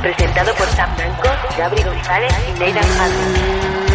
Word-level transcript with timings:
presentado 0.00 0.54
por 0.54 0.66
Sam 0.68 0.94
Blanco, 0.96 1.28
Gabri 1.56 1.82
González 1.82 2.32
y 2.48 2.52
Nathan 2.52 2.88
Hardy. 2.96 3.87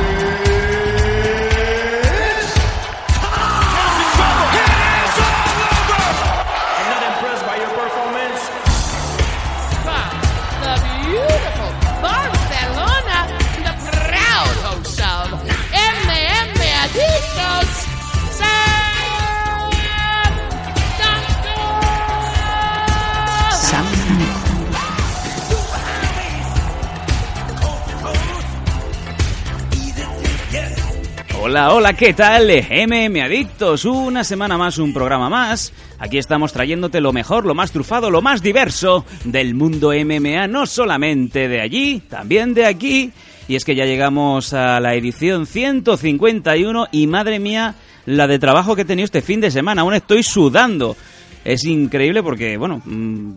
Hola, 31.45 31.73
hola, 31.73 31.91
¿qué 31.91 32.13
tal? 32.13 32.47
MM 32.47 33.19
Adictos, 33.21 33.83
una 33.83 34.23
semana 34.23 34.57
más, 34.57 34.77
un 34.77 34.93
programa 34.93 35.27
más. 35.27 35.73
Aquí 35.99 36.17
estamos 36.17 36.53
trayéndote 36.53 37.01
lo 37.01 37.11
mejor, 37.11 37.45
lo 37.45 37.53
más 37.53 37.73
trufado, 37.73 38.09
lo 38.09 38.21
más 38.21 38.41
diverso 38.41 39.03
del 39.25 39.53
mundo 39.53 39.91
MMA, 39.91 40.47
no 40.47 40.65
solamente 40.65 41.49
de 41.49 41.59
allí, 41.59 41.99
también 42.09 42.53
de 42.53 42.65
aquí. 42.65 43.11
Y 43.49 43.57
es 43.57 43.65
que 43.65 43.75
ya 43.75 43.83
llegamos 43.83 44.53
a 44.53 44.79
la 44.79 44.95
edición 44.95 45.45
151 45.45 46.87
y 46.93 47.07
madre 47.07 47.39
mía, 47.39 47.75
la 48.05 48.25
de 48.27 48.39
trabajo 48.39 48.73
que 48.73 48.83
he 48.83 48.85
tenido 48.85 49.03
este 49.03 49.21
fin 49.21 49.41
de 49.41 49.51
semana, 49.51 49.81
aún 49.81 49.95
estoy 49.95 50.23
sudando. 50.23 50.95
Es 51.43 51.65
increíble 51.65 52.23
porque, 52.23 52.55
bueno, 52.55 52.81
mm, 52.85 53.31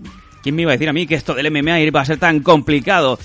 ¿quién 0.46 0.54
me 0.54 0.62
iba 0.62 0.70
a 0.70 0.74
decir 0.74 0.88
a 0.88 0.92
mí 0.92 1.08
que 1.08 1.16
esto 1.16 1.34
del 1.34 1.50
MMA 1.50 1.80
iba 1.80 2.00
a 2.00 2.04
ser 2.04 2.18
tan 2.18 2.38
complicado? 2.38 3.18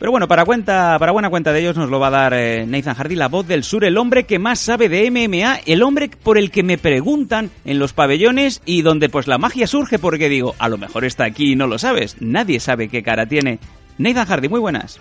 Pero 0.00 0.10
bueno, 0.10 0.26
para 0.26 0.44
cuenta, 0.44 0.96
para 0.98 1.12
buena 1.12 1.30
cuenta 1.30 1.52
de 1.52 1.60
ellos 1.60 1.76
nos 1.76 1.90
lo 1.90 2.00
va 2.00 2.08
a 2.08 2.10
dar 2.10 2.34
eh, 2.34 2.66
Nathan 2.66 2.96
Hardy, 2.96 3.14
la 3.14 3.28
voz 3.28 3.46
del 3.46 3.62
sur, 3.62 3.84
el 3.84 3.96
hombre 3.96 4.24
que 4.24 4.40
más 4.40 4.58
sabe 4.58 4.88
de 4.88 5.08
MMA, 5.08 5.60
el 5.64 5.84
hombre 5.84 6.10
por 6.24 6.38
el 6.38 6.50
que 6.50 6.64
me 6.64 6.76
preguntan 6.76 7.52
en 7.64 7.78
los 7.78 7.92
pabellones 7.92 8.62
y 8.64 8.82
donde 8.82 9.08
pues 9.08 9.28
la 9.28 9.38
magia 9.38 9.68
surge 9.68 10.00
porque 10.00 10.28
digo, 10.28 10.56
a 10.58 10.68
lo 10.68 10.76
mejor 10.76 11.04
está 11.04 11.22
aquí 11.22 11.52
y 11.52 11.54
no 11.54 11.68
lo 11.68 11.78
sabes, 11.78 12.16
nadie 12.18 12.58
sabe 12.58 12.88
qué 12.88 13.00
cara 13.04 13.26
tiene. 13.26 13.60
Nathan 13.96 14.26
Hardy, 14.26 14.48
muy 14.48 14.58
buenas. 14.58 14.98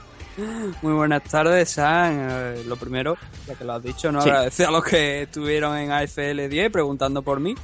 Muy 0.83 0.93
buenas 0.93 1.23
tardes, 1.23 1.71
San. 1.71 2.27
Eh, 2.29 2.63
lo 2.67 2.75
primero, 2.75 3.17
ya 3.47 3.55
que 3.55 3.63
lo 3.63 3.73
has 3.73 3.81
dicho, 3.81 4.11
¿no? 4.11 4.21
Sí. 4.21 4.29
Agradecer 4.29 4.67
a 4.67 4.71
los 4.71 4.83
que 4.83 5.23
estuvieron 5.23 5.75
en 5.77 5.91
AFL 5.91 6.47
10 6.47 6.71
preguntando 6.71 7.23
por 7.23 7.39
mí. 7.39 7.55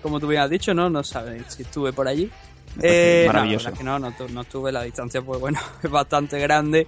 Como 0.00 0.20
tú 0.20 0.28
bien 0.28 0.42
has 0.42 0.50
dicho, 0.50 0.72
¿no? 0.74 0.88
No 0.88 1.02
sabes 1.02 1.42
si 1.48 1.62
estuve 1.62 1.92
por 1.92 2.06
allí. 2.06 2.30
Eh, 2.80 3.24
maravilloso. 3.26 3.64
la 3.64 3.70
verdad 3.70 3.72
es 3.72 3.78
que 3.78 3.84
no, 3.84 3.98
no, 3.98 4.34
no 4.34 4.40
estuve. 4.42 4.72
La 4.72 4.82
distancia, 4.82 5.22
pues 5.22 5.40
bueno, 5.40 5.58
es 5.82 5.90
bastante 5.90 6.38
grande 6.38 6.86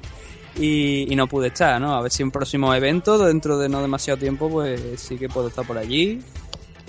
y, 0.57 1.13
y 1.13 1.17
no 1.17 1.27
pude 1.27 1.49
estar, 1.49 1.81
¿no? 1.81 1.95
A 1.95 2.03
ver 2.03 2.11
si 2.11 2.23
en 2.23 2.31
próximos 2.31 2.77
eventos, 2.77 3.25
dentro 3.25 3.59
de 3.59 3.69
no 3.69 3.81
demasiado 3.81 4.19
tiempo, 4.19 4.49
pues 4.51 4.81
sí 5.01 5.17
que 5.17 5.29
puedo 5.29 5.49
estar 5.49 5.67
por 5.67 5.79
allí 5.79 6.21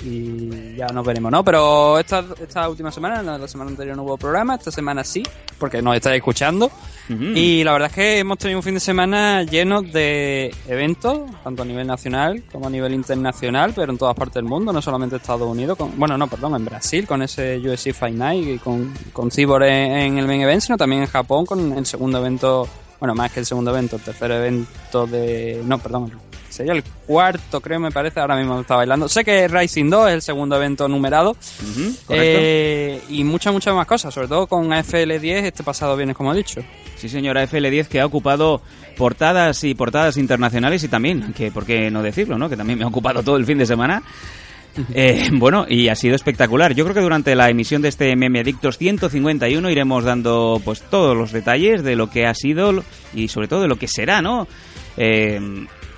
y 0.01 0.75
ya 0.75 0.87
nos 0.87 1.05
veremos, 1.05 1.31
¿no? 1.31 1.43
Pero 1.43 1.99
esta, 1.99 2.25
esta 2.41 2.67
última 2.69 2.91
semana, 2.91 3.21
la, 3.21 3.37
la 3.37 3.47
semana 3.47 3.71
anterior 3.71 3.95
no 3.95 4.03
hubo 4.03 4.17
programa, 4.17 4.55
esta 4.55 4.71
semana 4.71 5.03
sí, 5.03 5.23
porque 5.57 5.81
nos 5.81 5.95
estáis 5.95 6.17
escuchando. 6.17 6.71
Y 7.09 7.63
la 7.65 7.73
verdad 7.73 7.89
es 7.89 7.95
que 7.95 8.19
hemos 8.19 8.37
tenido 8.37 8.59
un 8.59 8.63
fin 8.63 8.75
de 8.75 8.79
semana 8.79 9.43
lleno 9.43 9.81
de 9.81 10.55
eventos, 10.67 11.19
tanto 11.43 11.63
a 11.63 11.65
nivel 11.65 11.85
nacional 11.85 12.43
como 12.49 12.67
a 12.67 12.69
nivel 12.69 12.93
internacional, 12.93 13.73
pero 13.75 13.91
en 13.91 13.97
todas 13.97 14.15
partes 14.15 14.35
del 14.35 14.45
mundo, 14.45 14.71
no 14.71 14.81
solamente 14.81 15.17
Estados 15.17 15.49
Unidos, 15.49 15.77
con, 15.77 15.97
bueno, 15.99 16.17
no, 16.17 16.27
perdón, 16.27 16.55
en 16.55 16.63
Brasil 16.63 17.05
con 17.05 17.21
ese 17.21 17.57
UFC 17.59 17.93
Fight 17.93 18.15
Night 18.15 18.47
y 18.47 18.57
con, 18.57 18.93
con 19.11 19.29
Cyborg 19.29 19.65
en, 19.65 19.91
en 19.91 20.17
el 20.17 20.27
main 20.27 20.41
event, 20.41 20.61
sino 20.61 20.77
también 20.77 21.01
en 21.01 21.07
Japón 21.09 21.45
con 21.45 21.73
el 21.73 21.85
segundo 21.85 22.19
evento, 22.19 22.67
bueno, 22.99 23.13
más 23.15 23.31
que 23.31 23.41
el 23.41 23.45
segundo 23.45 23.71
evento, 23.71 23.97
el 23.97 24.01
tercer 24.01 24.31
evento 24.31 25.05
de, 25.05 25.61
no, 25.65 25.79
perdón, 25.79 26.11
sería 26.53 26.73
el 26.73 26.83
cuarto, 26.83 27.59
creo, 27.61 27.79
me 27.79 27.91
parece, 27.91 28.19
ahora 28.19 28.35
mismo 28.35 28.61
está 28.61 28.75
bailando. 28.75 29.09
Sé 29.09 29.23
que 29.23 29.47
Rising 29.47 29.89
2 29.89 30.09
es 30.09 30.13
el 30.13 30.21
segundo 30.21 30.55
evento 30.55 30.87
numerado, 30.87 31.35
eh, 32.09 33.01
y 33.09 33.23
muchas, 33.23 33.51
muchas 33.51 33.73
más 33.73 33.87
cosas, 33.87 34.13
sobre 34.13 34.27
todo 34.27 34.45
con 34.45 34.71
AFL 34.71 35.19
10 35.19 35.45
este 35.45 35.63
pasado 35.63 35.95
viernes, 35.95 36.15
como 36.15 36.31
he 36.31 36.37
dicho. 36.37 36.61
Sí, 36.95 37.09
señora 37.09 37.43
FL10 37.43 37.87
que 37.87 37.99
ha 37.99 38.05
ocupado 38.05 38.61
portadas 38.95 39.63
y 39.63 39.73
portadas 39.73 40.15
internacionales 40.17 40.83
y 40.83 40.87
también, 40.87 41.33
que 41.33 41.51
por 41.51 41.65
qué 41.65 41.89
no 41.89 42.03
decirlo, 42.03 42.37
¿no? 42.37 42.49
Que 42.49 42.55
también 42.55 42.77
me 42.77 42.85
ha 42.85 42.87
ocupado 42.87 43.23
todo 43.23 43.37
el 43.37 43.45
fin 43.45 43.57
de 43.57 43.65
semana. 43.65 44.03
Eh, 44.95 45.29
bueno, 45.33 45.67
y 45.69 45.89
ha 45.89 45.95
sido 45.95 46.15
espectacular. 46.15 46.73
Yo 46.73 46.83
creo 46.83 46.95
que 46.95 47.01
durante 47.01 47.35
la 47.35 47.47
emisión 47.47 47.83
de 47.83 47.89
este 47.89 48.15
Meme 48.15 48.39
Adictos 48.39 48.79
151 48.79 49.69
iremos 49.69 50.03
dando 50.03 50.59
pues 50.65 50.81
todos 50.81 51.15
los 51.15 51.31
detalles 51.31 51.83
de 51.83 51.95
lo 51.95 52.09
que 52.09 52.25
ha 52.25 52.33
sido 52.33 52.83
y 53.13 53.27
sobre 53.27 53.47
todo 53.47 53.61
de 53.61 53.67
lo 53.67 53.75
que 53.75 53.87
será, 53.87 54.23
¿no? 54.23 54.47
Eh, 54.97 55.39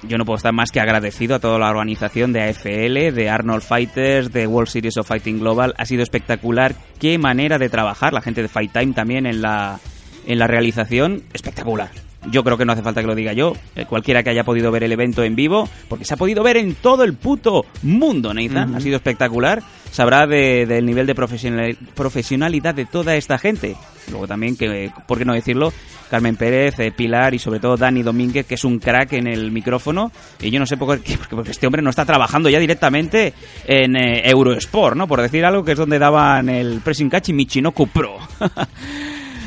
yo 0.08 0.18
no 0.18 0.26
puedo 0.26 0.38
estar 0.38 0.54
más 0.54 0.72
que 0.72 0.80
agradecido 0.80 1.36
a 1.36 1.40
toda 1.40 1.60
la 1.60 1.70
organización 1.70 2.34
de 2.34 2.44
AFL, 2.44 3.16
de 3.16 3.30
Arnold 3.30 3.62
Fighters, 3.64 4.32
de 4.32 4.48
World 4.48 4.70
Series 4.70 4.98
of 4.98 5.08
Fighting 5.08 5.40
Global. 5.40 5.74
Ha 5.78 5.86
sido 5.86 6.04
espectacular. 6.04 6.76
Qué 7.00 7.18
manera 7.18 7.58
de 7.58 7.70
trabajar. 7.70 8.14
La 8.14 8.22
gente 8.22 8.42
de 8.42 8.48
Fight 8.48 8.72
Time 8.72 8.94
también 8.94 9.26
en 9.26 9.42
la, 9.42 9.80
en 10.26 10.40
la 10.40 10.48
realización. 10.48 11.24
Espectacular. 11.34 12.05
Yo 12.31 12.44
creo 12.44 12.58
que 12.58 12.66
no 12.66 12.74
hace 12.74 12.81
falta 12.81 13.02
que 13.02 13.08
lo 13.08 13.16
diga 13.16 13.34
yo. 13.34 13.53
Eh, 13.75 13.86
cualquiera 13.86 14.24
que 14.24 14.30
haya 14.31 14.44
podido 14.44 14.72
ver 14.72 14.84
el 14.84 14.91
evento 14.91 15.24
en 15.24 15.36
vivo, 15.36 15.69
porque 15.88 16.06
se 16.06 16.13
ha 16.13 16.18
podido 16.18 16.44
ver 16.44 16.58
en 16.58 16.75
todo 16.75 17.03
el 17.03 17.13
puto 17.13 17.66
mundo, 17.84 18.34
Nathan. 18.34 18.75
Ha 18.75 18.80
sido 18.80 18.96
espectacular. 18.97 19.62
Sabrá 19.91 20.28
de- 20.28 20.66
del 20.66 20.85
nivel 20.85 21.06
de 21.08 21.16
profesional- 21.16 21.78
profesionalidad 21.96 22.75
de 22.75 22.85
toda 22.85 23.16
esta 23.16 23.38
gente. 23.38 23.75
Luego 24.09 24.28
también, 24.28 24.56
que, 24.58 24.91
por 25.08 25.18
qué 25.18 25.25
no 25.25 25.34
decirlo, 25.34 25.72
Carmen 26.09 26.35
Pérez, 26.35 26.78
eh, 26.80 26.91
Pilar 26.91 27.34
y 27.34 27.40
sobre 27.40 27.59
todo 27.59 27.78
Dani 27.78 28.03
Domínguez, 28.03 28.46
que 28.46 28.56
es 28.56 28.64
un 28.64 28.78
crack 28.80 29.14
en 29.14 29.25
el 29.28 29.52
micrófono. 29.52 30.12
Y 30.41 30.52
yo 30.52 30.59
no 30.59 30.66
sé 30.66 30.78
por 30.78 31.00
qué, 31.00 31.18
porque, 31.18 31.35
porque 31.35 31.52
este 31.52 31.66
hombre 31.66 31.81
no 31.81 31.90
está 31.90 32.06
trabajando 32.06 32.50
ya 32.50 32.59
directamente 32.59 33.34
en 33.66 33.96
eh, 33.96 34.30
Eurosport, 34.30 34.96
¿no? 34.97 35.08
Por 35.08 35.22
decir 35.22 35.46
algo 35.46 35.64
que 35.64 35.72
es 35.72 35.78
donde 35.78 35.97
daban 36.00 36.50
el 36.50 36.81
pressing 36.81 37.09
catch 37.09 37.30
y 37.30 37.34
Michinoku 37.34 37.88
Pro. 37.88 38.18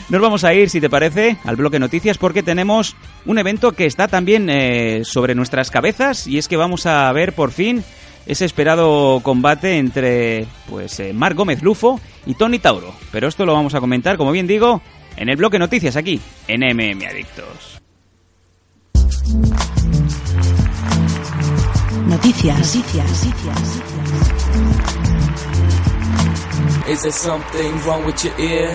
Nos 0.08 0.22
vamos 0.22 0.44
a 0.44 0.54
ir, 0.54 0.70
si 0.70 0.80
te 0.80 0.88
parece, 0.88 1.36
al 1.44 1.56
bloque 1.56 1.78
noticias 1.78 2.16
porque 2.16 2.42
tenemos 2.42 2.96
un 3.26 3.38
evento 3.38 3.72
que 3.72 3.84
está 3.84 4.08
también 4.08 4.48
eh, 4.48 5.02
sobre 5.04 5.34
nuestras 5.34 5.70
cabezas 5.70 6.26
y 6.26 6.38
es 6.38 6.48
que 6.48 6.56
vamos 6.56 6.86
a 6.86 7.12
ver 7.12 7.34
por 7.34 7.50
fin 7.52 7.84
ese 8.26 8.46
esperado 8.46 9.20
combate 9.22 9.76
entre 9.76 10.46
pues 10.68 10.98
eh, 11.00 11.12
Marc 11.12 11.36
Gómez 11.36 11.62
Lufo 11.62 12.00
y 12.24 12.34
Tony 12.34 12.58
Tauro. 12.58 12.94
Pero 13.12 13.28
esto 13.28 13.44
lo 13.44 13.52
vamos 13.52 13.74
a 13.74 13.80
comentar, 13.80 14.16
como 14.16 14.32
bien 14.32 14.46
digo, 14.46 14.80
en 15.16 15.28
el 15.28 15.36
bloque 15.36 15.58
noticias 15.58 15.96
aquí, 15.96 16.20
en 16.46 16.60
MM 16.60 17.06
Adictos. 17.06 17.80
Noticias. 22.06 22.58
Noticias. 22.58 23.26
Noticias. 23.26 23.82
Is 26.88 27.02
there 27.02 27.12
something 27.12 27.78
wrong 27.84 28.06
with 28.06 28.24
your 28.24 28.32
ear? 28.40 28.74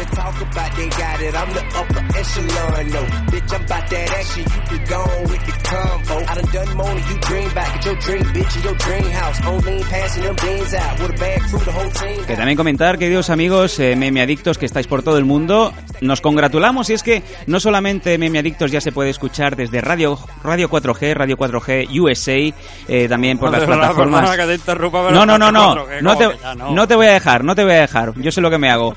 They 0.00 0.06
just 0.06 0.16
talk 0.16 0.40
about 0.40 0.72
they 0.76 0.88
got 0.88 1.20
it. 1.20 1.34
I'm 1.34 1.52
the 1.52 1.60
upper 1.76 2.02
echelon, 2.16 2.86
no. 2.88 3.02
Bitch, 3.28 3.52
I'm 3.52 3.64
about 3.64 3.90
that 3.90 4.10
action. 4.16 4.44
You 4.48 4.60
can 4.78 4.84
go 4.88 4.96
on 4.96 5.22
with 5.28 5.44
the 5.44 5.52
combo. 5.68 6.16
I 6.24 6.34
done 6.40 6.52
done 6.54 6.76
more 6.76 6.88
than 6.88 7.04
you 7.10 7.18
dream 7.20 7.52
back 7.52 7.76
at 7.76 7.84
your 7.84 7.96
dream, 7.96 8.24
bitch, 8.32 8.56
in 8.56 8.62
your 8.62 8.74
dream 8.76 9.10
house. 9.12 9.40
On 9.46 9.60
lean, 9.60 9.82
passing 9.84 10.22
them 10.22 10.36
beans 10.42 10.72
out 10.72 11.00
with 11.00 11.10
a 11.10 11.18
bag 11.20 11.42
through 11.50 11.64
the 11.66 11.72
whole 11.72 11.90
team. 11.90 12.24
Que 12.24 12.34
también 12.34 12.56
comentar, 12.56 12.96
queridos 12.96 13.28
amigos, 13.28 13.78
eh, 13.78 13.94
meme 13.94 14.22
adictos 14.22 14.56
que 14.56 14.64
estáis 14.64 14.86
por 14.86 15.02
todo 15.02 15.18
el 15.18 15.26
mundo, 15.26 15.74
nos 16.00 16.22
congratulamos 16.22 16.88
y 16.88 16.94
es 16.94 17.02
que 17.02 17.22
no 17.46 17.60
solamente 17.60 18.16
meme 18.16 18.38
adictos 18.38 18.70
ya 18.70 18.80
se 18.80 18.92
puede 18.92 19.10
escuchar 19.10 19.54
desde 19.54 19.82
Radio 19.82 20.18
Radio 20.42 20.70
4G, 20.70 21.12
Radio 21.12 21.36
4G 21.36 22.00
USA, 22.00 22.54
eh, 22.88 23.06
también 23.06 23.36
por 23.36 23.50
las 23.50 23.60
Perdona, 23.60 23.92
plataformas. 23.92 24.30
que 24.30 24.58
te 24.58 24.74
No, 25.12 25.26
no, 25.26 25.36
no, 25.36 25.52
no, 25.52 25.74
no 26.00 26.16
te, 26.16 26.28
no. 26.56 26.70
no 26.72 26.88
te 26.88 26.94
voy 26.94 27.06
a 27.06 27.12
dejar, 27.12 27.44
no 27.44 27.54
te 27.54 27.64
voy 27.64 27.74
a 27.74 27.80
dejar. 27.80 28.14
Yo 28.16 28.32
sé 28.32 28.40
lo 28.40 28.48
que 28.50 28.56
me 28.56 28.70
hago. 28.70 28.94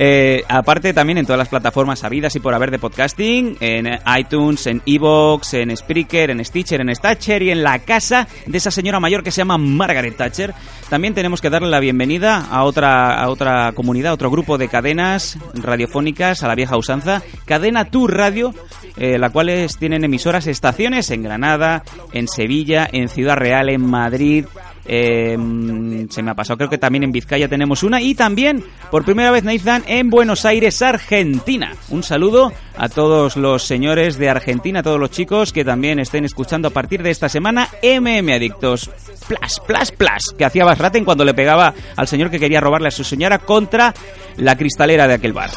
Eh, 0.00 0.44
aparte 0.48 0.94
también 0.94 1.18
en 1.18 1.26
todas 1.26 1.38
las 1.38 1.48
plataformas 1.48 2.04
habidas 2.04 2.36
y 2.36 2.40
por 2.40 2.54
haber 2.54 2.70
de 2.70 2.78
podcasting, 2.78 3.56
en 3.58 3.98
iTunes, 4.16 4.68
en 4.68 4.80
Evox, 4.86 5.54
en 5.54 5.76
Spreaker, 5.76 6.30
en 6.30 6.44
Stitcher, 6.44 6.80
en 6.80 6.92
Thatcher 6.94 7.42
y 7.42 7.50
en 7.50 7.64
la 7.64 7.80
casa 7.80 8.28
de 8.46 8.58
esa 8.58 8.70
señora 8.70 9.00
mayor 9.00 9.24
que 9.24 9.32
se 9.32 9.38
llama 9.38 9.58
Margaret 9.58 10.16
Thatcher. 10.16 10.54
También 10.88 11.14
tenemos 11.14 11.40
que 11.40 11.50
darle 11.50 11.68
la 11.68 11.80
bienvenida 11.80 12.46
a 12.48 12.62
otra, 12.62 13.20
a 13.20 13.28
otra 13.28 13.72
comunidad, 13.72 14.12
a 14.12 14.14
otro 14.14 14.30
grupo 14.30 14.56
de 14.56 14.68
cadenas 14.68 15.36
radiofónicas 15.54 16.44
a 16.44 16.48
la 16.48 16.54
vieja 16.54 16.76
usanza, 16.76 17.22
Cadena 17.44 17.86
Tu 17.86 18.06
Radio, 18.06 18.54
eh, 18.96 19.18
la 19.18 19.30
cuales 19.30 19.78
tienen 19.78 20.04
emisoras 20.04 20.46
estaciones 20.46 21.10
en 21.10 21.24
Granada, 21.24 21.82
en 22.12 22.28
Sevilla, 22.28 22.88
en 22.90 23.08
Ciudad 23.08 23.36
Real, 23.36 23.68
en 23.68 23.84
Madrid, 23.84 24.46
Eh, 24.88 25.36
se 26.08 26.22
me 26.22 26.30
ha 26.30 26.34
pasado, 26.34 26.56
creo 26.56 26.70
que 26.70 26.78
también 26.78 27.04
en 27.04 27.12
Vizcaya 27.12 27.46
tenemos 27.48 27.82
una. 27.82 28.00
Y 28.00 28.14
también, 28.14 28.64
por 28.90 29.04
primera 29.04 29.30
vez, 29.30 29.44
Nathan, 29.44 29.84
en 29.86 30.08
Buenos 30.08 30.44
Aires, 30.44 30.80
Argentina. 30.82 31.74
Un 31.90 32.02
saludo 32.02 32.52
a 32.76 32.88
todos 32.88 33.36
los 33.36 33.64
señores 33.64 34.18
de 34.18 34.30
Argentina, 34.30 34.80
a 34.80 34.82
todos 34.82 34.98
los 34.98 35.10
chicos 35.10 35.52
que 35.52 35.64
también 35.64 35.98
estén 35.98 36.24
escuchando 36.24 36.68
a 36.68 36.70
partir 36.70 37.02
de 37.02 37.10
esta 37.10 37.28
semana 37.28 37.68
MM 37.82 38.32
Adictos. 38.32 38.90
Plas, 39.28 39.60
plas, 39.60 39.92
plas, 39.92 40.22
que 40.36 40.44
hacía 40.44 40.64
Basraten 40.64 41.04
cuando 41.04 41.24
le 41.24 41.34
pegaba 41.34 41.74
al 41.96 42.08
señor 42.08 42.30
que 42.30 42.40
quería 42.40 42.60
robarle 42.60 42.88
a 42.88 42.92
su 42.92 43.04
señora 43.04 43.38
contra 43.38 43.92
la 44.36 44.56
cristalera 44.56 45.06
de 45.06 45.14
aquel 45.14 45.34
bar. 45.34 45.50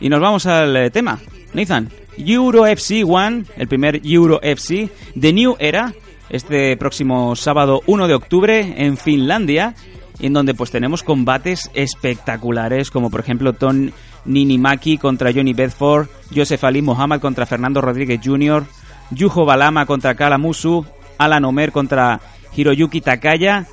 Y 0.00 0.08
nos 0.08 0.20
vamos 0.20 0.46
al 0.46 0.76
eh, 0.76 0.90
tema. 0.90 1.18
Nathan, 1.54 1.90
Euro 2.18 2.66
FC 2.66 3.04
One, 3.04 3.44
el 3.56 3.68
primer 3.68 4.00
Euro 4.04 4.40
FC, 4.42 4.90
The 5.18 5.32
New 5.32 5.56
Era, 5.58 5.92
este 6.28 6.76
próximo 6.76 7.36
sábado 7.36 7.82
1 7.86 8.08
de 8.08 8.14
octubre 8.14 8.74
en 8.76 8.96
Finlandia, 8.96 9.74
en 10.20 10.32
donde 10.32 10.54
pues 10.54 10.70
tenemos 10.70 11.02
combates 11.02 11.70
espectaculares, 11.74 12.90
como 12.90 13.10
por 13.10 13.20
ejemplo 13.20 13.52
Ton 13.52 13.92
Ninimaki 14.24 14.98
contra 14.98 15.32
Johnny 15.32 15.52
Bedford, 15.52 16.08
Joseph 16.34 16.64
Ali 16.64 16.82
Mohamed 16.82 17.20
contra 17.20 17.46
Fernando 17.46 17.80
Rodríguez 17.80 18.20
Jr., 18.22 18.64
Yujo 19.10 19.44
Balama 19.44 19.86
contra 19.86 20.14
Kalamusu, 20.14 20.84
Alan 21.18 21.44
Omer 21.44 21.72
contra 21.72 22.20
Hiroyuki 22.54 23.00
Takaya, 23.00 23.66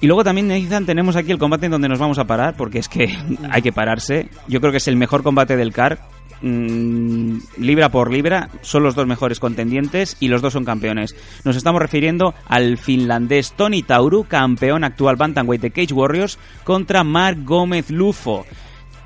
y 0.00 0.06
luego 0.06 0.24
también, 0.24 0.48
Nathan, 0.48 0.86
tenemos 0.86 1.16
aquí 1.16 1.30
el 1.30 1.38
combate 1.38 1.66
en 1.66 1.72
donde 1.72 1.88
nos 1.88 1.98
vamos 1.98 2.18
a 2.18 2.24
parar, 2.24 2.54
porque 2.56 2.78
es 2.78 2.88
que 2.88 3.14
hay 3.50 3.62
que 3.62 3.72
pararse. 3.72 4.28
Yo 4.48 4.60
creo 4.60 4.72
que 4.72 4.78
es 4.78 4.88
el 4.88 4.96
mejor 4.96 5.22
combate 5.22 5.56
del 5.56 5.72
CAR. 5.72 5.98
mm, 6.40 7.38
libra 7.58 7.90
por 7.90 8.10
libra, 8.10 8.48
son 8.62 8.82
los 8.82 8.94
dos 8.94 9.06
mejores 9.06 9.40
contendientes 9.40 10.16
y 10.18 10.28
los 10.28 10.40
dos 10.40 10.54
son 10.54 10.64
campeones. 10.64 11.14
Nos 11.44 11.56
estamos 11.56 11.82
refiriendo 11.82 12.34
al 12.48 12.78
finlandés 12.78 13.52
Tony 13.52 13.82
Tauru, 13.82 14.24
campeón 14.24 14.84
actual 14.84 15.16
Bantamweight 15.16 15.60
de 15.60 15.70
Cage 15.70 15.92
Warriors, 15.92 16.38
contra 16.64 17.04
Mark 17.04 17.44
Gómez 17.44 17.90
Lufo, 17.90 18.46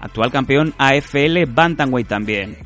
actual 0.01 0.31
campeón 0.31 0.75
AFL 0.79 1.47
Bantamweight 1.49 2.07
también. 2.07 2.57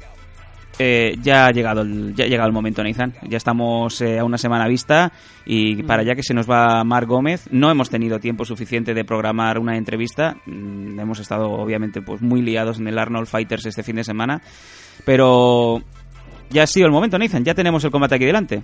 Eh, 0.81 1.17
ya 1.21 1.47
ha 1.47 1.51
llegado 1.51 1.81
el, 1.83 2.15
ya 2.15 2.25
ha 2.25 2.29
llegado 2.29 2.47
el 2.47 2.53
momento, 2.53 2.85
Nathan. 2.85 3.13
Ya 3.29 3.37
estamos 3.37 4.01
eh, 4.01 4.21
a 4.21 4.25
una 4.25 4.39
semana 4.39 4.69
vista 4.69 5.13
y 5.45 5.83
para 5.83 6.05
ya 6.05 6.15
que 6.15 6.23
se 6.23 6.35
nos 6.35 6.49
va 6.49 6.85
Marc 6.85 7.09
Gómez, 7.09 7.49
no 7.51 7.69
hemos 7.71 7.91
tenido 7.91 8.21
tiempo 8.21 8.45
suficiente 8.45 8.95
de 8.95 9.05
programar 9.05 9.59
una 9.59 9.77
entrevista. 9.77 10.37
Mm, 10.47 11.01
hemos 11.01 11.19
estado, 11.19 11.51
obviamente, 11.51 12.01
pues 12.01 12.23
muy 12.23 12.43
liados 12.43 12.79
en 12.79 12.87
el 12.87 12.97
Arnold 12.97 13.27
Fighters 13.27 13.67
este 13.67 13.83
fin 13.83 13.97
de 13.97 14.05
semana, 14.05 14.41
pero 15.05 15.83
ya 16.51 16.63
ha 16.63 16.67
sido 16.69 16.87
el 16.87 16.93
momento, 16.93 17.19
Nathan. 17.19 17.45
Ya 17.45 17.55
tenemos 17.55 17.83
el 17.83 17.91
combate 17.91 18.15
aquí 18.15 18.25
delante. 18.25 18.63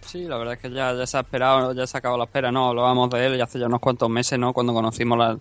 Sí, 0.00 0.24
la 0.24 0.36
verdad 0.36 0.54
es 0.54 0.60
que 0.60 0.70
ya, 0.70 0.94
ya 0.94 1.06
se 1.06 1.16
ha 1.16 1.20
esperado, 1.20 1.72
ya 1.74 1.86
se 1.86 1.96
ha 1.96 1.98
acabado 1.98 2.18
la 2.18 2.24
espera, 2.24 2.50
¿no? 2.50 2.68
Hablábamos 2.68 3.08
de 3.10 3.24
él 3.24 3.38
ya 3.38 3.44
hace 3.44 3.60
ya 3.60 3.66
unos 3.66 3.80
cuantos 3.80 4.10
meses, 4.10 4.36
¿no? 4.36 4.52
Cuando 4.52 4.74
conocimos 4.74 5.16
la, 5.16 5.38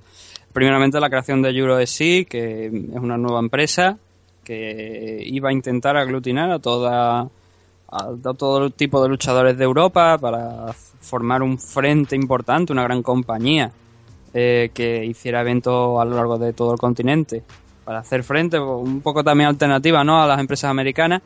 primeramente 0.52 1.00
la 1.00 1.10
creación 1.10 1.42
de 1.42 1.50
EuroSC, 1.50 2.28
que 2.30 2.68
es 2.68 3.00
una 3.02 3.18
nueva 3.18 3.40
empresa 3.40 3.98
que 4.44 5.24
iba 5.26 5.50
a 5.50 5.54
intentar 5.54 5.98
aglutinar 5.98 6.52
a 6.52 6.60
toda 6.60 7.30
a, 7.94 8.34
todo 8.38 8.70
tipo 8.70 9.02
de 9.04 9.10
luchadores 9.10 9.58
de 9.58 9.64
Europa 9.64 10.18
para 10.18 10.74
formar 10.74 11.42
un 11.44 11.60
frente 11.60 12.16
importante, 12.16 12.74
una 12.74 12.84
gran 12.84 13.04
compañía 13.04 13.72
eh, 14.34 14.72
que 14.74 15.06
hiciera 15.06 15.42
eventos 15.42 16.02
a 16.02 16.06
lo 16.06 16.16
largo 16.16 16.38
de 16.38 16.54
todo 16.54 16.74
el 16.74 16.80
continente 16.80 17.44
para 17.86 18.00
hacer 18.00 18.24
frente, 18.24 18.60
un 18.60 19.02
poco 19.02 19.24
también 19.24 19.50
alternativa 19.50 20.04
¿no? 20.04 20.22
a 20.22 20.28
las 20.28 20.40
empresas 20.40 20.70
americanas. 20.72 21.22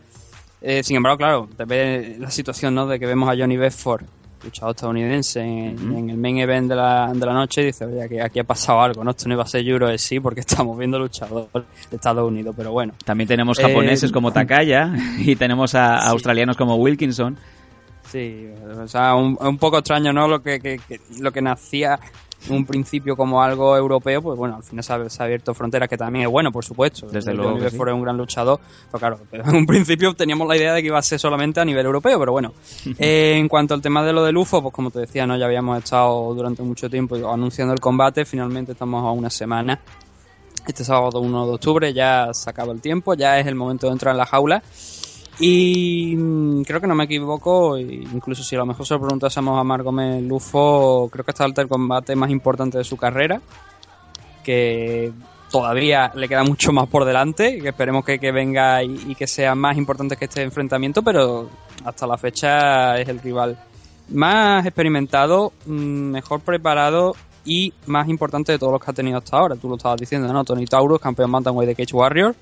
Eh, 0.61 0.83
sin 0.83 0.97
embargo, 0.97 1.17
claro, 1.17 1.49
te 1.55 1.65
ve 1.65 2.17
la 2.19 2.31
situación 2.31 2.73
¿no? 2.73 2.87
de 2.87 2.99
que 2.99 3.05
vemos 3.05 3.29
a 3.29 3.37
Johnny 3.37 3.57
Bedford, 3.57 4.05
luchador 4.43 4.75
estadounidense, 4.75 5.39
en, 5.41 5.95
en 5.97 6.09
el 6.09 6.17
main 6.17 6.37
event 6.37 6.69
de 6.69 6.75
la, 6.75 7.11
de 7.13 7.25
la 7.25 7.33
noche 7.33 7.61
y 7.61 7.65
dice, 7.65 7.85
oye, 7.85 8.01
aquí, 8.03 8.19
aquí 8.19 8.39
ha 8.39 8.43
pasado 8.43 8.81
algo, 8.81 9.03
¿no? 9.03 9.11
Esto 9.11 9.27
no 9.27 9.33
iba 9.33 9.43
a 9.43 9.47
ser 9.47 9.67
Euro 9.67 9.97
sí 9.97 10.19
porque 10.19 10.39
estamos 10.47 10.77
viendo 10.77 10.99
luchadores 10.99 11.47
de 11.89 11.95
Estados 11.95 12.27
Unidos, 12.27 12.53
pero 12.57 12.71
bueno. 12.71 12.93
También 13.03 13.27
tenemos 13.27 13.57
Eh, 13.59 13.63
japoneses 13.63 14.11
como 14.11 14.31
Takaya 14.33 14.91
y 15.19 15.35
tenemos 15.35 15.75
a, 15.75 15.97
australianos 16.09 16.55
como 16.57 16.75
Wilkinson. 16.75 17.37
Sí, 18.09 18.47
o 18.79 18.87
sea, 18.87 19.15
un, 19.15 19.37
un 19.41 19.57
poco 19.57 19.79
extraño, 19.79 20.13
¿no? 20.13 20.27
Lo 20.29 20.41
que, 20.41 20.59
que- 20.61 20.79
que- 20.87 21.01
lo 21.19 21.31
que 21.33 21.41
nacía 21.41 21.99
un 22.49 22.65
principio 22.65 23.15
como 23.15 23.41
algo 23.41 23.75
europeo, 23.75 24.21
pues 24.21 24.37
bueno, 24.37 24.57
al 24.57 24.63
final 24.63 24.83
se 24.83 24.93
ha, 24.93 25.09
se 25.09 25.21
ha 25.21 25.25
abierto 25.25 25.53
fronteras, 25.53 25.89
que 25.89 25.97
también 25.97 26.25
es 26.25 26.31
bueno, 26.31 26.51
por 26.51 26.63
supuesto. 26.63 27.07
Desde 27.07 27.33
luego 27.33 27.55
que 27.55 27.63
Bedford 27.63 27.89
es 27.89 27.95
un 27.95 28.01
gran 28.03 28.17
luchador, 28.17 28.59
pero 28.91 28.99
claro, 28.99 29.19
en 29.31 29.55
un 29.55 29.65
principio 29.65 30.13
teníamos 30.13 30.47
la 30.47 30.57
idea 30.57 30.73
de 30.73 30.81
que 30.81 30.87
iba 30.87 30.99
a 30.99 31.01
ser 31.01 31.19
solamente 31.19 31.59
a 31.59 31.65
nivel 31.65 31.85
europeo, 31.85 32.19
pero 32.19 32.31
bueno. 32.31 32.53
Eh, 32.99 33.35
en 33.37 33.47
cuanto 33.47 33.73
al 33.73 33.81
tema 33.81 34.03
de 34.03 34.11
lo 34.11 34.23
del 34.23 34.37
UFO, 34.37 34.61
pues 34.61 34.73
como 34.73 34.89
te 34.89 34.99
decía, 34.99 35.27
¿no? 35.27 35.37
Ya 35.37 35.45
habíamos 35.45 35.77
estado 35.77 36.33
durante 36.33 36.63
mucho 36.63 36.89
tiempo 36.89 37.15
anunciando 37.31 37.73
el 37.73 37.79
combate, 37.79 38.25
finalmente 38.25 38.71
estamos 38.71 39.03
a 39.03 39.11
una 39.11 39.29
semana. 39.29 39.79
Este 40.65 40.83
sábado 40.83 41.19
1 41.19 41.45
de 41.45 41.53
octubre 41.53 41.93
ya 41.93 42.33
se 42.33 42.49
acaba 42.49 42.73
el 42.73 42.81
tiempo, 42.81 43.13
ya 43.13 43.39
es 43.39 43.47
el 43.47 43.55
momento 43.55 43.87
de 43.87 43.93
entrar 43.93 44.13
en 44.13 44.17
la 44.17 44.25
jaula. 44.25 44.63
Y 45.39 46.15
mm, 46.15 46.63
creo 46.63 46.81
que 46.81 46.87
no 46.87 46.95
me 46.95 47.03
equivoco, 47.03 47.77
e 47.77 47.81
incluso 47.81 48.43
si 48.43 48.55
a 48.55 48.59
lo 48.59 48.65
mejor 48.65 48.85
se 48.85 48.95
lo 48.95 49.01
preguntásemos 49.01 49.59
a 49.59 49.63
Marc 49.63 49.83
Gómez 49.83 50.23
Lufo, 50.23 51.09
creo 51.11 51.23
que 51.23 51.31
está 51.31 51.45
el 51.45 51.67
combate 51.67 52.15
más 52.15 52.31
importante 52.31 52.79
de 52.79 52.83
su 52.83 52.97
carrera, 52.97 53.39
que 54.43 55.11
todavía 55.51 56.11
le 56.15 56.27
queda 56.27 56.43
mucho 56.43 56.71
más 56.71 56.87
por 56.87 57.05
delante, 57.05 57.59
que 57.59 57.69
esperemos 57.69 58.03
que, 58.03 58.19
que 58.19 58.31
venga 58.31 58.83
y, 58.83 59.13
que 59.15 59.27
sea 59.27 59.53
más 59.53 59.77
importante 59.77 60.15
que 60.17 60.25
este 60.25 60.41
enfrentamiento, 60.41 61.03
pero 61.03 61.49
hasta 61.85 62.07
la 62.07 62.17
fecha 62.17 62.99
es 62.99 63.07
el 63.07 63.19
rival 63.19 63.57
más 64.09 64.65
experimentado, 64.65 65.53
mm, 65.65 66.11
mejor 66.11 66.39
preparado 66.41 67.15
y 67.45 67.73
más 67.85 68.09
importante 68.09 68.51
de 68.51 68.59
todos 68.59 68.73
los 68.73 68.83
que 68.83 68.91
ha 68.91 68.93
tenido 68.93 69.17
hasta 69.19 69.37
ahora. 69.37 69.55
Tú 69.55 69.69
lo 69.69 69.75
estabas 69.75 69.99
diciendo, 69.99 70.31
¿no? 70.33 70.43
Tony 70.43 70.65
Taurus, 70.65 70.99
campeón 70.99 71.31
Bantamweight 71.31 71.69
de 71.69 71.75
Cage 71.75 71.95
Warrior. 71.95 72.35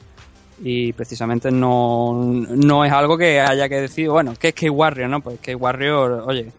Y 0.64 0.94
precisamente 0.94 1.52
no, 1.52 2.14
no 2.14 2.86
es 2.86 2.92
algo 2.92 3.18
que 3.18 3.42
haya 3.42 3.68
que 3.68 3.82
decir, 3.82 4.10
bueno, 4.10 4.34
¿qué 4.40 4.50
es 4.50 4.54
Cage 4.54 4.70
Warrior, 4.70 5.10
no? 5.10 5.20
Pues 5.22 5.38
Cage 5.40 5.56
Warrior, 5.56 6.24
oye, 6.26 6.52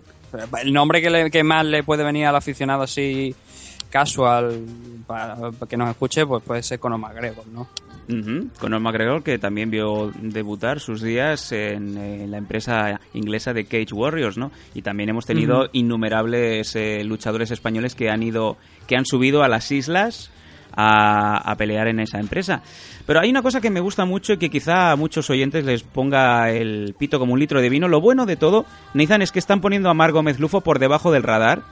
el 0.63 0.73
nombre 0.73 1.01
que, 1.01 1.09
le- 1.11 1.31
que 1.31 1.43
más 1.43 1.65
le 1.65 1.83
puede 1.83 2.05
venir 2.05 2.27
al 2.27 2.37
aficionado 2.37 2.83
así 2.83 3.35
casual 3.91 4.61
para, 5.07 5.37
para 5.37 5.67
que 5.69 5.77
nos 5.77 5.89
escuche, 5.91 6.27
pues 6.27 6.43
puede 6.43 6.63
ser 6.63 6.79
Conor 6.79 6.99
McGregor, 6.99 7.47
¿no? 7.49 7.69
Ujú, 8.09 8.49
Conor 8.61 8.81
McGregor, 8.81 9.23
que 9.23 9.39
también 9.39 9.71
vio 9.71 10.13
debutar 10.21 10.79
sus 10.79 11.03
días 11.03 11.51
en, 11.53 12.31
la 12.31 12.37
empresa 12.39 13.01
inglesa 13.15 13.53
de 13.53 13.65
Cage 13.65 13.93
Warriors, 13.93 14.37
¿no? 14.37 14.53
Y 14.75 14.83
también 14.83 15.09
hemos 15.09 15.27
tenido 15.27 15.69
innumerables 15.73 16.77
eh, 16.77 17.03
luchadores 17.05 17.51
españoles 17.51 17.95
que 17.95 18.11
han 18.11 18.23
ido, 18.23 18.59
que 18.87 18.97
han 18.97 19.07
subido 19.07 19.43
a 19.43 19.49
las 19.49 19.73
islas 19.73 20.31
a, 20.77 21.55
pelear 21.57 21.89
en 21.89 22.01
esa 22.01 22.19
empresa. 22.19 22.63
Pero 23.07 23.21
hay 23.21 23.31
una 23.31 23.43
cosa 23.43 23.61
que 23.61 23.71
me 23.71 23.81
gusta 23.81 24.05
mucho 24.05 24.35
y 24.35 24.39
que 24.39 24.51
quizá 24.51 24.93
a 24.93 24.97
muchos 24.97 25.31
oyentes 25.31 25.65
les 25.65 25.83
ponga 25.83 26.51
el 26.51 26.95
pito 26.99 27.19
como 27.19 27.33
un 27.33 27.41
litro 27.41 27.61
de 27.61 27.69
vino. 27.69 27.89
Lo 27.89 28.01
bueno 28.01 28.27
de 28.27 28.37
todo, 28.37 28.67
Nathan, 28.95 29.23
es 29.23 29.33
que 29.33 29.39
están 29.39 29.61
poniendo 29.61 29.89
a 29.89 29.95
Mar 29.95 30.13
Gómez 30.13 30.39
Lufo 30.39 30.61
por 30.61 30.79
debajo 30.79 31.11
del 31.13 31.23
radar 31.23 31.63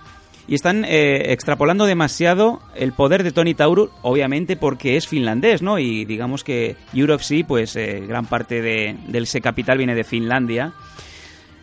y 0.47 0.55
están 0.55 0.85
eh, 0.85 1.33
extrapolando 1.33 1.87
demasiado 1.87 2.61
el 2.75 2.93
poder 2.93 3.23
de 3.23 3.33
Tony 3.33 3.55
Tauru, 3.55 3.91
obviamente 4.03 4.57
porque 4.57 4.97
es 4.97 5.09
finlandés, 5.09 5.63
¿no? 5.63 5.79
Y 5.79 6.05
digamos 6.05 6.45
que 6.45 6.77
UFC, 6.93 7.47
pues 7.47 7.77
eh, 7.77 8.05
gran 8.07 8.27
parte 8.27 8.61
de, 8.61 8.97
del 9.09 9.25
ese 9.25 9.41
capital 9.41 9.79
viene 9.79 9.95
de 9.95 10.05
Finlandia. 10.05 10.73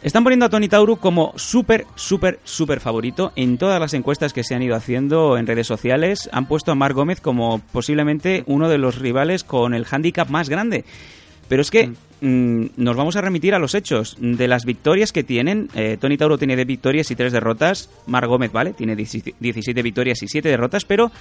Están 0.03 0.24
poniendo 0.24 0.48
a 0.48 0.50
Tony 0.50 0.67
Tauru 0.67 0.98
como 0.98 1.31
súper, 1.36 1.86
súper, 1.96 2.39
súper 2.43 2.79
favorito 2.79 3.34
en 3.36 3.60
todas 3.60 3.79
las 3.79 3.93
encuestas 3.93 4.34
que 4.34 4.43
se 4.43 4.55
han 4.55 4.63
ido 4.63 4.75
haciendo 4.75 5.38
en 5.38 5.46
redes 5.46 5.67
sociales. 5.67 6.27
Han 6.31 6.48
puesto 6.48 6.72
a 6.72 6.75
Marc 6.75 6.96
Gómez 6.96 7.22
como 7.22 7.60
posiblemente 7.72 8.43
uno 8.48 8.67
de 8.67 8.79
los 8.79 8.98
rivales 8.98 9.43
con 9.43 9.75
el 9.75 9.86
handicap 9.89 10.27
más 10.27 10.50
grande. 10.50 10.86
Pero 11.48 11.62
es 11.62 11.70
que 11.70 11.91
mm, 12.22 12.65
nos 12.77 12.96
vamos 12.96 13.15
a 13.15 13.22
remitir 13.22 13.53
a 13.53 13.60
los 13.60 13.75
hechos. 13.75 14.17
De 14.20 14.48
las 14.48 14.65
victorias 14.65 15.12
que 15.12 15.24
tienen, 15.24 15.70
eh, 15.75 15.98
Tony 16.01 16.17
Tauro 16.17 16.39
tiene 16.39 16.55
10 16.55 16.67
victorias 16.67 17.12
y 17.12 17.15
3 17.15 17.31
derrotas. 17.31 17.91
Marc 18.08 18.27
Gómez, 18.27 18.51
¿vale? 18.51 18.74
Tiene 18.74 18.96
17 18.96 19.36
17 19.39 19.84
victorias 19.84 20.24
y 20.24 20.27
7 20.27 20.50
derrotas, 20.50 20.84
pero 20.84 21.12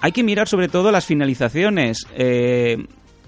hay 0.00 0.10
que 0.10 0.24
mirar 0.24 0.48
sobre 0.48 0.68
todo 0.68 0.90
las 0.90 1.06
finalizaciones. 1.06 2.04
Eh, 2.16 2.84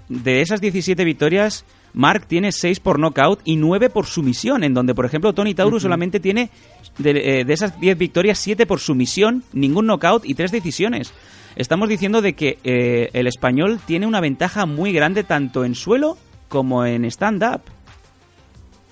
de 0.09 0.41
esas 0.41 0.59
17 0.59 1.05
victorias, 1.05 1.63
Mark 1.93 2.25
tiene 2.27 2.51
6 2.51 2.79
por 2.79 2.99
knockout 2.99 3.41
y 3.43 3.55
9 3.57 3.89
por 3.89 4.05
sumisión, 4.05 4.63
en 4.63 4.73
donde, 4.73 4.95
por 4.95 5.05
ejemplo, 5.05 5.33
Tony 5.33 5.53
Tauro 5.53 5.79
solamente 5.79 6.19
tiene 6.19 6.49
de, 6.97 7.39
eh, 7.41 7.45
de 7.45 7.53
esas 7.53 7.79
10 7.79 7.97
victorias 7.97 8.37
7 8.39 8.65
por 8.65 8.79
sumisión, 8.79 9.43
ningún 9.53 9.85
knockout 9.87 10.23
y 10.25 10.33
3 10.33 10.51
decisiones. 10.51 11.13
Estamos 11.55 11.89
diciendo 11.89 12.21
de 12.21 12.33
que 12.33 12.59
eh, 12.63 13.09
el 13.13 13.27
español 13.27 13.79
tiene 13.85 14.07
una 14.07 14.21
ventaja 14.21 14.65
muy 14.65 14.93
grande 14.93 15.23
tanto 15.25 15.65
en 15.65 15.75
suelo 15.75 16.17
como 16.47 16.85
en 16.85 17.03
stand-up. 17.05 17.61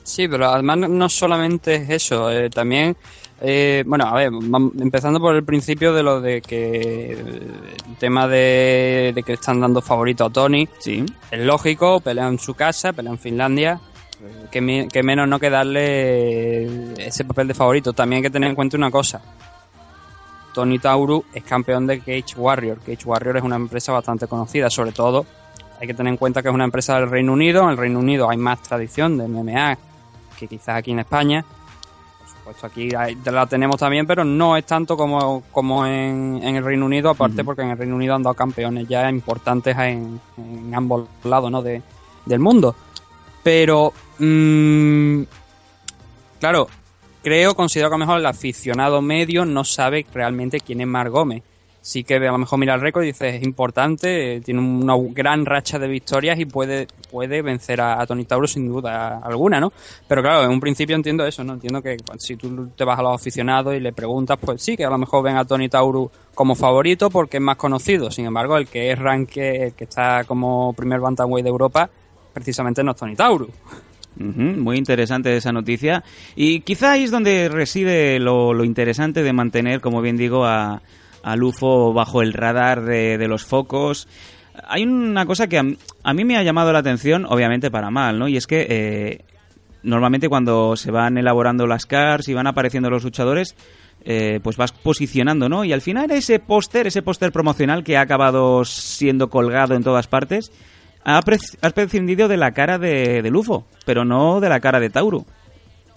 Sí, 0.04 0.28
pero 0.28 0.48
además 0.50 0.78
no- 0.80 0.88
no 0.88 1.08
solamente 1.10 1.76
es 1.76 1.90
eso, 1.90 2.32
eh, 2.32 2.50
también 2.50 2.98
Eh, 3.42 3.84
bueno, 3.88 4.06
a 4.06 4.14
ver, 4.16 4.32
empezando 4.80 5.20
por 5.20 5.34
el 5.36 5.44
principio 5.46 5.94
de 5.94 6.04
lo 6.04 6.20
de 6.20 6.42
que 6.42 7.12
el 7.12 7.96
tema 7.98 8.28
de, 8.28 9.12
de 9.16 9.24
que 9.24 9.34
están 9.34 9.62
dando 9.62 9.82
favorito 9.82 10.26
a 10.26 10.30
Tony. 10.30 10.68
Sí. 10.80 11.06
Es 11.32 11.40
lógico, 11.40 12.02
pelea 12.02 12.28
en 12.28 12.38
su 12.40 12.54
casa, 12.54 12.92
pelea 12.94 13.12
en 13.14 13.20
Finlandia. 13.20 13.80
Que, 14.52 14.60
mi- 14.60 14.90
que 14.90 15.02
menos 15.04 15.30
no 15.30 15.40
que 15.40 15.50
darle 15.50 16.94
ese 17.06 17.24
papel 17.24 17.48
de 17.48 17.54
favorito. 17.54 17.94
También 17.94 18.18
hay 18.18 18.24
que 18.24 18.30
tener 18.30 18.50
en 18.50 18.56
cuenta 18.56 18.76
una 18.76 18.92
cosa. 18.92 19.22
Tony 20.54 20.80
Tauru 20.80 21.24
es 21.34 21.44
campeón 21.44 21.88
de 21.88 22.00
Cage 22.00 22.36
Warrior. 22.36 22.80
Cage 22.80 23.06
Warrior 23.06 23.38
es 23.38 23.44
una 23.44 23.56
empresa 23.56 23.94
bastante 23.94 24.28
conocida, 24.28 24.70
sobre 24.70 24.92
todo 24.92 25.26
hay 25.80 25.88
que 25.88 25.94
tener 25.94 26.12
en 26.12 26.18
cuenta 26.18 26.42
que 26.42 26.50
es 26.50 26.54
una 26.54 26.66
empresa 26.66 27.00
del 27.00 27.10
Reino 27.10 27.32
Unido. 27.32 27.64
En 27.64 27.70
el 27.70 27.78
Reino 27.78 28.00
Unido 28.00 28.30
hay 28.30 28.36
más 28.36 28.62
tradición 28.62 29.18
de 29.18 29.30
MMA 29.30 29.78
que 30.38 30.48
quizás 30.50 30.76
aquí 30.76 30.92
en 30.92 31.00
España. 31.00 31.46
Supuesto, 32.54 32.68
aquí 32.68 32.90
hay- 32.96 33.16
la 33.26 33.46
tenemos 33.46 33.78
también, 33.78 34.08
pero 34.08 34.24
no 34.24 34.58
es 34.58 34.66
tanto 34.66 34.98
como, 34.98 35.44
como 35.52 35.86
en, 35.86 36.40
en 36.44 36.56
el 36.56 36.64
Reino 36.64 36.86
Unido, 36.86 37.12
aparte 37.12 37.44
porque 37.44 37.62
en 37.62 37.70
el 37.70 37.78
Reino 37.78 37.96
Unido 37.96 38.16
han 38.16 38.24
dado 38.24 38.34
campeones 38.34 38.88
ya 38.88 39.08
importantes 39.10 39.78
en, 39.78 40.20
en 40.38 40.74
ambos 40.74 41.08
lados 41.24 41.52
¿no? 41.52 41.62
de, 41.62 41.82
del 42.26 42.40
mundo. 42.40 42.76
Pero, 43.44 43.94
mm, 44.18 45.22
claro, 46.40 46.68
creo, 47.22 47.54
considero 47.56 47.90
que 47.90 47.96
a 47.96 47.98
lo 48.00 48.06
mejor 48.06 48.20
el 48.20 48.26
aficionado 48.26 49.02
medio 49.02 49.46
no 49.46 49.64
sabe 49.64 50.06
realmente 50.14 50.60
quién 50.60 50.82
es 50.82 50.88
Mar 50.88 51.10
Gómez. 51.12 51.44
Sí 51.82 52.04
que 52.04 52.16
a 52.16 52.32
lo 52.32 52.38
mejor 52.38 52.60
mira 52.60 52.76
el 52.76 52.82
récord 52.82 53.04
y 53.04 53.08
dice 53.08 53.38
es 53.38 53.44
importante, 53.44 54.36
eh, 54.36 54.42
tiene 54.42 54.60
una 54.60 54.96
gran 55.12 55.46
racha 55.46 55.80
de 55.80 55.88
victorias 55.88 56.38
y 56.38 56.46
puede, 56.46 56.88
puede 57.10 57.42
vencer 57.42 57.80
a, 57.80 58.06
Tony 58.06 58.26
Tauro 58.26 58.48
sin 58.48 58.68
duda 58.68 59.20
alguna, 59.24 59.62
¿no? 59.62 59.72
Pero 60.08 60.22
claro, 60.22 60.44
en 60.44 60.52
un 60.52 60.60
principio 60.60 60.96
entiendo 60.96 61.26
eso, 61.26 61.44
¿no? 61.44 61.54
Entiendo 61.54 61.82
que 61.82 61.96
si 62.18 62.36
tú 62.36 62.70
te 62.76 62.84
vas 62.84 63.00
a 63.00 63.04
los 63.04 63.16
aficionados 63.16 63.76
y 63.76 63.80
le 63.80 63.94
preguntas, 63.94 64.38
pues 64.42 64.62
sí, 64.62 64.76
que 64.76 64.84
a 64.84 64.90
lo 64.90 64.98
mejor 64.98 65.24
ven 65.24 65.38
a 65.38 65.46
Tony 65.46 65.70
Tauro 65.70 66.12
como 66.36 66.54
favorito 66.54 67.10
porque 67.10 67.38
es 67.38 67.44
más 67.44 67.56
conocido. 67.56 68.12
Sin 68.12 68.26
embargo, 68.26 68.58
el 68.58 68.68
que 68.68 68.92
es 68.92 69.00
ranque, 69.00 69.68
el 69.68 69.74
que 69.74 69.86
está 69.86 70.26
como 70.26 70.74
primer 70.74 71.00
bantamweight 71.00 71.44
de 71.44 71.50
Europa, 71.50 71.90
precisamente 72.34 72.84
no 72.84 72.92
es 72.92 72.98
Tony 72.98 73.16
Tauro. 73.16 73.48
Muy 74.18 74.78
interesante 74.78 75.36
esa 75.38 75.54
noticia. 75.54 76.04
Y 76.36 76.60
quizá 76.62 76.92
ahí 76.92 77.06
es 77.06 77.12
donde 77.12 77.48
reside 77.48 78.20
lo, 78.20 78.54
lo 78.54 78.66
interesante 78.66 79.24
de 79.24 79.32
mantener, 79.32 79.80
como 79.80 80.02
bien 80.02 80.18
digo, 80.18 80.46
a, 80.46 80.82
a 81.24 81.36
Lufo 81.36 81.94
bajo 81.94 82.22
el 82.22 82.34
radar 82.34 82.84
de, 82.84 83.18
de 83.18 83.28
los 83.28 83.46
focos. 83.46 84.08
Hay 84.68 84.84
una 84.84 85.26
cosa 85.26 85.48
que 85.48 85.58
a, 85.58 86.14
mí 86.14 86.26
me 86.26 86.38
ha 86.38 86.44
llamado 86.44 86.74
la 86.74 86.80
atención, 86.80 87.26
obviamente 87.26 87.72
para 87.72 87.90
mal, 87.90 88.20
¿no? 88.20 88.28
Y 88.28 88.38
es 88.38 88.48
que 88.48 88.68
eh, 88.70 89.22
normalmente 89.84 90.30
cuando 90.30 90.76
se 90.76 90.92
van 90.92 91.18
elaborando 91.18 91.66
las 91.68 91.86
cars 91.86 92.28
y 92.28 92.34
van 92.34 92.48
apareciendo 92.48 92.90
los 92.90 93.04
luchadores, 93.04 93.56
eh, 94.04 94.40
pues 94.44 94.58
vas 94.58 94.72
posicionando, 94.72 95.50
¿no? 95.50 95.64
Y 95.66 95.74
al 95.74 95.82
final 95.82 96.12
ese 96.12 96.40
póster, 96.40 96.88
ese 96.88 97.02
póster 97.02 97.32
promocional 97.32 97.84
que 97.84 97.98
ha 97.98 98.02
acabado 98.02 98.66
siendo 98.66 99.30
colgado 99.30 99.76
en 99.76 99.84
todas 99.84 100.08
partes, 100.08 100.52
has 101.04 101.74
prescindido 101.74 102.28
de 102.28 102.38
la 102.38 102.52
cara 102.52 102.78
de, 102.78 103.22
de 103.22 103.32
Lufo, 103.32 103.66
pero 103.86 104.06
no 104.06 104.40
de 104.40 104.50
la 104.50 104.60
cara 104.60 104.80
de 104.80 104.90
Tauro. 104.90 105.26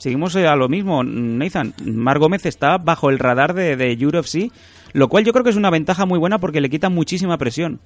Seguimos 0.02 0.34
eh, 0.34 0.48
a 0.48 0.56
lo 0.56 0.68
mismo, 0.68 1.04
Nathan. 1.04 1.74
Mar 1.84 2.18
Gómez 2.18 2.44
está 2.44 2.76
bajo 2.76 3.08
el 3.08 3.20
radar 3.20 3.54
de, 3.54 3.76
de 3.76 4.04
UFC, 4.04 4.50
lo 4.92 5.08
cual 5.08 5.24
yo 5.24 5.32
creo 5.32 5.44
que 5.44 5.50
es 5.50 5.56
una 5.56 5.70
ventaja 5.70 6.06
muy 6.06 6.18
buena 6.18 6.38
porque 6.38 6.60
le 6.60 6.70
quita 6.70 6.88
muchísima 6.88 7.38
presión. 7.38 7.80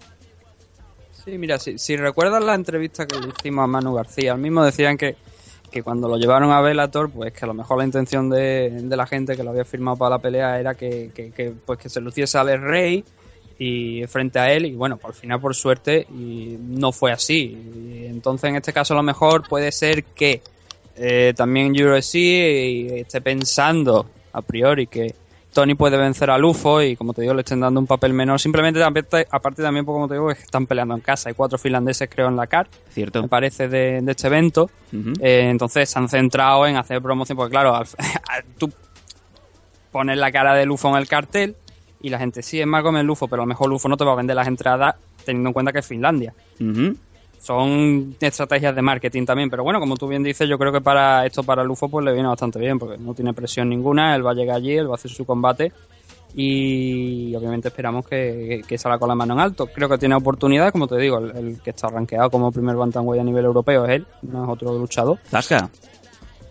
Sí, 1.25 1.39
mira, 1.39 1.59
si, 1.59 1.79
si 1.79 1.97
recuerdas 1.97 2.43
la 2.43 2.55
entrevista 2.55 3.07
que 3.07 3.19
le 3.19 3.29
hicimos 3.29 3.65
a 3.65 3.67
Manu 3.67 3.95
García, 3.95 4.33
al 4.33 4.39
mismo 4.39 4.65
decían 4.65 4.97
que, 4.97 5.17
que 5.71 5.83
cuando 5.83 6.09
lo 6.09 6.19
llevaron 6.19 6.53
a 6.53 6.61
Bellator, 6.61 7.11
pues 7.11 7.33
que 7.33 7.45
a 7.45 7.49
lo 7.49 7.55
mejor 7.55 7.79
la 7.79 7.85
intención 7.85 8.31
de, 8.31 8.71
de 8.71 8.97
la 8.97 9.07
gente 9.07 9.37
que 9.37 9.43
lo 9.43 9.51
había 9.51 9.65
firmado 9.65 9.97
para 9.97 10.11
la 10.11 10.19
pelea 10.21 10.61
era 10.61 10.75
que, 10.75 11.11
que, 11.13 11.33
que, 11.33 11.53
pues 11.65 11.79
que 11.79 11.89
se 11.89 12.01
luciese 12.01 12.39
al 12.39 12.61
Rey 12.61 13.05
y 13.59 14.07
frente 14.07 14.39
a 14.39 14.53
él 14.53 14.67
y 14.67 14.75
bueno, 14.75 15.01
al 15.03 15.15
final 15.15 15.41
por 15.41 15.55
suerte 15.55 16.07
y 16.11 16.57
no 16.61 16.93
fue 16.93 17.13
así. 17.13 17.59
Y 17.75 18.07
entonces 18.07 18.51
en 18.51 18.57
este 18.57 18.73
caso 18.73 18.95
a 18.95 18.97
lo 18.97 19.03
mejor 19.03 19.49
puede 19.49 19.73
ser 19.73 20.05
que 20.05 20.43
eh, 20.97 21.33
también 21.37 21.73
UFC 21.73 22.15
esté 22.15 23.21
pensando 23.21 24.09
a 24.33 24.43
priori 24.43 24.87
que 24.87 25.15
Tony 25.57 25.75
puede 25.75 25.97
vencer 25.97 26.31
a 26.31 26.37
Lufo 26.39 26.83
y 26.83 26.97
como 26.97 27.15
te 27.15 27.23
digo 27.23 27.33
le 27.35 27.41
estén 27.41 27.61
dando 27.61 27.81
un 27.81 27.87
papel 27.87 28.13
menor. 28.13 28.39
Simplemente 28.39 28.83
aparte, 28.83 29.63
también, 29.63 29.85
pues, 29.87 29.95
como 29.95 30.07
te 30.07 30.15
digo, 30.15 30.31
es 30.31 30.37
que 30.37 30.45
están 30.45 30.67
peleando 30.67 30.95
en 30.95 31.01
casa. 31.01 31.31
Hay 31.31 31.35
cuatro 31.35 31.57
finlandeses 31.59 32.09
creo 32.13 32.29
en 32.29 32.37
la 32.37 32.47
CAR, 32.47 32.69
Cierto. 32.91 33.23
me 33.23 33.29
parece, 33.29 33.67
de, 33.67 34.01
de 34.03 34.11
este 34.13 34.27
evento. 34.27 34.71
Eh, 35.21 35.49
entonces 35.51 35.89
se 35.89 35.99
han 35.99 36.09
centrado 36.09 36.67
en 36.67 36.77
hacer 36.77 37.01
promoción, 37.01 37.37
porque 37.37 37.51
claro, 37.53 37.75
al- 37.75 37.87
tú 38.59 38.71
pones 39.91 40.19
la 40.19 40.31
cara 40.31 40.55
de 40.55 40.67
Lufo 40.67 40.89
en 40.91 40.97
el 40.97 41.09
cartel 41.09 41.57
y 42.01 42.11
la 42.11 42.19
gente 42.19 42.43
sí 42.43 42.61
es 42.61 42.67
más 42.67 42.83
Gómez 42.83 43.05
Lufo, 43.05 43.27
pero 43.29 43.43
a 43.43 43.45
lo 43.47 43.49
mejor 43.49 43.69
Lufo 43.71 43.89
no 43.89 43.97
te 43.97 44.05
va 44.05 44.13
a 44.13 44.17
vender 44.17 44.37
las 44.37 44.47
entradas 44.49 44.95
teniendo 45.25 45.49
en 45.49 45.53
cuenta 45.55 45.73
que 45.73 45.79
es 45.81 45.87
Finlandia. 45.87 46.35
Ujú. 46.61 46.97
Son 47.38 48.16
estrategias 48.21 48.75
de 48.75 48.83
marketing 48.83 49.25
también, 49.25 49.49
pero 49.49 49.62
bueno, 49.62 49.78
como 49.78 49.97
tú 49.97 50.09
bien 50.09 50.23
dices, 50.23 50.49
yo 50.49 50.59
creo 50.59 50.73
que 50.73 50.81
para 50.81 51.25
esto 51.25 51.45
para 51.45 51.62
Lufo 51.62 51.88
pues 51.88 52.05
le 52.05 52.12
viene 52.12 52.28
bastante 52.28 52.59
bien, 52.59 52.78
porque 52.78 52.99
no 52.99 53.14
tiene 53.14 53.33
presión 53.33 53.69
ninguna, 53.69 54.16
él 54.16 54.26
va 54.26 54.33
a 54.33 54.35
llegar 54.35 54.57
allí, 54.57 54.76
él 54.76 54.88
va 54.88 54.93
a 54.93 54.95
hacer 54.97 55.12
su 55.12 55.25
combate 55.25 55.73
y 56.35 57.35
obviamente 57.35 57.69
esperamos 57.69 58.07
que, 58.07 58.62
que 58.66 58.76
salga 58.76 58.99
con 58.99 59.09
la 59.09 59.14
mano 59.14 59.35
en 59.35 59.40
alto. 59.40 59.69
Creo 59.69 59.88
que 59.88 59.97
tiene 59.97 60.16
oportunidad, 60.16 60.73
como 60.73 60.87
te 60.87 60.97
digo, 60.97 61.19
el, 61.19 61.37
el 61.37 61.62
que 61.62 61.71
está 61.71 61.88
rankeado 61.88 62.31
como 62.31 62.50
primer 62.50 62.76
bantamweight 62.76 63.21
a 63.21 63.25
nivel 63.25 63.45
europeo 63.45 63.85
es 63.87 63.93
él, 63.93 64.07
no 64.23 64.45
es 64.45 64.50
otro 64.50 64.76
luchador. 64.76 65.19
Zasca. 65.31 65.71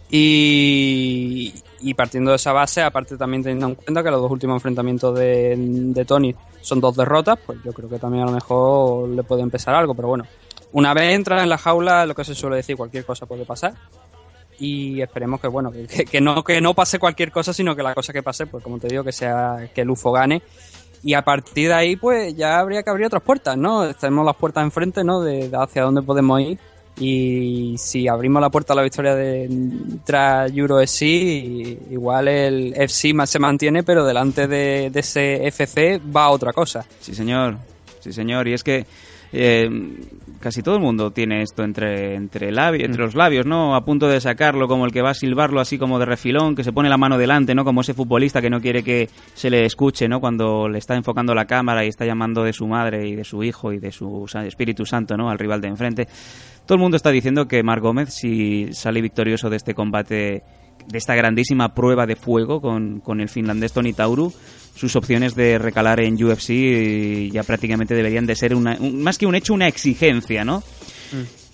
Y, 0.09 1.53
y 1.81 1.93
partiendo 1.93 2.31
de 2.31 2.37
esa 2.37 2.53
base, 2.53 2.81
aparte 2.81 3.17
también 3.17 3.43
teniendo 3.43 3.67
en 3.67 3.75
cuenta 3.75 4.01
que 4.01 4.11
los 4.11 4.21
dos 4.21 4.31
últimos 4.31 4.55
enfrentamientos 4.55 5.17
de, 5.17 5.55
de 5.57 6.05
Tony 6.05 6.33
son 6.61 6.79
dos 6.79 6.95
derrotas, 6.95 7.37
pues 7.45 7.59
yo 7.63 7.73
creo 7.73 7.89
que 7.89 7.99
también 7.99 8.23
a 8.23 8.27
lo 8.27 8.31
mejor 8.31 9.09
le 9.09 9.23
puede 9.23 9.41
empezar 9.41 9.75
algo, 9.75 9.93
pero 9.93 10.07
bueno, 10.07 10.25
una 10.75 10.93
vez 10.93 11.15
entra 11.15 11.41
en 11.41 11.47
la 11.47 11.57
jaula, 11.57 12.05
lo 12.05 12.13
que 12.13 12.25
se 12.25 12.35
suele 12.35 12.57
decir, 12.57 12.75
cualquier 12.75 13.05
cosa 13.05 13.25
puede 13.25 13.45
pasar. 13.45 13.75
Y 14.59 15.01
esperemos 15.01 15.39
que 15.39 15.47
bueno, 15.47 15.71
que, 15.71 16.19
no, 16.19 16.43
que 16.43 16.59
no 16.59 16.73
pase 16.73 16.99
cualquier 16.99 17.31
cosa, 17.31 17.53
sino 17.53 17.77
que 17.77 17.81
la 17.81 17.95
cosa 17.95 18.11
que 18.11 18.21
pase, 18.21 18.45
pues 18.45 18.61
como 18.61 18.77
te 18.77 18.89
digo, 18.89 19.01
que 19.01 19.13
sea 19.13 19.69
que 19.73 19.81
el 19.81 19.89
UFO 19.89 20.11
gane. 20.11 20.41
Y 21.01 21.13
a 21.13 21.21
partir 21.21 21.69
de 21.69 21.75
ahí, 21.75 21.95
pues 21.95 22.35
ya 22.35 22.59
habría 22.59 22.83
que 22.83 22.89
abrir 22.89 23.05
otras 23.05 23.23
puertas, 23.23 23.57
¿no? 23.57 23.93
Tenemos 23.93 24.25
las 24.25 24.35
puertas 24.35 24.65
enfrente, 24.65 25.05
¿no? 25.05 25.21
De, 25.21 25.49
hacia 25.53 25.83
dónde 25.83 26.01
podemos 26.01 26.41
ir. 26.41 26.59
Y 26.97 27.75
si 27.77 28.09
abrimos 28.09 28.41
la 28.41 28.49
puerta 28.49 28.73
a 28.73 28.75
la 28.75 28.83
victoria 28.83 29.15
de 29.15 29.49
tras 30.03 30.51
Euro 30.53 30.81
FC, 30.81 31.05
igual 31.89 32.27
el 32.27 32.73
FC 32.75 33.13
más 33.13 33.29
se 33.29 33.39
mantiene, 33.39 33.83
pero 33.83 34.05
delante 34.05 34.45
de, 34.45 34.89
de 34.89 34.99
ese 34.99 35.47
FC 35.47 36.01
va 36.13 36.29
otra 36.31 36.51
cosa. 36.51 36.85
Sí, 36.99 37.15
señor. 37.15 37.59
Sí, 38.01 38.11
señor. 38.11 38.45
Y 38.49 38.53
es 38.53 38.63
que 38.63 38.85
eh, 39.37 39.69
casi 40.45 40.61
todo 40.61 40.75
el 40.75 40.81
mundo 40.81 41.09
tiene 41.09 41.41
esto 41.41 41.63
entre, 41.63 42.13
entre, 42.13 42.51
labi- 42.53 42.85
entre 42.85 43.01
los 43.01 43.15
labios, 43.15 43.47
¿no? 43.47 43.73
A 43.75 43.83
punto 43.83 44.07
de 44.07 44.21
sacarlo, 44.21 44.67
como 44.67 44.85
el 44.85 44.91
que 44.91 45.01
va 45.01 45.09
a 45.09 45.13
silbarlo 45.15 45.59
así 45.59 45.79
como 45.79 45.97
de 45.97 46.05
refilón, 46.05 46.53
que 46.53 46.63
se 46.63 46.71
pone 46.71 46.87
la 46.87 46.97
mano 46.97 47.17
delante, 47.17 47.55
¿no? 47.55 47.65
Como 47.65 47.81
ese 47.81 47.95
futbolista 47.95 48.43
que 48.43 48.51
no 48.51 48.61
quiere 48.61 48.83
que 48.83 49.09
se 49.33 49.49
le 49.49 49.65
escuche, 49.65 50.07
¿no? 50.07 50.19
Cuando 50.19 50.69
le 50.69 50.77
está 50.77 50.93
enfocando 50.95 51.33
la 51.33 51.45
cámara 51.45 51.83
y 51.83 51.87
está 51.87 52.05
llamando 52.05 52.43
de 52.43 52.53
su 52.53 52.67
madre 52.67 53.07
y 53.07 53.15
de 53.15 53.23
su 53.23 53.43
hijo 53.43 53.73
y 53.73 53.79
de 53.79 53.91
su 53.91 54.27
Espíritu 54.45 54.85
Santo, 54.85 55.17
¿no? 55.17 55.31
Al 55.31 55.39
rival 55.39 55.61
de 55.61 55.69
enfrente. 55.69 56.07
Todo 56.67 56.75
el 56.75 56.81
mundo 56.81 56.95
está 56.95 57.09
diciendo 57.09 57.47
que 57.47 57.63
Marc 57.63 57.81
Gómez, 57.81 58.13
si 58.13 58.71
sale 58.71 59.01
victorioso 59.01 59.49
de 59.49 59.57
este 59.57 59.73
combate, 59.73 60.43
de 60.87 60.97
esta 60.97 61.15
grandísima 61.15 61.73
prueba 61.73 62.05
de 62.05 62.15
fuego 62.15 62.61
con, 62.61 62.99
con 62.99 63.19
el 63.21 63.29
finlandés 63.29 63.73
Tony 63.73 63.93
Tauru, 63.93 64.33
sus 64.75 64.95
opciones 64.95 65.35
de 65.35 65.57
recalar 65.57 65.99
en 66.01 66.21
UFC 66.21 66.49
eh, 66.51 67.29
ya 67.31 67.43
prácticamente 67.43 67.95
deberían 67.95 68.25
de 68.25 68.35
ser 68.35 68.53
una, 68.55 68.77
un- 68.79 69.01
más 69.01 69.17
que 69.17 69.25
un 69.25 69.35
hecho, 69.35 69.53
una 69.53 69.67
exigencia, 69.67 70.43
¿no? 70.43 70.61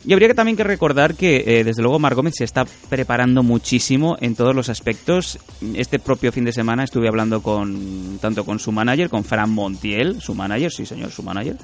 Y 0.03 0.13
habría 0.13 0.29
que 0.29 0.33
también 0.33 0.57
que 0.57 0.63
recordar 0.63 1.13
que, 1.13 1.43
eh, 1.45 1.63
desde 1.63 1.83
luego, 1.83 1.99
Mar 1.99 2.15
Gómez 2.15 2.33
se 2.35 2.43
está 2.43 2.65
preparando 2.89 3.43
muchísimo 3.43 4.17
en 4.19 4.33
todos 4.33 4.55
los 4.55 4.67
aspectos. 4.69 5.37
Este 5.75 5.99
propio 5.99 6.31
fin 6.31 6.43
de 6.43 6.51
semana 6.51 6.83
estuve 6.83 7.07
hablando 7.07 7.43
con 7.43 8.17
tanto 8.19 8.43
con 8.43 8.57
su 8.57 8.71
manager, 8.71 9.09
con 9.11 9.23
Fran 9.23 9.51
Montiel, 9.51 10.19
su 10.19 10.33
manager, 10.33 10.71
sí 10.71 10.87
señor, 10.87 11.11
su 11.11 11.21
manager, 11.21 11.55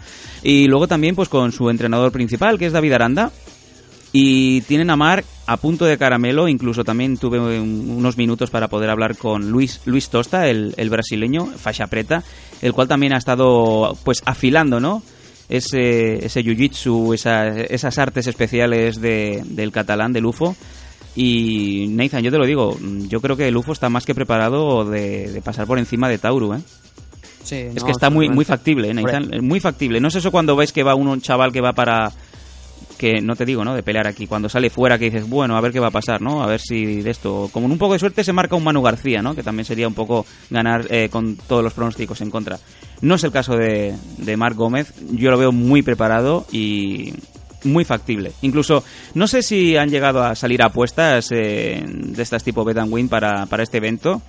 y 0.43 0.67
luego 0.67 0.87
también 0.87 1.15
pues 1.15 1.29
con 1.29 1.51
su 1.51 1.67
entrenador 1.71 2.11
principal, 2.11 2.59
que 2.59 2.67
es 2.67 2.73
David 2.73 2.93
Aranda, 2.93 3.31
y 4.13 4.61
tienen 4.61 4.89
a 4.89 4.95
Marc 4.95 5.25
a 5.45 5.57
punto 5.57 5.85
de 5.85 5.97
caramelo, 5.97 6.47
incluso 6.47 6.83
también 6.83 7.17
tuve 7.17 7.39
un- 7.39 7.89
unos 7.97 8.17
minutos 8.17 8.49
para 8.49 8.67
poder 8.67 8.89
hablar 8.89 9.17
con 9.17 9.49
Luis, 9.51 9.81
Luis 9.85 10.09
Tosta, 10.09 10.47
el, 10.47 10.73
el 10.77 10.89
brasileño, 10.89 11.45
Fasha 11.45 11.87
Preta, 11.87 12.23
el 12.61 12.73
cual 12.73 12.87
también 12.87 13.13
ha 13.13 13.17
estado 13.17 13.97
pues 14.03 14.21
afilando, 14.25 14.79
¿no? 14.79 15.03
Ese, 15.49 16.25
ese 16.25 16.43
jiu-jitsu, 16.43 17.13
esa- 17.13 17.47
esas 17.49 17.97
artes 17.97 18.27
especiales 18.27 18.99
de- 18.99 19.43
del 19.45 19.71
catalán, 19.71 20.11
del 20.13 20.25
UFO. 20.25 20.55
Y 21.15 21.87
Nathan, 21.89 22.21
yo 22.23 22.31
te 22.31 22.37
lo 22.37 22.45
digo, 22.45 22.77
yo 23.07 23.21
creo 23.21 23.35
que 23.37 23.47
el 23.47 23.57
UFO 23.57 23.71
está 23.71 23.89
más 23.89 24.05
que 24.05 24.13
preparado 24.13 24.85
de, 24.85 25.31
de 25.31 25.41
pasar 25.41 25.65
por 25.65 25.79
encima 25.79 26.09
de 26.09 26.17
Tauru, 26.19 26.53
¿eh? 26.53 26.59
Sí, 27.43 27.55
Es 27.55 27.75
no, 27.75 27.85
que 27.85 27.91
está 27.91 28.09
muy, 28.09 28.29
muy 28.29 28.43
factible, 28.45 28.89
¿eh, 28.89 28.93
Nathan? 28.93 29.31
Muy 29.41 29.59
factible. 29.61 29.99
No 30.01 30.09
es 30.09 30.15
eso 30.15 30.31
cuando 30.31 30.55
ves 30.55 30.73
que 30.73 30.83
va 30.83 30.95
un 30.95 31.21
chaval 31.21 31.51
que 31.53 31.61
va 31.61 31.71
para 31.73 32.11
que 32.97 33.21
no 33.21 33.35
te 33.35 33.45
digo, 33.45 33.63
¿no? 33.63 33.75
De 33.75 33.83
pelear 33.83 34.07
aquí. 34.07 34.27
Cuando 34.27 34.49
sale 34.49 34.69
fuera 34.69 34.97
que 34.97 35.05
dices, 35.05 35.29
bueno, 35.29 35.55
a 35.55 35.61
ver 35.61 35.71
qué 35.71 35.79
va 35.79 35.87
a 35.87 35.91
pasar, 35.91 36.21
¿no? 36.21 36.43
A 36.43 36.47
ver 36.47 36.59
si 36.59 37.01
de 37.01 37.09
esto, 37.09 37.49
como 37.51 37.67
un 37.67 37.77
poco 37.77 37.93
de 37.93 37.99
suerte 37.99 38.23
se 38.23 38.33
marca 38.33 38.55
un 38.55 38.63
Manu 38.63 38.81
García, 38.81 39.21
¿no? 39.21 39.35
Que 39.35 39.43
también 39.43 39.65
sería 39.65 39.87
un 39.87 39.93
poco 39.93 40.25
ganar 40.49 40.87
eh, 40.89 41.09
con 41.09 41.35
todos 41.35 41.63
los 41.63 41.73
pronósticos 41.73 42.21
en 42.21 42.31
contra. 42.31 42.59
No 43.01 43.15
es 43.15 43.23
el 43.23 43.31
caso 43.31 43.55
de, 43.55 43.95
de 44.17 44.37
Marc 44.37 44.55
Gómez. 44.55 44.93
Yo 45.11 45.29
lo 45.29 45.37
veo 45.37 45.51
muy 45.51 45.83
preparado 45.83 46.45
y 46.51 47.13
muy 47.63 47.85
factible. 47.85 48.31
Incluso, 48.41 48.83
no 49.13 49.27
sé 49.27 49.43
si 49.43 49.77
han 49.77 49.89
llegado 49.89 50.23
a 50.23 50.35
salir 50.35 50.61
apuestas 50.63 51.29
eh, 51.31 51.83
de 51.85 52.23
estas 52.23 52.43
tipo 52.43 52.63
Bet 52.63 52.77
and 52.77 52.91
Win 52.91 53.09
para, 53.09 53.45
para 53.45 53.63
este 53.63 53.77
evento, 53.77 54.21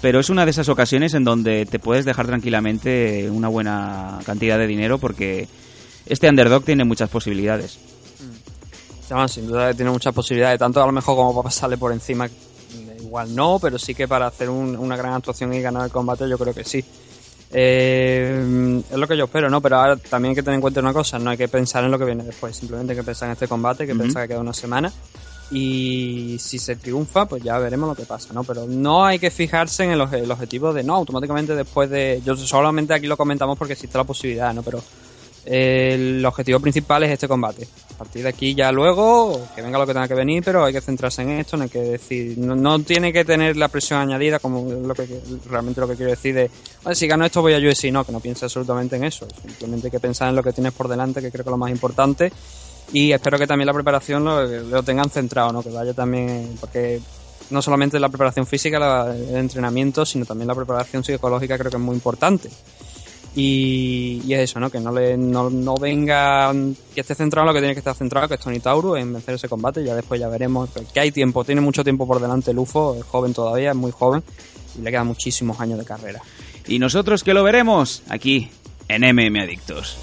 pero 0.00 0.20
es 0.20 0.30
una 0.30 0.44
de 0.44 0.50
esas 0.50 0.68
ocasiones 0.68 1.14
en 1.14 1.24
donde 1.24 1.66
te 1.66 1.78
puedes 1.78 2.04
dejar 2.04 2.26
tranquilamente 2.26 3.30
una 3.30 3.48
buena 3.48 4.18
cantidad 4.24 4.58
de 4.58 4.66
dinero 4.66 4.98
porque 4.98 5.48
este 6.06 6.28
underdog 6.28 6.64
tiene 6.64 6.84
muchas 6.84 7.08
posibilidades. 7.10 7.78
Llaman, 9.14 9.28
sin 9.28 9.46
duda 9.46 9.72
tiene 9.72 9.92
muchas 9.92 10.12
posibilidades, 10.12 10.58
tanto 10.58 10.82
a 10.82 10.86
lo 10.86 10.90
mejor 10.92 11.14
como 11.14 11.32
para 11.32 11.44
pasarle 11.44 11.78
por 11.78 11.92
encima, 11.92 12.28
igual 12.98 13.32
no, 13.32 13.60
pero 13.60 13.78
sí 13.78 13.94
que 13.94 14.08
para 14.08 14.26
hacer 14.26 14.50
un- 14.50 14.76
una 14.76 14.96
gran 14.96 15.12
actuación 15.14 15.54
y 15.54 15.60
ganar 15.60 15.84
el 15.84 15.92
combate 15.92 16.28
yo 16.28 16.36
creo 16.36 16.52
que 16.52 16.64
sí. 16.64 16.84
Eh, 17.52 18.82
es 18.90 18.96
lo 18.98 19.06
que 19.06 19.16
yo 19.16 19.26
espero, 19.26 19.48
¿no? 19.48 19.60
Pero 19.60 19.76
ahora 19.76 19.96
también 19.96 20.30
hay 20.30 20.34
que 20.34 20.42
tener 20.42 20.56
en 20.56 20.60
cuenta 20.60 20.80
una 20.80 20.92
cosa, 20.92 21.20
no 21.20 21.30
hay 21.30 21.36
que 21.36 21.46
pensar 21.46 21.84
en 21.84 21.92
lo 21.92 21.98
que 22.00 22.06
viene 22.06 22.24
después, 22.24 22.56
simplemente 22.56 22.92
hay 22.92 22.98
que 22.98 23.04
pensar 23.04 23.28
en 23.28 23.34
este 23.34 23.46
combate, 23.46 23.84
hay 23.84 23.86
que 23.86 23.92
Ujú. 23.94 24.02
pensar 24.02 24.22
que 24.24 24.28
queda 24.30 24.40
una 24.40 24.52
semana 24.52 24.92
y 25.52 26.36
si 26.40 26.58
se 26.58 26.74
triunfa, 26.74 27.26
pues 27.26 27.40
ya 27.44 27.56
veremos 27.58 27.88
lo 27.88 27.94
que 27.94 28.06
pasa, 28.06 28.34
¿no? 28.34 28.42
Pero 28.42 28.66
no 28.66 29.04
hay 29.04 29.20
que 29.20 29.30
fijarse 29.30 29.84
en 29.84 29.92
el, 29.92 30.00
el 30.12 30.30
objetivo 30.32 30.72
de, 30.72 30.82
no, 30.82 30.96
automáticamente 30.96 31.54
después 31.54 31.88
de... 31.88 32.20
Yo 32.24 32.34
solamente 32.34 32.94
aquí 32.94 33.06
lo 33.06 33.16
comentamos 33.16 33.56
porque 33.56 33.74
existe 33.74 33.96
la 33.96 34.02
posibilidad, 34.04 34.52
¿no? 34.52 34.62
Pero 34.64 34.82
el 35.46 36.24
objetivo 36.24 36.60
principal 36.60 37.02
es 37.04 37.10
este 37.12 37.28
combate. 37.28 37.66
A 37.94 37.98
partir 37.98 38.22
de 38.24 38.28
aquí 38.28 38.54
ya 38.54 38.72
luego, 38.72 39.40
que 39.54 39.62
venga 39.62 39.78
lo 39.78 39.86
que 39.86 39.92
tenga 39.92 40.08
que 40.08 40.14
venir, 40.14 40.42
pero 40.44 40.64
hay 40.64 40.72
que 40.72 40.80
centrarse 40.80 41.22
en 41.22 41.30
esto, 41.30 41.56
no 41.56 41.64
hay 41.64 41.68
que 41.70 41.80
decir, 41.80 42.36
no, 42.38 42.78
tiene 42.80 43.12
que 43.12 43.24
tener 43.24 43.56
la 43.56 43.68
presión 43.68 44.00
añadida 44.00 44.38
como 44.40 44.68
lo 44.70 44.94
que 44.94 45.06
realmente 45.48 45.80
lo 45.80 45.86
que 45.88 45.94
quiero 45.94 46.10
decir 46.10 46.34
de, 46.34 46.50
"Bueno, 46.82 46.94
si 46.96 47.06
gano 47.06 47.24
esto 47.24 47.40
voy 47.40 47.54
a 47.54 47.58
UFC, 47.58 47.92
no, 47.92 48.04
que 48.04 48.10
no 48.12 48.18
piense 48.20 48.46
absolutamente 48.46 48.96
en 48.96 49.04
eso, 49.04 49.28
simplemente 49.42 49.86
hay 49.86 49.90
que 49.92 50.00
pensar 50.00 50.28
en 50.28 50.34
lo 50.36 50.42
que 50.42 50.52
tienes 50.52 50.72
por 50.72 50.88
delante, 50.88 51.20
que 51.22 51.30
creo 51.30 51.44
que 51.44 51.50
es 51.50 51.52
lo 51.52 51.56
más 51.58 51.70
importante, 51.70 52.32
y 52.92 53.12
espero 53.12 53.38
que 53.38 53.46
también 53.46 53.66
la 53.66 53.72
preparación 53.74 54.24
lo, 54.24 54.42
lo 54.44 54.82
tengan 54.82 55.08
centrado, 55.10 55.52
¿no? 55.52 55.62
que 55.62 55.70
vaya 55.70 55.94
también, 55.94 56.56
porque 56.60 57.00
no 57.50 57.62
solamente 57.62 58.00
la 58.00 58.08
preparación 58.08 58.46
física, 58.46 58.78
la- 58.80 59.14
el 59.14 59.36
entrenamiento, 59.36 60.04
sino 60.04 60.24
también 60.24 60.48
la 60.48 60.54
preparación 60.56 61.04
psicológica 61.04 61.56
creo 61.58 61.70
que 61.70 61.76
es 61.76 61.82
muy 61.82 61.94
importante. 61.94 62.50
Y, 63.36 64.22
y 64.24 64.34
es 64.34 64.50
eso, 64.50 64.60
¿no? 64.60 64.70
Que 64.70 64.78
no 64.78 64.92
le 64.92 65.16
no, 65.16 65.50
no 65.50 65.74
venga, 65.76 66.52
que 66.94 67.00
esté 67.00 67.14
centrado 67.14 67.44
en 67.44 67.48
lo 67.48 67.54
que 67.54 67.60
tiene 67.60 67.74
que 67.74 67.80
estar 67.80 67.94
centrado, 67.94 68.28
que 68.28 68.34
es 68.34 68.40
Tony 68.40 68.60
Tauro, 68.60 68.96
en 68.96 69.12
vencer 69.12 69.34
ese 69.34 69.48
combate. 69.48 69.84
Ya 69.84 69.94
después 69.94 70.20
ya 70.20 70.28
veremos 70.28 70.70
que 70.92 71.00
hay 71.00 71.10
tiempo, 71.10 71.44
tiene 71.44 71.60
mucho 71.60 71.82
tiempo 71.82 72.06
por 72.06 72.20
delante 72.20 72.52
Lufo, 72.52 72.94
es 72.94 73.04
joven 73.04 73.34
todavía, 73.34 73.70
es 73.70 73.76
muy 73.76 73.90
joven 73.90 74.22
y 74.78 74.82
le 74.82 74.90
quedan 74.90 75.06
muchísimos 75.06 75.60
años 75.60 75.78
de 75.78 75.84
carrera. 75.84 76.20
Y 76.66 76.78
nosotros 76.78 77.24
que 77.24 77.34
lo 77.34 77.42
veremos 77.42 78.02
aquí 78.08 78.50
en 78.88 79.02
MM 79.02 79.40
Adictos. 79.40 79.98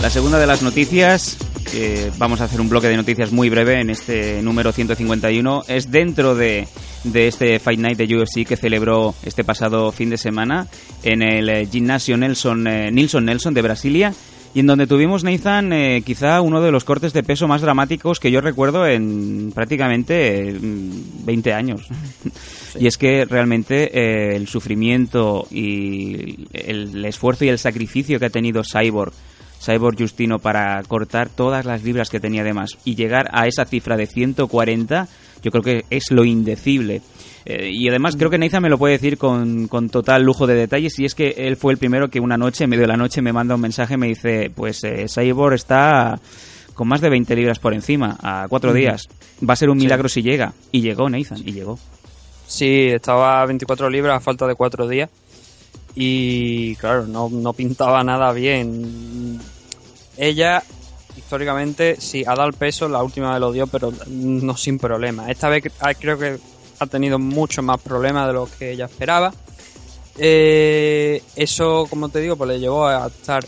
La 0.00 0.10
segunda 0.10 0.38
de 0.38 0.46
las 0.46 0.62
noticias, 0.62 1.36
que 1.70 2.10
vamos 2.18 2.40
a 2.40 2.44
hacer 2.44 2.60
un 2.60 2.68
bloque 2.68 2.88
de 2.88 2.96
noticias 2.96 3.32
muy 3.32 3.50
breve 3.50 3.80
en 3.80 3.90
este 3.90 4.40
número 4.42 4.72
151, 4.72 5.64
es 5.68 5.90
dentro 5.90 6.34
de, 6.34 6.68
de 7.04 7.28
este 7.28 7.58
Fight 7.58 7.80
Night 7.80 7.98
de 7.98 8.16
UFC 8.16 8.46
que 8.46 8.56
celebró 8.56 9.14
este 9.24 9.44
pasado 9.44 9.90
fin 9.92 10.10
de 10.10 10.16
semana 10.16 10.68
en 11.02 11.22
el 11.22 11.48
eh, 11.48 11.66
gimnasio 11.66 12.16
Nelson, 12.16 12.66
eh, 12.66 12.90
Nilson 12.90 13.24
Nelson 13.24 13.54
de 13.54 13.62
Brasilia 13.62 14.14
y 14.54 14.60
en 14.60 14.66
donde 14.66 14.86
tuvimos, 14.86 15.24
Nathan, 15.24 15.72
eh, 15.72 16.02
quizá 16.04 16.40
uno 16.40 16.60
de 16.62 16.70
los 16.70 16.84
cortes 16.84 17.12
de 17.12 17.22
peso 17.22 17.46
más 17.46 17.60
dramáticos 17.60 18.18
que 18.18 18.30
yo 18.30 18.40
recuerdo 18.40 18.86
en 18.86 19.52
prácticamente 19.54 20.48
eh, 20.48 20.58
20 20.60 21.52
años. 21.52 21.86
Y 22.78 22.86
es 22.86 22.98
que 22.98 23.24
realmente 23.24 23.90
eh, 23.98 24.36
el 24.36 24.46
sufrimiento 24.46 25.48
y 25.50 26.46
el 26.52 27.04
esfuerzo 27.06 27.44
y 27.44 27.48
el 27.48 27.58
sacrificio 27.58 28.20
que 28.20 28.26
ha 28.26 28.30
tenido 28.30 28.62
Cyborg, 28.62 29.12
Cyborg 29.60 29.98
Justino, 29.98 30.38
para 30.38 30.82
cortar 30.84 31.28
todas 31.28 31.64
las 31.64 31.82
libras 31.82 32.10
que 32.10 32.20
tenía 32.20 32.44
de 32.44 32.52
más 32.54 32.70
y 32.84 32.94
llegar 32.94 33.28
a 33.32 33.46
esa 33.46 33.64
cifra 33.64 33.96
de 33.96 34.06
140, 34.06 35.08
yo 35.42 35.50
creo 35.50 35.62
que 35.62 35.84
es 35.90 36.10
lo 36.10 36.24
indecible. 36.24 37.02
Eh, 37.44 37.70
y 37.72 37.88
además 37.88 38.16
creo 38.16 38.30
que 38.30 38.38
Nathan 38.38 38.62
me 38.62 38.68
lo 38.68 38.78
puede 38.78 38.94
decir 38.94 39.16
con, 39.18 39.68
con 39.68 39.88
total 39.88 40.22
lujo 40.22 40.46
de 40.46 40.54
detalles 40.54 40.98
y 40.98 41.04
es 41.06 41.14
que 41.14 41.28
él 41.38 41.56
fue 41.56 41.72
el 41.72 41.78
primero 41.78 42.08
que 42.08 42.20
una 42.20 42.36
noche, 42.36 42.64
en 42.64 42.70
medio 42.70 42.82
de 42.82 42.88
la 42.88 42.96
noche, 42.96 43.22
me 43.22 43.32
manda 43.32 43.54
un 43.54 43.60
mensaje 43.60 43.94
y 43.94 43.96
me 43.96 44.08
dice, 44.08 44.50
pues 44.54 44.84
eh, 44.84 45.06
Cyborg 45.08 45.54
está 45.54 46.20
con 46.74 46.86
más 46.88 47.00
de 47.00 47.08
20 47.10 47.34
libras 47.34 47.58
por 47.58 47.74
encima, 47.74 48.16
a 48.22 48.46
cuatro 48.48 48.72
días. 48.72 49.08
Va 49.48 49.54
a 49.54 49.56
ser 49.56 49.68
un 49.70 49.78
Sí. 49.80 49.84
milagro 49.86 50.08
si 50.08 50.22
llega. 50.22 50.52
Y 50.70 50.80
llegó 50.82 51.08
Nathan, 51.10 51.38
y 51.44 51.52
llegó. 51.52 51.78
Sí, 52.46 52.86
estaba 52.88 53.42
a 53.42 53.46
24 53.46 53.90
libras 53.90 54.16
a 54.16 54.20
falta 54.20 54.46
de 54.46 54.54
4 54.54 54.86
días. 54.86 55.10
Y 56.00 56.76
claro, 56.76 57.08
no, 57.08 57.28
no 57.28 57.52
pintaba 57.54 58.04
nada 58.04 58.30
bien. 58.30 59.40
Ella, 60.16 60.62
históricamente, 61.16 61.96
sí, 61.98 62.22
ha 62.24 62.36
dado 62.36 62.46
el 62.46 62.54
peso, 62.54 62.88
la 62.88 63.02
última 63.02 63.32
vez 63.32 63.40
lo 63.40 63.50
dio, 63.50 63.66
pero 63.66 63.92
no 64.06 64.56
sin 64.56 64.78
problema. 64.78 65.28
Esta 65.28 65.48
vez 65.48 65.64
ah, 65.80 65.94
creo 65.94 66.16
que 66.16 66.38
ha 66.78 66.86
tenido 66.86 67.18
mucho 67.18 67.62
más 67.62 67.80
problemas 67.80 68.28
de 68.28 68.32
lo 68.32 68.48
que 68.58 68.70
ella 68.70 68.84
esperaba. 68.84 69.34
Eh, 70.16 71.20
eso, 71.34 71.88
como 71.90 72.08
te 72.10 72.20
digo, 72.20 72.36
pues 72.36 72.48
le 72.48 72.60
llevó 72.60 72.86
a 72.86 73.08
estar 73.08 73.44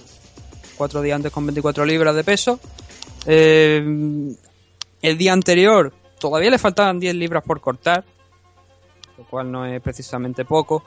cuatro 0.77 1.03
días 1.03 1.15
antes 1.15 1.31
con 1.31 1.47
24 1.47 1.85
libras 1.87 2.17
de 2.17 2.25
peso. 2.25 2.59
Eh, 3.27 3.81
el 5.03 5.19
día 5.19 5.33
anterior 5.33 5.93
todavía 6.19 6.51
le 6.51 6.59
faltaban 6.59 6.99
10 6.99 7.15
libras 7.15 7.45
por 7.45 7.61
cortar, 7.61 8.05
lo 9.19 9.25
cual 9.27 9.53
no 9.53 9.65
es 9.67 9.81
precisamente 9.81 10.45
poco. 10.45 10.83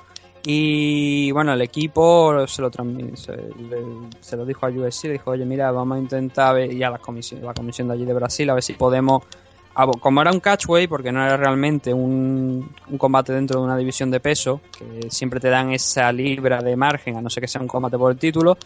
Y 0.45 1.31
bueno, 1.31 1.53
el 1.53 1.61
equipo 1.61 2.45
se 2.47 2.61
lo, 2.61 2.69
se, 2.71 3.31
le- 3.31 4.09
se 4.19 4.35
lo 4.35 4.45
dijo 4.45 4.65
a 4.65 4.69
USC, 4.69 5.05
le 5.05 5.11
dijo, 5.13 5.31
oye, 5.31 5.45
mira, 5.45 5.71
vamos 5.71 5.97
a 5.97 5.99
intentar 6.01 6.55
ver, 6.55 6.73
y 6.73 6.83
a 6.83 6.89
la 6.89 6.97
comisión, 6.97 7.41
la 7.43 7.53
comisión 7.53 7.87
de 7.87 7.93
allí 7.93 8.05
de 8.05 8.13
Brasil, 8.13 8.49
a 8.49 8.53
ver 8.53 8.63
si 8.63 8.73
podemos, 8.73 9.23
como 10.01 10.21
era 10.21 10.31
un 10.31 10.41
catchway, 10.41 10.87
porque 10.87 11.11
no 11.13 11.23
era 11.25 11.37
realmente 11.37 11.93
un, 11.93 12.69
un 12.89 12.97
combate 12.97 13.31
dentro 13.31 13.59
de 13.59 13.65
una 13.65 13.77
división 13.77 14.11
de 14.11 14.19
peso, 14.19 14.59
que 14.77 15.09
siempre 15.09 15.39
te 15.39 15.49
dan 15.49 15.71
esa 15.71 16.11
libra 16.11 16.61
de 16.61 16.75
margen, 16.75 17.15
a 17.15 17.21
no 17.21 17.29
ser 17.29 17.41
que 17.41 17.47
sea 17.47 17.61
un 17.61 17.67
combate 17.69 17.97
por 17.97 18.11
el 18.11 18.17
título, 18.17 18.57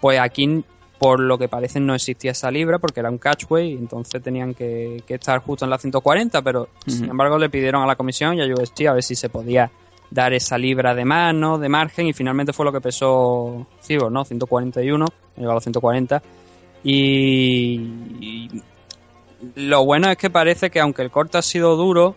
pues 0.00 0.18
aquí 0.18 0.64
por 0.98 1.18
lo 1.20 1.38
que 1.38 1.48
parece 1.48 1.80
no 1.80 1.94
existía 1.94 2.32
esa 2.32 2.50
libra 2.50 2.78
porque 2.78 3.00
era 3.00 3.08
un 3.08 3.16
catchway, 3.18 3.72
entonces 3.72 4.20
tenían 4.22 4.52
que, 4.52 5.02
que 5.06 5.14
estar 5.14 5.38
justo 5.38 5.64
en 5.64 5.70
la 5.70 5.78
140, 5.78 6.42
pero 6.42 6.68
sin 6.86 7.08
embargo 7.08 7.38
le 7.38 7.48
pidieron 7.48 7.82
a 7.82 7.86
la 7.86 7.96
comisión 7.96 8.34
y 8.34 8.42
a 8.42 8.46
UST 8.52 8.86
a 8.86 8.92
ver 8.92 9.02
si 9.02 9.14
se 9.14 9.30
podía 9.30 9.70
dar 10.10 10.32
esa 10.32 10.58
libra 10.58 10.94
de 10.94 11.04
mano, 11.04 11.58
de 11.58 11.68
margen, 11.68 12.06
y 12.08 12.12
finalmente 12.12 12.52
fue 12.52 12.64
lo 12.64 12.72
que 12.72 12.80
pesó 12.80 13.66
Cyborg, 13.82 14.10
¿no? 14.12 14.24
141, 14.24 15.06
llegó 15.36 15.50
a 15.50 15.54
los 15.54 15.62
140. 15.62 16.22
Y, 16.82 17.80
y 18.20 18.50
lo 19.56 19.84
bueno 19.84 20.10
es 20.10 20.16
que 20.16 20.30
parece 20.30 20.70
que 20.70 20.80
aunque 20.80 21.02
el 21.02 21.10
corte 21.10 21.38
ha 21.38 21.42
sido 21.42 21.76
duro, 21.76 22.16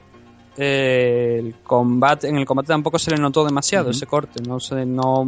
eh, 0.58 1.38
el 1.40 1.56
combate, 1.64 2.28
en 2.30 2.38
el 2.38 2.46
combate 2.46 2.68
tampoco 2.68 3.00
se 3.00 3.12
le 3.12 3.18
notó 3.18 3.44
demasiado 3.46 3.90
ese 3.90 4.06
corte, 4.06 4.42
no 4.48 4.60
se, 4.60 4.86
no 4.86 5.26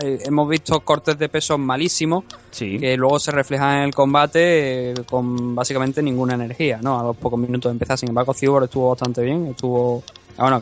hemos 0.00 0.48
visto 0.48 0.78
cortes 0.80 1.18
de 1.18 1.28
peso 1.28 1.56
malísimos 1.56 2.24
Sí. 2.50 2.78
que 2.78 2.96
luego 2.96 3.18
se 3.18 3.30
reflejan 3.30 3.78
en 3.78 3.82
el 3.84 3.94
combate 3.94 4.90
eh, 4.90 4.94
con 5.08 5.54
básicamente 5.54 6.02
ninguna 6.02 6.34
energía, 6.34 6.78
¿no? 6.82 6.98
A 7.00 7.02
los 7.02 7.16
pocos 7.16 7.38
minutos 7.38 7.70
de 7.70 7.74
empezar. 7.74 7.96
Sin 7.98 8.08
embargo, 8.10 8.34
Cyborg 8.34 8.64
estuvo 8.64 8.90
bastante 8.90 9.22
bien, 9.22 9.46
estuvo, 9.46 10.02
bueno, 10.38 10.60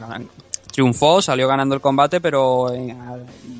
triunfó, 0.74 1.22
salió 1.22 1.46
ganando 1.46 1.76
el 1.76 1.80
combate, 1.80 2.20
pero 2.20 2.74
eh, 2.74 2.92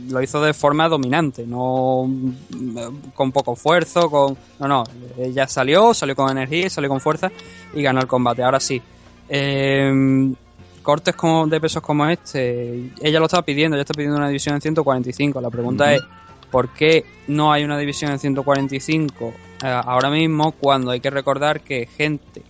lo 0.09 0.21
hizo 0.21 0.43
de 0.43 0.53
forma 0.53 0.89
dominante, 0.89 1.47
no 1.47 2.07
mm, 2.09 3.13
con 3.15 3.31
poco 3.31 3.53
esfuerzo, 3.53 4.11
con, 4.11 4.37
no, 4.59 4.67
no, 4.67 4.85
ella 5.17 5.47
salió, 5.47 5.95
salió 5.95 6.17
con 6.17 6.29
energía, 6.29 6.69
salió 6.69 6.91
con 6.91 7.01
fuerza 7.01 7.31
y 7.73 7.83
ganó 7.83 8.01
el 8.01 8.09
combate. 8.09 8.43
Ahora 8.43 8.59
sí, 8.59 8.83
eh, 9.29 10.35
cortes 10.83 11.15
como, 11.15 11.47
de 11.47 11.61
pesos 11.61 11.81
como 11.85 12.05
este, 12.07 12.91
ella 13.01 13.21
lo 13.21 13.27
estaba 13.27 13.45
pidiendo, 13.45 13.77
ella 13.77 13.83
está 13.83 13.95
pidiendo 13.95 14.17
una 14.17 14.27
división 14.27 14.57
en 14.57 14.61
145. 14.61 15.41
La 15.41 15.51
pregunta 15.51 15.95
es, 15.95 16.03
¿por 16.51 16.71
qué 16.71 17.07
no 17.29 17.53
hay 17.53 17.63
una 17.63 17.79
división 17.79 18.11
en 18.11 18.19
145 18.19 19.33
eh, 19.63 19.81
ahora 19.85 20.11
mismo 20.11 20.51
cuando 20.51 20.91
hay 20.91 20.99
que 20.99 21.11
recordar 21.11 21.61
que 21.61 21.87
gente 21.87 22.43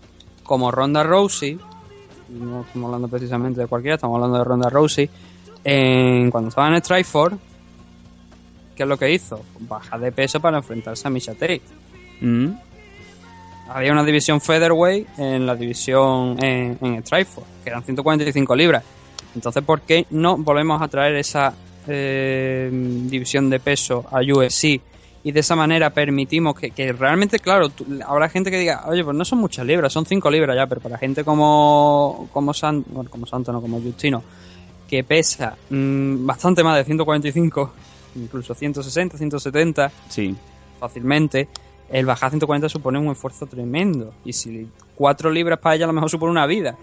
como 0.43 0.71
Ronda 0.71 1.03
Rousey, 1.03 1.59
no 2.29 2.63
estamos 2.63 2.87
hablando 2.87 3.09
precisamente 3.09 3.61
de 3.61 3.67
cualquiera, 3.67 3.97
estamos 3.97 4.17
hablando 4.17 4.39
de 4.39 4.45
Ronda 4.45 4.71
Rousey, 4.71 5.09
en, 5.65 6.31
cuando 6.31 6.49
estaba 6.49 6.69
en 6.69 6.83
Strikeforce, 6.83 7.37
¿qué 8.77 8.83
es 8.83 8.89
lo 8.89 8.97
que 8.97 9.13
hizo? 9.13 9.41
Baja 9.61 9.99
de 9.99 10.13
peso 10.13 10.41
para 10.41 10.59
enfrentarse 10.59 11.07
a 11.09 11.11
Misha 11.11 11.33
Tate. 11.33 11.63
Mm. 12.21 12.53
había 13.69 13.93
una 13.93 14.05
división 14.05 14.41
featherweight 14.41 15.19
en 15.19 15.47
la 15.47 15.57
división 15.57 16.37
en, 16.43 16.79
en 16.81 17.05
Strikeforce, 17.05 17.51
que 17.63 17.71
eran 17.71 17.83
145 17.83 18.57
libras. 18.57 18.85
Entonces, 19.35 19.63
¿por 19.65 19.81
qué 19.81 20.07
no 20.11 20.37
volvemos 20.37 20.81
a 20.81 20.89
traer 20.89 21.17
esa 21.17 21.53
eh, 21.87 22.71
división 22.73 23.51
de 23.51 23.61
peso 23.61 24.05
a 24.11 24.21
UFC? 24.21 24.81
Y 25.27 25.33
de 25.33 25.41
esa 25.41 25.57
manera 25.57 25.91
permitimos 25.91 26.55
que, 26.55 26.71
que 26.71 26.93
realmente, 26.93 27.39
claro, 27.39 27.71
tú- 27.71 27.87
habrá 28.07 28.29
gente 28.29 28.51
que 28.51 28.59
diga, 28.59 28.85
oye, 28.87 29.03
pues 29.03 29.17
no 29.17 29.25
son 29.25 29.39
muchas 29.39 29.65
libras, 29.67 29.93
son 29.93 30.05
5 30.05 30.31
libras 30.31 30.55
ya, 30.55 30.67
pero 30.67 30.81
para 30.83 30.99
gente 30.99 31.25
como, 31.25 32.29
como, 32.33 32.53
San, 32.53 32.85
bueno, 32.89 33.09
como 33.11 33.25
Santo, 33.27 33.51
no 33.51 33.63
como 33.63 33.81
Justino, 33.81 34.23
que 34.89 35.03
pesa 35.03 35.57
mm, 35.71 36.27
bastante 36.27 36.63
más 36.63 36.77
de 36.77 36.85
145, 36.85 37.73
incluso 38.17 38.55
160, 38.55 39.17
170, 39.17 39.91
Sí. 40.09 40.37
fácilmente, 40.79 41.49
el 41.91 42.05
bajar 42.05 42.31
140 42.31 42.69
supone 42.69 42.99
un 42.99 43.11
esfuerzo 43.13 43.47
tremendo. 43.47 44.13
Y 44.27 44.35
si 44.35 44.69
4 44.95 45.31
libras 45.31 45.59
para 45.59 45.75
ella 45.77 45.85
a 45.85 45.89
lo 45.89 45.93
mejor 45.95 46.11
supone 46.11 46.33
una 46.33 46.47
vida. 46.47 46.77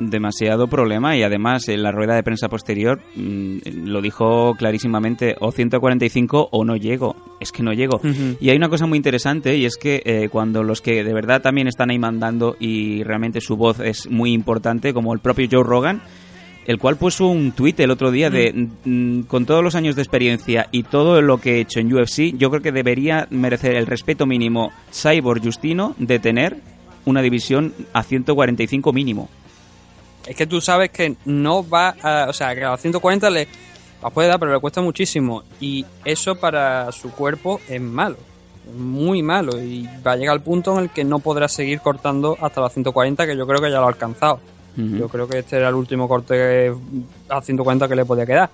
Demasiado 0.00 0.68
problema 0.68 1.16
y 1.16 1.22
además 1.22 1.68
en 1.68 1.82
la 1.82 1.92
rueda 1.92 2.14
de 2.14 2.22
prensa 2.22 2.48
posterior 2.48 3.00
mm, 3.16 3.58
lo 3.84 4.00
dijo 4.00 4.54
clarísimamente 4.56 5.36
o 5.40 5.52
145 5.52 6.48
o 6.50 6.64
no 6.64 6.76
llego. 6.76 7.16
Es 7.40 7.52
que 7.52 7.62
no 7.62 7.72
llego. 7.72 8.00
Y 8.40 8.50
hay 8.50 8.56
una 8.56 8.68
cosa 8.68 8.86
muy 8.86 8.96
interesante 8.96 9.56
y 9.56 9.64
es 9.64 9.76
que 9.76 10.02
eh, 10.04 10.28
cuando 10.30 10.62
los 10.62 10.80
que 10.80 11.04
de 11.04 11.12
verdad 11.14 11.42
también 11.42 11.68
están 11.68 11.90
ahí 11.90 11.98
mandando 11.98 12.56
y 12.58 13.02
realmente 13.04 13.40
su 13.40 13.56
voz 13.56 13.80
es 13.80 14.10
muy 14.10 14.32
importante 14.32 14.92
como 14.92 15.12
el 15.12 15.20
propio 15.20 15.48
Joe 15.50 15.64
Rogan 15.64 16.02
el 16.66 16.78
cual 16.78 16.96
puso 16.96 17.26
un 17.28 17.52
tuit 17.52 17.80
el 17.80 17.90
otro 17.90 18.10
día 18.10 18.28
de 18.28 18.68
mm, 18.84 19.22
con 19.22 19.46
todos 19.46 19.64
los 19.64 19.74
años 19.74 19.96
de 19.96 20.02
experiencia 20.02 20.68
y 20.70 20.82
todo 20.82 21.22
lo 21.22 21.40
que 21.40 21.56
he 21.56 21.60
hecho 21.60 21.80
en 21.80 21.92
UFC 21.92 22.36
yo 22.36 22.50
creo 22.50 22.62
que 22.62 22.72
debería 22.72 23.26
merecer 23.30 23.74
el 23.74 23.86
respeto 23.86 24.26
mínimo 24.26 24.70
Cyborg 24.92 25.42
Justino 25.42 25.94
de 25.98 26.18
tener 26.18 26.58
una 27.06 27.22
división 27.22 27.72
a 27.94 28.02
145 28.02 28.92
mínimo 28.92 29.30
Es 30.26 30.36
que 30.36 30.46
tú 30.46 30.60
sabes 30.60 30.90
que 30.90 31.16
no 31.24 31.68
va 31.68 31.94
a. 32.02 32.26
O 32.28 32.32
sea, 32.32 32.54
que 32.54 32.64
a 32.64 32.70
los 32.72 32.80
140 32.80 33.30
le 33.30 33.48
la 34.02 34.10
puede 34.10 34.28
dar, 34.28 34.38
pero 34.38 34.52
le 34.52 34.60
cuesta 34.60 34.80
muchísimo. 34.80 35.42
Y 35.60 35.84
eso 36.04 36.36
para 36.36 36.90
su 36.92 37.10
cuerpo 37.10 37.60
es 37.68 37.80
malo. 37.80 38.16
Es 38.68 38.74
muy 38.74 39.22
malo. 39.22 39.60
Y 39.60 39.88
va 40.06 40.12
a 40.12 40.16
llegar 40.16 40.34
al 40.34 40.42
punto 40.42 40.76
en 40.76 40.84
el 40.84 40.90
que 40.90 41.02
no 41.04 41.18
podrá 41.18 41.48
seguir 41.48 41.80
cortando 41.80 42.36
hasta 42.40 42.60
los 42.60 42.72
140, 42.72 43.26
que 43.26 43.36
yo 43.36 43.46
creo 43.46 43.60
que 43.60 43.70
ya 43.70 43.78
lo 43.78 43.86
ha 43.86 43.88
alcanzado. 43.88 44.40
Yo 44.76 45.08
creo 45.08 45.26
que 45.26 45.38
este 45.40 45.56
era 45.56 45.70
el 45.70 45.74
último 45.74 46.06
corte 46.06 46.72
a 47.28 47.40
140 47.42 47.88
que 47.88 47.96
le 47.96 48.04
podía 48.04 48.24
quedar. 48.24 48.48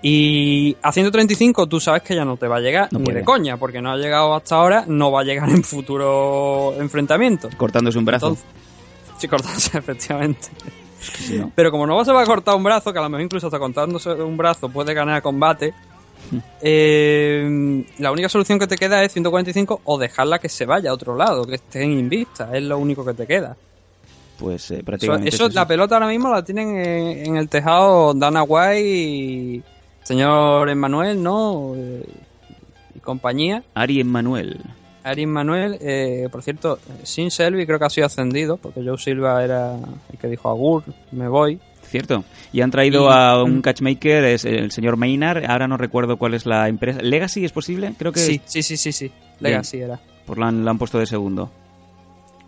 Y 0.00 0.74
a 0.80 0.90
135 0.90 1.66
tú 1.66 1.78
sabes 1.78 2.00
que 2.02 2.14
ya 2.14 2.24
no 2.24 2.38
te 2.38 2.48
va 2.48 2.56
a 2.56 2.60
llegar 2.60 2.88
No 2.90 3.00
ni 3.00 3.04
puede. 3.04 3.18
de 3.18 3.24
coña, 3.26 3.58
porque 3.58 3.82
no 3.82 3.90
ha 3.92 3.96
llegado 3.98 4.34
hasta 4.34 4.54
ahora, 4.56 4.84
no 4.86 5.12
va 5.12 5.20
a 5.20 5.24
llegar 5.24 5.50
en 5.50 5.62
futuro 5.62 6.72
enfrentamiento. 6.78 7.50
cortándose 7.58 7.98
un 7.98 8.06
brazo 8.06 8.28
Entonces, 8.28 8.46
sí, 9.18 9.28
cortándose, 9.28 9.76
efectivamente. 9.78 10.48
Si 11.00 11.38
no. 11.38 11.50
Pero 11.54 11.70
como 11.70 11.86
no 11.86 12.04
se 12.04 12.12
va 12.12 12.22
a 12.22 12.26
cortar 12.26 12.54
un 12.54 12.62
brazo, 12.64 12.92
que 12.92 12.98
a 12.98 13.02
lo 13.02 13.08
mejor 13.08 13.22
incluso 13.22 13.46
hasta 13.46 13.58
cortándose 13.58 14.10
un 14.10 14.36
brazo 14.36 14.68
puede 14.68 14.94
ganar 14.94 15.22
combate, 15.22 15.72
Hmm. 16.30 16.36
eh, 16.60 17.84
la 17.98 18.12
única 18.12 18.28
solución 18.28 18.58
que 18.58 18.66
te 18.66 18.76
queda 18.76 19.02
es 19.02 19.10
145 19.12 19.80
o 19.84 19.98
dejarla 19.98 20.38
que 20.38 20.50
se 20.50 20.66
vaya 20.66 20.90
a 20.90 20.92
otro 20.92 21.16
lado, 21.16 21.46
que 21.46 21.54
esté 21.54 21.82
en 21.82 21.92
invista. 21.92 22.54
Es 22.56 22.62
lo 22.62 22.78
único 22.78 23.04
que 23.06 23.14
te 23.14 23.26
queda. 23.26 23.56
Pues 24.38 24.70
eh, 24.70 24.82
prácticamente. 24.84 25.30
eso, 25.30 25.46
es 25.46 25.54
la 25.54 25.66
pelota 25.66 25.94
ahora 25.96 26.08
mismo 26.08 26.28
la 26.30 26.44
tienen 26.44 26.76
en, 26.76 27.26
en 27.26 27.36
el 27.36 27.48
tejado 27.48 28.12
Dana 28.14 28.42
White 28.42 28.80
y 28.86 29.62
señor 30.02 30.68
Emmanuel, 30.68 31.22
¿no? 31.22 31.72
Eh, 31.74 32.04
Y 32.94 33.00
compañía. 33.00 33.62
Ari 33.74 34.00
Emanuel. 34.00 34.60
Ari 35.02 35.26
Manuel, 35.26 35.78
eh, 35.80 36.28
por 36.30 36.42
cierto, 36.42 36.78
Sin 37.04 37.30
Selby 37.30 37.66
creo 37.66 37.78
que 37.78 37.84
ha 37.86 37.90
sido 37.90 38.06
ascendido, 38.06 38.56
porque 38.58 38.82
Joe 38.84 38.98
Silva 38.98 39.42
era 39.42 39.74
el 40.12 40.18
que 40.18 40.28
dijo 40.28 40.48
Agur, 40.50 40.84
me 41.12 41.28
voy. 41.28 41.58
Cierto. 41.82 42.22
Y 42.52 42.60
han 42.60 42.70
traído 42.70 43.06
Y- 43.08 43.12
a 43.12 43.42
un 43.42 43.62
catchmaker, 43.62 44.24
es 44.24 44.44
el 44.44 44.70
señor 44.70 44.96
Maynard. 44.96 45.44
Ahora 45.50 45.66
no 45.66 45.76
recuerdo 45.76 46.18
cuál 46.18 46.34
es 46.34 46.46
la 46.46 46.68
empresa. 46.68 47.00
¿Legacy 47.02 47.44
es 47.44 47.52
posible? 47.52 47.94
Creo 47.98 48.12
que 48.12 48.20
Sí, 48.20 48.40
sí, 48.44 48.62
sí, 48.62 48.76
sí, 48.76 48.92
sí. 48.92 49.10
Legacy 49.40 49.78
era. 49.80 49.98
por 50.26 50.38
la, 50.38 50.46
han, 50.48 50.78
puesto 50.78 50.98
de 50.98 51.06
segundo. 51.06 51.50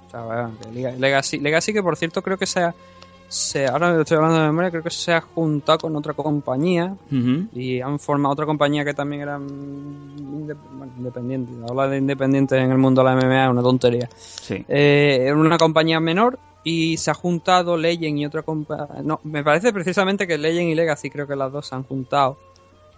O 0.07 0.11
sea, 0.11 0.23
bueno, 0.23 0.53
Legacy, 0.99 1.39
Legacy 1.41 1.73
que 1.73 1.83
por 1.83 1.97
cierto 1.97 2.23
creo 2.23 2.37
que 2.37 2.47
se 2.47 2.61
ha, 2.61 2.75
se, 3.33 3.67
ahora 3.67 3.99
estoy 3.99 4.19
hablando 4.19 4.41
de 4.41 4.47
memoria, 4.47 4.71
creo 4.71 4.83
que 4.83 4.91
se 4.91 5.11
ha 5.11 5.23
juntado 5.23 5.79
con 5.79 5.97
otra 5.97 6.13
compañía 6.13 6.95
y 7.55 7.81
han 7.81 7.99
formado 7.99 8.35
otra 8.35 8.45
compañía 8.45 8.85
que 8.85 8.93
también 8.93 9.23
era 9.23 9.39
mm, 9.39 10.49
bueno, 10.77 10.93
independiente. 10.99 11.53
Hablar 11.67 11.89
de 11.91 11.97
independientes 11.97 12.63
en 12.63 12.71
el 12.71 12.77
mundo 12.77 13.03
de 13.03 13.09
la 13.09 13.17
MMA 13.17 13.45
es 13.45 13.51
una 13.51 13.63
tontería. 13.63 14.11
Sí. 14.19 14.63
Eh, 14.69 15.21
era 15.23 15.35
una 15.35 15.57
compañía 15.57 15.99
menor 15.99 16.39
y 16.63 16.99
se 16.99 17.11
ha 17.11 17.15
juntado 17.15 17.79
Legend 17.79 18.19
y 18.19 18.27
otra 18.27 18.43
compañía. 18.43 18.87
No, 19.03 19.19
me 19.25 19.43
parece 19.43 19.73
precisamente 19.73 20.27
que 20.27 20.37
Legend 20.37 20.69
y 20.69 20.75
Legacy 20.75 21.09
creo 21.09 21.27
que 21.27 21.35
las 21.35 21.51
dos 21.51 21.67
se 21.67 21.75
han 21.75 21.85
juntado 21.85 22.37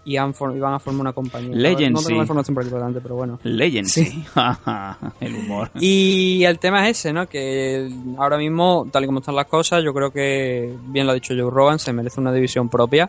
y, 0.05 0.17
han 0.17 0.35
for- 0.35 0.55
y 0.57 0.61
van 0.61 0.75
a 0.75 0.79
formar 0.79 1.01
una 1.03 1.13
compañía. 1.13 1.55
Legend, 1.55 1.95
no 1.97 2.03
tengo 2.03 2.21
información 2.21 2.55
por 2.55 2.63
aquí 2.63 2.71
por 2.71 2.79
delante, 2.81 3.01
pero 3.01 3.15
bueno. 3.17 3.39
Legend, 3.43 3.87
Sí. 3.89 4.25
el 5.21 5.35
humor. 5.35 5.71
Y 5.81 6.45
el 6.45 6.59
tema 6.59 6.89
es 6.89 6.99
ese, 6.99 7.13
¿no? 7.13 7.27
Que 7.29 7.89
ahora 8.19 8.37
mismo, 8.37 8.87
tal 8.93 9.05
y 9.05 9.07
como 9.07 9.21
están 9.21 9.35
las 9.37 9.47
cosas, 9.47 9.83
yo 9.83 9.93
creo 9.95 10.11
que, 10.11 10.75
bien 10.89 11.07
lo 11.07 11.13
ha 11.13 11.15
dicho 11.15 11.35
Joe 11.37 11.51
Rogan, 11.51 11.79
se 11.79 11.93
merece 11.93 12.21
una 12.21 12.33
división 12.33 12.69
propia. 12.69 13.09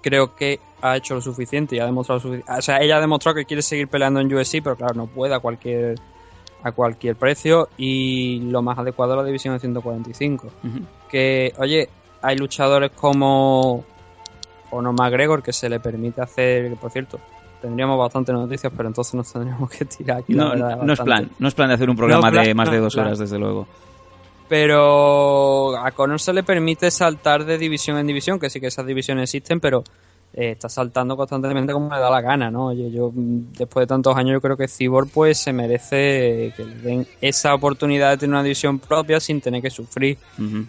Creo 0.00 0.34
que 0.36 0.60
ha 0.80 0.96
hecho 0.96 1.14
lo 1.16 1.20
suficiente 1.20 1.74
y 1.76 1.80
ha 1.80 1.84
demostrado 1.86 2.20
sufici- 2.20 2.44
O 2.56 2.62
sea, 2.62 2.78
ella 2.78 2.98
ha 2.98 3.00
demostrado 3.00 3.34
que 3.36 3.44
quiere 3.44 3.62
seguir 3.62 3.88
peleando 3.88 4.20
en 4.20 4.32
UFC, 4.32 4.62
pero 4.62 4.76
claro, 4.76 4.94
no 4.94 5.06
puede 5.06 5.34
a 5.34 5.40
cualquier 5.40 5.96
a 6.60 6.72
cualquier 6.72 7.14
precio 7.14 7.68
y 7.78 8.40
lo 8.50 8.62
más 8.62 8.76
adecuado 8.78 9.12
es 9.12 9.18
la 9.18 9.24
división 9.24 9.54
de 9.54 9.60
145. 9.60 10.46
Ujú. 10.64 10.78
Que, 11.08 11.52
oye, 11.58 11.88
hay 12.20 12.36
luchadores 12.36 12.90
como 12.92 13.84
Conor 14.70 14.94
McGregor 14.98 15.42
que 15.42 15.52
se 15.52 15.68
le 15.68 15.80
permite 15.80 16.20
hacer, 16.20 16.74
por 16.76 16.90
cierto, 16.90 17.18
tendríamos 17.60 17.98
bastantes 17.98 18.34
noticias, 18.34 18.72
pero 18.76 18.88
entonces 18.88 19.14
nos 19.14 19.32
tendríamos 19.32 19.70
que 19.70 19.84
tirar 19.84 20.18
aquí. 20.18 20.34
No, 20.34 20.50
verdad, 20.50 20.82
no 20.82 20.92
es 20.92 21.00
plan. 21.00 21.30
No 21.38 21.48
es 21.48 21.54
plan 21.54 21.68
de 21.68 21.74
hacer 21.74 21.90
un 21.90 21.96
programa 21.96 22.30
plan, 22.30 22.44
de 22.44 22.54
más 22.54 22.68
no 22.68 22.74
de 22.74 22.80
dos 22.80 22.94
plan. 22.94 23.06
horas, 23.06 23.18
desde 23.18 23.38
luego. 23.38 23.66
Pero 24.48 25.76
a 25.76 25.90
Conor 25.90 26.20
se 26.20 26.32
le 26.32 26.42
permite 26.42 26.90
saltar 26.90 27.44
de 27.44 27.58
división 27.58 27.98
en 27.98 28.06
división, 28.06 28.38
que 28.38 28.48
sí 28.48 28.60
que 28.60 28.68
esas 28.68 28.86
divisiones 28.86 29.24
existen, 29.24 29.60
pero 29.60 29.84
eh, 30.40 30.52
está 30.52 30.68
saltando 30.68 31.16
constantemente 31.16 31.72
como 31.72 31.92
le 31.92 32.00
da 32.00 32.08
la 32.08 32.20
gana, 32.20 32.48
¿no? 32.48 32.66
Oye, 32.66 32.92
yo 32.92 33.10
mm, 33.12 33.54
después 33.58 33.82
de 33.82 33.86
tantos 33.88 34.16
años 34.16 34.34
yo 34.34 34.40
creo 34.40 34.56
que 34.56 34.68
Cyborg 34.68 35.08
pues 35.10 35.36
se 35.36 35.52
merece 35.52 36.52
que 36.56 36.64
le 36.64 36.74
den 36.76 37.06
esa 37.20 37.52
oportunidad 37.54 38.10
de 38.10 38.18
tener 38.18 38.34
una 38.34 38.44
división 38.44 38.78
propia 38.78 39.18
sin 39.18 39.40
tener 39.40 39.60
que 39.60 39.70
sufrir. 39.70 40.16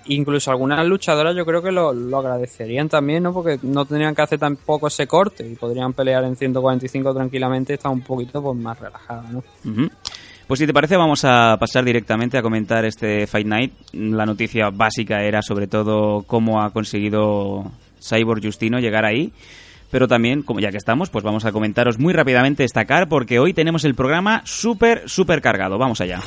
Incluso 0.05 0.49
algunas 0.49 0.83
luchadoras 0.87 1.35
yo 1.35 1.45
creo 1.45 1.61
que 1.61 1.71
lo, 1.71 1.93
lo 1.93 2.17
agradecerían 2.17 2.89
también, 2.89 3.21
¿no? 3.21 3.31
Porque 3.31 3.59
no 3.61 3.85
tendrían 3.85 4.15
que 4.15 4.23
hacer 4.23 4.39
tampoco 4.39 4.87
ese 4.87 5.05
corte 5.05 5.47
y 5.47 5.53
podrían 5.53 5.93
pelear 5.93 6.23
en 6.23 6.35
145 6.35 7.13
tranquilamente 7.13 7.73
y 7.73 7.75
estar 7.75 7.91
un 7.91 8.01
poquito 8.01 8.41
pues, 8.41 8.57
más 8.57 8.79
relajadas, 8.79 9.31
¿no? 9.31 9.43
Pues 10.47 10.59
si 10.59 10.65
te 10.65 10.73
parece 10.73 10.97
vamos 10.97 11.23
a 11.25 11.57
pasar 11.59 11.85
directamente 11.85 12.39
a 12.39 12.41
comentar 12.41 12.83
este 12.85 13.27
Fight 13.27 13.45
Night. 13.45 13.73
La 13.93 14.25
noticia 14.25 14.71
básica 14.71 15.21
era 15.21 15.43
sobre 15.43 15.67
todo 15.67 16.23
cómo 16.23 16.59
ha 16.59 16.71
conseguido 16.71 17.71
Cyborg 18.01 18.43
Justino 18.43 18.79
llegar 18.79 19.05
ahí. 19.05 19.31
Pero 19.91 20.07
también, 20.07 20.43
como 20.43 20.59
ya 20.59 20.69
que 20.69 20.77
estamos, 20.77 21.09
pues 21.09 21.23
vamos 21.23 21.45
a 21.45 21.51
comentaros 21.51 21.97
muy 21.97 22.13
rápidamente 22.13 22.63
esta 22.63 22.85
car 22.85 23.09
porque 23.09 23.39
hoy 23.39 23.53
tenemos 23.53 23.83
el 23.85 23.95
programa 23.95 24.41
súper, 24.45 25.09
súper 25.09 25.41
cargado. 25.41 25.77
Vamos 25.77 25.99
allá. 25.99 26.19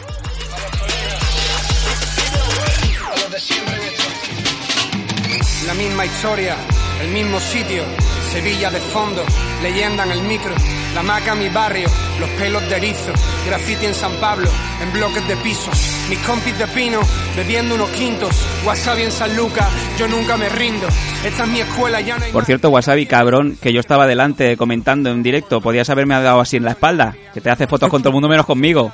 La 5.66 5.74
misma 5.74 6.04
historia, 6.04 6.56
el 7.02 7.12
mismo 7.12 7.38
sitio, 7.38 7.84
Sevilla 8.32 8.70
de 8.70 8.80
fondo, 8.80 9.22
leyenda 9.62 10.04
en 10.04 10.10
el 10.10 10.22
micro, 10.22 10.54
la 10.94 11.02
maca 11.02 11.34
mi 11.34 11.48
barrio, 11.48 11.88
los 12.22 12.30
pelos 12.30 12.68
de 12.68 12.76
erizo, 12.76 13.12
graffiti 13.46 13.86
en 13.86 13.94
San 13.94 14.12
Pablo, 14.20 14.48
en 14.80 14.92
bloques 14.92 15.26
de 15.26 15.36
pisos, 15.38 15.76
mis 16.08 16.18
compis 16.20 16.56
de 16.56 16.68
pino, 16.68 17.00
bebiendo 17.36 17.74
unos 17.74 17.90
quintos, 17.90 18.30
wasabi 18.64 19.02
en 19.02 19.10
San 19.10 19.36
Lucas, 19.36 19.68
yo 19.98 20.06
nunca 20.06 20.36
me 20.36 20.48
rindo, 20.48 20.86
esta 21.24 21.42
es 21.42 21.48
mi 21.50 21.60
escuela, 21.60 22.00
ya 22.00 22.18
no 22.18 22.24
hay 22.24 22.32
Por 22.32 22.44
cierto, 22.44 22.70
Wasabi, 22.70 23.06
cabrón, 23.06 23.58
que 23.60 23.72
yo 23.72 23.80
estaba 23.80 24.06
delante 24.06 24.56
comentando 24.56 25.10
en 25.10 25.24
directo, 25.24 25.60
podías 25.60 25.90
haberme 25.90 26.14
dado 26.14 26.40
así 26.40 26.56
en 26.56 26.64
la 26.64 26.70
espalda, 26.70 27.16
que 27.34 27.40
te 27.40 27.50
hace 27.50 27.66
fotos 27.66 27.90
con 27.90 28.02
todo 28.02 28.10
el 28.10 28.14
mundo 28.14 28.28
menos 28.28 28.46
conmigo. 28.46 28.92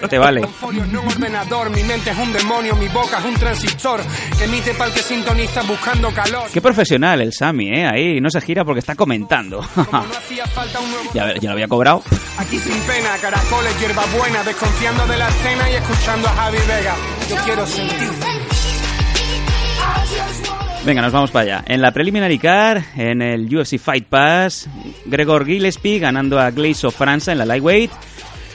¿Qué 0.00 0.08
te 0.08 0.18
vale? 0.18 0.46
folios, 0.46 0.86
no 0.88 1.00
un 1.00 1.08
ordenador, 1.08 1.70
mi 1.70 1.82
mente 1.82 2.10
es 2.10 2.18
un 2.18 2.32
demonio, 2.32 2.76
mi 2.76 2.88
boca 2.88 3.18
es 3.18 3.24
un 3.24 3.34
transistor, 3.34 4.00
que 4.36 4.44
emite 4.44 4.74
pa'l 4.74 4.92
que 4.92 5.00
sintoniza 5.00 5.62
buscando 5.62 6.10
calor. 6.12 6.48
Qué 6.52 6.60
profesional 6.60 7.20
el 7.22 7.32
Sammy, 7.32 7.70
¿eh? 7.70 7.86
Ahí 7.86 8.20
no 8.20 8.28
se 8.30 8.40
gira 8.40 8.64
porque 8.64 8.80
está 8.80 8.94
comentando. 8.94 9.64
No 9.76 9.86
ya, 11.14 11.34
ya 11.34 11.48
lo 11.48 11.52
había 11.52 11.68
cobrado. 11.68 12.02
Aquí 12.38 12.58
sin 12.66 12.80
pena, 12.82 13.16
caracoles, 13.20 13.80
hierba 13.80 14.04
buena, 14.18 14.42
desconfiando 14.42 15.06
de 15.06 15.16
la 15.16 15.28
escena 15.28 15.70
y 15.70 15.74
escuchando 15.74 16.28
a 16.28 16.32
Javi 16.32 16.58
Vega. 16.66 16.96
Yo 17.28 17.36
quiero 17.44 17.66
sentir. 17.66 18.08
Venga, 20.84 21.02
nos 21.02 21.12
vamos 21.12 21.30
para 21.30 21.42
allá. 21.42 21.64
En 21.66 21.80
la 21.80 21.92
preliminary 21.92 22.38
car, 22.38 22.84
en 22.96 23.22
el 23.22 23.54
UFC 23.54 23.78
Fight 23.78 24.06
Pass, 24.06 24.68
Gregor 25.04 25.46
Gillespie 25.46 25.98
ganando 25.98 26.38
a 26.38 26.50
Glaze 26.50 26.86
of 26.86 26.96
Franza 26.96 27.32
en 27.32 27.38
la 27.38 27.46
lightweight. 27.46 27.90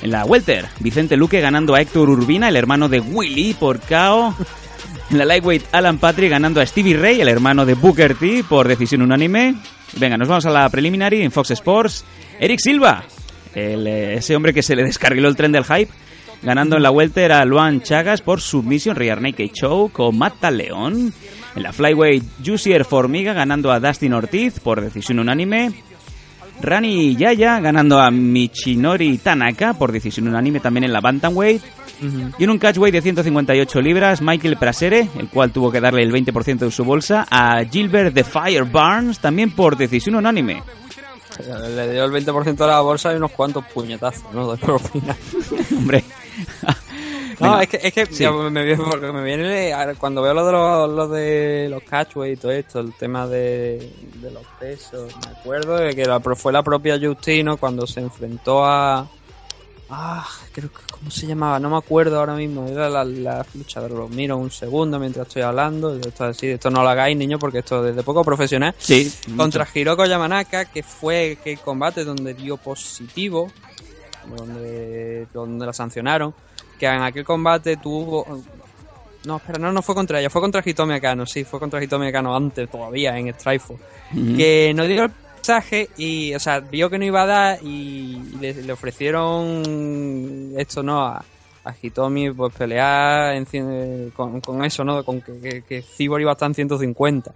En 0.01 0.11
la 0.11 0.25
Welter, 0.25 0.67
Vicente 0.79 1.15
Luque 1.15 1.39
ganando 1.41 1.75
a 1.75 1.81
Héctor 1.81 2.09
Urbina, 2.09 2.49
el 2.49 2.55
hermano 2.55 2.89
de 2.89 2.99
Willy, 2.99 3.53
por 3.53 3.79
KO. 3.79 4.35
En 5.11 5.17
la 5.17 5.25
Lightweight, 5.25 5.65
Alan 5.73 5.97
Patrick 5.97 6.31
ganando 6.31 6.61
a 6.61 6.65
Stevie 6.65 6.97
Ray, 6.97 7.19
el 7.21 7.27
hermano 7.27 7.65
de 7.65 7.73
Booker 7.73 8.15
T, 8.15 8.45
por 8.47 8.67
decisión 8.67 9.01
unánime. 9.01 9.55
Venga, 9.97 10.17
nos 10.17 10.29
vamos 10.29 10.45
a 10.45 10.49
la 10.49 10.69
preliminary 10.69 11.21
en 11.21 11.31
Fox 11.31 11.51
Sports. 11.51 12.05
Eric 12.39 12.59
Silva, 12.59 13.03
el, 13.55 13.87
eh, 13.87 14.15
ese 14.15 14.35
hombre 14.35 14.53
que 14.53 14.63
se 14.63 14.75
le 14.75 14.83
descarriló 14.83 15.27
el 15.27 15.35
tren 15.35 15.51
del 15.51 15.65
hype, 15.65 15.91
ganando 16.41 16.77
en 16.77 16.83
la 16.83 16.91
Welter 16.91 17.31
a 17.31 17.45
Luan 17.45 17.81
Chagas 17.81 18.21
por 18.21 18.41
submission 18.41 18.95
Rear 18.95 19.21
Naked 19.21 19.51
Choke 19.51 19.99
o 19.99 20.11
Mata 20.11 20.51
León. 20.51 21.13
En 21.55 21.63
la 21.63 21.73
Flyweight, 21.73 22.23
Juicer 22.45 22.85
Formiga 22.85 23.33
ganando 23.33 23.71
a 23.71 23.79
Dustin 23.79 24.13
Ortiz 24.13 24.59
por 24.59 24.81
decisión 24.81 25.19
unánime. 25.19 25.71
Rani 26.61 27.15
Yaya 27.15 27.59
ganando 27.59 27.99
a 27.99 28.11
Michinori 28.11 29.17
Tanaka 29.17 29.73
por 29.73 29.91
decisión 29.91 30.27
unánime 30.27 30.59
también 30.59 30.83
en 30.85 30.93
la 30.93 31.01
Bantamweight. 31.01 31.61
Y 32.39 32.43
en 32.43 32.49
un 32.49 32.57
catchweight 32.57 32.95
de 32.95 33.01
158 33.01 33.79
libras, 33.79 34.21
Michael 34.23 34.57
Prasere, 34.57 35.07
el 35.19 35.29
cual 35.29 35.51
tuvo 35.51 35.71
que 35.71 35.79
darle 35.79 36.01
el 36.01 36.11
20% 36.11 36.57
de 36.57 36.71
su 36.71 36.83
bolsa, 36.83 37.27
a 37.29 37.63
Gilbert 37.63 38.15
The 38.15 38.23
Fire 38.23 38.63
Barnes, 38.63 39.19
también 39.19 39.51
por 39.51 39.77
decisión 39.77 40.15
unánime. 40.15 40.63
Le 41.75 41.91
dio 41.91 42.03
el 42.05 42.11
20% 42.11 42.55
de 42.55 42.67
la 42.67 42.81
bolsa 42.81 43.13
y 43.13 43.17
unos 43.17 43.31
cuantos 43.31 43.65
puñetazos, 43.73 44.31
¿no? 44.33 44.55
Por 44.57 44.79
final. 44.81 45.15
Hombre. 45.77 46.03
No, 47.39 47.53
Venga. 47.53 47.63
es 47.63 47.69
que, 47.69 47.79
es 47.81 47.93
que 47.93 48.05
Sí. 48.05 48.27
me, 48.27 48.63
viene, 48.63 48.83
porque 48.83 49.11
me 49.11 49.23
viene 49.23 49.73
cuando 49.97 50.21
veo 50.21 50.31
lo 50.35 50.45
de 50.45 50.51
los, 50.51 50.89
lo 50.91 51.07
de 51.07 51.67
los 51.71 51.81
catchway 51.81 52.33
y 52.33 52.35
todo 52.37 52.51
esto, 52.51 52.79
el 52.81 52.93
tema 52.93 53.25
de, 53.25 53.91
de 54.21 54.29
los 54.29 54.43
pesos. 54.59 55.11
Me 55.25 55.31
acuerdo 55.39 55.75
de 55.77 55.95
que 55.95 56.05
la, 56.05 56.19
fue 56.19 56.53
la 56.53 56.61
propia 56.61 56.99
Justino 56.99 57.57
cuando 57.57 57.87
se 57.87 57.99
enfrentó 58.01 58.63
a. 58.63 59.07
Ah, 59.89 60.27
creo 60.51 60.69
que. 60.69 60.79
¿Cómo 60.91 61.09
se 61.09 61.25
llamaba? 61.25 61.59
No 61.59 61.69
me 61.69 61.77
acuerdo 61.77 62.19
ahora 62.19 62.35
mismo. 62.35 62.67
Era 62.67 62.89
la, 62.89 63.03
la 63.03 63.45
luchadora. 63.53 63.93
Lo 63.93 64.07
miro 64.07 64.37
un 64.37 64.51
segundo 64.51 64.99
mientras 64.99 65.27
estoy 65.27 65.41
hablando. 65.41 65.95
Esto, 65.95 66.25
así, 66.25 66.47
esto 66.47 66.69
no 66.69 66.83
lo 66.83 66.89
hagáis, 66.89 67.17
niño, 67.17 67.39
porque 67.39 67.59
esto 67.59 67.87
es 67.87 67.95
de 67.95 68.03
poco 68.03 68.23
profesional. 68.23 68.75
Sí, 68.77 69.11
Contra 69.35 69.67
Hiroko 69.73 70.05
Yamanaka, 70.05 70.65
que 70.65 70.83
fue 70.83 71.37
el 71.43 71.59
combate 71.59 72.03
donde 72.03 72.33
dio 72.33 72.57
positivo, 72.57 73.51
donde, 74.35 75.27
donde 75.33 75.65
la 75.65 75.73
sancionaron, 75.73 76.33
que 76.79 76.85
en 76.85 77.01
aquel 77.01 77.25
combate 77.25 77.77
tuvo... 77.77 78.43
No, 79.23 79.37
espera, 79.37 79.59
no, 79.59 79.71
no 79.71 79.83
fue 79.83 79.93
contra 79.93 80.19
ella, 80.19 80.31
fue 80.31 80.41
contra 80.41 80.63
Hitomi 80.65 80.95
Akano, 80.95 81.27
sí, 81.27 81.43
fue 81.43 81.59
contra 81.59 81.83
Hitomi 81.83 82.07
Akano 82.07 82.35
antes 82.35 82.67
todavía 82.67 83.15
en 83.17 83.31
Strikeforce. 83.31 83.83
Ujú. 84.13 84.35
Que 84.35 84.73
no 84.75 84.83
dio 84.85 85.03
el 85.03 85.11
y, 85.97 86.33
o 86.35 86.39
sea, 86.39 86.59
vio 86.59 86.89
que 86.89 86.97
no 86.99 87.05
iba 87.05 87.23
a 87.23 87.25
dar 87.25 87.59
y 87.63 88.15
le, 88.39 88.53
le 88.53 88.73
ofrecieron 88.73 90.53
esto, 90.57 90.83
¿no? 90.83 91.01
A, 91.05 91.23
a 91.63 91.75
Hitomi, 91.81 92.31
pues 92.31 92.53
pelear 92.55 93.35
en 93.35 93.45
cien- 93.45 94.11
con, 94.13 94.39
con 94.41 94.63
eso, 94.63 94.83
¿no? 94.83 95.03
Con 95.03 95.21
que, 95.21 95.63
que, 95.67 95.81
Cibor 95.81 96.21
iba 96.21 96.31
a 96.31 96.33
estar 96.33 96.49
en 96.49 96.55
150. 96.55 97.31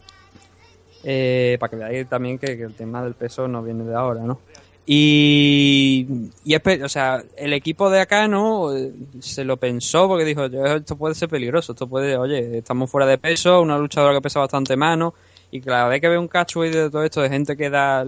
Eh, 1.03 1.57
para 1.59 1.69
que 1.69 1.75
veáis 1.75 2.07
también 2.09 2.39
que, 2.39 2.53
el 2.53 2.73
tema 2.73 3.03
del 3.03 3.13
peso 3.13 3.47
no 3.47 3.61
viene 3.61 3.83
de 3.83 3.95
ahora, 3.95 4.21
¿no? 4.21 4.39
Y, 4.87 6.05
y 6.43 6.55
o 6.55 6.89
sea, 6.89 7.23
el 7.37 7.53
equipo 7.53 7.89
de 7.89 8.01
acá, 8.01 8.27
¿no? 8.27 8.75
Eh, 8.75 8.91
Se 9.19 9.43
lo 9.43 9.57
pensó 9.57 10.07
porque 10.07 10.25
dijo, 10.25 10.45
"Yo, 10.47 10.63
esto 10.65 10.95
puede 10.95 11.15
ser 11.15 11.27
peligroso, 11.29 11.71
esto 11.73 11.87
puede, 11.87 12.17
oye, 12.17 12.59
estamos 12.59 12.89
fuera 12.89 13.07
de 13.07 13.17
peso, 13.17 13.61
una 13.61 13.77
luchadora 13.79 14.13
que 14.13 14.21
pesa 14.21 14.39
bastante 14.39 14.75
mano, 14.77 15.15
y 15.51 15.61
cada 15.61 15.87
vez 15.87 16.01
que 16.01 16.09
ve 16.09 16.17
un 16.17 16.27
catchweight 16.27 16.73
de 16.73 16.89
todo 16.89 17.03
esto, 17.03 17.21
de 17.21 17.29
gente 17.29 17.55
que 17.55 17.69
da, 17.69 18.05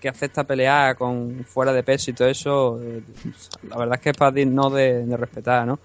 que 0.00 0.08
acepta 0.08 0.44
pelear 0.44 0.96
con 0.96 1.44
fuera 1.44 1.72
de 1.72 1.82
peso 1.82 2.10
y 2.10 2.14
todo 2.14 2.28
eso, 2.28 2.80
eh, 2.82 3.02
la 3.68 3.76
verdad 3.76 3.96
es 3.96 4.00
que 4.00 4.10
es 4.10 4.16
para 4.16 4.30
digno 4.30 4.70
de, 4.70 5.04
de 5.04 5.16
respetar, 5.16 5.66
¿no? 5.66 5.78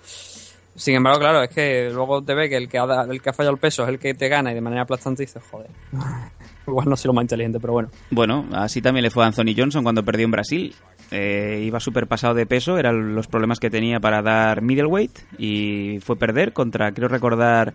Sin 0.75 0.95
embargo, 0.95 1.19
claro, 1.19 1.43
es 1.43 1.49
que 1.49 1.89
luego 1.91 2.21
te 2.21 2.33
ve 2.33 2.47
que 2.49 2.55
el 2.55 2.69
que 2.69 2.79
ha, 2.79 3.03
el 3.03 3.21
que 3.21 3.29
ha 3.29 3.33
fallado 3.33 3.53
el 3.53 3.59
peso 3.59 3.83
es 3.83 3.89
el 3.89 3.99
que 3.99 4.13
te 4.13 4.29
gana 4.29 4.51
y 4.51 4.55
de 4.55 4.61
manera 4.61 4.83
aplastante 4.83 5.23
dices, 5.23 5.43
joder. 5.51 5.69
Igual 6.67 6.87
no 6.87 6.95
soy 6.95 7.09
lo 7.09 7.13
más 7.13 7.23
inteligente, 7.23 7.59
pero 7.59 7.73
bueno. 7.73 7.89
Bueno, 8.09 8.47
así 8.53 8.81
también 8.81 9.03
le 9.03 9.09
fue 9.09 9.23
a 9.23 9.27
Anthony 9.27 9.53
Johnson 9.57 9.83
cuando 9.83 10.03
perdió 10.05 10.25
en 10.25 10.31
Brasil. 10.31 10.75
Eh, 11.11 11.63
iba 11.65 11.79
súper 11.79 12.07
pasado 12.07 12.33
de 12.33 12.45
peso, 12.45 12.77
eran 12.77 13.15
los 13.15 13.27
problemas 13.27 13.59
que 13.59 13.69
tenía 13.69 13.99
para 13.99 14.21
dar 14.21 14.61
middleweight 14.61 15.11
y 15.37 15.99
fue 15.99 16.15
perder 16.15 16.53
contra, 16.53 16.93
creo 16.93 17.09
recordar, 17.09 17.73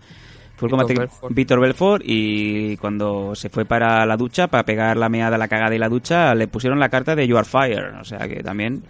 fue 0.57 0.67
el 0.67 0.71
combate 0.71 0.95
Belfort. 0.95 1.33
Víctor 1.33 1.61
Belfort 1.61 2.03
y 2.05 2.75
cuando 2.77 3.35
se 3.35 3.49
fue 3.49 3.63
para 3.63 4.05
la 4.05 4.17
ducha, 4.17 4.47
para 4.47 4.63
pegar 4.65 4.97
la 4.97 5.07
meada, 5.07 5.37
la 5.37 5.47
cagada 5.47 5.75
y 5.75 5.79
la 5.79 5.87
ducha, 5.87 6.33
le 6.35 6.47
pusieron 6.47 6.79
la 6.79 6.89
carta 6.89 7.15
de 7.15 7.27
You 7.27 7.37
Are 7.37 7.47
Fire. 7.47 7.93
O 8.01 8.03
sea 8.03 8.27
que 8.27 8.41
también 8.43 8.83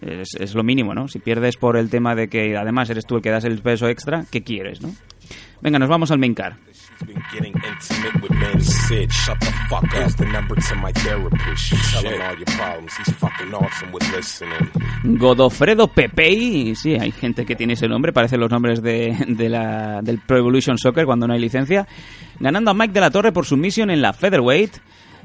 es, 0.00 0.34
es 0.38 0.54
lo 0.54 0.62
mínimo, 0.62 0.94
¿no? 0.94 1.08
Si 1.08 1.18
pierdes 1.18 1.56
por 1.56 1.76
el 1.76 1.88
tema 1.90 2.14
de 2.14 2.28
que 2.28 2.56
además 2.56 2.90
eres 2.90 3.06
tú 3.06 3.16
el 3.16 3.22
que 3.22 3.30
das 3.30 3.44
el 3.44 3.58
peso 3.60 3.88
extra, 3.88 4.24
¿qué 4.30 4.42
quieres, 4.42 4.82
no? 4.82 4.90
Venga, 5.62 5.78
nos 5.78 5.88
vamos 5.88 6.10
al 6.10 6.18
main 6.18 6.34
car. 6.34 6.56
Been 7.06 7.22
getting 7.32 7.54
intimate 7.54 8.22
with 8.22 8.30
men 8.32 8.60
Sid. 8.60 9.12
Shut 9.12 9.40
the 9.40 9.46
fuck 9.68 9.84
up. 9.84 9.92
Here's 9.92 10.16
the 10.16 10.26
number 10.26 10.54
to 10.54 10.74
my 10.76 10.92
therapist. 10.92 11.72
You 11.72 11.78
tell 11.90 12.02
him 12.02 12.20
all 12.22 12.36
your 12.36 12.46
problems. 12.46 12.92
He's 12.96 13.14
fucking 13.14 13.54
awesome 13.54 13.92
with 13.92 14.08
listening. 14.12 14.70
Godofredo 15.18 15.88
Pepei, 15.88 16.74
sí, 16.76 16.94
hay 16.94 17.10
gente 17.10 17.44
que 17.44 17.56
tiene 17.56 17.72
ese 17.72 17.88
nombre, 17.88 18.12
parecen 18.12 18.38
los 18.40 18.50
nombres 18.50 18.82
de, 18.82 19.16
de 19.26 19.48
la, 19.48 20.00
del 20.02 20.20
Pro 20.20 20.38
Evolution 20.38 20.78
Soccer 20.78 21.06
cuando 21.06 21.26
no 21.26 21.34
hay 21.34 21.40
licencia, 21.40 21.88
ganando 22.38 22.70
a 22.70 22.74
Mike 22.74 22.92
de 22.92 23.00
la 23.00 23.10
Torre 23.10 23.32
por 23.32 23.46
sumisión 23.46 23.90
en 23.90 24.00
la 24.00 24.12
Featherweight, 24.12 24.76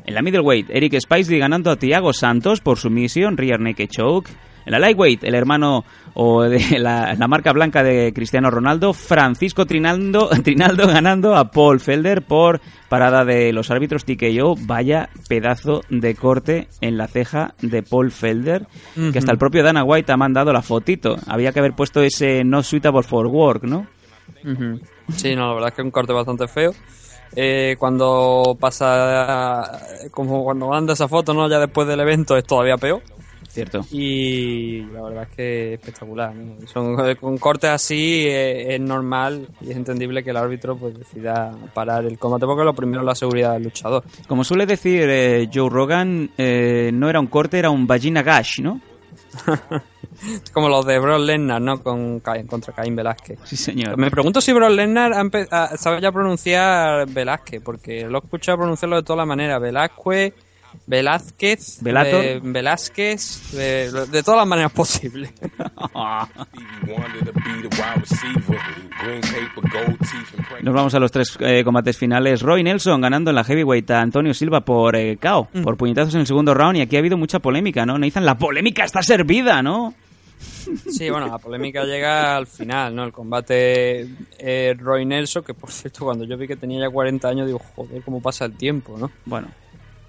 en 0.06 0.16
la 0.16 0.22
Middleweight, 0.22 0.70
Eric 0.70 1.00
Spicely 1.00 1.38
ganando 1.38 1.70
a 1.70 1.76
Thiago 1.76 2.14
Santos 2.14 2.62
por 2.62 2.80
sumisión, 2.80 3.38
Rear 3.38 3.60
Naked 3.60 3.90
Choke, 3.90 4.32
en 4.68 4.72
la 4.72 4.80
Lightweight, 4.80 5.24
el 5.24 5.34
hermano 5.34 5.86
o 6.14 6.44
de 6.44 6.60
la, 6.80 7.16
la 7.18 7.28
marca 7.28 7.54
blanca 7.54 7.84
de 7.84 8.12
Cristiano 8.14 8.52
Ronaldo, 8.52 8.94
Francisco 8.94 9.66
Trinaldo, 9.66 10.30
Trinaldo 10.44 10.88
ganando 10.88 11.38
a 11.38 11.52
Paul 11.52 11.80
Felder 11.80 12.22
por 12.22 12.60
parada 12.90 13.24
de 13.24 13.54
los 13.54 13.72
árbitros 13.72 14.04
TKO. 14.04 14.56
Vaya 14.60 15.10
pedazo 15.30 15.84
de 15.90 16.16
corte 16.16 16.68
en 16.82 16.98
la 16.98 17.08
ceja 17.08 17.56
de 17.62 17.82
Paul 17.82 18.12
Felder, 18.12 18.68
que 19.12 19.18
hasta 19.18 19.32
el 19.32 19.38
propio 19.38 19.64
Dana 19.64 19.86
White 19.86 20.12
ha 20.12 20.18
mandado 20.18 20.52
la 20.52 20.62
fotito. 20.62 21.16
Había 21.28 21.54
que 21.54 21.60
haber 21.60 21.74
puesto 21.74 22.02
ese 22.02 22.44
no 22.44 22.62
suitable 22.62 23.04
for 23.04 23.28
work, 23.28 23.64
¿no? 23.64 23.88
Sí, 25.10 25.34
no, 25.34 25.48
la 25.48 25.54
verdad 25.54 25.70
es 25.70 25.76
que 25.76 25.82
es 25.82 25.86
un 25.86 25.92
corte 25.92 26.12
bastante 26.12 26.48
feo. 26.48 26.72
Eh, 27.36 27.76
cuando 27.78 28.58
pasa, 28.60 29.80
como 30.12 30.44
cuando 30.44 30.68
manda 30.68 30.94
esa 30.94 31.08
foto, 31.08 31.34
¿no? 31.34 31.50
Ya 31.50 31.60
después 31.60 31.88
del 31.88 32.02
evento 32.02 32.36
es 32.36 32.44
todavía 32.44 32.76
peor. 32.78 33.02
Cierto. 33.48 33.86
Y 33.92 34.82
la 34.94 35.02
verdad 35.02 35.24
es 35.30 35.36
que 35.36 35.74
es 35.74 35.80
espectacular. 35.80 36.36
¿no? 36.36 36.68
Son, 36.68 37.16
con 37.16 37.38
cortes 37.38 37.70
así 37.70 38.26
eh, 38.28 38.76
es 38.76 38.82
normal 38.82 39.48
y 39.62 39.72
es 39.72 39.78
entendible 39.78 40.24
que 40.24 40.30
el 40.30 40.38
árbitro 40.38 40.78
pues 40.78 40.98
decida 40.98 41.52
parar 41.74 42.06
el 42.06 42.20
combate 42.20 42.46
porque 42.46 42.64
lo 42.64 42.74
primero 42.74 43.02
es 43.02 43.06
la 43.06 43.16
seguridad 43.16 43.54
del 43.54 43.64
luchador. 43.64 44.04
Como 44.28 44.44
suele 44.44 44.66
decir 44.66 45.08
eh, 45.10 45.50
Joe 45.52 45.70
Rogan, 45.70 46.32
eh, 46.38 46.92
no 46.94 47.10
era 47.10 47.20
un 47.20 47.28
corte, 47.28 47.58
era 47.58 47.70
un 47.70 47.88
vagina 47.88 48.22
gash, 48.22 48.62
¿no? 48.62 48.82
Como 50.54 50.70
los 50.70 50.86
de 50.86 51.00
Brock 51.00 51.20
Lesnar, 51.20 51.62
¿no? 51.62 51.82
Con, 51.84 52.20
contra 52.20 52.74
Caín 52.74 52.96
Velázquez. 52.96 53.40
Sí, 53.44 53.56
señor. 53.56 53.98
Me 53.98 54.10
pregunto 54.10 54.42
si 54.42 54.52
Brock 54.52 54.72
Lesnar 54.72 55.14
sabe 55.78 56.02
ya 56.02 56.12
pronunciar 56.12 57.08
Velázquez, 57.08 57.62
porque 57.62 58.06
lo 58.08 58.18
he 58.18 58.22
escuchado 58.22 58.58
pronunciarlo 58.58 58.98
de 58.98 59.04
todas 59.04 59.18
las 59.18 59.28
maneras. 59.28 59.62
Velázquez, 59.62 60.34
Velázquez, 60.86 61.80
eh, 61.86 62.40
Velázquez, 62.44 63.52
de, 63.52 63.92
de 63.92 64.24
todas 64.24 64.40
las 64.40 64.48
maneras 64.48 64.72
posibles. 64.72 65.32
Nos 70.62 70.74
vamos 70.74 70.94
a 70.94 71.00
los 71.00 71.12
tres 71.12 71.38
eh, 71.40 71.63
combates 71.63 71.98
finales. 71.98 72.42
Roy 72.42 72.63
Nelson 72.63 73.02
ganando 73.02 73.32
en 73.32 73.36
la 73.36 73.44
heavyweight 73.44 73.90
a 73.92 74.02
Antonio 74.02 74.34
Silva 74.34 74.62
por 74.62 74.96
eh, 74.96 75.18
KO, 75.18 75.48
por 75.63 75.78
puñetazos 75.78 76.13
en 76.16 76.22
el 76.22 76.28
segundo 76.28 76.54
round. 76.54 76.78
Y 76.78 76.82
aquí 76.82 76.96
ha 76.96 77.00
habido 77.00 77.18
mucha 77.18 77.40
polémica, 77.40 77.86
¿no? 77.86 77.98
Nathan, 77.98 78.26
la 78.26 78.38
polémica 78.38 78.84
está 78.84 79.02
servida, 79.02 79.62
¿no? 79.62 79.94
Sí, 80.90 81.10
bueno, 81.10 81.28
la 81.28 81.38
polémica 81.38 81.84
llega 81.84 82.36
al 82.36 82.48
final, 82.48 82.96
¿no? 82.96 83.04
El 83.04 83.12
combate 83.12 84.08
eh, 84.38 84.76
Roy 84.78 85.06
Nelson, 85.06 85.44
que 85.44 85.54
por 85.54 85.72
cierto, 85.72 86.06
cuando 86.06 86.26
yo 86.26 86.38
vi 86.38 86.48
que 86.48 86.56
tenía 86.56 86.82
ya 86.82 86.90
40 86.90 87.28
años, 87.28 87.48
digo, 87.48 87.62
joder, 87.76 88.02
cómo 88.04 88.22
pasa 88.22 88.46
el 88.46 88.54
tiempo, 88.58 88.98
¿no? 88.98 89.10
Bueno, 89.26 89.48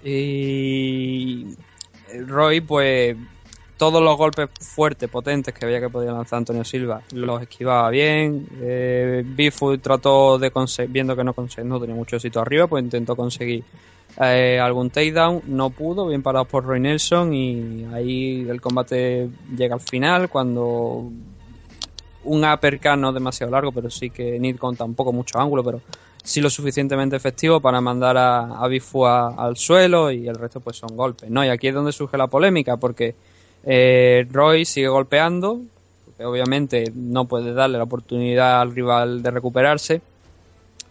Y 0.03 1.45
Roy, 2.25 2.61
pues 2.61 3.15
todos 3.79 4.03
los 4.03 4.17
golpes 4.17 4.49
fuertes, 4.59 5.09
potentes 5.09 5.53
que 5.53 5.65
veía 5.65 5.79
que 5.79 5.89
podía 5.89 6.11
lanzar 6.11 6.37
Antonio 6.37 6.65
Silva, 6.65 7.01
los 7.13 7.41
esquivaba 7.41 7.89
bien. 7.89 8.45
Eh, 8.61 9.23
trató 9.81 10.37
de 10.37 10.51
conseguir, 10.51 10.91
viendo 10.91 11.15
que 11.15 11.23
no, 11.23 11.33
no 11.63 11.79
tenía 11.79 11.95
mucho 11.95 12.17
éxito 12.17 12.41
arriba, 12.41 12.67
pues 12.67 12.83
intentó 12.83 13.15
conseguir 13.15 13.63
eh, 14.19 14.59
algún 14.59 14.89
takedown, 14.89 15.43
no 15.47 15.69
pudo, 15.69 16.07
bien 16.07 16.21
parado 16.21 16.43
por 16.43 16.65
Roy 16.65 16.81
Nelson 16.81 17.33
y 17.33 17.85
ahí 17.93 18.45
el 18.49 18.59
combate 18.59 19.29
llega 19.55 19.75
al 19.75 19.81
final 19.81 20.29
cuando 20.29 21.09
un 22.25 22.43
uppercut 22.43 22.97
no 22.97 23.13
demasiado 23.13 23.51
largo, 23.51 23.71
pero 23.71 23.89
sí 23.89 24.09
que 24.09 24.37
Nid 24.39 24.57
con 24.57 24.75
tampoco 24.75 25.13
mucho 25.13 25.39
ángulo, 25.39 25.63
pero 25.63 25.81
sí 26.23 26.41
lo 26.41 26.49
suficientemente 26.49 27.15
efectivo 27.15 27.59
para 27.59 27.81
mandar 27.81 28.17
a, 28.17 28.39
a 28.39 29.35
al 29.37 29.57
suelo 29.57 30.11
y 30.11 30.27
el 30.27 30.35
resto 30.35 30.59
pues 30.59 30.77
son 30.77 30.95
golpes, 30.95 31.29
¿no? 31.29 31.43
Y 31.43 31.49
aquí 31.49 31.67
es 31.67 31.73
donde 31.73 31.91
surge 31.91 32.17
la 32.17 32.27
polémica, 32.27 32.77
porque 32.77 33.15
Eh, 33.61 34.25
Roy 34.31 34.63
sigue 34.63 34.87
golpeando, 34.87 35.59
obviamente 36.23 36.93
no 36.95 37.25
puede 37.25 37.53
darle 37.53 37.77
la 37.77 37.83
oportunidad 37.83 38.61
al 38.61 38.73
rival 38.73 39.21
de 39.21 39.31
recuperarse. 39.31 40.01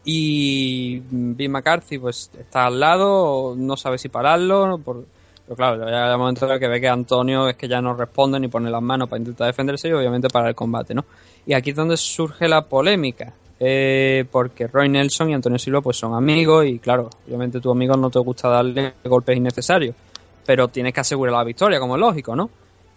Y 0.05 1.01
Bill 1.11 1.49
McCarthy 1.51 1.99
pues 1.99 2.31
está 2.38 2.67
al 2.67 2.79
lado, 2.79 3.55
no 3.57 3.77
sabe 3.77 3.97
si 3.97 4.09
pararlo, 4.09 4.79
por, 4.85 5.05
pero 5.45 5.57
claro, 5.57 5.88
ya 5.88 6.12
el 6.12 6.19
momento 6.19 6.47
en 6.47 6.53
el 6.53 6.59
que 6.59 6.69
ve 6.69 6.81
que 6.81 6.88
Antonio 6.88 7.49
es 7.49 7.57
que 7.57 7.69
ya 7.69 7.81
no 7.81 7.95
responde 7.95 8.38
ni 8.38 8.49
pone 8.49 8.71
las 8.71 8.83
manos 8.83 9.09
para 9.09 9.19
intentar 9.19 9.47
defenderse 9.47 9.88
y 9.88 9.93
obviamente 9.93 10.29
para 10.29 10.49
el 10.49 10.55
combate, 10.55 10.95
¿no? 10.95 11.05
Y 11.47 11.55
aquí 11.55 11.71
es 11.71 11.77
donde 11.77 11.97
surge 11.97 12.49
la 12.49 12.62
polémica, 12.62 13.33
eh, 13.61 14.25
porque 14.31 14.66
Roy 14.66 14.88
Nelson 14.88 15.31
y 15.31 15.35
Antonio 15.35 15.59
Silva 15.59 15.81
pues 15.81 15.97
son 15.97 16.14
amigos 16.14 16.66
y 16.66 16.79
claro, 16.79 17.11
obviamente 17.27 17.61
tu 17.61 17.71
amigo 17.71 17.97
no 17.97 18.11
te 18.11 18.18
gusta 18.18 18.49
darle 18.49 18.94
golpes 19.05 19.37
innecesarios, 19.37 19.94
pero 20.47 20.68
tienes 20.68 20.92
que 20.94 21.01
asegurar 21.01 21.35
la 21.35 21.44
victoria, 21.44 21.81
como 21.81 21.97
es 21.97 22.01
lógico, 22.01 22.37
¿no? 22.37 22.51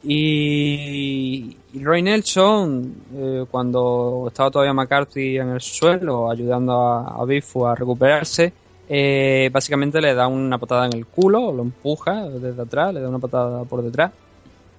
Y, 0.03 1.55
Roy 1.75 2.01
Nelson, 2.01 2.95
eh, 3.15 3.45
cuando 3.49 4.25
estaba 4.27 4.49
todavía 4.49 4.73
McCarthy 4.73 5.37
en 5.37 5.49
el 5.49 5.61
suelo, 5.61 6.31
ayudando 6.31 6.73
a, 6.73 7.21
a 7.21 7.71
a 7.71 7.75
recuperarse, 7.75 8.51
eh, 8.89 9.49
básicamente 9.53 10.01
le 10.01 10.13
da 10.13 10.27
una 10.27 10.57
patada 10.57 10.87
en 10.87 10.93
el 10.93 11.05
culo, 11.05 11.51
lo 11.51 11.61
empuja 11.61 12.27
desde 12.27 12.61
atrás, 12.61 12.93
le 12.93 12.99
da 12.99 13.09
una 13.09 13.19
patada 13.19 13.63
por 13.63 13.83
detrás. 13.83 14.11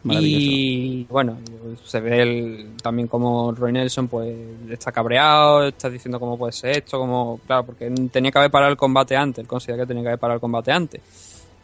Y 0.04 1.04
bueno, 1.04 1.38
se 1.84 2.00
ve 2.00 2.22
el- 2.22 2.76
también 2.82 3.06
como 3.08 3.52
Roy 3.52 3.72
Nelson 3.72 4.08
pues 4.08 4.34
está 4.70 4.90
cabreado, 4.92 5.66
está 5.68 5.88
diciendo 5.88 6.18
cómo 6.18 6.36
puede 6.36 6.52
ser 6.52 6.78
esto, 6.78 6.98
como 6.98 7.38
claro, 7.46 7.64
porque 7.66 7.88
tenía 8.10 8.30
que 8.32 8.38
haber 8.38 8.50
parado 8.50 8.70
el 8.72 8.76
combate 8.76 9.16
antes, 9.16 9.42
él 9.42 9.48
considera 9.48 9.82
que 9.82 9.86
tenía 9.86 10.02
que 10.02 10.08
haber 10.08 10.18
parado 10.18 10.36
el 10.36 10.40
combate 10.40 10.72
antes. 10.72 11.00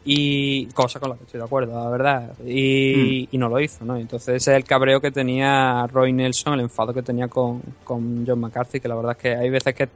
Y 0.04 0.66
cosa 0.66 1.00
con 1.00 1.10
la 1.10 1.16
que 1.16 1.24
estoy 1.24 1.38
de 1.38 1.44
acuerdo, 1.44 1.74
la 1.84 1.90
verdad. 1.90 2.32
Y, 2.46 3.28
y 3.30 3.36
no 3.38 3.48
lo 3.48 3.60
hizo, 3.60 3.84
¿no? 3.84 3.96
Entonces 3.96 4.36
ese 4.36 4.52
es 4.52 4.56
el 4.56 4.64
cabreo 4.64 5.00
que 5.00 5.10
tenía 5.10 5.86
Roy 5.88 6.12
Nelson, 6.12 6.54
el 6.54 6.60
enfado 6.60 6.94
que 6.94 7.02
tenía 7.02 7.28
con, 7.28 7.60
con 7.84 8.24
John 8.26 8.40
McCarthy, 8.40 8.80
que 8.80 8.88
la 8.88 8.94
verdad 8.94 9.12
es 9.12 9.18
que 9.18 9.34
hay 9.36 9.50
veces 9.50 9.74
que 9.74 9.88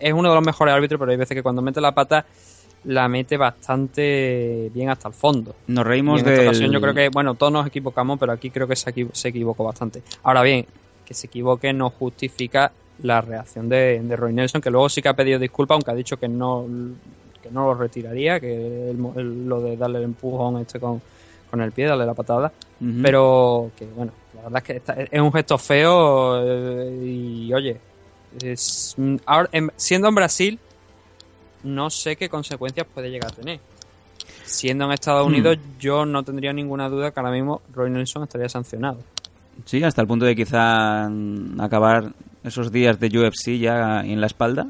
es 0.00 0.12
uno 0.12 0.30
de 0.30 0.34
los 0.34 0.44
mejores 0.44 0.74
árbitros, 0.74 0.98
pero 0.98 1.12
hay 1.12 1.16
veces 1.18 1.36
que 1.36 1.42
cuando 1.44 1.62
mete 1.62 1.80
la 1.80 1.92
pata 1.92 2.24
la 2.84 3.08
mete 3.08 3.36
bastante 3.36 4.70
bien 4.74 4.88
hasta 4.90 5.08
el 5.08 5.14
fondo. 5.14 5.54
Nos 5.68 5.86
reímos 5.86 6.20
en 6.20 6.28
esta 6.28 6.40
del... 6.40 6.48
ocasión 6.48 6.72
yo 6.72 6.80
creo 6.80 6.94
que, 6.94 7.08
bueno, 7.10 7.34
todos 7.34 7.52
nos 7.52 7.66
equivocamos, 7.66 8.18
pero 8.18 8.32
aquí 8.32 8.50
creo 8.50 8.66
que 8.66 8.76
se, 8.76 8.90
equivo- 8.90 9.10
se 9.14 9.28
equivocó 9.28 9.64
bastante. 9.64 10.02
Ahora 10.24 10.42
bien, 10.42 10.66
que 11.04 11.14
se 11.14 11.26
equivoque 11.26 11.72
no 11.72 11.90
justifica 11.90 12.72
la 13.02 13.20
reacción 13.20 13.68
de, 13.68 14.00
de 14.02 14.16
Roy 14.16 14.32
Nelson, 14.32 14.60
que 14.60 14.70
luego 14.70 14.88
sí 14.88 15.00
que 15.02 15.08
ha 15.08 15.14
pedido 15.14 15.38
disculpas, 15.38 15.76
aunque 15.76 15.90
ha 15.90 15.94
dicho 15.94 16.16
que 16.16 16.28
no, 16.28 16.66
que 17.42 17.50
no 17.50 17.66
lo 17.66 17.74
retiraría, 17.74 18.38
que 18.40 18.90
el 18.90 19.48
lo 19.48 19.60
de 19.60 19.76
darle 19.76 19.98
el 19.98 20.04
empujón 20.04 20.60
este 20.60 20.78
con, 20.78 21.00
con 21.50 21.60
el 21.60 21.72
pie, 21.72 21.86
darle 21.86 22.06
la 22.06 22.14
patada. 22.14 22.52
Pero 23.02 23.70
que, 23.76 23.84
bueno, 23.86 24.12
la 24.34 24.42
verdad 24.42 24.58
es 24.58 24.64
que 24.64 24.76
está- 24.76 24.94
es 24.94 25.20
un 25.20 25.32
gesto 25.32 25.56
feo 25.58 26.42
eh, 26.44 26.98
y, 27.04 27.52
oye, 27.52 27.76
es, 28.42 28.94
mm, 28.96 29.16
ahora, 29.26 29.48
en- 29.52 29.70
siendo 29.76 30.08
en 30.08 30.14
Brasil, 30.16 30.58
no 31.64 31.90
sé 31.90 32.16
qué 32.16 32.28
consecuencias 32.28 32.86
puede 32.92 33.10
llegar 33.10 33.32
a 33.32 33.34
tener. 33.34 33.60
Siendo 34.44 34.84
en 34.84 34.92
Estados 34.92 35.24
Hmm. 35.26 35.30
Unidos, 35.30 35.58
yo 35.78 36.04
no 36.04 36.22
tendría 36.22 36.52
ninguna 36.52 36.88
duda 36.88 37.10
que 37.10 37.20
ahora 37.20 37.32
mismo 37.32 37.62
Roy 37.72 37.90
Nelson 37.90 38.24
estaría 38.24 38.48
sancionado. 38.48 38.98
Sí, 39.64 39.82
hasta 39.82 40.00
el 40.02 40.08
punto 40.08 40.24
de 40.24 40.34
quizá 40.34 41.06
acabar 41.58 42.12
esos 42.42 42.72
días 42.72 42.98
de 42.98 43.06
UFC 43.18 43.58
ya 43.58 44.00
en 44.00 44.20
la 44.20 44.26
espalda. 44.26 44.66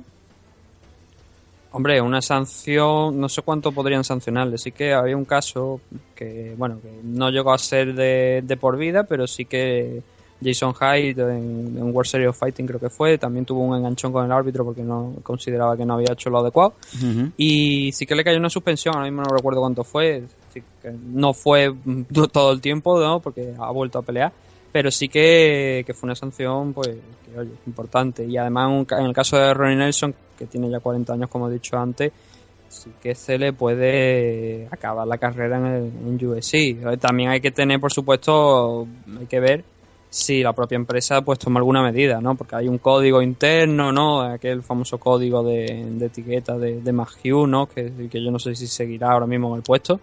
Hombre, 1.74 2.00
una 2.02 2.20
sanción, 2.20 3.18
no 3.18 3.28
sé 3.30 3.40
cuánto 3.40 3.72
podrían 3.72 4.04
sancionarle. 4.04 4.58
Sí 4.58 4.72
que 4.72 4.92
había 4.92 5.16
un 5.16 5.24
caso 5.24 5.80
que, 6.14 6.54
bueno, 6.58 6.78
que 6.82 7.00
no 7.02 7.30
llegó 7.30 7.52
a 7.52 7.58
ser 7.58 7.94
de, 7.94 8.42
de 8.44 8.56
por 8.58 8.76
vida, 8.76 9.04
pero 9.04 9.26
sí 9.26 9.46
que 9.46 10.02
Jason 10.42 10.74
Hyde 10.74 11.22
en, 11.22 11.76
en 11.76 11.94
World 11.94 12.08
Series 12.08 12.30
of 12.30 12.38
Fighting 12.38 12.66
creo 12.66 12.80
que 12.80 12.90
fue, 12.90 13.18
también 13.18 13.44
tuvo 13.44 13.60
un 13.60 13.76
enganchón 13.76 14.12
con 14.12 14.24
el 14.24 14.32
árbitro 14.32 14.64
porque 14.64 14.82
no 14.82 15.14
consideraba 15.22 15.76
que 15.76 15.84
no 15.84 15.94
había 15.94 16.12
hecho 16.12 16.30
lo 16.30 16.38
adecuado. 16.38 16.74
Y 17.36 17.92
sí 17.92 18.06
que 18.06 18.14
le 18.14 18.24
cayó 18.24 18.38
una 18.38 18.50
suspensión, 18.50 18.94
ahora 18.94 19.06
mismo 19.06 19.22
no 19.22 19.34
recuerdo 19.34 19.60
cuánto 19.60 19.84
fue, 19.84 20.24
sí 20.52 20.62
que 20.80 20.90
no 20.90 21.32
fue 21.32 21.74
todo 22.32 22.52
el 22.52 22.60
tiempo, 22.60 23.00
¿no? 23.00 23.20
Porque 23.20 23.54
ha 23.58 23.70
vuelto 23.70 23.98
a 23.98 24.02
pelear, 24.02 24.32
pero 24.70 24.90
sí 24.90 25.08
que, 25.08 25.82
que 25.86 25.94
fue 25.94 26.08
una 26.08 26.14
sanción, 26.14 26.72
pues, 26.72 26.88
que, 26.88 27.38
oye, 27.38 27.52
importante. 27.66 28.24
Y 28.24 28.36
además, 28.36 28.86
en 28.90 29.06
el 29.06 29.12
caso 29.12 29.36
de 29.36 29.54
Ronnie 29.54 29.76
Nelson, 29.76 30.14
que 30.38 30.46
tiene 30.46 30.70
ya 30.70 30.80
40 30.80 31.12
años, 31.12 31.30
como 31.30 31.48
he 31.48 31.52
dicho 31.52 31.76
antes, 31.76 32.12
sí 32.68 32.90
que 33.00 33.14
se 33.14 33.38
le 33.38 33.52
puede 33.52 34.66
acabar 34.70 35.06
la 35.06 35.18
carrera 35.18 35.58
en, 35.58 35.66
el, 35.66 35.84
en 35.84 36.26
UFC. 36.26 36.98
También 36.98 37.30
hay 37.30 37.40
que 37.40 37.50
tener, 37.50 37.78
por 37.78 37.92
supuesto, 37.92 38.86
hay 39.18 39.26
que 39.26 39.40
ver 39.40 39.64
si 40.12 40.42
la 40.42 40.52
propia 40.52 40.76
empresa 40.76 41.22
pues 41.22 41.38
toma 41.38 41.58
alguna 41.58 41.82
medida, 41.82 42.20
¿no? 42.20 42.34
Porque 42.34 42.54
hay 42.54 42.68
un 42.68 42.76
código 42.76 43.22
interno, 43.22 43.92
¿no? 43.92 44.20
Aquel 44.20 44.62
famoso 44.62 44.98
código 44.98 45.42
de, 45.42 45.64
etiqueta 46.04 46.58
de, 46.58 46.82
de 46.82 46.92
Magiu, 46.92 47.46
¿no? 47.46 47.66
Que, 47.66 47.90
que 48.10 48.22
yo 48.22 48.30
no 48.30 48.38
sé 48.38 48.54
si 48.54 48.66
seguirá 48.66 49.12
ahora 49.12 49.26
mismo 49.26 49.48
en 49.48 49.56
el 49.56 49.62
puesto 49.62 50.00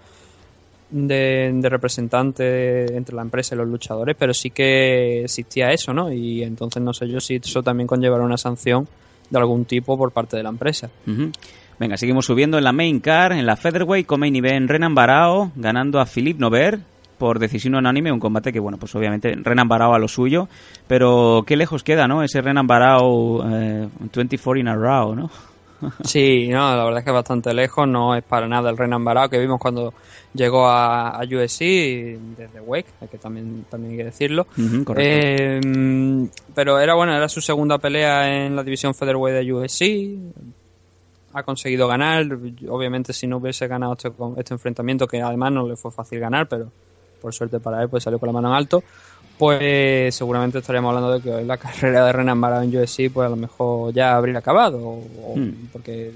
de, 0.89 1.52
de 1.54 1.69
representante 1.69 2.91
entre 2.98 3.15
la 3.15 3.22
empresa 3.22 3.54
y 3.54 3.60
los 3.60 3.67
luchadores, 3.67 4.15
pero 4.17 4.34
sí 4.34 4.50
que 4.50 5.26
existía 5.26 5.69
eso, 5.69 5.93
¿no? 5.93 6.12
Y 6.12 6.41
entonces 6.41 6.82
no 6.82 6.91
sé 6.91 7.08
yo 7.08 7.19
si 7.19 7.36
eso 7.36 7.62
también 7.62 7.86
conllevará 7.86 8.24
una 8.24 8.38
sanción 8.38 8.88
de 9.30 9.38
algún 9.38 9.65
tipo 9.65 9.95
por 9.95 10.12
parte 10.12 10.38
de 10.38 10.41
la 10.41 10.50
empresa. 10.50 10.89
Venga, 11.78 11.98
seguimos 11.98 12.26
subiendo 12.26 12.58
en 12.58 12.63
la 12.63 12.72
main 12.72 13.00
car, 13.00 13.32
en 13.32 13.45
la 13.45 13.56
featherweight, 13.56 14.08
con 14.08 14.22
main 14.22 14.36
event 14.36 14.72
Renan 14.72 14.95
Barao 14.95 15.52
ganando 15.56 16.00
a 16.00 16.08
Philippe 16.08 16.39
Nover 16.39 16.80
por 17.19 17.38
decisión 17.38 17.75
unánime, 17.75 18.12
un 18.12 18.19
combate 18.19 18.51
que, 18.51 18.60
bueno, 18.60 18.79
pues 18.79 18.95
obviamente 18.95 19.36
Renan 19.36 19.67
Barao 19.67 19.93
a 19.93 19.99
lo 19.99 20.08
suyo, 20.08 20.47
pero 20.88 21.43
qué 21.45 21.55
lejos 21.55 21.84
queda, 21.84 22.08
¿no? 22.08 22.23
Ese 22.23 22.41
Renan 22.41 22.65
Barao 22.65 23.47
eh, 23.47 23.88
24 24.15 24.60
in 24.60 24.67
a 24.69 24.75
row, 24.75 25.15
¿no? 25.15 25.29
Sí, 26.03 26.47
no, 26.49 26.75
la 26.75 26.84
verdad 26.84 26.99
es 26.99 27.03
que 27.05 27.12
es 27.12 27.13
bastante 27.13 27.53
lejos, 27.53 27.88
no 27.88 28.15
es 28.15 28.23
para 28.23 28.47
nada 28.47 28.69
el 28.69 28.77
Renan 28.77 29.03
Barao 29.03 29.29
que 29.29 29.39
vimos 29.39 29.60
cuando 29.60 29.93
llegó 30.34 30.67
a, 30.67 31.10
a 31.10 31.23
USC 31.23 31.60
desde 32.38 32.62
Wake, 32.62 32.89
que 33.10 33.17
también, 33.17 33.65
también 33.69 33.91
hay 33.91 33.97
que 33.97 34.03
decirlo. 34.05 34.47
Eh, 34.97 35.60
pero 36.53 36.79
era 36.79 36.95
bueno, 36.95 37.15
era 37.15 37.29
su 37.29 37.41
segunda 37.41 37.77
pelea 37.77 38.45
en 38.45 38.55
la 38.55 38.63
división 38.63 38.93
featherweight 38.93 39.38
de 39.38 39.53
USC. 39.53 39.84
Ha 41.34 41.43
conseguido 41.43 41.88
ganar, 41.88 42.25
obviamente 42.69 43.13
si 43.13 43.27
no 43.27 43.38
hubiese 43.38 43.67
ganado 43.67 43.93
este, 43.93 44.12
este 44.38 44.53
enfrentamiento, 44.53 45.08
que 45.08 45.21
además 45.21 45.51
no 45.51 45.67
le 45.67 45.75
fue 45.75 45.91
fácil 45.91 46.19
ganar, 46.19 46.47
pero 46.47 46.71
por 47.19 47.34
suerte 47.34 47.60
para 47.60 47.82
él 47.84 47.89
pues 47.89 48.03
salió 48.03 48.17
con 48.19 48.27
la 48.27 48.34
mano 48.34 48.49
en 48.49 48.55
alto, 48.55 48.84
pues 49.38 50.13
seguramente 50.15 50.60
estaríamos 50.60 50.89
hablando 50.89 51.13
de 51.13 51.21
que 51.21 51.32
hoy 51.32 51.45
la 51.45 51.58
carrera 51.58 52.05
de 52.05 52.12
Renan 52.13 52.39
Barao 52.41 52.62
en 52.62 52.75
UFC 52.75 53.10
pues 53.12 53.25
a 53.25 53.29
lo 53.29 53.36
mejor 53.36 53.93
ya 53.93 54.15
habría 54.15 54.39
acabado, 54.39 54.79
o- 54.82 55.36
Hmm. 55.36 55.67
porque 55.71 56.12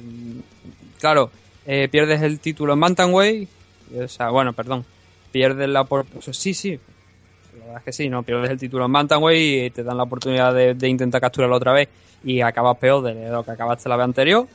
claro, 0.99 1.29
eh, 1.65 1.87
pierdes 1.89 2.21
el 2.21 2.39
título 2.39 2.73
en 2.73 2.79
Bantamweight, 2.79 3.49
o 4.03 4.07
sea, 4.07 4.29
bueno, 4.29 4.53
perdón, 4.53 4.83
pierdes 5.31 5.69
la 5.69 5.83
por- 5.83 6.05
sí, 6.31 6.53
sí, 6.53 6.79
la 7.59 7.59
verdad 7.65 7.77
es 7.77 7.83
que 7.83 7.93
sí, 7.93 8.09
no 8.09 8.23
pierdes 8.23 8.49
el 8.49 8.57
título 8.57 8.85
en 8.85 8.91
Bantamweight 8.91 9.67
y 9.67 9.69
te 9.69 9.83
dan 9.83 9.97
la 9.97 10.03
oportunidad 10.03 10.53
de, 10.53 10.73
de 10.73 10.87
intentar 10.89 11.21
capturarlo 11.21 11.55
otra 11.55 11.71
vez 11.73 11.89
y 12.23 12.41
acabas 12.41 12.77
peor 12.77 13.03
de 13.03 13.29
lo 13.29 13.43
que 13.43 13.51
acabaste 13.51 13.87
la 13.89 13.97
vez 13.97 14.05
anterior. 14.05 14.47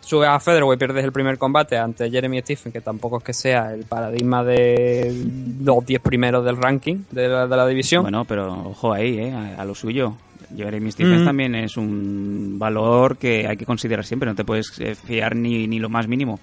Subes 0.00 0.28
a 0.28 0.40
Featherweight, 0.40 0.78
pierdes 0.78 1.04
el 1.04 1.12
primer 1.12 1.38
combate 1.38 1.76
ante 1.78 2.10
Jeremy 2.10 2.40
Stephen, 2.40 2.72
que 2.72 2.80
tampoco 2.80 3.18
es 3.18 3.24
que 3.24 3.32
sea 3.32 3.72
el 3.72 3.84
paradigma 3.84 4.42
de 4.42 5.14
los 5.62 5.84
10 5.86 6.00
primeros 6.00 6.44
del 6.44 6.56
ranking 6.56 7.04
de 7.10 7.28
la, 7.28 7.46
de 7.46 7.56
la 7.56 7.66
división. 7.66 8.02
Bueno, 8.02 8.24
pero 8.24 8.52
ojo 8.70 8.92
ahí, 8.92 9.18
¿eh? 9.18 9.32
A, 9.32 9.60
a 9.62 9.64
lo 9.64 9.74
suyo. 9.74 10.14
Jeremy 10.56 10.90
Stephens 10.90 11.22
Mm. 11.22 11.24
también 11.26 11.54
es 11.54 11.76
un 11.76 12.56
valor 12.58 13.16
que 13.18 13.46
hay 13.46 13.56
que 13.56 13.64
considerar 13.66 14.04
siempre, 14.04 14.28
no 14.28 14.34
te 14.34 14.44
puedes 14.44 14.72
eh, 14.80 14.96
fiar 14.96 15.36
ni, 15.36 15.68
ni 15.68 15.78
lo 15.78 15.88
más 15.88 16.08
mínimo. 16.08 16.40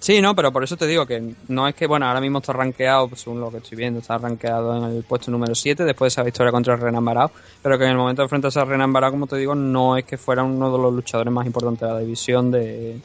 Sí, 0.00 0.20
no, 0.20 0.34
pero 0.36 0.52
por 0.52 0.62
eso 0.62 0.76
te 0.76 0.86
digo 0.86 1.06
que 1.06 1.34
no 1.48 1.66
es 1.66 1.74
que, 1.74 1.86
bueno, 1.88 2.06
ahora 2.06 2.20
mismo 2.20 2.38
está 2.38 2.52
rankeado, 2.52 3.10
según 3.16 3.40
lo 3.40 3.50
que 3.50 3.56
estoy 3.56 3.76
viendo, 3.76 3.98
está 3.98 4.16
rankeado 4.16 4.76
en 4.76 4.96
el 4.96 5.02
puesto 5.02 5.32
número 5.32 5.56
7 5.56 5.84
después 5.84 6.12
de 6.12 6.14
esa 6.14 6.22
victoria 6.22 6.52
contra 6.52 6.76
Renan 6.76 7.04
Barao, 7.04 7.32
pero 7.62 7.76
que 7.76 7.84
en 7.84 7.90
el 7.90 7.96
momento 7.96 8.22
de 8.22 8.26
enfrentarse 8.26 8.60
a 8.60 8.64
Renan 8.64 8.92
Barao, 8.92 9.10
como 9.10 9.26
te 9.26 9.36
digo, 9.36 9.56
no 9.56 9.96
es 9.96 10.04
que 10.04 10.16
fuera 10.16 10.44
uno 10.44 10.70
de 10.70 10.78
los 10.78 10.94
luchadores 10.94 11.32
más 11.32 11.46
importantes 11.46 11.88
de 11.88 11.94
la 11.94 12.00
división 12.00 12.50
de, 12.52 13.00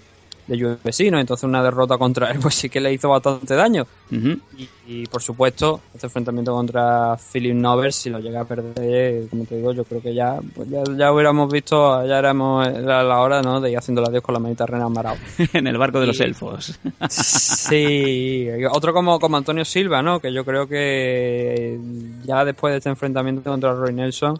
de 0.47 0.65
UFC, 0.65 1.11
¿no? 1.11 1.19
Entonces 1.19 1.43
una 1.43 1.63
derrota 1.63 1.97
contra 1.97 2.31
él, 2.31 2.39
pues 2.41 2.55
sí 2.55 2.69
que 2.69 2.79
le 2.79 2.93
hizo 2.93 3.09
bastante 3.09 3.55
daño. 3.55 3.85
Y, 4.11 4.69
y, 4.85 5.05
por 5.07 5.21
supuesto, 5.21 5.81
este 5.93 6.05
enfrentamiento 6.05 6.53
contra 6.53 7.17
Philip 7.17 7.55
Nover, 7.55 7.91
si 7.91 8.11
lo 8.11 8.19
llega 8.19 8.41
a 8.41 8.45
perder, 8.45 9.27
como 9.27 9.45
te 9.45 9.55
digo, 9.55 9.71
yo 9.73 9.83
creo 9.85 10.01
que 10.01 10.13
ya, 10.13 10.39
pues 10.53 10.69
ya, 10.69 10.83
ya 10.95 11.11
hubiéramos 11.11 11.51
visto, 11.51 12.05
ya 12.05 12.19
éramos 12.19 12.67
la, 12.67 13.03
la 13.03 13.19
hora, 13.21 13.41
¿no? 13.41 13.59
De 13.59 13.71
ir 13.71 13.77
haciendo 13.77 14.01
la 14.01 14.09
adiós 14.09 14.21
con 14.21 14.33
la 14.33 14.39
manita 14.39 14.67
Renan 14.67 14.93
Barao. 14.93 15.15
en 15.53 15.65
el 15.65 15.77
barco 15.77 15.99
de 15.99 16.07
los 16.07 16.19
elfos. 16.19 16.79
Sí, 17.09 18.47
otro 18.71 18.93
como, 18.93 19.19
como 19.19 19.37
Antonio 19.37 19.65
Silva, 19.65 20.01
¿no? 20.01 20.19
Que 20.19 20.31
yo 20.31 20.45
creo 20.45 20.67
que 20.67 21.79
ya 22.23 22.45
después 22.45 22.73
de 22.73 22.77
este 22.77 22.89
enfrentamiento 22.89 23.49
contra 23.49 23.73
Roy 23.73 23.93
Nelson 23.93 24.39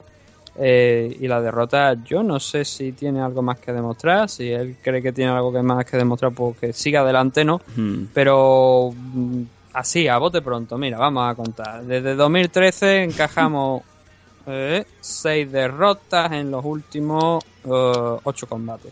eh, 0.56 1.18
y 1.20 1.28
la 1.28 1.42
derrota, 1.42 1.96
yo 2.04 2.22
no 2.24 2.40
sé 2.40 2.64
si 2.66 2.92
tiene 2.92 3.22
algo 3.22 3.42
más 3.42 3.60
que 3.60 3.74
demostrar, 3.74 4.30
si 4.30 4.50
él 4.52 4.78
cree 4.82 5.02
que 5.02 5.12
tiene 5.12 5.32
algo 5.32 5.52
que 5.52 5.62
más 5.62 5.86
que 5.86 5.98
demostrar, 5.98 6.32
pues 6.32 6.58
que 6.58 6.74
siga 6.74 7.02
adelante, 7.02 7.44
¿no? 7.44 7.62
Mm. 7.76 8.04
Pero 8.14 8.92
mm, 8.96 9.42
así, 9.74 10.08
a 10.08 10.18
bote 10.18 10.42
pronto, 10.42 10.78
mira, 10.78 10.98
vamos 10.98 11.30
a 11.32 11.36
contar. 11.36 11.84
Desde 11.84 12.16
2013 12.16 13.04
encajamos 13.04 13.82
eh, 14.48 14.86
seis 15.02 15.52
derrotas 15.52 16.32
en 16.34 16.52
los 16.52 16.64
últimos 16.66 17.44
eh, 17.66 18.18
ocho 18.24 18.46
combates. 18.48 18.92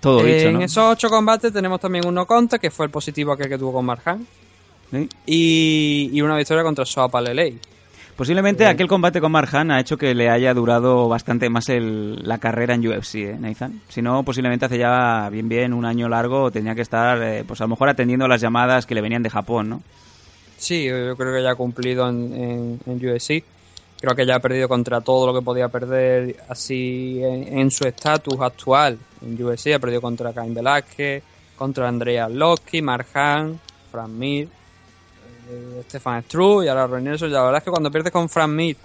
Todo 0.00 0.20
Eh, 0.26 0.34
dicho, 0.36 0.48
En 0.48 0.54
¿no? 0.54 0.60
esos 0.62 0.92
ocho 0.92 1.08
combates 1.08 1.52
tenemos 1.52 1.80
también 1.80 2.06
uno 2.06 2.26
contra, 2.26 2.58
que 2.58 2.70
fue 2.70 2.86
el 2.86 2.90
positivo 2.90 3.32
aquel 3.32 3.48
que 3.48 3.58
tuvo 3.58 3.72
con 3.72 3.84
Marjan, 3.84 4.26
Sí. 4.90 5.06
y, 5.26 6.10
y 6.14 6.22
una 6.22 6.34
victoria 6.36 6.62
contra 6.62 6.84
Soapa 6.86 7.20
Lelei. 7.20 7.58
Posiblemente 8.18 8.66
aquel 8.66 8.88
combate 8.88 9.20
con 9.20 9.30
Marjan 9.30 9.70
ha 9.70 9.78
hecho 9.78 9.96
que 9.96 10.12
le 10.12 10.28
haya 10.28 10.52
durado 10.52 11.08
bastante 11.08 11.48
más 11.48 11.68
el- 11.68 12.16
la 12.26 12.38
carrera 12.38 12.74
en 12.74 12.84
UFC, 12.84 13.14
¿eh, 13.30 13.36
Nathan? 13.38 13.80
Si 13.88 14.02
no, 14.02 14.24
posiblemente 14.24 14.64
hace 14.66 14.76
ya 14.76 15.28
bien 15.30 15.48
bien 15.48 15.72
un 15.72 15.84
año 15.84 16.08
largo 16.08 16.50
tenía 16.50 16.74
que 16.74 16.80
estar, 16.82 17.22
eh, 17.22 17.44
pues 17.46 17.60
a 17.60 17.64
lo 17.64 17.68
mejor 17.68 17.88
atendiendo 17.88 18.26
las 18.26 18.40
llamadas 18.40 18.86
que 18.86 18.96
le 18.96 19.02
venían 19.02 19.22
de 19.22 19.30
Japón, 19.30 19.68
¿no? 19.68 19.82
Sí, 20.56 20.86
yo 20.86 21.16
creo 21.16 21.32
que 21.32 21.42
ya 21.44 21.52
ha 21.52 21.54
cumplido 21.54 22.08
en, 22.08 22.32
en, 22.34 22.80
en 22.86 22.96
UFC. 23.08 23.44
Creo 24.00 24.16
que 24.16 24.26
ya 24.26 24.34
ha 24.34 24.40
perdido 24.40 24.68
contra 24.68 25.00
todo 25.00 25.24
lo 25.32 25.38
que 25.38 25.44
podía 25.44 25.68
perder 25.68 26.34
así 26.48 27.20
en, 27.22 27.56
en 27.56 27.70
su 27.70 27.86
estatus 27.86 28.40
actual 28.40 28.98
en 29.22 29.40
UFC. 29.40 29.68
Ha 29.74 29.78
perdido 29.78 30.00
contra 30.00 30.32
Cain 30.32 30.52
Velázquez, 30.54 31.22
contra 31.56 31.86
Andrea 31.86 32.28
Loki, 32.28 32.82
Marjan, 32.82 33.60
Fran 33.92 34.18
Mir, 34.18 34.48
Stefan 35.88 36.22
Struve 36.24 36.66
y 36.66 36.68
ahora 36.68 36.86
Roy 36.86 37.02
Nelson. 37.02 37.28
Y 37.28 37.32
La 37.32 37.42
verdad 37.42 37.58
es 37.58 37.64
que 37.64 37.70
cuando 37.70 37.90
pierdes 37.90 38.12
con 38.12 38.28
Fran 38.28 38.54
Mir, 38.54 38.76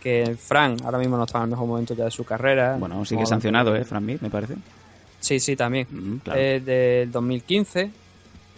que 0.00 0.36
Fran 0.38 0.76
ahora 0.84 0.98
mismo 0.98 1.16
no 1.16 1.24
está 1.24 1.38
en 1.38 1.44
el 1.44 1.50
mejor 1.50 1.66
momento 1.66 1.94
ya 1.94 2.04
de 2.04 2.10
su 2.10 2.24
carrera. 2.24 2.76
Bueno, 2.78 3.04
sigue 3.04 3.26
sancionado, 3.26 3.74
¿eh? 3.76 3.84
Fran 3.84 4.04
Mir, 4.04 4.22
me 4.22 4.30
parece. 4.30 4.54
Sí, 5.18 5.38
sí, 5.38 5.56
también. 5.56 5.86
Mm, 5.90 6.16
claro. 6.18 6.40
Eh, 6.40 6.60
del 6.60 7.12
2015, 7.12 7.80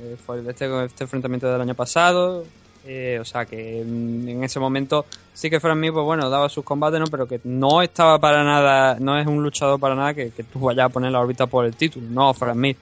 eh, 0.00 0.16
fue 0.24 0.40
este, 0.48 0.84
este 0.84 1.04
enfrentamiento 1.04 1.50
del 1.50 1.60
año 1.60 1.74
pasado. 1.74 2.44
eh, 2.84 3.18
o 3.20 3.24
sea 3.24 3.44
que 3.46 3.84
mm, 3.86 4.28
en 4.28 4.44
ese 4.44 4.58
momento 4.60 5.06
sí 5.32 5.48
que 5.50 5.58
Fran 5.60 5.78
Mir, 5.78 5.92
pues 5.92 6.04
bueno, 6.04 6.28
daba 6.30 6.48
sus 6.48 6.64
combates, 6.64 6.98
¿no? 7.00 7.06
Pero 7.06 7.26
que 7.26 7.40
no 7.44 7.82
estaba 7.82 8.18
para 8.18 8.44
nada, 8.44 8.96
no 9.00 9.18
es 9.18 9.26
un 9.26 9.42
luchador 9.42 9.78
para 9.80 9.94
nada 9.94 10.14
que, 10.14 10.30
que 10.30 10.44
tú 10.44 10.60
vayas 10.60 10.86
a 10.86 10.88
poner 10.88 11.10
la 11.12 11.20
órbita 11.20 11.46
por 11.46 11.64
el 11.64 11.74
título, 11.74 12.06
no 12.08 12.32
Fran 12.34 12.58
Mir. 12.58 12.76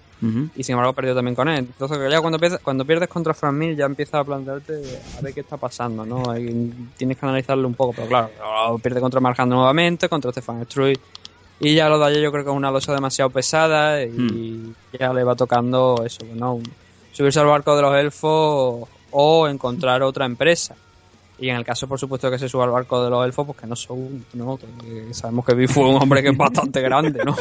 Y 0.54 0.62
sin 0.62 0.74
embargo 0.74 0.92
perdió 0.92 1.14
también 1.14 1.34
con 1.34 1.48
él. 1.48 1.60
Entonces 1.60 1.98
ya 2.10 2.20
cuando 2.20 2.38
pierdes, 2.38 2.60
cuando 2.60 2.84
pierdes 2.84 3.08
contra 3.08 3.32
Fran 3.32 3.56
Mir 3.56 3.74
ya 3.74 3.86
empiezas 3.86 4.14
a 4.16 4.24
plantearte 4.24 4.82
a 5.18 5.22
ver 5.22 5.32
qué 5.32 5.40
está 5.40 5.56
pasando, 5.56 6.04
¿no? 6.04 6.22
Tienes 6.96 7.16
que 7.16 7.26
analizarlo 7.26 7.66
un 7.66 7.74
poco, 7.74 7.92
pero 7.94 8.08
claro, 8.08 8.30
ahora 8.42 8.82
pierde 8.82 9.00
contra 9.00 9.20
Marjando 9.20 9.56
nuevamente, 9.56 10.08
contra 10.08 10.30
Stefan 10.30 10.64
Struy. 10.64 10.98
Y 11.58 11.74
ya 11.74 11.88
lo 11.88 11.98
de 11.98 12.06
ayer 12.06 12.22
yo 12.22 12.32
creo 12.32 12.44
que 12.44 12.50
es 12.50 12.56
una 12.56 12.70
losa 12.70 12.94
demasiado 12.94 13.30
pesada 13.30 14.02
y 14.02 14.74
ya 14.98 15.12
le 15.12 15.24
va 15.24 15.34
tocando 15.34 16.02
eso, 16.04 16.24
¿no? 16.34 16.60
Subirse 17.12 17.40
al 17.40 17.46
barco 17.46 17.76
de 17.76 17.82
los 17.82 17.94
elfos 17.96 18.88
o 19.10 19.48
encontrar 19.48 20.02
otra 20.02 20.26
empresa. 20.26 20.74
Y 21.38 21.48
en 21.48 21.56
el 21.56 21.64
caso, 21.64 21.88
por 21.88 21.98
supuesto, 21.98 22.30
que 22.30 22.38
se 22.38 22.48
suba 22.48 22.64
al 22.64 22.70
barco 22.70 23.02
de 23.02 23.08
los 23.08 23.24
elfos, 23.24 23.46
pues 23.46 23.58
que 23.58 23.66
no 23.66 23.74
son, 23.74 24.26
¿no? 24.34 24.58
Que 24.58 25.14
sabemos 25.14 25.44
que 25.46 25.54
Biff 25.54 25.72
fue 25.72 25.88
un 25.88 25.96
hombre 25.96 26.22
que 26.22 26.28
es 26.28 26.36
bastante 26.36 26.82
grande, 26.82 27.24
¿no? 27.24 27.34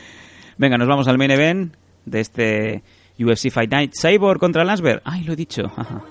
Venga, 0.56 0.78
nos 0.78 0.86
vamos 0.86 1.08
al 1.08 1.18
main 1.18 1.32
event 1.32 1.74
de 2.04 2.20
este 2.20 2.82
UFC 3.18 3.50
Fight 3.50 3.70
Night. 3.70 3.92
Cyborg 4.00 4.40
contra 4.40 4.64
Lansberg. 4.64 5.02
Ay, 5.04 5.24
lo 5.24 5.32
he 5.32 5.36
dicho. 5.36 5.70
Ajá. 5.76 6.02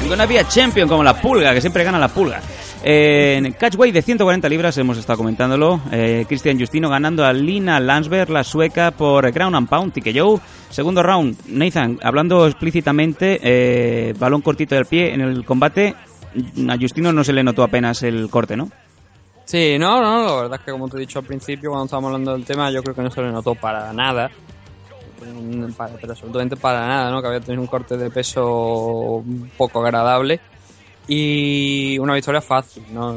I'm 0.00 0.08
gonna 0.08 0.26
be 0.26 0.38
a 0.38 0.48
champion. 0.48 0.88
Como 0.88 1.04
la 1.04 1.20
pulga, 1.20 1.54
que 1.54 1.60
siempre 1.60 1.84
gana 1.84 1.98
la 1.98 2.08
pulga. 2.08 2.40
En 2.82 3.52
catchweight 3.52 3.92
de 3.92 4.00
140 4.00 4.48
libras, 4.48 4.78
hemos 4.78 4.96
estado 4.96 5.18
comentándolo. 5.18 5.80
Eh, 5.92 6.24
Cristian 6.26 6.58
Justino 6.58 6.88
ganando 6.88 7.26
a 7.26 7.32
Lina 7.32 7.78
Landsberg, 7.78 8.30
la 8.30 8.42
sueca, 8.42 8.90
por 8.90 9.30
ground 9.32 9.54
and 9.54 9.68
pound. 9.68 9.92
Joe 10.14 10.40
segundo 10.70 11.02
round. 11.02 11.36
Nathan, 11.48 11.98
hablando 12.02 12.46
explícitamente, 12.46 13.38
eh, 13.42 14.14
balón 14.18 14.40
cortito 14.40 14.74
del 14.74 14.86
pie 14.86 15.12
en 15.12 15.20
el 15.20 15.44
combate. 15.44 15.94
A 16.68 16.76
Justino 16.78 17.12
no 17.12 17.22
se 17.22 17.34
le 17.34 17.42
notó 17.42 17.62
apenas 17.62 18.02
el 18.02 18.30
corte, 18.30 18.56
¿no? 18.56 18.70
Sí, 19.44 19.76
no, 19.78 20.00
no, 20.00 20.26
la 20.26 20.42
verdad 20.42 20.60
es 20.60 20.64
que 20.64 20.70
como 20.70 20.88
te 20.88 20.96
he 20.96 21.00
dicho 21.00 21.18
al 21.18 21.24
principio, 21.26 21.70
cuando 21.70 21.84
estábamos 21.84 22.08
hablando 22.08 22.32
del 22.32 22.44
tema, 22.44 22.70
yo 22.70 22.82
creo 22.82 22.94
que 22.94 23.02
no 23.02 23.10
se 23.10 23.20
le 23.20 23.30
notó 23.30 23.54
para 23.56 23.92
nada. 23.92 24.30
Mm, 25.20 25.64
pero 26.00 26.12
absolutamente 26.12 26.56
para 26.56 26.86
nada, 26.86 27.10
¿no? 27.10 27.20
Que 27.20 27.28
había 27.28 27.40
tenido 27.40 27.60
un 27.60 27.66
corte 27.66 27.98
de 27.98 28.10
peso 28.10 29.22
poco 29.58 29.84
agradable. 29.84 30.40
Y 31.08 31.98
una 31.98 32.14
victoria 32.14 32.40
fácil, 32.40 32.84
¿no? 32.92 33.16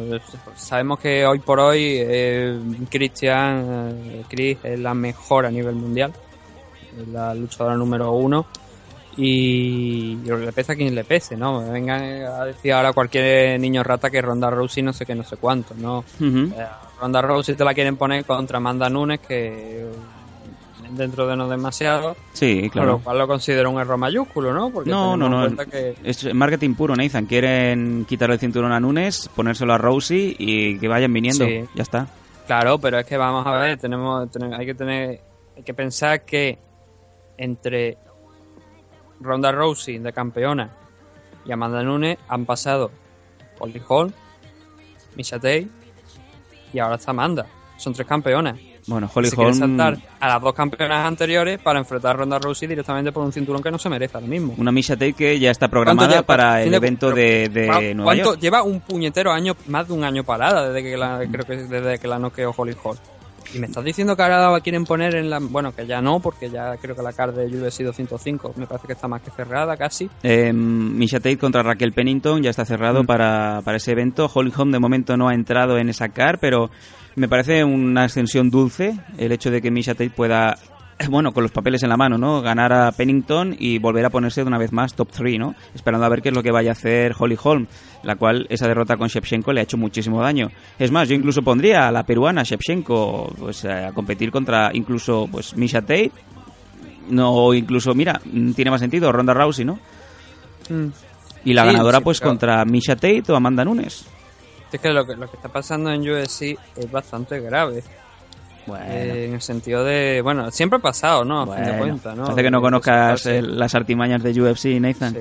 Sabemos 0.55 0.99
que 0.99 1.25
hoy 1.25 1.39
por 1.39 1.59
hoy 1.59 1.97
eh, 1.99 2.59
Christian, 2.89 4.01
eh, 4.05 4.23
Chris 4.27 4.57
es 4.63 4.79
la 4.79 4.93
mejor 4.93 5.45
a 5.45 5.51
nivel 5.51 5.75
mundial. 5.75 6.11
Es 6.99 7.07
la 7.09 7.33
luchadora 7.35 7.75
número 7.75 8.11
uno. 8.13 8.47
Y 9.15 10.15
le 10.25 10.51
pese 10.51 10.71
a 10.71 10.75
quien 10.75 10.95
le 10.95 11.03
pese, 11.03 11.37
¿no? 11.37 11.61
Me 11.61 11.69
vengan 11.69 12.01
a 12.01 12.45
decir 12.45 12.73
ahora 12.73 12.93
cualquier 12.93 13.59
niño 13.59 13.83
rata 13.83 14.09
que 14.09 14.21
Ronda 14.21 14.49
Rousey 14.49 14.81
no 14.81 14.91
sé 14.91 15.05
qué, 15.05 15.13
no 15.13 15.23
sé 15.23 15.37
cuánto, 15.37 15.75
¿no? 15.75 16.03
Eh, 16.19 16.65
Ronda 16.99 17.21
Rousey 17.21 17.55
te 17.55 17.63
la 17.63 17.75
quieren 17.75 17.95
poner 17.95 18.25
contra 18.25 18.57
Amanda 18.57 18.89
Nunes, 18.89 19.19
que 19.19 19.85
dentro 20.95 21.27
de 21.27 21.35
no 21.35 21.47
demasiado, 21.49 22.15
Sí, 22.33 22.69
con 22.69 22.85
lo 22.85 22.99
cual 22.99 23.17
lo 23.17 23.27
considero 23.27 23.69
un 23.71 23.79
error 23.79 23.97
mayúsculo, 23.97 24.53
¿no? 24.53 24.69
Porque 24.71 24.89
No, 24.89 25.15
no, 25.17 25.29
no. 25.29 25.55
que 25.65 25.95
Es 26.03 26.33
marketing 26.33 26.75
puro, 26.75 26.95
Nathan. 26.95 27.25
Quieren 27.25 28.05
quitarle 28.07 28.35
el 28.35 28.39
cinturón 28.39 28.71
a 28.71 28.79
Nunes, 28.79 29.29
ponérselo 29.35 29.73
a 29.73 29.77
Rousey 29.77 30.35
y 30.39 30.77
que 30.79 30.87
vayan 30.87 31.11
viniendo. 31.13 31.45
Sí. 31.45 31.63
Ya 31.75 31.83
está. 31.83 32.07
Claro, 32.47 32.77
pero 32.79 32.99
es 32.99 33.05
que 33.05 33.17
vamos 33.17 33.45
a 33.47 33.57
ver, 33.57 33.77
tenemos, 33.77 34.29
tenemos- 34.31 34.59
hay 34.59 34.65
que 34.65 34.75
tener, 34.75 35.21
hay 35.55 35.63
que 35.63 35.73
pensar 35.73 36.23
que 36.25 36.57
entre 37.37 37.97
Ronda 39.21 39.51
Rousey 39.51 39.99
de 39.99 40.11
campeona 40.13 40.69
y 41.45 41.51
Amanda 41.51 41.81
Nunes 41.83 42.17
han 42.27 42.45
pasado 42.45 42.91
Holly 43.59 43.81
Holm, 43.87 44.11
Misha 45.15 45.37
Tate 45.37 45.67
y 46.73 46.79
ahora 46.79 46.95
está 46.95 47.11
Amanda. 47.11 47.45
Son 47.77 47.93
tres 47.93 48.07
campeonas. 48.07 48.59
Bueno, 48.87 49.09
Holly 49.13 49.29
se 49.29 49.35
Holm, 49.39 49.53
saltar 49.53 49.97
a 50.19 50.27
las 50.27 50.41
dos 50.41 50.53
campeonas 50.53 51.05
anteriores 51.05 51.59
para 51.59 51.79
enfrentar 51.79 52.11
a 52.11 52.19
Ronda 52.19 52.39
Rousey 52.39 52.67
directamente 52.67 53.11
por 53.11 53.23
un 53.23 53.31
cinturón 53.31 53.61
que 53.63 53.71
no 53.71 53.77
se 53.77 53.89
merece 53.89 54.17
ahora 54.17 54.27
mismo. 54.27 54.55
una 54.57 54.71
Misha 54.71 54.95
Tate 54.95 55.13
que 55.13 55.39
ya 55.39 55.51
está 55.51 55.67
¿Cuánto 55.69 55.85
programada 55.95 56.23
para 56.23 56.61
el 56.63 56.73
evento 56.73 57.11
de, 57.11 57.49
de 57.49 57.67
¿cuánto- 57.67 57.93
Nueva 57.95 58.15
York. 58.15 58.39
Lleva 58.41 58.63
un 58.63 58.81
puñetero 58.81 59.31
año, 59.31 59.55
más 59.67 59.87
de 59.87 59.93
un 59.93 60.03
año 60.03 60.23
parada 60.23 60.69
desde 60.69 60.89
que 60.89 60.97
la, 60.97 61.21
creo 61.31 61.45
que 61.45 61.55
desde 61.55 61.99
que 61.99 62.07
la 62.07 62.19
noqueó 62.19 62.53
Holly 62.55 62.75
Holm. 62.83 62.97
Y 63.53 63.59
me 63.59 63.67
estás 63.67 63.83
diciendo 63.83 64.15
que 64.15 64.23
ahora 64.23 64.49
la 64.51 64.59
quieren 64.61 64.83
poner 64.83 65.13
en 65.13 65.29
la... 65.29 65.37
Bueno, 65.39 65.75
que 65.75 65.85
ya 65.85 66.01
no, 66.01 66.19
porque 66.19 66.49
ya 66.49 66.75
creo 66.77 66.95
que 66.95 67.03
la 67.03 67.13
card 67.13 67.35
de 67.35 67.45
UFC 67.45 67.81
205 67.83 68.53
me 68.55 68.65
parece 68.65 68.87
que 68.87 68.93
está 68.93 69.07
más 69.07 69.21
que 69.21 69.29
cerrada 69.29 69.77
casi. 69.77 70.09
Eh, 70.23 70.51
Misha 70.51 71.19
Tate 71.19 71.37
contra 71.37 71.61
Raquel 71.61 71.93
Pennington 71.93 72.41
ya 72.41 72.49
está 72.49 72.65
cerrado 72.65 73.03
Mm. 73.03 73.05
para, 73.05 73.61
para 73.63 73.77
ese 73.77 73.91
evento. 73.91 74.29
Holly 74.33 74.51
Holm 74.57 74.71
de 74.71 74.79
momento 74.79 75.17
no 75.17 75.27
ha 75.29 75.35
entrado 75.35 75.77
en 75.77 75.89
esa 75.89 76.09
car, 76.09 76.39
pero 76.39 76.71
me 77.15 77.27
parece 77.27 77.63
una 77.63 78.03
extensión 78.05 78.49
dulce 78.49 78.97
el 79.17 79.31
hecho 79.31 79.51
de 79.51 79.61
que 79.61 79.71
Misha 79.71 79.93
Tate 79.93 80.09
pueda, 80.09 80.57
eh, 80.99 81.07
bueno, 81.09 81.31
con 81.31 81.43
los 81.43 81.51
papeles 81.51 81.83
en 81.83 81.89
la 81.89 81.97
mano, 81.97 82.17
¿no? 82.17 82.41
Ganar 82.41 82.73
a 82.73 82.91
Pennington 82.91 83.55
y 83.57 83.77
volver 83.79 84.05
a 84.05 84.09
ponerse 84.09 84.41
de 84.41 84.47
una 84.47 84.57
vez 84.57 84.71
más 84.71 84.93
top 84.95 85.09
3, 85.11 85.39
¿no? 85.39 85.55
Esperando 85.75 86.05
a 86.05 86.09
ver 86.09 86.21
qué 86.21 86.29
es 86.29 86.35
lo 86.35 86.43
que 86.43 86.51
vaya 86.51 86.71
a 86.71 86.73
hacer 86.73 87.13
Holly 87.17 87.37
Holm, 87.41 87.67
la 88.03 88.15
cual 88.15 88.47
esa 88.49 88.67
derrota 88.67 88.97
con 88.97 89.07
Shevchenko 89.07 89.53
le 89.53 89.59
ha 89.61 89.63
hecho 89.63 89.77
muchísimo 89.77 90.21
daño. 90.21 90.49
Es 90.79 90.91
más, 90.91 91.07
yo 91.07 91.15
incluso 91.15 91.41
pondría 91.43 91.87
a 91.87 91.91
la 91.91 92.03
peruana 92.03 92.43
Shevchenko 92.43 93.33
pues, 93.37 93.65
a 93.65 93.91
competir 93.93 94.31
contra 94.31 94.71
incluso 94.73 95.27
pues 95.31 95.55
Misha 95.55 95.81
Tate. 95.81 96.11
No, 97.09 97.53
incluso, 97.53 97.93
mira, 97.93 98.21
mm, 98.23 98.51
tiene 98.53 98.71
más 98.71 98.79
sentido, 98.79 99.11
Ronda 99.11 99.33
Rousey, 99.33 99.65
¿no? 99.65 99.77
Y 101.45 101.53
la 101.53 101.63
Sí, 101.63 101.67
ganadora, 101.67 101.97
sí, 101.97 102.03
pues, 102.05 102.19
claro. 102.19 102.31
contra 102.31 102.63
Misha 102.65 102.95
Tate 102.95 103.23
o 103.29 103.35
Amanda 103.35 103.65
Nunes. 103.65 104.05
Es 104.73 104.81
que 104.81 104.89
lo 104.89 105.05
que, 105.05 105.15
lo 105.15 105.29
que 105.29 105.35
está 105.35 105.49
pasando 105.49 105.91
en 105.91 106.01
UFC 106.01 106.57
es 106.75 106.91
bastante 106.91 107.39
grave. 107.39 107.83
Bueno. 108.65 108.85
Eh, 108.87 109.25
en 109.25 109.33
el 109.35 109.41
sentido 109.41 109.83
de... 109.83 110.21
Bueno, 110.21 110.49
siempre 110.49 110.79
ha 110.79 110.81
pasado, 110.81 111.23
¿no? 111.23 111.41
A 111.41 111.55
fin 111.55 111.65
de 111.65 111.77
cuentas, 111.77 112.15
¿no? 112.15 112.23
Parece 112.23 112.43
que 112.43 112.51
no 112.51 112.61
conozcas 112.61 113.25
eh, 113.25 113.41
las 113.41 113.75
artimañas 113.75 114.23
de 114.23 114.41
UFC, 114.41 114.79
Nathan. 114.79 115.13
Sí. 115.13 115.19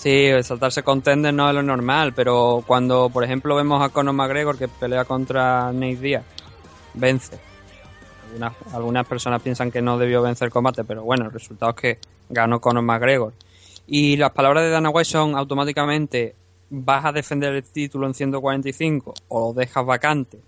Sí, 0.00 0.24
el 0.28 0.42
saltarse 0.44 0.82
contender 0.82 1.34
no 1.34 1.46
es 1.46 1.54
lo 1.54 1.62
normal, 1.62 2.14
pero 2.14 2.64
cuando, 2.66 3.10
por 3.10 3.22
ejemplo, 3.22 3.54
vemos 3.54 3.82
a 3.82 3.90
Conor 3.90 4.14
McGregor 4.14 4.56
que 4.56 4.66
pelea 4.66 5.04
contra 5.04 5.70
Nate 5.74 5.96
Diaz, 5.96 6.24
vence. 6.94 7.38
Algunas, 8.28 8.54
algunas 8.72 9.06
personas 9.06 9.42
piensan 9.42 9.70
que 9.70 9.82
no 9.82 9.98
debió 9.98 10.22
vencer 10.22 10.46
el 10.46 10.52
combate, 10.52 10.84
pero 10.84 11.02
bueno, 11.02 11.26
el 11.26 11.32
resultado 11.32 11.72
es 11.72 11.76
que 11.76 11.98
ganó 12.30 12.62
Conor 12.62 12.82
McGregor. 12.82 13.34
Y 13.86 14.16
las 14.16 14.30
palabras 14.30 14.64
de 14.64 14.70
Dana 14.70 14.88
White 14.88 15.10
son 15.10 15.36
automáticamente 15.36 16.34
vas 16.70 17.04
a 17.04 17.12
defender 17.12 17.54
el 17.54 17.64
título 17.64 18.06
en 18.06 18.14
145 18.14 19.14
o 19.28 19.48
lo 19.48 19.52
dejas 19.52 19.84
vacante 19.84 20.40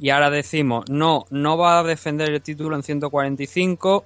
y 0.00 0.10
ahora 0.10 0.30
decimos, 0.30 0.88
no, 0.88 1.26
no 1.30 1.58
va 1.58 1.80
a 1.80 1.82
defender 1.82 2.30
el 2.30 2.40
título 2.40 2.76
en 2.76 2.82
145, 2.82 4.04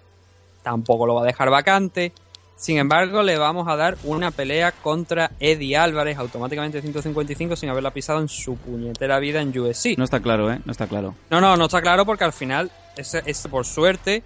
tampoco 0.63 1.07
lo 1.07 1.15
va 1.15 1.23
a 1.23 1.27
dejar 1.27 1.51
vacante. 1.51 2.13
Sin 2.57 2.79
embargo, 2.79 3.23
le 3.23 3.37
vamos 3.37 3.67
a 3.69 3.77
dar 3.77 3.99
una 4.05 4.31
pelea 4.31 4.73
contra 4.73 5.33
Eddie 5.41 5.77
Álvarez 5.77 6.17
automáticamente 6.17 6.79
en 6.79 6.83
155 6.83 7.57
sin 7.57 7.69
haberla 7.69 7.91
pisado 7.91 8.21
en 8.21 8.29
su 8.29 8.57
puñetera 8.57 9.19
vida 9.19 9.43
en 9.43 9.59
USC. 9.59 9.99
No 9.99 10.05
está 10.05 10.21
claro, 10.21 10.51
¿eh? 10.51 10.61
No 10.65 10.73
está 10.73 10.87
claro. 10.87 11.15
No, 11.29 11.41
no, 11.41 11.57
no 11.57 11.65
está 11.65 11.83
claro 11.83 12.07
porque 12.07 12.25
al 12.25 12.33
final, 12.33 12.71
ese, 12.97 13.23
ese, 13.27 13.49
por 13.49 13.67
suerte, 13.67 14.23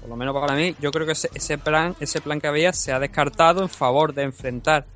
por 0.00 0.08
lo 0.08 0.16
menos 0.16 0.34
para 0.34 0.54
mí, 0.54 0.74
yo 0.80 0.92
creo 0.92 1.04
que 1.04 1.12
ese, 1.12 1.28
ese 1.34 1.58
plan 1.58 1.96
ese 2.00 2.20
plan 2.20 2.40
que 2.40 2.46
había 2.46 2.72
se 2.72 2.92
ha 2.92 3.00
descartado 3.00 3.62
en 3.62 3.68
favor 3.68 4.14
de 4.14 4.22
enfrentar 4.22 4.86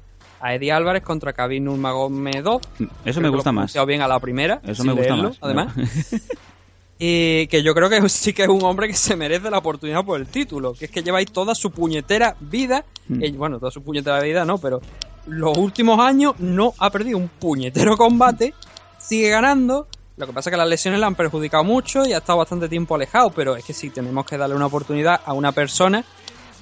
a 0.41 0.55
Eddie 0.55 0.73
Álvarez 0.73 1.03
contra 1.03 1.33
Khabib 1.33 1.63
Nurmagomedov. 1.63 2.61
Eso 3.05 3.21
me 3.21 3.29
gusta 3.29 3.53
más. 3.53 3.75
bien 3.87 4.03
a 4.03 4.09
la 4.09 4.19
primera. 4.21 4.61
Eso 4.65 4.85
me 4.85 4.93
gusta 4.93 5.15
leerlo, 5.15 5.31
más. 5.31 5.39
Además. 5.41 5.75
y 6.99 7.47
que 7.47 7.63
yo 7.63 7.75
creo 7.75 7.89
que 7.89 8.09
sí 8.09 8.33
que 8.33 8.43
es 8.43 8.49
un 8.49 8.63
hombre 8.65 8.89
que 8.89 8.95
se 8.95 9.17
merece 9.17 9.51
la 9.51 9.59
oportunidad 9.59 10.05
por 10.05 10.21
el 10.21 10.27
título. 10.27 10.75
Que 10.75 10.87
es 10.87 10.91
que 10.91 11.03
lleva 11.03 11.19
ahí 11.19 11.27
toda 11.27 11.55
su 11.55 11.71
puñetera 11.71 12.37
vida. 12.41 12.85
Mm. 13.09 13.25
eh, 13.25 13.33
bueno, 13.33 13.59
toda 13.59 13.71
su 13.71 13.83
puñetera 13.83 14.21
vida 14.21 14.45
no, 14.45 14.59
pero 14.59 14.81
los 15.27 15.57
últimos 15.57 16.01
años 16.01 16.35
no 16.39 16.75
ha 16.79 16.91
perdido 16.91 17.19
un 17.19 17.29
puñetero 17.29 17.97
combate. 17.97 18.55
Sigue 18.99 19.31
ganando. 19.31 19.87
Lo 20.17 20.27
que 20.27 20.33
pasa 20.33 20.51
es 20.51 20.53
que 20.53 20.57
las 20.57 20.69
lesiones 20.69 20.99
le 20.99 21.07
han 21.07 21.15
perjudicado 21.15 21.63
mucho 21.63 22.05
y 22.05 22.13
ha 22.13 22.19
estado 22.19 22.39
bastante 22.39 22.69
tiempo 22.69 22.97
alejado. 22.97 23.31
Pero 23.31 23.55
es 23.55 23.65
que 23.65 23.73
sí, 23.73 23.91
tenemos 23.91 24.27
que 24.27 24.37
darle 24.37 24.57
una 24.57 24.67
oportunidad 24.67 25.21
a 25.25 25.33
una 25.33 25.53
persona 25.53 26.05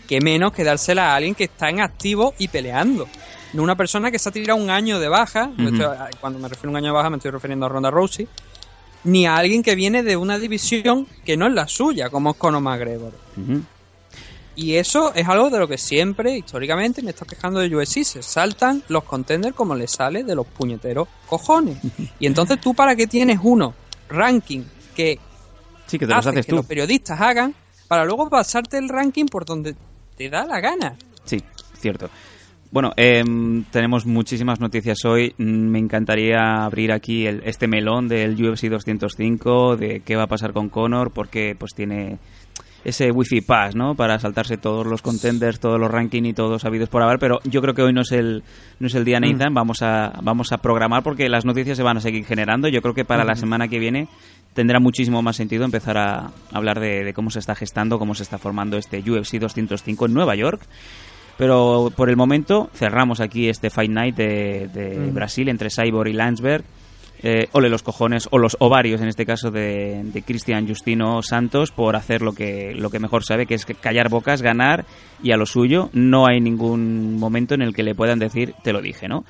que 0.06 0.20
menos 0.20 0.52
que 0.52 0.64
dársela 0.64 1.12
a 1.12 1.16
alguien 1.16 1.34
que 1.34 1.44
está 1.44 1.68
en 1.68 1.80
activo 1.80 2.34
y 2.38 2.48
peleando. 2.48 3.08
No 3.53 3.62
una 3.62 3.76
persona 3.76 4.11
que 4.11 4.18
se 4.18 4.28
ha 4.28 4.32
tirado 4.32 4.59
un 4.61 4.70
año 4.70 4.99
de 4.99 5.09
baja. 5.09 5.51
Estoy- 5.59 5.97
cuando 6.20 6.38
me 6.38 6.49
refiero 6.49 6.68
a 6.68 6.70
un 6.72 6.76
año 6.76 6.86
de 6.86 6.92
baja 6.92 7.11
me 7.11 7.16
estoy 7.16 7.30
refiriendo 7.30 7.66
a 7.66 7.68
Ronda 7.68 7.90
Rousey. 7.90 8.28
Ni 9.05 9.26
a 9.26 9.36
alguien 9.36 9.62
que 9.62 9.74
viene 9.76 10.03
de 10.03 10.16
una 10.16 10.38
división 10.38 11.07
que 11.24 11.36
no 11.36 11.47
es 11.47 11.53
la 11.55 11.68
suya, 11.68 12.11
como 12.11 12.30
es 12.30 12.36
Conor 12.36 12.61
McGregor. 12.61 13.12
Y 14.57 14.76
eso 14.76 15.12
es 15.14 15.28
algo 15.28 15.51
de 15.51 15.59
lo 15.59 15.68
que 15.68 15.76
siempre, 15.76 16.38
históricamente, 16.38 17.03
me 17.03 17.11
estoy 17.11 17.28
quejando 17.28 17.61
de 17.61 17.74
UFC. 17.74 18.03
Se 18.05 18.22
saltan 18.22 18.82
los 18.88 19.05
contenders 19.05 19.55
como 19.55 19.74
les 19.74 19.90
sale 19.92 20.24
de 20.24 20.34
los 20.34 20.47
puñeteros 20.47 21.09
cojones. 21.26 21.76
Y 22.18 22.26
entonces 22.26 22.59
tú 22.61 22.72
para 22.74 22.97
qué 22.97 23.07
tienes 23.07 23.38
uno 23.42 23.74
ranking 24.09 24.62
que 24.94 25.18
Sí, 25.86 25.99
que 25.99 26.07
te 26.07 26.12
los 26.12 26.18
haces 26.20 26.32
haces 26.32 26.47
que 26.47 26.51
tú. 26.51 26.57
los 26.57 26.66
periodistas 26.66 27.20
hagan 27.20 27.55
para 27.86 28.05
luego 28.05 28.28
pasarte 28.30 28.78
el 28.78 28.88
ranking 28.88 29.26
por 29.26 29.44
donde 29.44 29.76
te 30.16 30.28
da 30.30 30.44
la 30.47 30.59
gana. 30.59 30.97
Sí, 31.24 31.42
cierto. 31.78 32.09
Bueno, 32.72 32.92
em, 32.96 33.64
tenemos 33.70 34.06
muchísimas 34.06 34.60
noticias 34.60 34.98
hoy. 35.04 35.34
Mm, 35.38 35.66
Me 35.76 35.78
encantaría 35.78 36.64
abrir 36.64 36.92
aquí 36.92 37.26
el- 37.26 37.42
este 37.44 37.68
melón 37.68 38.08
del 38.08 38.34
UFC 38.34 38.68
205, 38.68 39.76
de 39.76 40.00
qué 40.00 40.16
va 40.16 40.24
a 40.24 40.28
pasar 40.28 40.52
con 40.52 40.68
Conor, 40.68 41.10
porque 41.12 41.54
pues 41.58 41.74
tiene 41.74 42.18
ese 42.84 43.10
Wi-Fi 43.10 43.40
Pass, 43.40 43.74
¿no? 43.74 43.94
Para 43.94 44.18
saltarse 44.18 44.56
todos 44.58 44.86
los 44.86 45.02
contenders, 45.02 45.58
todos 45.58 45.78
los 45.80 45.90
rankings 45.90 46.28
y 46.28 46.32
todos 46.34 46.64
habidos 46.64 46.88
por 46.88 47.02
haber, 47.02 47.18
pero 47.18 47.38
yo 47.44 47.60
creo 47.60 47.74
que 47.74 47.82
hoy 47.82 47.92
no 47.92 48.02
es 48.02 48.12
el 48.12 48.44
no 48.78 48.86
es 48.86 48.94
el 48.94 49.04
día 49.04 49.18
Nathan, 49.20 49.54
vamos 49.54 49.82
a 49.82 50.12
vamos 50.22 50.52
a 50.52 50.58
programar 50.58 51.02
porque 51.02 51.28
las 51.28 51.44
noticias 51.44 51.76
se 51.76 51.82
van 51.82 51.96
a 51.96 52.00
seguir 52.00 52.24
generando. 52.24 52.68
Yo 52.68 52.82
creo 52.82 52.94
que 52.94 53.04
para 53.04 53.24
la 53.24 53.34
semana 53.34 53.66
que 53.68 53.78
viene 53.80 54.08
tendrá 54.54 54.78
muchísimo 54.80 55.20
más 55.22 55.36
sentido 55.36 55.64
empezar 55.64 55.98
a 55.98 56.30
hablar 56.52 56.78
de, 56.80 57.04
de 57.04 57.12
cómo 57.12 57.30
se 57.30 57.38
está 57.40 57.54
gestando, 57.56 57.98
cómo 57.98 58.14
se 58.14 58.22
está 58.22 58.38
formando 58.38 58.76
este 58.76 58.98
UFC 59.00 59.38
205 59.40 60.06
en 60.06 60.14
Nueva 60.14 60.34
York. 60.36 60.60
Pero 61.39 61.93
por 61.95 62.09
el 62.09 62.16
momento 62.16 62.70
cerramos 62.74 63.20
aquí 63.20 63.49
este 63.49 63.70
Fight 63.70 63.91
Night 63.91 64.16
de, 64.16 64.68
de 64.72 64.99
Mm. 64.99 65.14
Brasil 65.14 65.49
entre 65.49 65.68
Cyborg 65.70 66.09
y 66.09 66.12
Landsberg. 66.14 66.64
Eh, 67.22 67.49
ole 67.53 67.70
los 67.70 67.82
cojones, 67.82 68.28
o 68.30 68.37
los 68.37 68.59
ovarios 68.61 69.01
en 69.01 69.09
este 69.09 69.24
caso 69.24 69.51
de, 69.51 70.03
de 70.05 70.22
Cristian 70.22 70.68
Justino 70.68 71.22
Santos 71.22 71.70
por 71.70 71.97
hacer 71.97 72.20
lo 72.20 72.32
que, 72.32 72.74
lo 72.74 72.91
que 72.91 72.99
mejor 73.01 73.24
sabe, 73.24 73.47
que 73.47 73.55
es 73.55 73.64
callar 73.64 74.11
bocas, 74.11 74.43
ganar 74.43 74.84
y 75.22 75.32
a 75.32 75.37
lo 75.39 75.47
suyo. 75.47 75.89
No 75.95 76.26
hay 76.26 76.41
ningún 76.43 77.18
momento 77.18 77.55
en 77.55 77.62
el 77.62 77.74
que 77.74 77.82
le 77.82 77.95
puedan 77.95 78.18
decir, 78.18 78.55
te 78.62 78.72
lo 78.72 78.82
dije, 78.82 79.09
¿no? 79.09 79.24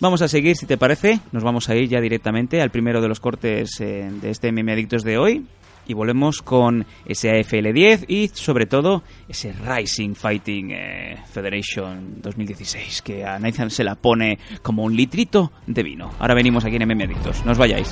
Vamos 0.00 0.22
a 0.22 0.28
seguir, 0.28 0.56
si 0.56 0.66
te 0.66 0.76
parece. 0.78 1.18
Nos 1.32 1.42
vamos 1.42 1.68
a 1.68 1.74
ir 1.74 1.88
ya 1.88 2.00
directamente 2.00 2.60
al 2.60 2.70
primero 2.70 3.00
de 3.00 3.08
los 3.08 3.20
cortes 3.20 3.80
eh, 3.80 4.08
de 4.22 4.30
este 4.30 4.52
MM 4.52 4.70
Adictos 4.72 5.02
de 5.02 5.18
hoy. 5.18 5.44
Y 5.86 5.94
volvemos 5.94 6.42
con 6.42 6.86
ese 7.04 7.30
AFL10 7.30 8.04
y 8.08 8.28
sobre 8.28 8.66
todo 8.66 9.02
ese 9.28 9.52
Rising 9.52 10.14
Fighting 10.14 10.70
eh, 10.72 11.18
Federation 11.30 12.20
2016 12.20 13.02
que 13.02 13.24
a 13.24 13.38
Nathan 13.38 13.70
se 13.70 13.84
la 13.84 13.94
pone 13.94 14.38
como 14.62 14.84
un 14.84 14.96
litrito 14.96 15.52
de 15.66 15.82
vino. 15.82 16.10
Ahora 16.18 16.34
venimos 16.34 16.64
aquí 16.64 16.76
en 16.76 16.88
MM 16.88 17.04
Adictos. 17.04 17.44
No 17.44 17.52
os 17.52 17.58
vayáis. 17.58 17.90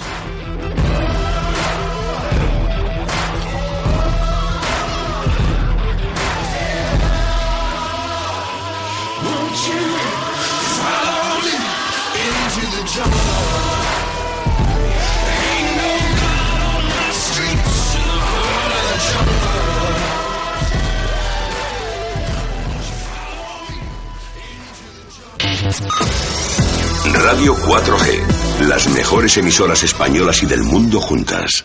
Radio 27.25 27.55
4G, 27.55 28.67
las 28.67 28.89
mejores 28.89 29.37
emisoras 29.37 29.83
españolas 29.85 30.43
y 30.43 30.47
del 30.47 30.65
mundo 30.65 31.01
juntas. 31.01 31.65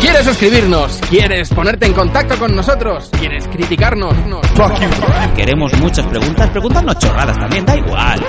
¿Quieres 0.00 0.24
suscribirnos? 0.24 1.00
¿Quieres 1.10 1.48
ponerte 1.48 1.86
en 1.86 1.92
contacto 1.92 2.38
con 2.38 2.54
nosotros? 2.54 3.10
¿Quieres 3.18 3.48
criticarnos? 3.48 4.14
Queremos 5.34 5.72
muchas 5.78 6.06
preguntas. 6.06 6.48
Preguntarnos 6.50 6.98
chorradas 6.98 7.36
también, 7.36 7.66
da 7.66 7.76
igual. 7.76 8.24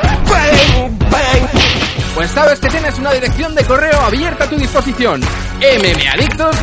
Pues 2.16 2.32
sabes 2.32 2.60
que 2.60 2.70
tienes 2.70 2.98
una 2.98 3.12
dirección 3.14 3.54
de 3.54 3.64
correo 3.66 4.00
abierta 4.02 4.46
a 4.46 4.50
tu 4.50 4.58
disposición. 4.58 5.22
mmadictos 5.22 6.56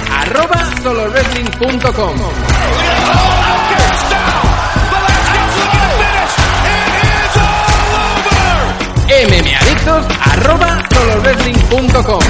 mmadictos 9.25 10.05
arroba 10.21 10.83
solowrestling.com 10.93 12.21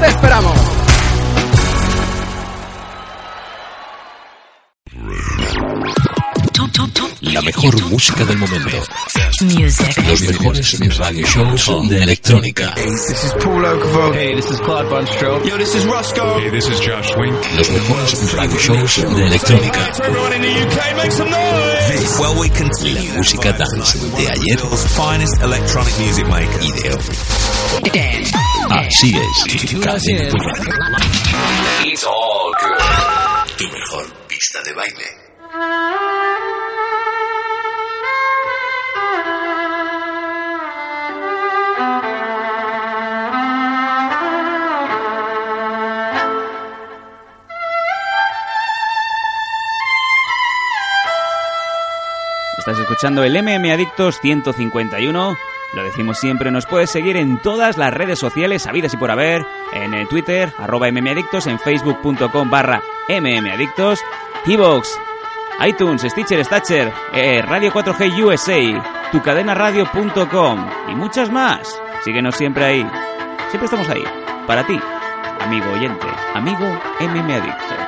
Te 0.00 0.06
esperamos. 0.06 0.58
La 7.20 7.42
mejor 7.42 7.82
música 7.90 8.24
del 8.24 8.38
momento. 8.38 8.76
Music. 9.40 9.96
Los 10.06 10.20
mejores 10.20 10.96
radio 10.98 11.26
shows 11.26 11.88
de 11.88 12.02
electrónica. 12.02 12.72
This 12.76 13.24
is 13.24 13.32
Paul. 13.42 14.12
Hey, 14.14 14.36
this 14.36 14.50
is 14.52 14.60
Clyde. 14.60 15.48
Yo, 15.48 15.58
this 15.58 15.74
is 15.74 15.84
Roscoe. 15.84 16.38
Hey, 16.38 16.50
this 16.50 16.68
is 16.68 16.78
Josh 16.80 17.16
Wink. 17.16 17.34
Los 17.56 17.70
mejores 17.70 18.32
radio 18.34 18.56
shows 18.58 19.16
de 19.16 19.26
electrónica. 19.26 19.80
Well, 22.20 22.38
we 22.38 22.48
continue. 22.50 23.08
La 23.08 23.14
música 23.16 23.52
dance 23.52 23.98
de 24.16 24.28
ayer 24.28 24.60
finest 24.94 25.42
electronic 25.42 25.98
music 25.98 26.26
maker. 26.28 26.62
y 26.62 26.70
de 26.70 26.90
hoy. 26.94 27.00
Así 28.70 29.12
es. 29.12 29.80
Cadena. 29.80 30.28
It's 31.84 32.04
all 32.04 32.52
good. 32.60 33.56
Tu 33.56 33.64
mejor 33.68 34.06
pista 34.28 34.62
de 34.62 34.72
baile. 34.72 36.03
Estás 52.66 52.78
escuchando 52.78 53.22
el 53.22 53.34
MM 53.34 53.70
Adictos 53.72 54.18
151. 54.20 55.36
Lo 55.74 55.84
decimos 55.84 56.18
siempre, 56.18 56.50
nos 56.50 56.64
puedes 56.64 56.88
seguir 56.88 57.18
en 57.18 57.36
todas 57.36 57.76
las 57.76 57.92
redes 57.92 58.18
sociales, 58.18 58.66
habidas 58.66 58.94
y 58.94 58.96
por 58.96 59.10
haber, 59.10 59.44
en 59.74 60.08
Twitter, 60.08 60.50
arroba 60.56 60.90
mmadictos, 60.90 61.46
en 61.46 61.58
facebook.com 61.58 62.48
barra 62.48 62.82
mmadictos, 63.06 64.00
Evox, 64.46 64.98
iTunes, 65.62 66.00
Stitcher, 66.08 66.42
Statcher, 66.42 66.90
eh, 67.12 67.42
Radio 67.42 67.70
4G 67.70 68.24
USA, 68.24 69.10
tucadenaradio.com 69.12 70.66
y 70.88 70.94
muchas 70.94 71.30
más. 71.30 71.78
Síguenos 72.02 72.34
siempre 72.34 72.64
ahí. 72.64 72.90
Siempre 73.50 73.66
estamos 73.66 73.90
ahí. 73.90 74.04
Para 74.46 74.66
ti, 74.66 74.80
amigo 75.38 75.70
oyente, 75.70 76.06
amigo 76.32 76.64
MM 76.98 77.83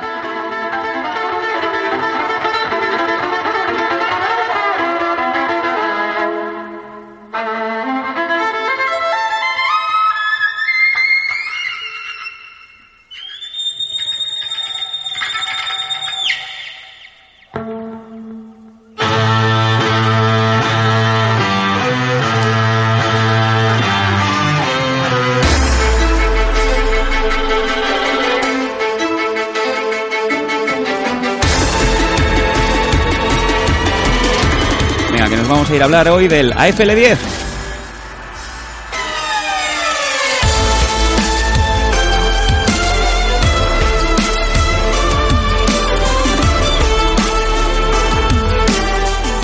vamos 35.67 35.73
a 35.73 35.75
ir 35.75 35.81
a 35.81 35.85
hablar 35.85 36.09
hoy 36.09 36.27
del 36.29 36.53
AFL 36.53 36.95
10. 36.95 37.19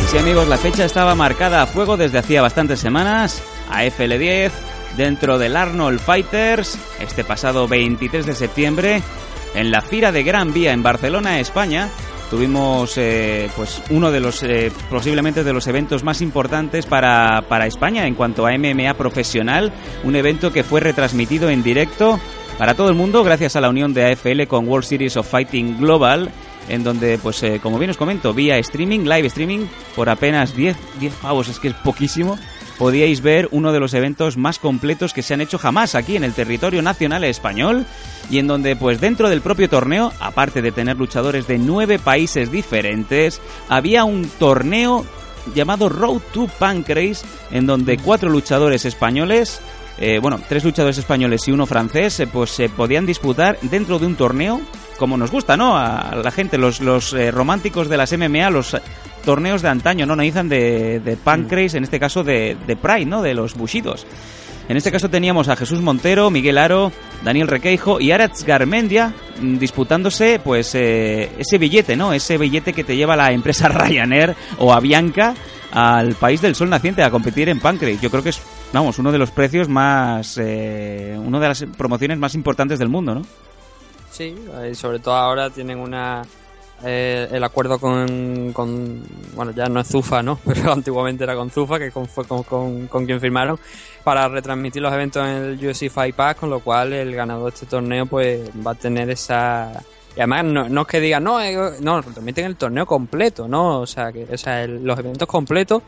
Y 0.02 0.08
sí, 0.08 0.18
amigos, 0.18 0.48
la 0.48 0.58
fecha 0.58 0.86
estaba 0.86 1.14
marcada 1.14 1.62
a 1.62 1.68
fuego 1.68 1.98
desde 1.98 2.20
hacía 2.20 2.42
bastantes 2.42 2.80
semanas. 2.80 3.44
AFL 3.70 4.18
10 4.18 4.54
dentro 4.96 5.38
del 5.38 5.58
Arnold 5.58 6.00
Fighters 6.00 6.78
este 7.02 7.26
pasado 7.26 7.68
23 7.68 8.26
de 8.26 8.36
septiembre 8.36 9.02
en 9.56 9.72
la 9.72 9.82
Fira 9.82 10.14
de 10.14 10.24
Gran 10.24 10.54
Vía 10.54 10.72
en 10.72 10.84
Barcelona, 10.84 11.42
España. 11.42 11.90
Tuvimos 12.34 12.98
eh, 12.98 13.48
pues 13.56 13.80
uno 13.92 14.10
de 14.10 14.20
los 14.20 14.42
eh, 14.42 14.72
posiblemente 14.90 15.44
de 15.44 15.54
los 15.54 15.68
eventos 15.68 16.04
más 16.04 16.20
importantes 16.20 16.88
para, 16.88 17.44
para 17.48 17.68
España 17.68 18.08
en 18.08 18.16
cuanto 18.16 18.48
a 18.48 18.58
MMA 18.58 18.96
profesional, 18.96 19.72
un 20.04 20.16
evento 20.16 20.52
que 20.52 20.64
fue 20.64 20.80
retransmitido 20.80 21.52
en 21.52 21.62
directo 21.62 22.20
para 22.58 22.74
todo 22.74 22.90
el 22.90 22.96
mundo 22.96 23.24
gracias 23.24 23.56
a 23.56 23.62
la 23.62 23.70
unión 23.70 23.94
de 23.94 24.12
AFL 24.12 24.48
con 24.48 24.68
World 24.68 24.84
Series 24.84 25.16
of 25.16 25.30
Fighting 25.30 25.78
Global 25.78 26.32
en 26.70 26.84
donde, 26.84 27.20
pues 27.20 27.44
eh, 27.44 27.60
como 27.62 27.78
bien 27.78 27.92
os 27.92 27.98
comento, 27.98 28.34
vía 28.34 28.58
streaming, 28.58 29.02
live 29.02 29.28
streaming, 29.28 29.68
por 29.96 30.10
apenas 30.10 30.56
10, 30.56 30.76
10 31.00 31.14
pavos, 31.16 31.50
es 31.50 31.60
que 31.60 31.68
es 31.68 31.76
poquísimo, 31.76 32.40
podíais 32.78 33.22
ver 33.22 33.48
uno 33.52 33.72
de 33.72 33.80
los 33.80 33.94
eventos 33.94 34.38
más 34.38 34.60
completos 34.60 35.14
que 35.14 35.22
se 35.22 35.34
han 35.34 35.42
hecho 35.42 35.58
jamás 35.58 35.96
aquí 35.96 36.16
en 36.16 36.24
el 36.24 36.34
territorio 36.34 36.82
nacional 36.82 37.24
español 37.24 37.86
y 38.30 38.40
en 38.40 38.48
donde, 38.48 38.76
pues 38.76 39.00
dentro 39.00 39.30
del 39.30 39.42
propio 39.42 39.70
torneo, 39.70 40.12
aparte 40.20 40.62
de 40.62 40.72
tener 40.72 40.98
luchadores 40.98 41.48
de 41.48 41.58
nueve 41.58 42.00
países 42.00 42.52
diferentes, 42.52 43.42
había 43.70 44.04
un 44.04 44.30
torneo 44.40 45.06
llamado 45.54 45.90
Road 45.90 46.22
to 46.34 46.48
Pancrase, 46.60 47.26
en 47.52 47.66
donde 47.66 47.98
cuatro 47.98 48.30
luchadores 48.30 48.86
españoles 48.86 49.60
eh, 49.98 50.20
bueno, 50.20 50.40
tres 50.48 50.64
luchadores 50.64 50.98
españoles 50.98 51.48
y 51.48 51.52
uno 51.52 51.66
francés, 51.66 52.20
eh, 52.20 52.28
pues 52.28 52.52
se 52.52 52.70
podían 52.70 53.06
disputar 53.06 53.58
dentro 53.62 54.00
de 54.00 54.08
un 54.08 54.16
torneo, 54.16 54.62
como 54.98 55.18
nos 55.18 55.32
gusta, 55.32 55.56
¿no? 55.56 55.78
A 55.78 56.16
la 56.16 56.32
gente, 56.32 56.58
los, 56.58 56.82
los 56.82 57.14
eh, 57.14 57.32
románticos 57.32 57.90
de 57.90 57.98
las 57.98 58.12
MMA, 58.18 58.50
los 58.50 58.76
torneos 59.24 59.62
de 59.62 59.70
antaño, 59.70 60.06
¿no? 60.06 60.14
Analizan 60.14 60.50
de, 60.50 61.00
de 61.00 61.18
Pancrase, 61.18 61.78
en 61.78 61.84
este 61.84 62.00
caso 62.00 62.24
de, 62.24 62.58
de 62.66 62.76
Pride, 62.76 63.06
¿no? 63.06 63.22
De 63.22 63.34
los 63.34 63.56
Bushidos. 63.56 64.06
En 64.70 64.78
este 64.78 64.92
caso 64.92 65.10
teníamos 65.10 65.50
a 65.50 65.56
Jesús 65.56 65.82
Montero, 65.82 66.30
Miguel 66.30 66.58
Aro, 66.58 66.92
Daniel 67.24 67.50
Requeijo 67.50 68.00
y 68.00 68.12
Aratz 68.12 68.44
Garmendia 68.44 69.14
mm, 69.42 69.58
disputándose 69.58 70.40
pues 70.42 70.74
eh, 70.76 71.32
ese 71.38 71.58
billete, 71.58 71.98
¿no? 71.98 72.14
Ese 72.14 72.38
billete 72.38 72.72
que 72.72 72.86
te 72.86 72.96
lleva 72.96 73.16
la 73.16 73.32
empresa 73.34 73.68
Ryanair 73.70 74.36
o 74.60 74.74
Avianca 74.74 75.36
al 75.72 76.16
país 76.16 76.42
del 76.42 76.56
sol 76.56 76.70
naciente 76.70 77.04
a 77.04 77.12
competir 77.12 77.50
en 77.50 77.60
Pancrase. 77.60 77.98
Yo 78.02 78.10
creo 78.10 78.24
que 78.24 78.30
es, 78.30 78.42
vamos, 78.74 79.00
uno 79.00 79.12
de 79.12 79.18
los 79.20 79.32
precios 79.32 79.70
más, 79.70 80.38
eh, 80.42 81.16
una 81.24 81.40
de 81.40 81.48
las 81.48 81.64
promociones 81.78 82.18
más 82.18 82.36
importantes 82.36 82.80
del 82.80 82.90
mundo, 82.90 83.16
¿no? 83.16 83.22
Sí, 84.12 84.36
y 84.70 84.76
sobre 84.76 85.00
todo 85.00 85.16
ahora 85.16 85.50
tienen 85.50 85.80
una 85.80 86.22
eh, 86.86 87.28
el 87.32 87.44
acuerdo 87.44 87.80
con, 87.80 88.52
con, 88.54 89.02
bueno 89.36 89.52
ya 89.54 89.68
no 89.68 89.80
es 89.80 89.88
Zufa 89.88 90.22
no 90.22 90.38
pero 90.46 90.74
antiguamente 90.74 91.24
era 91.24 91.34
con 91.36 91.50
Zufa 91.50 91.80
que 91.80 91.92
con, 91.92 92.08
fue 92.08 92.26
con, 92.26 92.44
con, 92.44 92.88
con 92.88 93.06
quien 93.06 93.22
firmaron 93.22 93.58
para 94.04 94.28
retransmitir 94.28 94.82
los 94.82 94.92
eventos 94.92 95.26
en 95.26 95.30
el 95.60 95.66
UFC 95.66 95.90
Fight 95.90 96.14
Pass 96.14 96.36
con 96.36 96.50
lo 96.50 96.60
cual 96.60 96.92
el 96.92 97.16
ganador 97.16 97.46
de 97.52 97.56
este 97.56 97.66
torneo 97.68 98.06
pues 98.06 98.50
va 98.68 98.72
a 98.72 98.76
tener 98.76 99.10
esa 99.10 99.72
y 100.16 100.20
además 100.20 100.44
no, 100.46 100.68
no 100.70 100.82
es 100.82 100.88
que 100.88 101.00
digan 101.00 101.24
no 101.24 101.42
eh, 101.42 101.56
no 101.80 102.02
retransmiten 102.02 102.46
el 102.46 102.56
torneo 102.58 102.86
completo 102.86 103.48
no 103.48 103.80
o 103.80 103.88
sea 103.88 104.12
que 104.12 104.28
o 104.32 104.38
sea 104.38 104.64
el- 104.64 104.84
los 104.84 105.00
eventos 105.00 105.28
completos 105.28 105.82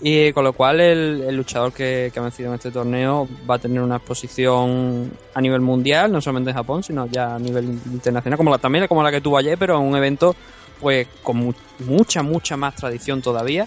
y 0.00 0.32
con 0.32 0.44
lo 0.44 0.52
cual 0.52 0.80
el, 0.80 1.24
el 1.28 1.36
luchador 1.36 1.72
que, 1.72 2.10
que 2.12 2.18
ha 2.20 2.22
vencido 2.22 2.48
en 2.50 2.54
este 2.54 2.70
torneo 2.70 3.28
va 3.48 3.56
a 3.56 3.58
tener 3.58 3.80
una 3.82 3.96
exposición 3.96 5.10
a 5.34 5.40
nivel 5.40 5.60
mundial, 5.60 6.12
no 6.12 6.20
solamente 6.20 6.50
en 6.50 6.56
Japón, 6.56 6.82
sino 6.82 7.06
ya 7.06 7.34
a 7.34 7.38
nivel 7.38 7.64
internacional, 7.64 8.36
como 8.36 8.50
la, 8.50 8.58
también 8.58 8.86
como 8.86 9.02
la 9.02 9.10
que 9.10 9.20
tuvo 9.20 9.38
ayer, 9.38 9.58
pero 9.58 9.80
un 9.80 9.96
evento 9.96 10.36
pues 10.80 11.08
con 11.22 11.38
mu- 11.38 11.52
mucha, 11.80 12.22
mucha 12.22 12.56
más 12.56 12.74
tradición 12.76 13.20
todavía. 13.22 13.66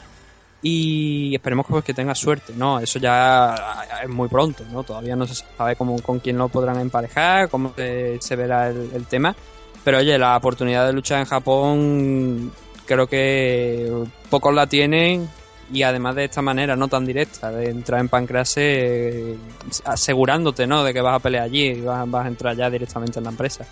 Y 0.64 1.34
esperemos 1.34 1.66
pues, 1.68 1.84
que 1.84 1.94
tenga 1.96 2.14
suerte, 2.14 2.54
¿no? 2.56 2.80
Eso 2.80 3.00
ya 3.00 3.56
es 4.04 4.08
muy 4.08 4.30
pronto, 4.30 4.64
¿no? 4.72 4.84
Todavía 4.84 5.16
no 5.16 5.26
se 5.26 5.44
sabe 5.58 5.76
cómo, 5.76 6.00
con 6.04 6.20
quién 6.20 6.38
lo 6.38 6.50
podrán 6.50 6.80
emparejar, 6.80 7.50
cómo 7.50 7.74
se, 7.76 8.22
se 8.22 8.36
verá 8.36 8.70
el, 8.70 8.92
el 8.94 9.08
tema. 9.08 9.36
Pero 9.84 9.98
oye, 9.98 10.16
la 10.20 10.38
oportunidad 10.38 10.86
de 10.86 10.94
luchar 10.94 11.20
en 11.20 11.26
Japón 11.26 12.52
creo 12.86 13.08
que 13.08 13.92
pocos 14.30 14.54
la 14.54 14.68
tienen 14.68 15.28
y 15.72 15.84
además 15.84 16.16
de 16.16 16.26
esta 16.26 16.42
manera 16.42 16.76
no 16.76 16.88
tan 16.88 17.06
directa 17.06 17.52
de 17.52 17.70
entrar 17.70 18.02
en 18.02 18.10
Pancrase 18.10 18.62
eh, 18.62 19.38
asegurándote 19.86 20.68
no 20.68 20.84
de 20.84 20.94
que 20.94 21.02
vas 21.02 21.16
a 21.16 21.20
pelear 21.20 21.44
allí 21.44 21.68
y 21.68 21.82
vas, 21.82 22.10
vas 22.10 22.26
a 22.26 22.28
entrar 22.28 22.56
ya 22.56 22.70
directamente 22.70 23.20
en 23.20 23.24
la 23.24 23.32
empresa. 23.32 23.66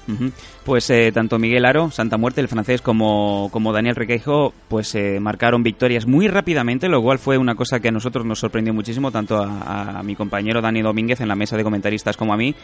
Pues 0.63 0.89
eh, 0.89 1.11
tanto 1.13 1.37
Miguel 1.39 1.65
Aro, 1.65 1.91
Santa 1.91 2.17
Muerte, 2.17 2.41
el 2.41 2.47
francés, 2.47 2.81
como, 2.81 3.49
como 3.51 3.73
Daniel 3.73 3.95
Requeijo, 3.95 4.53
pues 4.67 4.93
eh, 4.95 5.19
marcaron 5.19 5.63
victorias 5.63 6.05
muy 6.05 6.27
rápidamente, 6.27 6.87
lo 6.87 7.01
cual 7.01 7.19
fue 7.19 7.37
una 7.37 7.55
cosa 7.55 7.79
que 7.79 7.89
a 7.89 7.91
nosotros 7.91 8.25
nos 8.25 8.39
sorprendió 8.39 8.73
muchísimo, 8.73 9.11
tanto 9.11 9.37
a, 9.37 9.99
a 9.99 10.03
mi 10.03 10.15
compañero 10.15 10.61
Dani 10.61 10.81
Domínguez 10.81 11.21
en 11.21 11.27
la 11.27 11.35
mesa 11.35 11.57
de 11.57 11.63
comentaristas 11.63 12.17
como 12.17 12.33
a 12.33 12.37
mí. 12.37 12.55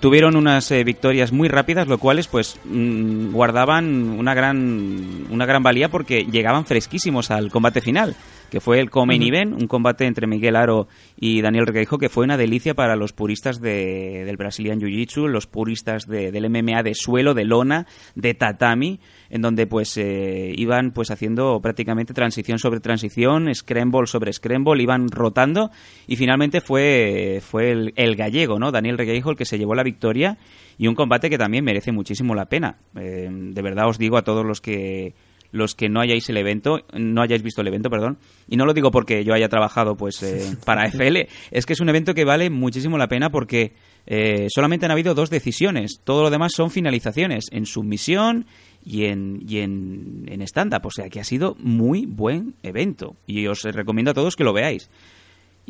Tuvieron 0.00 0.36
unas 0.36 0.70
eh, 0.70 0.84
victorias 0.84 1.32
muy 1.32 1.48
rápidas, 1.48 1.88
lo 1.88 1.98
cuales 1.98 2.28
pues 2.28 2.56
mm, 2.64 3.32
guardaban 3.32 4.10
una 4.10 4.32
gran, 4.32 5.26
una 5.28 5.44
gran 5.44 5.62
valía 5.62 5.88
porque 5.88 6.24
llegaban 6.24 6.66
fresquísimos 6.66 7.32
al 7.32 7.50
combate 7.50 7.80
final 7.80 8.14
que 8.50 8.60
fue 8.60 8.80
el 8.80 8.90
Come 8.90 9.16
Ujú. 9.16 9.26
Event, 9.28 9.54
un 9.60 9.66
combate 9.68 10.06
entre 10.06 10.26
Miguel 10.26 10.56
Aro 10.56 10.88
y 11.20 11.42
Daniel 11.42 11.66
Requeijo, 11.66 11.98
que 11.98 12.08
fue 12.08 12.24
una 12.24 12.36
delicia 12.36 12.74
para 12.74 12.96
los 12.96 13.12
puristas 13.12 13.60
de, 13.60 14.24
del 14.24 14.36
Brazilian 14.36 14.80
Jiu-Jitsu, 14.80 15.26
los 15.28 15.46
puristas 15.46 16.06
de- 16.06 16.32
del 16.32 16.48
MMA 16.50 16.82
de 16.82 16.94
suelo, 16.94 17.34
de 17.34 17.44
lona, 17.44 17.86
de 18.14 18.34
tatami, 18.34 19.00
en 19.30 19.42
donde 19.42 19.66
pues 19.66 19.96
eh, 19.98 20.52
iban 20.56 20.92
pues 20.92 21.10
haciendo 21.10 21.60
prácticamente 21.60 22.14
transición 22.14 22.58
sobre 22.58 22.80
transición, 22.80 23.54
scramble 23.54 24.06
sobre 24.06 24.32
scramble, 24.32 24.82
iban 24.82 25.08
rotando 25.10 25.70
y 26.06 26.16
finalmente 26.16 26.60
fue, 26.60 27.40
fue 27.42 27.70
el, 27.70 27.92
el 27.96 28.16
gallego, 28.16 28.58
¿no? 28.58 28.72
Daniel 28.72 28.96
Requeijo 28.98 29.30
el 29.30 29.36
que 29.36 29.44
se 29.44 29.58
llevó 29.58 29.74
la 29.74 29.82
victoria 29.82 30.38
y 30.78 30.86
un 30.86 30.94
combate 30.94 31.28
que 31.28 31.36
también 31.38 31.64
merece 31.64 31.92
muchísimo 31.92 32.34
la 32.34 32.46
pena. 32.46 32.78
Eh, 32.96 33.28
de 33.30 33.62
verdad 33.62 33.88
os 33.88 33.98
digo 33.98 34.16
a 34.16 34.22
todos 34.22 34.46
los 34.46 34.60
que 34.60 35.14
los 35.50 35.74
que 35.74 35.88
no 35.88 36.00
hayáis 36.00 36.28
el 36.28 36.36
evento, 36.36 36.80
no 36.92 37.22
hayáis 37.22 37.42
visto 37.42 37.60
el 37.60 37.68
evento, 37.68 37.90
perdón, 37.90 38.18
y 38.48 38.56
no 38.56 38.66
lo 38.66 38.74
digo 38.74 38.90
porque 38.90 39.24
yo 39.24 39.34
haya 39.34 39.48
trabajado 39.48 39.96
pues 39.96 40.22
eh, 40.22 40.56
para 40.64 40.86
FL, 40.86 41.28
es 41.50 41.66
que 41.66 41.72
es 41.72 41.80
un 41.80 41.88
evento 41.88 42.14
que 42.14 42.24
vale 42.24 42.50
muchísimo 42.50 42.98
la 42.98 43.08
pena 43.08 43.30
porque 43.30 43.72
eh, 44.06 44.46
solamente 44.50 44.86
han 44.86 44.92
habido 44.92 45.14
dos 45.14 45.30
decisiones, 45.30 46.00
todo 46.04 46.22
lo 46.22 46.30
demás 46.30 46.52
son 46.54 46.70
finalizaciones 46.70 47.46
en 47.50 47.66
submisión 47.66 48.46
y 48.84 49.04
en, 49.04 49.42
y 49.46 49.58
en, 49.58 50.24
en 50.28 50.42
stand-up, 50.42 50.86
o 50.86 50.90
sea 50.90 51.08
que 51.08 51.20
ha 51.20 51.24
sido 51.24 51.56
muy 51.58 52.06
buen 52.06 52.54
evento 52.62 53.16
y 53.26 53.46
os 53.46 53.62
recomiendo 53.62 54.10
a 54.10 54.14
todos 54.14 54.36
que 54.36 54.44
lo 54.44 54.52
veáis. 54.52 54.90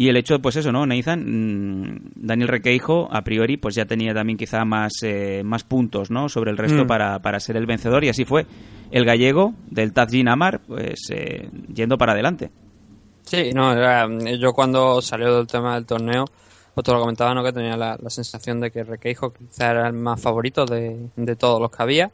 Y 0.01 0.09
el 0.09 0.17
hecho, 0.17 0.39
pues 0.41 0.55
eso, 0.55 0.71
¿no? 0.71 0.87
Nathan, 0.87 1.25
mm, 1.27 2.01
Daniel 2.15 2.47
Requeijo, 2.49 3.09
a 3.11 3.23
priori, 3.25 3.57
pues 3.57 3.75
ya 3.75 3.85
tenía 3.85 4.15
también 4.15 4.37
quizá 4.39 4.65
más, 4.65 4.93
eh, 5.03 5.43
más 5.45 5.65
puntos, 5.65 6.09
¿no? 6.13 6.29
Sobre 6.29 6.53
el 6.53 6.57
resto 6.57 6.85
Mm. 6.85 6.87
para, 6.87 7.19
para 7.19 7.41
ser 7.41 7.57
el 7.57 7.67
vencedor 7.67 8.05
y 8.05 8.09
así 8.09 8.25
fue. 8.25 8.47
El 8.93 9.05
gallego 9.05 9.55
del 9.69 9.93
Tazjin 9.93 10.29
Amar, 10.29 10.61
pues 10.61 11.01
eh, 11.11 11.51
yendo 11.75 11.99
para 11.99 12.13
adelante. 12.13 12.51
Sí, 13.25 13.51
no, 13.53 13.73
era- 13.73 14.07
yo 14.39 14.53
cuando 14.53 15.03
salió 15.03 15.35
del 15.37 15.49
tema 15.49 15.75
del 15.75 15.85
torneo, 15.85 16.27
pues 16.75 16.85
te 16.85 16.93
lo 16.93 17.01
comentaba, 17.01 17.35
¿no? 17.35 17.43
Que 17.43 17.53
tenía 17.53 17.77
la, 17.77 17.99
la 18.01 18.09
sensación 18.09 18.61
de 18.61 18.71
que 18.71 18.85
Requeijo 18.85 19.33
quizá 19.33 19.73
era 19.73 19.89
el 19.89 19.95
más 19.95 20.21
favorito 20.21 20.65
de, 20.65 21.09
de 21.17 21.35
todos 21.35 21.61
los 21.61 21.73
que 21.73 21.83
había. 21.83 22.13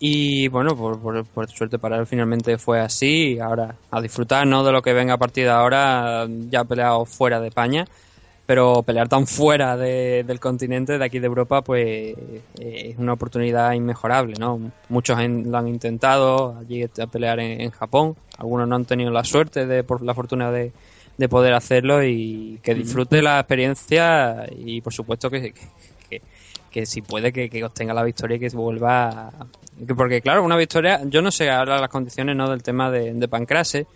Y 0.00 0.46
bueno, 0.48 0.76
por, 0.76 1.00
por, 1.00 1.24
por 1.26 1.48
suerte 1.48 1.78
para 1.78 1.96
él 1.98 2.06
finalmente 2.06 2.56
fue 2.58 2.80
así. 2.80 3.38
Ahora 3.40 3.74
a 3.90 4.00
disfrutar, 4.00 4.46
¿no? 4.46 4.62
De 4.64 4.72
lo 4.72 4.82
que 4.82 4.92
venga 4.92 5.14
a 5.14 5.18
partir 5.18 5.44
de 5.44 5.50
ahora, 5.50 6.26
ya 6.50 6.60
ha 6.60 6.64
peleado 6.64 7.04
fuera 7.04 7.40
de 7.40 7.48
España. 7.48 7.84
Pero 8.46 8.82
pelear 8.82 9.08
tan 9.08 9.26
fuera 9.26 9.76
de- 9.76 10.24
del 10.26 10.40
continente, 10.40 10.96
de 10.96 11.04
aquí 11.04 11.18
de 11.18 11.26
Europa, 11.26 11.60
pues 11.60 12.16
es 12.58 12.96
una 12.96 13.12
oportunidad 13.12 13.72
inmejorable, 13.74 14.36
¿no? 14.38 14.58
Muchos 14.88 15.18
lo 15.18 15.58
han 15.58 15.68
intentado 15.68 16.56
allí 16.58 16.82
a 16.84 17.06
pelear 17.06 17.40
en, 17.40 17.60
en 17.60 17.70
Japón. 17.70 18.16
Algunos 18.38 18.66
no 18.66 18.76
han 18.76 18.86
tenido 18.86 19.10
la 19.10 19.22
suerte, 19.24 19.66
de 19.66 19.84
por 19.84 20.00
la 20.00 20.14
fortuna 20.14 20.50
de, 20.50 20.72
de 21.18 21.28
poder 21.28 21.52
hacerlo 21.52 22.02
y 22.02 22.58
que 22.62 22.74
disfrute 22.74 23.20
la 23.20 23.38
experiencia 23.40 24.46
y 24.56 24.80
por 24.80 24.94
supuesto 24.94 25.28
que, 25.28 25.52
que, 26.08 26.22
que- 26.70 26.86
si 26.86 27.02
puede 27.02 27.32
que, 27.34 27.50
que 27.50 27.64
obtenga 27.64 27.92
la 27.92 28.02
victoria 28.04 28.36
y 28.36 28.40
que 28.40 28.48
vuelva 28.50 29.30
porque 29.96 30.20
claro 30.20 30.42
una 30.42 30.56
victoria 30.56 31.00
yo 31.04 31.22
no 31.22 31.30
sé 31.30 31.50
ahora 31.50 31.80
las 31.80 31.88
condiciones 31.90 32.34
no 32.36 32.48
del 32.50 32.62
tema 32.62 32.90
de, 32.90 33.12
de 33.14 33.28
Pancrase 33.28 33.86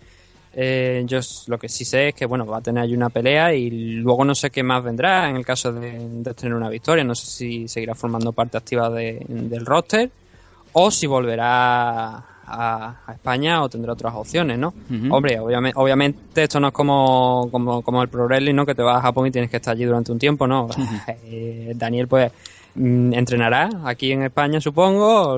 eh, 0.55 1.03
yo 1.07 1.19
lo 1.47 1.57
que 1.57 1.67
sí 1.67 1.83
sé 1.83 2.09
es 2.09 2.15
que 2.15 2.25
bueno 2.25 2.45
va 2.45 2.57
a 2.57 2.61
tener 2.61 2.83
ahí 2.83 2.93
una 2.93 3.09
pelea 3.09 3.53
y 3.53 3.69
luego 3.69 4.23
no 4.23 4.35
sé 4.35 4.51
qué 4.51 4.61
más 4.63 4.83
vendrá 4.83 5.29
en 5.29 5.35
el 5.35 5.45
caso 5.45 5.73
de, 5.73 5.97
de 5.99 6.33
tener 6.35 6.53
una 6.53 6.69
victoria 6.69 7.03
no 7.03 7.15
sé 7.15 7.25
si 7.25 7.67
seguirá 7.67 7.95
formando 7.95 8.31
parte 8.33 8.57
activa 8.57 8.89
de- 8.89 9.25
del 9.27 9.65
roster 9.65 10.11
o 10.73 10.89
si 10.91 11.05
volverá 11.07 12.23
a, 12.45 12.95
a 13.07 13.13
España 13.13 13.61
o 13.63 13.69
tendrá 13.69 13.93
otras 13.93 14.13
opciones, 14.15 14.57
¿no? 14.59 14.73
Hombre, 15.11 15.39
obviamente, 15.39 15.79
obviamente 15.79 16.43
esto 16.43 16.59
no 16.59 16.67
es 16.69 16.73
como, 16.73 17.47
como, 17.51 17.81
como 17.81 18.01
el 18.01 18.09
Pro 18.09 18.25
Wrestling, 18.25 18.53
¿no? 18.55 18.65
Que 18.65 18.75
te 18.75 18.81
vas 18.81 18.97
a 18.97 19.01
Japón 19.01 19.27
y 19.27 19.31
tienes 19.31 19.49
que 19.49 19.57
estar 19.57 19.73
allí 19.75 19.85
durante 19.85 20.11
un 20.11 20.19
tiempo, 20.19 20.45
¿no? 20.47 20.67
Eh, 21.25 21.73
Daniel, 21.75 22.07
pues, 22.07 22.31
entrenará 22.75 23.69
aquí 23.85 24.11
en 24.11 24.23
España, 24.23 24.59
supongo, 24.59 25.35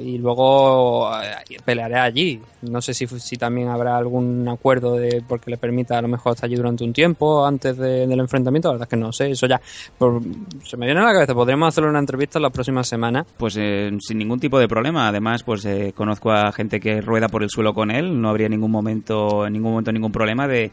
y 0.00 0.18
luego 0.18 1.10
eh, 1.22 1.56
peleará 1.64 2.04
allí. 2.04 2.40
No 2.62 2.80
sé 2.80 2.94
si, 2.94 3.06
si 3.06 3.36
también 3.36 3.68
habrá 3.68 3.96
algún 3.96 4.48
acuerdo 4.48 4.94
de 4.96 5.22
porque 5.26 5.50
le 5.50 5.58
permita 5.58 5.98
a 5.98 6.02
lo 6.02 6.08
mejor 6.08 6.32
estar 6.34 6.46
allí 6.46 6.56
durante 6.56 6.84
un 6.84 6.92
tiempo 6.92 7.44
antes 7.46 7.76
de- 7.76 8.06
del 8.06 8.18
enfrentamiento. 8.20 8.68
La 8.68 8.72
verdad 8.72 8.86
es 8.86 8.90
que 8.90 8.96
no 8.96 9.12
sé, 9.12 9.30
eso 9.30 9.46
ya 9.46 9.60
por- 9.98 10.22
se 10.64 10.76
me 10.76 10.86
viene 10.86 11.00
a 11.00 11.04
la 11.04 11.12
cabeza. 11.12 11.34
Podríamos 11.34 11.68
hacerle 11.68 11.90
una 11.90 11.98
entrevista 12.00 12.40
la 12.40 12.50
próxima 12.50 12.82
semana. 12.82 13.24
Pues 13.36 13.56
eh, 13.58 13.90
sin 14.00 14.18
ningún 14.18 14.40
tipo 14.40 14.58
de 14.58 14.68
problema. 14.68 15.08
Además, 15.08 15.42
pues 15.42 15.64
eh, 15.66 15.92
conozco 15.94 16.30
a 16.32 16.50
gente 16.52 16.80
que 16.80 17.00
rueda 17.00 17.28
por 17.28 17.42
el 17.42 17.50
suelo 17.50 17.74
con 17.74 17.90
él. 17.90 18.20
No 18.20 18.28
habría 18.30 18.48
ningún 18.48 18.70
momento, 18.70 19.46
en 19.46 19.52
ningún 19.52 19.70
momento 19.72 19.92
ningún 19.92 20.12
problema 20.12 20.48
de, 20.48 20.70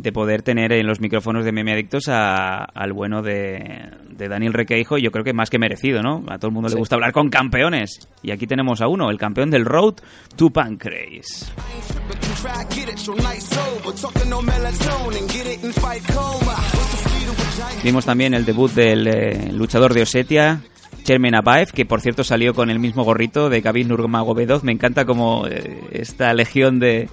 de 0.00 0.12
poder 0.12 0.42
tener 0.42 0.70
en 0.72 0.86
los 0.86 1.00
micrófonos 1.00 1.44
de 1.44 1.50
Meme 1.50 1.72
Adictos 1.72 2.04
a- 2.08 2.62
al 2.62 2.92
bueno 2.92 3.20
de, 3.20 3.90
de 4.10 4.28
Daniel 4.28 4.52
Requeijo. 4.52 4.96
Y 4.96 5.02
yo 5.02 5.10
creo 5.10 5.24
que 5.24 5.32
más 5.32 5.50
que 5.50 5.58
merecido, 5.58 6.02
¿no? 6.02 6.24
A 6.28 6.38
todo 6.38 6.48
el 6.50 6.54
mundo 6.54 6.68
le 6.68 6.76
gusta 6.76 6.94
hablar 6.94 7.12
con 7.12 7.30
campeones. 7.30 8.08
Y 8.22 8.30
aquí 8.30 8.46
tenemos 8.46 8.80
a 8.80 8.86
uno, 8.86 9.10
el 9.10 9.18
campeón 9.18 9.50
del 9.50 9.64
Road 9.64 9.94
to 10.36 10.50
Pancrase. 10.50 11.46
Vimos 17.82 18.04
también 18.04 18.34
el 18.34 18.44
debut 18.44 18.70
del 18.72 19.06
eh, 19.06 19.52
luchador 19.52 19.94
de 19.94 20.02
Osetia, 20.02 20.60
Chermen 21.04 21.34
Abaev, 21.34 21.72
que 21.72 21.86
por 21.86 22.00
cierto 22.00 22.22
salió 22.24 22.54
con 22.54 22.70
el 22.70 22.78
mismo 22.78 23.04
gorrito 23.04 23.48
de 23.48 23.62
Khabib 23.62 23.86
Nurmagomedov. 23.88 24.62
Me 24.64 24.72
encanta 24.72 25.04
como 25.04 25.46
eh, 25.46 25.80
esta 25.92 26.32
legión 26.34 26.78
de, 26.78 27.08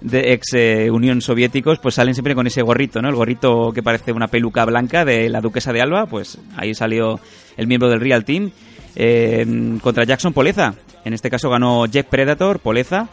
de 0.00 0.32
ex 0.32 0.54
eh, 0.54 0.90
Unión 0.90 1.20
Soviéticos 1.20 1.78
pues 1.78 1.94
salen 1.94 2.14
siempre 2.14 2.34
con 2.34 2.46
ese 2.46 2.62
gorrito, 2.62 3.00
¿no? 3.00 3.08
El 3.08 3.14
gorrito 3.14 3.72
que 3.72 3.82
parece 3.82 4.12
una 4.12 4.28
peluca 4.28 4.64
blanca 4.64 5.04
de 5.04 5.28
la 5.28 5.40
duquesa 5.40 5.72
de 5.72 5.80
Alba, 5.80 6.06
pues 6.06 6.38
ahí 6.56 6.74
salió 6.74 7.20
el 7.56 7.66
miembro 7.66 7.88
del 7.88 8.00
Real 8.00 8.24
Team 8.24 8.50
eh, 8.94 9.78
contra 9.82 10.04
Jackson 10.04 10.32
Poleza. 10.32 10.74
En 11.04 11.12
este 11.12 11.30
caso 11.30 11.50
ganó 11.50 11.86
Jeff 11.90 12.06
Predator, 12.06 12.58
Poleza. 12.58 13.08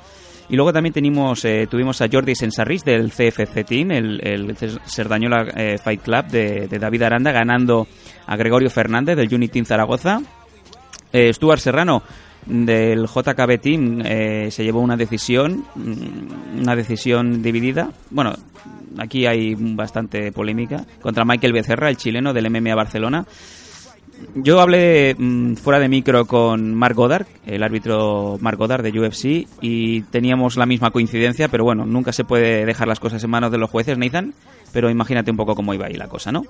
Y 0.50 0.56
luego 0.56 0.74
también 0.74 0.94
tenemos, 0.94 1.46
eh, 1.46 1.68
tuvimos 1.72 2.02
a 2.02 2.08
Jordi 2.12 2.36
Sensarris 2.36 2.84
del 2.84 3.12
CFC 3.12 3.64
Team, 3.64 3.92
el, 3.92 4.20
el 4.22 4.58
Cerdañola 4.86 5.46
Fight 5.82 6.02
Club 6.02 6.26
de, 6.28 6.68
David 6.68 7.04
Aranda, 7.04 7.32
ganando 7.32 7.88
a 8.28 8.36
Gregorio 8.36 8.70
Fernández 8.70 9.16
del 9.16 9.34
Unity 9.34 9.54
Team 9.54 9.66
Zaragoza. 9.66 10.22
Eh, 11.14 11.32
Stuart 11.32 11.60
Serrano 11.60 12.02
del 12.46 13.06
JKB 13.08 13.60
Team 13.62 14.02
eh, 14.06 14.50
se 14.52 14.64
llevó 14.64 14.82
una 14.82 14.98
decisión, 14.98 15.66
mm, 15.76 16.62
una 16.62 16.76
decisión 16.76 17.41
dividida. 17.41 17.89
Bueno, 18.10 18.34
aquí 18.98 19.26
hay 19.26 19.56
bastante 19.56 20.32
polémica 20.32 20.86
contra 21.02 21.26
Michael 21.26 21.54
Becerra, 21.54 21.89
el 21.89 21.98
chileno 21.98 22.34
del 22.34 22.50
MMA 22.50 22.76
Barcelona. 22.76 23.26
Yo 24.36 24.62
hablé 24.62 25.16
mm, 25.18 25.56
fuera 25.56 25.80
de 25.80 25.89
micro 25.89 26.26
con 26.26 26.74
Mark 26.74 26.96
Goddard, 26.96 27.28
el 27.46 27.64
árbitro 27.64 28.38
Mark 28.39 28.58
Goddard 28.58 28.84
de 28.84 29.00
UFC, 29.00 29.48
y 29.62 30.02
teníamos 30.04 30.58
la 30.58 30.66
misma 30.66 30.91
coincidencia, 30.91 31.48
pero 31.48 31.64
bueno, 31.64 31.86
nunca 31.86 32.12
se 32.14 32.24
puede 32.24 32.66
dejar 32.66 32.88
las 32.88 33.00
cosas 33.00 33.24
en 33.24 33.30
manos 33.30 33.52
de 33.52 33.58
los 33.58 33.70
jueces, 33.70 33.98
Nathan, 33.98 34.34
pero 34.72 34.89
imagínate 34.89 35.32
un 35.32 35.38
poco 35.38 35.56
cómo 35.56 35.74
iba 35.74 35.88
ahí 35.88 35.96
la 35.96 36.08
cosa, 36.08 36.32
¿no? 36.32 36.44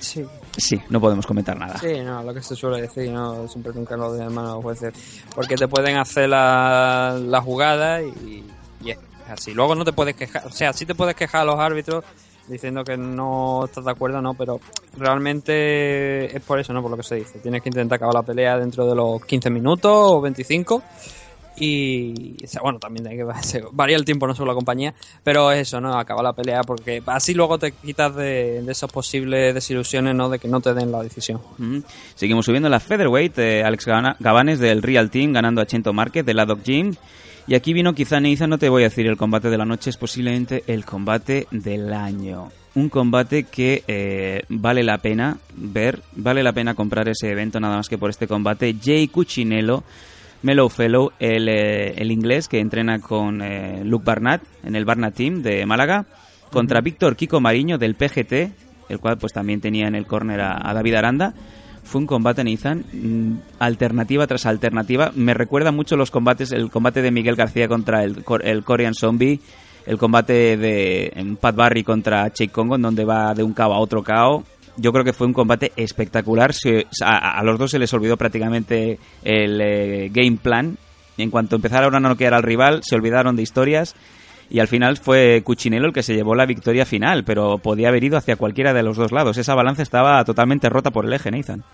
Sí. 0.00 0.24
Sí, 0.56 0.80
no 0.88 1.00
podemos 1.00 1.26
comentar 1.26 1.58
nada. 1.58 1.78
Sí, 1.78 2.00
no, 2.00 2.22
lo 2.22 2.32
que 2.32 2.42
se 2.42 2.56
suele 2.56 2.82
decir, 2.82 3.10
no, 3.10 3.46
siempre 3.48 3.72
nunca 3.74 3.96
lo 3.96 4.12
de 4.12 4.28
mano 4.28 4.50
a 4.50 4.54
los 4.54 4.62
jueces, 4.62 4.94
porque 5.34 5.56
te 5.56 5.68
pueden 5.68 5.96
hacer 5.96 6.28
la, 6.28 7.18
la 7.20 7.40
jugada 7.40 8.02
y, 8.02 8.44
y 8.82 8.90
es 8.90 8.98
así. 9.28 9.52
Luego 9.52 9.74
no 9.74 9.84
te 9.84 9.92
puedes 9.92 10.16
quejar, 10.16 10.46
o 10.46 10.50
sea, 10.50 10.72
sí 10.72 10.86
te 10.86 10.94
puedes 10.94 11.14
quejar 11.14 11.42
a 11.42 11.44
los 11.44 11.58
árbitros 11.58 12.04
diciendo 12.48 12.84
que 12.84 12.96
no 12.96 13.64
estás 13.64 13.84
de 13.84 13.90
acuerdo, 13.90 14.22
no, 14.22 14.34
pero 14.34 14.60
realmente 14.96 16.34
es 16.36 16.42
por 16.42 16.58
eso, 16.58 16.72
¿no? 16.72 16.82
Por 16.82 16.90
lo 16.90 16.96
que 16.96 17.02
se 17.02 17.16
dice. 17.16 17.38
Tienes 17.40 17.62
que 17.62 17.68
intentar 17.68 17.96
acabar 17.96 18.14
la 18.14 18.22
pelea 18.22 18.56
dentro 18.58 18.86
de 18.86 18.94
los 18.94 19.24
15 19.24 19.50
minutos 19.50 19.92
o 19.92 20.20
25 20.20 20.82
y 21.58 22.36
bueno 22.62 22.78
también 22.78 23.06
hay 23.06 23.16
que 23.16 23.24
varía 23.72 23.96
el 23.96 24.04
tiempo 24.04 24.26
no 24.26 24.34
solo 24.34 24.52
la 24.52 24.54
compañía 24.54 24.94
pero 25.24 25.50
es 25.52 25.68
eso 25.68 25.80
no 25.80 25.98
acaba 25.98 26.22
la 26.22 26.32
pelea 26.32 26.62
porque 26.62 27.02
así 27.06 27.34
luego 27.34 27.58
te 27.58 27.72
quitas 27.72 28.14
de, 28.14 28.62
de 28.62 28.72
esas 28.72 28.90
posibles 28.90 29.54
desilusiones 29.54 30.14
no 30.14 30.28
de 30.28 30.38
que 30.38 30.48
no 30.48 30.60
te 30.60 30.74
den 30.74 30.92
la 30.92 31.02
decisión. 31.02 31.40
Seguimos 32.14 32.46
subiendo 32.46 32.68
la 32.68 32.80
featherweight. 32.80 33.38
eh, 33.38 33.62
Alex 33.64 33.86
Gabanes 34.20 34.58
del 34.58 34.82
Real 34.82 35.10
Team 35.10 35.32
ganando 35.32 35.60
a 35.60 35.66
Chento 35.66 35.92
Márquez 35.92 36.24
del 36.24 36.36
Laddock 36.36 36.62
Gym. 36.62 36.94
Y 37.48 37.54
aquí 37.54 37.72
vino 37.72 37.94
quizá 37.94 38.18
Neiza, 38.18 38.46
no 38.46 38.58
te 38.58 38.68
voy 38.68 38.82
a 38.82 38.88
decir 38.88 39.06
el 39.06 39.16
combate 39.16 39.50
de 39.50 39.58
la 39.58 39.64
noche, 39.64 39.90
es 39.90 39.96
posiblemente 39.96 40.64
el 40.66 40.84
combate 40.84 41.46
del 41.52 41.92
año. 41.92 42.50
Un 42.74 42.88
combate 42.88 43.44
que 43.44 43.84
eh, 43.86 44.42
vale 44.48 44.82
la 44.82 44.98
pena 44.98 45.38
ver, 45.54 46.02
vale 46.16 46.42
la 46.42 46.52
pena 46.52 46.74
comprar 46.74 47.08
ese 47.08 47.30
evento 47.30 47.60
nada 47.60 47.76
más 47.76 47.88
que 47.88 47.98
por 47.98 48.10
este 48.10 48.26
combate. 48.26 48.74
Jay 48.82 49.06
Cuccinello, 49.08 49.84
Mellow 50.42 50.68
Fellow, 50.68 51.12
el, 51.18 51.48
eh, 51.48 51.94
el 51.96 52.10
inglés 52.10 52.48
que 52.48 52.60
entrena 52.60 53.00
con 53.00 53.42
eh, 53.42 53.82
Luke 53.84 54.04
Barnett 54.04 54.42
en 54.64 54.76
el 54.76 54.84
Barnett 54.84 55.14
Team 55.14 55.42
de 55.42 55.66
Málaga, 55.66 56.06
contra 56.50 56.80
Víctor 56.80 57.16
Kiko 57.16 57.40
Mariño 57.40 57.78
del 57.78 57.94
PGT, 57.94 58.32
el 58.88 58.98
cual 59.00 59.18
pues 59.18 59.32
también 59.32 59.60
tenía 59.60 59.88
en 59.88 59.94
el 59.94 60.06
córner 60.06 60.40
a, 60.40 60.68
a 60.68 60.74
David 60.74 60.94
Aranda. 60.94 61.34
Fue 61.82 62.00
un 62.00 62.06
combate, 62.06 62.42
Nathan, 62.42 62.84
mm, 62.92 63.38
alternativa 63.60 64.26
tras 64.26 64.46
alternativa. 64.46 65.12
Me 65.14 65.34
recuerda 65.34 65.70
mucho 65.70 65.96
los 65.96 66.10
combates, 66.10 66.50
el 66.52 66.70
combate 66.70 67.00
de 67.00 67.12
Miguel 67.12 67.36
García 67.36 67.68
contra 67.68 68.02
el, 68.02 68.24
el 68.42 68.64
Korean 68.64 68.94
Zombie, 68.94 69.40
el 69.86 69.98
combate 69.98 70.56
de 70.56 71.36
Pat 71.40 71.54
Barry 71.54 71.84
contra 71.84 72.26
Jake 72.28 72.48
Congo, 72.48 72.74
en 72.74 72.82
donde 72.82 73.04
va 73.04 73.34
de 73.34 73.44
un 73.44 73.52
KO 73.52 73.72
a 73.72 73.78
otro 73.78 74.02
KO. 74.02 74.44
Yo 74.78 74.92
creo 74.92 75.04
que 75.04 75.12
fue 75.12 75.26
un 75.26 75.32
combate 75.32 75.72
espectacular. 75.76 76.52
Se- 76.52 76.86
a, 77.02 77.38
a 77.38 77.42
los 77.42 77.58
dos 77.58 77.70
se 77.70 77.78
les 77.78 77.92
olvidó 77.94 78.16
prácticamente 78.16 78.98
el 79.24 79.60
eh, 79.60 80.10
game 80.12 80.38
plan. 80.42 80.76
En 81.18 81.30
cuanto 81.30 81.56
empezaron 81.56 81.94
a 81.94 82.00
noquear 82.00 82.34
al 82.34 82.42
rival, 82.42 82.82
se 82.82 82.94
olvidaron 82.94 83.36
de 83.36 83.42
historias. 83.42 83.94
Y 84.50 84.60
al 84.60 84.68
final 84.68 84.96
fue 84.98 85.42
Cuchinelo 85.44 85.86
el 85.88 85.92
que 85.92 86.02
se 86.02 86.14
llevó 86.14 86.34
la 86.34 86.46
victoria 86.46 86.84
final, 86.86 87.24
pero 87.24 87.58
podía 87.58 87.88
haber 87.88 88.04
ido 88.04 88.16
hacia 88.16 88.36
cualquiera 88.36 88.72
de 88.74 88.82
los 88.82 88.96
dos 88.96 89.10
lados. 89.12 89.38
Esa 89.38 89.54
balanza 89.54 89.82
estaba 89.82 90.22
totalmente 90.24 90.68
rota 90.68 90.90
por 90.90 91.04
el 91.06 91.12
eje, 91.14 91.30
Nathan. 91.30 91.64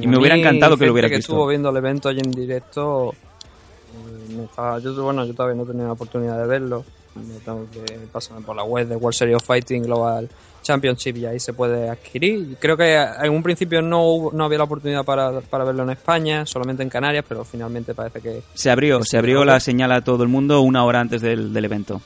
Y 0.00 0.06
me 0.06 0.16
hubiera 0.18 0.36
encantado 0.36 0.76
que 0.78 0.86
lo 0.86 0.86
gente 0.86 0.92
hubieras 0.92 1.10
que 1.10 1.16
visto. 1.18 1.32
estuvo 1.32 1.46
viendo 1.46 1.68
el 1.68 1.76
evento 1.76 2.08
allí 2.08 2.20
en 2.24 2.30
directo 2.32 3.12
eh, 3.12 4.34
me 4.36 4.44
estaba- 4.44 4.78
yo, 4.78 4.94
bueno 5.02 5.24
yo 5.26 5.34
todavía 5.34 5.56
no 5.62 5.66
tenido 5.66 5.86
la 5.86 5.92
oportunidad 5.92 6.38
de 6.40 6.46
verlo 6.46 6.82
me 7.14 7.38
tengo 7.44 7.66
que 7.70 7.80
pasarme 8.10 8.44
por 8.44 8.56
la 8.56 8.64
web 8.64 8.88
de 8.88 8.96
World 8.96 9.14
Series 9.14 9.36
of 9.36 9.44
Fighting 9.44 9.82
Global 9.84 10.28
Championship 10.66 11.16
y 11.16 11.26
ahí 11.26 11.38
se 11.40 11.52
puede 11.52 11.88
adquirir. 11.88 12.56
Creo 12.58 12.76
que 12.76 12.94
en 12.96 13.32
un 13.32 13.42
principio 13.42 13.80
no 13.82 14.02
hubo- 14.04 14.32
no 14.32 14.44
había 14.44 14.58
la 14.58 14.64
oportunidad 14.64 15.04
para, 15.04 15.40
para 15.40 15.64
verlo 15.64 15.84
en 15.84 15.90
España 15.90 16.44
solamente 16.44 16.82
en 16.82 16.88
Canarias 16.88 17.24
pero 17.28 17.44
finalmente 17.44 17.94
parece 17.94 18.20
que 18.20 18.42
Se 18.54 18.70
abrió, 18.70 19.02
se 19.04 19.16
abrió 19.18 19.44
la 19.44 19.60
señal 19.60 19.92
a 19.92 20.02
todo 20.02 20.22
el 20.22 20.28
mundo 20.28 20.60
una 20.60 20.84
hora 20.84 21.00
antes 21.00 21.22
del, 21.22 21.52
del 21.52 21.64
evento. 21.64 22.00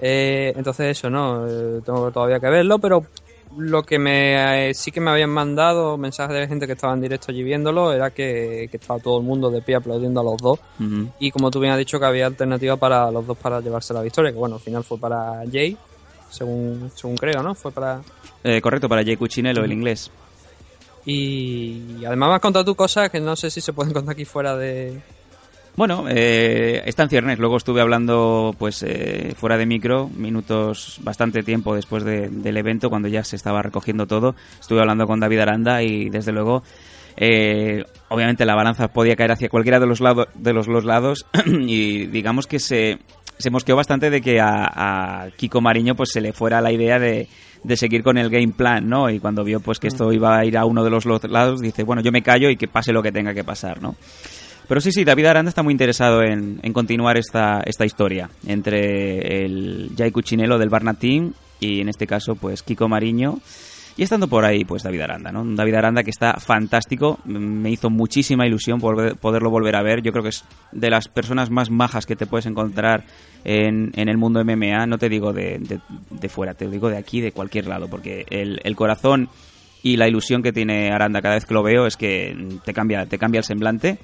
Eh, 0.00 0.52
entonces 0.56 0.96
eso, 0.98 1.08
¿no? 1.10 1.46
Eh, 1.48 1.80
tengo 1.84 2.10
todavía 2.10 2.38
que 2.38 2.48
verlo, 2.48 2.78
pero 2.78 3.04
lo 3.56 3.82
que 3.84 3.98
me 3.98 4.68
eh, 4.68 4.74
sí 4.74 4.90
que 4.90 5.00
me 5.00 5.10
habían 5.10 5.30
mandado 5.30 5.96
mensajes 5.96 6.36
de 6.36 6.46
gente 6.46 6.66
que 6.66 6.74
estaba 6.74 6.92
en 6.92 7.00
directo 7.00 7.28
allí 7.30 7.42
viéndolo 7.42 7.92
era 7.92 8.10
que, 8.10 8.68
que 8.70 8.76
estaba 8.76 9.00
todo 9.00 9.18
el 9.18 9.24
mundo 9.24 9.50
de 9.50 9.62
pie 9.62 9.76
aplaudiendo 9.76 10.20
a 10.20 10.24
los 10.24 10.36
dos. 10.36 10.58
Y 11.18 11.30
como 11.30 11.50
tú 11.50 11.60
bien 11.60 11.72
has 11.72 11.78
dicho 11.78 11.98
que 11.98 12.04
había 12.04 12.26
alternativa 12.26 12.76
para 12.76 13.10
los 13.10 13.26
dos 13.26 13.38
para 13.38 13.60
llevarse 13.60 13.94
la 13.94 14.02
victoria, 14.02 14.32
que 14.32 14.38
bueno, 14.38 14.56
al 14.56 14.60
final 14.60 14.84
fue 14.84 14.98
para 14.98 15.42
Jay, 15.50 15.74
según, 16.30 16.90
según 16.94 17.16
creo, 17.16 17.42
¿no? 17.42 17.54
Fue 17.54 17.72
para... 17.72 18.00
Eh, 18.44 18.60
correcto, 18.60 18.88
para 18.88 19.02
Jay 19.04 19.16
Cuchinello, 19.16 19.64
el 19.64 19.72
inglés. 19.72 20.10
Y 21.04 22.04
además 22.04 22.30
me 22.30 22.34
has 22.36 22.40
contado 22.40 22.64
tú 22.64 22.74
cosas 22.74 23.10
que 23.10 23.20
no 23.20 23.36
sé 23.36 23.50
si 23.50 23.60
se 23.60 23.72
pueden 23.72 23.92
contar 23.92 24.12
aquí 24.12 24.24
fuera 24.24 24.56
de... 24.56 25.00
Bueno, 25.76 26.06
eh, 26.08 26.82
está 26.86 27.02
en 27.02 27.10
ciernes. 27.10 27.38
Luego 27.38 27.58
estuve 27.58 27.82
hablando, 27.82 28.54
pues, 28.58 28.82
eh, 28.82 29.34
fuera 29.36 29.58
de 29.58 29.66
micro, 29.66 30.08
minutos, 30.08 30.98
bastante 31.02 31.42
tiempo 31.42 31.74
después 31.74 32.02
de- 32.02 32.30
del 32.30 32.56
evento, 32.56 32.88
cuando 32.88 33.08
ya 33.08 33.22
se 33.24 33.36
estaba 33.36 33.60
recogiendo 33.60 34.06
todo. 34.06 34.34
Estuve 34.58 34.80
hablando 34.80 35.06
con 35.06 35.20
David 35.20 35.40
Aranda 35.40 35.82
y, 35.82 36.08
desde 36.08 36.32
luego, 36.32 36.62
eh, 37.18 37.84
obviamente 38.08 38.46
la 38.46 38.54
balanza 38.54 38.88
podía 38.88 39.16
caer 39.16 39.32
hacia 39.32 39.50
cualquiera 39.50 39.78
de 39.78 39.86
los, 39.86 40.00
lado- 40.00 40.28
de 40.34 40.52
los, 40.54 40.66
los 40.66 40.84
lados 40.86 41.26
y 41.46 42.06
digamos 42.06 42.46
que 42.46 42.58
se, 42.58 42.98
se 43.38 43.50
mosqueó 43.50 43.76
bastante 43.76 44.10
de 44.10 44.20
que 44.20 44.40
a, 44.40 45.24
a 45.24 45.30
Kiko 45.30 45.60
Mariño 45.60 45.94
pues 45.94 46.10
se 46.12 46.20
le 46.20 46.32
fuera 46.32 46.60
la 46.60 46.72
idea 46.72 46.98
de, 46.98 47.28
de 47.62 47.76
seguir 47.76 48.02
con 48.02 48.16
el 48.18 48.30
game 48.30 48.52
plan, 48.56 48.88
¿no? 48.88 49.10
Y 49.10 49.18
cuando 49.18 49.44
vio 49.44 49.60
pues 49.60 49.78
que 49.78 49.88
esto 49.88 50.12
iba 50.12 50.38
a 50.38 50.44
ir 50.44 50.56
a 50.56 50.64
uno 50.64 50.84
de 50.84 50.90
los 50.90 51.04
lados, 51.04 51.60
dice, 51.60 51.82
bueno, 51.82 52.02
yo 52.02 52.12
me 52.12 52.22
callo 52.22 52.48
y 52.48 52.56
que 52.56 52.68
pase 52.68 52.92
lo 52.92 53.02
que 53.02 53.12
tenga 53.12 53.34
que 53.34 53.44
pasar, 53.44 53.82
¿no? 53.82 53.96
Pero 54.68 54.80
sí, 54.80 54.90
sí, 54.90 55.04
David 55.04 55.26
Aranda 55.26 55.48
está 55.48 55.62
muy 55.62 55.72
interesado 55.72 56.22
en, 56.22 56.58
en 56.62 56.72
continuar 56.72 57.16
esta, 57.16 57.60
esta 57.64 57.84
historia 57.84 58.30
entre 58.46 59.44
el 59.44 59.90
Jai 59.96 60.10
Cuchinello 60.10 60.58
del 60.58 60.68
Barnett 60.68 60.98
Team 60.98 61.32
y 61.60 61.80
en 61.80 61.88
este 61.88 62.06
caso, 62.06 62.34
pues 62.34 62.62
Kiko 62.62 62.88
Mariño. 62.88 63.38
Y 63.98 64.02
estando 64.02 64.28
por 64.28 64.44
ahí, 64.44 64.64
pues 64.66 64.82
David 64.82 65.00
Aranda, 65.00 65.32
¿no? 65.32 65.42
David 65.44 65.74
Aranda 65.74 66.02
que 66.02 66.10
está 66.10 66.34
fantástico, 66.34 67.18
me 67.24 67.70
hizo 67.70 67.88
muchísima 67.88 68.46
ilusión 68.46 68.78
poderlo 68.78 69.48
volver 69.50 69.74
a 69.74 69.82
ver. 69.82 70.02
Yo 70.02 70.12
creo 70.12 70.22
que 70.22 70.28
es 70.28 70.44
de 70.72 70.90
las 70.90 71.08
personas 71.08 71.50
más 71.50 71.70
majas 71.70 72.04
que 72.04 72.14
te 72.14 72.26
puedes 72.26 72.44
encontrar 72.44 73.04
en, 73.44 73.92
en 73.94 74.08
el 74.10 74.18
mundo 74.18 74.44
MMA, 74.44 74.86
no 74.86 74.98
te 74.98 75.08
digo 75.08 75.32
de, 75.32 75.58
de- 75.60 75.80
de 76.10 76.28
fuera, 76.28 76.52
te 76.52 76.68
digo 76.68 76.90
de 76.90 76.98
aquí, 76.98 77.22
de 77.22 77.32
cualquier 77.32 77.68
lado, 77.68 77.88
porque 77.88 78.26
el, 78.28 78.60
el 78.64 78.76
corazón 78.76 79.30
y 79.82 79.96
la 79.96 80.08
ilusión 80.08 80.42
que 80.42 80.52
tiene 80.52 80.90
Aranda 80.90 81.22
cada 81.22 81.36
vez 81.36 81.46
que 81.46 81.54
lo 81.54 81.62
veo 81.62 81.86
es 81.86 81.96
que 81.96 82.36
te 82.64 82.74
cambia, 82.74 83.06
te 83.06 83.18
cambia 83.18 83.38
el 83.38 83.44
semblante. 83.44 83.98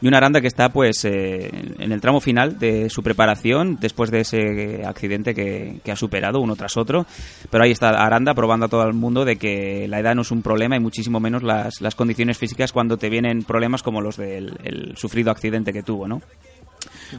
Y 0.00 0.08
una 0.08 0.18
Aranda 0.18 0.40
que 0.40 0.48
está 0.48 0.68
pues 0.70 1.04
eh, 1.04 1.50
en 1.78 1.92
el 1.92 2.00
tramo 2.00 2.20
final 2.20 2.58
de 2.58 2.90
su 2.90 3.02
preparación 3.02 3.78
después 3.80 4.10
de 4.10 4.20
ese 4.20 4.82
accidente 4.84 5.34
que, 5.34 5.80
que 5.82 5.92
ha 5.92 5.96
superado 5.96 6.40
uno 6.40 6.56
tras 6.56 6.76
otro. 6.76 7.06
Pero 7.50 7.64
ahí 7.64 7.70
está 7.70 7.90
Aranda 7.90 8.34
probando 8.34 8.66
a 8.66 8.68
todo 8.68 8.82
el 8.82 8.92
mundo 8.92 9.24
de 9.24 9.36
que 9.36 9.86
la 9.88 10.00
edad 10.00 10.14
no 10.14 10.22
es 10.22 10.30
un 10.30 10.42
problema 10.42 10.76
y 10.76 10.80
muchísimo 10.80 11.20
menos 11.20 11.42
las, 11.42 11.80
las 11.80 11.94
condiciones 11.94 12.36
físicas 12.38 12.72
cuando 12.72 12.96
te 12.98 13.08
vienen 13.08 13.44
problemas 13.44 13.82
como 13.82 14.00
los 14.00 14.16
del 14.16 14.58
el 14.64 14.96
sufrido 14.96 15.30
accidente 15.30 15.72
que 15.72 15.82
tuvo, 15.82 16.06
¿no? 16.08 16.20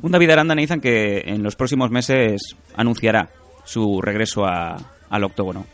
Un 0.01 0.11
David 0.11 0.29
Aranda, 0.31 0.53
Nathan, 0.53 0.81
que 0.81 1.19
en 1.25 1.41
los 1.41 1.55
próximos 1.55 1.89
meses 1.89 2.55
anunciará 2.75 3.29
su 3.63 3.99
regreso 4.01 4.45
a- 4.45 4.75
al 5.09 5.23
octógono. 5.23 5.65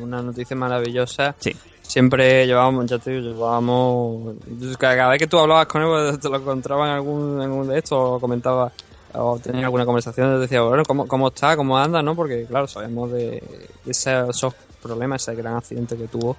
Una 0.00 0.22
noticia 0.22 0.56
maravillosa. 0.56 1.34
Sí. 1.38 1.52
Siempre 1.86 2.46
llevábamos, 2.46 2.86
ya 2.86 2.98
te 2.98 3.10
digo, 3.10 3.32
llevábamos. 3.32 4.36
Cada 4.78 5.10
vez 5.10 5.18
que 5.18 5.26
tú 5.26 5.38
hablabas 5.38 5.66
con 5.66 5.82
él, 5.82 5.88
pues, 5.88 6.18
te 6.18 6.28
lo 6.28 6.36
encontraba 6.36 6.86
en 6.86 6.94
algún, 6.94 7.36
en 7.36 7.42
algún 7.42 7.68
de 7.68 7.78
estos, 7.78 7.98
o 7.98 8.18
comentaba, 8.18 8.72
o 9.12 9.38
tenía 9.38 9.66
alguna 9.66 9.84
conversación, 9.84 10.40
decía, 10.40 10.62
bueno, 10.62 10.82
¿cómo, 10.84 11.06
cómo 11.06 11.28
está? 11.28 11.56
¿Cómo 11.56 11.78
anda? 11.78 12.02
¿no? 12.02 12.16
Porque, 12.16 12.46
claro, 12.46 12.66
sabemos 12.66 13.12
de, 13.12 13.42
esos 13.86 14.54
problemas, 14.82 15.22
ese 15.22 15.34
gran 15.34 15.56
accidente 15.56 15.96
que 15.96 16.08
tuvo 16.08 16.36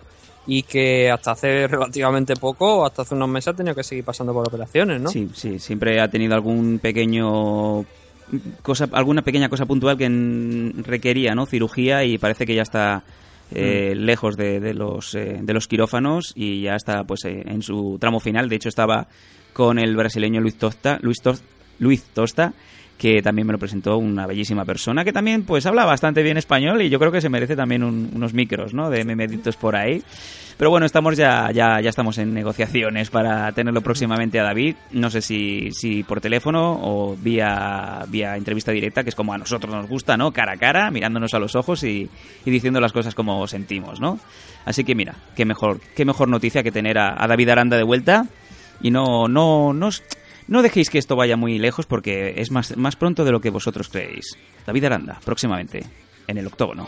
y 0.48 0.64
que 0.64 1.10
hasta 1.10 1.32
hace 1.32 1.68
relativamente 1.68 2.36
poco, 2.36 2.86
hasta 2.86 3.04
hace 3.04 3.16
unos 3.16 3.30
meses, 3.30 3.50
ha 3.50 3.54
tenido 3.54 3.76
que 3.76 3.84
seguir 3.84 4.04
pasando 4.04 4.34
por 4.34 4.48
operaciones, 4.48 5.02
¿no? 5.02 5.10
Sí, 5.10 5.30
sí, 5.34 5.60
siempre 5.60 6.00
ha 6.00 6.10
tenido 6.10 6.36
algún 6.36 6.80
pequeño 6.80 7.86
cosa, 8.62 8.88
alguna 8.92 9.22
pequeña 9.22 9.50
cosa 9.50 9.66
puntual 9.66 9.98
que 9.98 10.74
requería, 10.84 11.34
¿no? 11.34 11.46
Cirugía 11.46 12.04
y 12.04 12.18
parece 12.18 12.46
que 12.46 12.56
ya 12.56 12.62
está 12.62 13.04
eh, 13.56 13.96
lejos 13.96 14.38
de, 14.38 14.60
de 14.60 14.74
los 14.74 15.16
eh, 15.16 15.40
de 15.42 15.54
los 15.54 15.68
quirófanos 15.68 16.34
y 16.36 16.62
ya 16.62 16.76
está 16.76 17.04
pues 17.04 17.26
eh, 17.26 17.44
en 17.48 17.62
su 17.62 17.98
tramo 18.00 18.20
final. 18.20 18.50
De 18.50 18.56
hecho 18.58 18.70
estaba 18.70 19.08
con 19.54 19.80
el 19.80 19.96
brasileño 19.96 20.42
Luis 20.42 20.58
Tosta, 20.58 21.00
Luis, 21.02 21.18
Tos- 21.22 21.44
Luis 21.80 22.04
Tosta 22.14 22.54
que 22.98 23.22
también 23.22 23.46
me 23.48 23.54
lo 23.54 23.60
presentó 23.60 23.98
una 23.98 24.26
bellísima 24.26 24.64
persona 24.64 25.04
que 25.04 25.12
también 25.12 25.44
pues 25.44 25.66
habla 25.66 25.84
bastante 25.86 26.24
bien 26.24 26.38
español 26.38 26.82
y 26.82 26.90
yo 26.90 26.98
creo 27.00 27.12
que 27.12 27.20
se 27.22 27.28
merece 27.30 27.56
también 27.56 27.84
un- 27.84 28.10
unos 28.16 28.34
micros, 28.34 28.74
¿no? 28.74 28.90
De 28.90 29.04
memeditos 29.04 29.58
por 29.58 29.76
ahí. 29.76 30.02
Pero 30.58 30.70
bueno, 30.70 30.86
estamos 30.86 31.18
ya, 31.18 31.52
ya, 31.52 31.82
ya 31.82 31.90
estamos 31.90 32.18
en 32.18 32.34
negociaciones 32.34 33.10
para 33.10 33.52
tenerlo 33.52 33.82
próximamente 33.82 34.40
a 34.40 34.44
David. 34.44 34.76
No 34.94 35.10
sé 35.10 35.22
si, 35.22 35.70
si 35.74 36.04
por 36.04 36.22
teléfono 36.22 36.80
o 36.82 37.18
vía, 37.18 38.06
vía 38.08 38.38
entrevista 38.38 38.72
directa, 38.72 39.04
que 39.04 39.10
es 39.10 39.16
como 39.16 39.34
a 39.34 39.38
nosotros 39.38 39.74
nos 39.76 39.90
gusta, 39.90 40.16
¿no? 40.16 40.32
Cara 40.32 40.54
a 40.54 40.58
cara, 40.58 40.90
mirándonos 40.92 41.34
a 41.34 41.40
los 41.40 41.56
ojos 41.56 41.84
y, 41.84 42.10
y 42.46 42.52
diciendo 42.52 42.80
las 42.80 42.94
cosas 42.94 43.14
como 43.14 43.46
sentimos, 43.48 44.00
¿no? 44.00 44.18
Así 44.64 44.86
que 44.86 44.96
mira, 44.96 45.16
qué 45.36 45.44
mejor, 45.44 45.82
qué 45.94 46.06
mejor 46.06 46.30
noticia 46.30 46.64
que 46.64 46.72
tener 46.72 46.98
a, 46.98 47.22
a 47.22 47.28
David 47.28 47.50
Aranda 47.50 47.76
de 47.76 47.84
vuelta. 47.84 48.26
Y 48.82 48.92
no, 48.92 49.28
no, 49.28 49.74
no, 49.74 49.90
no 50.48 50.62
dejéis 50.62 50.90
que 50.90 50.98
esto 50.98 51.16
vaya 51.16 51.38
muy 51.38 51.58
lejos 51.58 51.86
porque 51.86 52.36
es 52.38 52.52
más, 52.52 52.76
más 52.78 52.96
pronto 52.96 53.26
de 53.26 53.32
lo 53.32 53.42
que 53.42 53.50
vosotros 53.50 53.90
creéis. 53.90 54.38
David 54.66 54.86
Aranda, 54.86 55.20
próximamente, 55.24 55.86
en 56.28 56.38
el 56.38 56.48
octógono. 56.48 56.88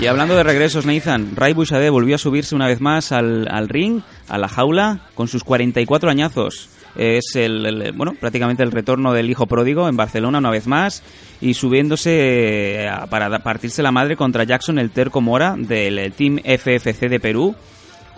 Y 0.00 0.06
hablando 0.06 0.36
de 0.36 0.44
regresos, 0.44 0.86
Nathan, 0.86 1.34
Ray 1.34 1.54
Bouchardé 1.54 1.90
volvió 1.90 2.14
a 2.14 2.18
subirse 2.18 2.54
una 2.54 2.68
vez 2.68 2.80
más 2.80 3.10
al, 3.10 3.48
al 3.50 3.68
ring, 3.68 4.02
a 4.28 4.38
la 4.38 4.48
jaula, 4.48 5.00
con 5.14 5.26
sus 5.26 5.42
44 5.42 6.08
añazos. 6.08 6.68
Es 6.96 7.36
el, 7.36 7.92
bueno, 7.94 8.14
prácticamente 8.18 8.62
el 8.62 8.72
retorno 8.72 9.12
del 9.12 9.30
hijo 9.30 9.46
pródigo 9.46 9.88
en 9.88 9.96
Barcelona 9.96 10.38
una 10.38 10.50
vez 10.50 10.66
más 10.66 11.02
y 11.40 11.54
subiéndose 11.54 12.84
eh, 12.84 12.90
para 13.10 13.38
partirse 13.40 13.82
la 13.82 13.92
madre 13.92 14.16
contra 14.16 14.44
Jackson 14.44 14.78
el 14.78 14.90
Terco 14.90 15.20
Mora 15.20 15.54
del 15.56 15.98
eh, 15.98 16.10
Team 16.10 16.38
FFC 16.38 17.08
de 17.08 17.20
Perú. 17.20 17.54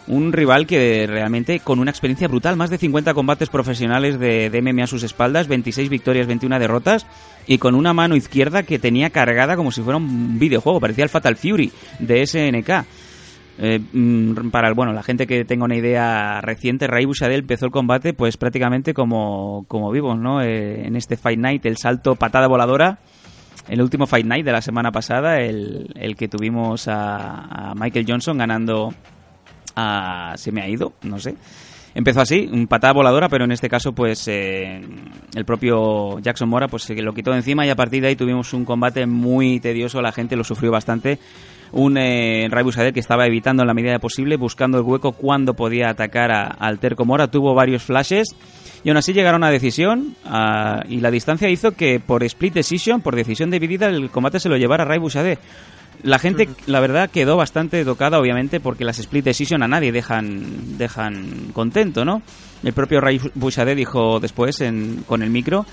Un 0.07 0.33
rival 0.33 0.67
que 0.67 1.07
realmente 1.07 1.61
con 1.61 1.79
una 1.79 1.91
experiencia 1.91 2.27
brutal, 2.27 2.57
más 2.57 2.71
de 2.71 2.79
50 2.79 3.15
combates 3.15 3.49
profesionales 3.49 4.19
de, 4.19 4.51
de 4.51 4.63
MMA 4.63 4.85
a 4.85 4.87
sus 4.89 5.03
espaldas, 5.03 5.47
26 5.47 5.89
victorias, 5.89 6.27
21 6.27 6.59
derrotas 6.59 7.07
y 7.47 7.59
con 7.59 7.75
una 7.75 7.93
mano 7.93 8.17
izquierda 8.17 8.63
que 8.63 8.79
tenía 8.79 9.11
cargada 9.11 9.57
como 9.57 9.71
si 9.73 9.83
fuera 9.83 9.99
un 9.99 10.39
videojuego, 10.39 10.81
parecía 10.81 11.05
el 11.05 11.11
Fatal 11.11 11.37
Fury 11.37 11.71
de 11.99 12.27
SNK. 12.27 12.87
Eh, 13.63 13.79
mm, 13.79 14.49
para 14.51 14.73
bueno, 14.73 14.93
la 14.93 15.03
gente 15.03 15.27
que 15.27 15.45
tenga 15.45 15.67
una 15.67 15.77
idea 15.77 16.41
reciente, 16.41 16.87
Ray 16.87 17.05
Bouchardé 17.05 17.37
empezó 17.37 17.67
el 17.67 17.73
combate 17.73 18.15
pues 18.15 18.37
prácticamente 18.39 18.95
como, 18.95 19.67
como 19.69 19.91
vivos, 19.91 20.19
¿no? 20.19 20.41
Eh, 20.43 20.87
en 20.87 20.97
este 20.97 21.17
Fight 21.17 21.39
Night, 21.39 21.67
el 21.67 21.77
salto 21.77 22.15
patada 22.15 22.49
voladora 22.49 22.99
el 23.69 23.81
último 23.81 24.07
Fight 24.07 24.27
Night 24.27 24.45
de 24.45 24.53
la 24.53 24.63
semana 24.63 24.91
pasada, 24.91 25.41
el, 25.41 25.93
el 25.95 26.17
que 26.17 26.29
tuvimos 26.29 26.89
a, 26.89 27.71
a 27.71 27.75
Michael 27.75 28.07
Johnson 28.09 28.39
ganando 28.39 28.93
a... 29.77 30.33
se 30.37 30.51
me 30.51 30.63
ha 30.63 30.69
ido, 30.69 30.95
no 31.03 31.19
sé. 31.19 31.37
Empezó 31.95 32.21
así, 32.21 32.49
un 32.51 32.69
patada 32.69 32.93
voladora, 32.93 33.29
pero 33.29 33.45
en 33.45 33.53
este 33.53 33.69
caso, 33.69 33.93
pues 33.93 34.27
eh, 34.29 34.81
el 35.35 35.45
propio 35.45 36.21
Jackson 36.21 36.49
Mora 36.49 36.69
pues 36.69 36.85
se 36.85 36.95
lo 36.95 37.13
quitó 37.13 37.33
de 37.33 37.39
encima 37.39 37.67
y 37.67 37.71
a 37.71 37.77
partir 37.77 38.01
de 38.03 38.09
ahí 38.09 38.17
tuvimos 38.17 38.53
un 38.55 38.65
combate 38.65 39.07
muy 39.07 39.59
tedioso, 39.59 40.01
la 40.01 40.13
gente 40.13 40.37
lo 40.37 40.45
sufrió 40.45 40.71
bastante. 40.71 41.19
Un 41.73 41.97
eh, 41.99 42.49
Ray 42.51 42.65
Busader 42.65 42.93
que 42.93 43.01
estaba 43.01 43.27
evitando 43.27 43.63
en 43.63 43.69
la 43.69 43.75
medida 43.75 43.99
posible, 43.99 44.37
buscando 44.37 44.79
el 44.79 44.85
hueco 44.85 45.13
cuando 45.13 45.55
podía 45.55 45.89
atacar 45.91 46.33
a- 46.33 46.47
al 46.47 46.79
Terco 46.79 47.05
Mora. 47.05 47.29
Tuvo 47.29 47.55
varios 47.55 47.83
flashes 47.83 48.35
y 48.83 48.89
aún 48.89 48.97
así 48.97 49.13
llegaron 49.13 49.45
a 49.45 49.51
decisión 49.51 50.17
ah, 50.25 50.83
y 50.89 51.01
la 51.01 51.11
distancia 51.11 51.49
hizo 51.49 51.73
que 51.73 52.01
por 52.01 52.25
split 52.25 52.55
decision, 52.55 53.01
por 53.03 53.15
decisión 53.15 53.51
dividida, 53.51 53.87
el 53.87 54.11
combate 54.11 54.41
se 54.41 54.49
lo 54.49 54.57
llevara 54.57 54.85
Ray 54.85 54.99
Busader. 54.99 55.39
La 56.03 56.19
gente, 56.19 56.49
la 56.67 56.81
verdad, 56.81 57.11
quedó 57.11 57.37
bastante 57.37 57.85
tocada, 57.85 58.19
obviamente, 58.19 58.59
porque 58.59 58.87
las 58.87 58.99
split 58.99 59.23
decision 59.25 59.63
a 59.63 59.69
nadie 59.69 59.93
dejan, 59.93 60.79
dejan 60.79 61.51
contento, 61.53 62.07
¿no? 62.07 62.23
El 62.63 62.73
propio 62.73 63.03
Ray 63.03 63.21
Bushade 63.35 63.75
dijo 63.75 64.19
después 64.19 64.61
en, 64.63 65.05
con 65.07 65.23
el 65.23 65.29
micro 65.29 65.67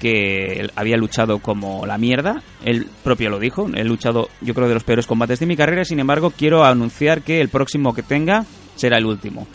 que 0.00 0.68
había 0.76 0.96
luchado 0.96 1.38
como 1.40 1.86
la 1.86 1.98
mierda. 1.98 2.42
Él 2.64 2.86
propio 3.04 3.30
lo 3.30 3.38
dijo. 3.38 3.68
He 3.74 3.84
luchado, 3.84 4.28
yo 4.40 4.54
creo, 4.54 4.68
de 4.68 4.74
los 4.74 4.84
peores 4.84 5.06
combates 5.06 5.40
de 5.40 5.46
mi 5.46 5.56
carrera. 5.56 5.84
Sin 5.84 6.00
embargo, 6.00 6.32
quiero 6.36 6.64
anunciar 6.64 7.22
que 7.22 7.40
el 7.40 7.48
próximo 7.48 7.94
que 7.94 8.02
tenga 8.02 8.44
será 8.76 8.98
el 8.98 9.06
último. 9.06 9.46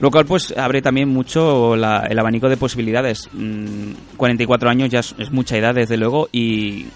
Lo 0.00 0.10
cual 0.10 0.26
pues 0.26 0.56
abre 0.56 0.80
también 0.80 1.08
mucho 1.08 1.74
el 1.74 1.84
abanico 1.84 2.48
de 2.48 2.56
posibilidades. 2.56 3.28
Mm, 3.32 3.92
44 4.16 4.70
años 4.70 4.90
ya 4.90 5.00
es, 5.00 5.32
mucha 5.32 5.56
edad, 5.56 5.74
desde 5.74 5.96
luego, 5.96 6.28
y 6.30 6.86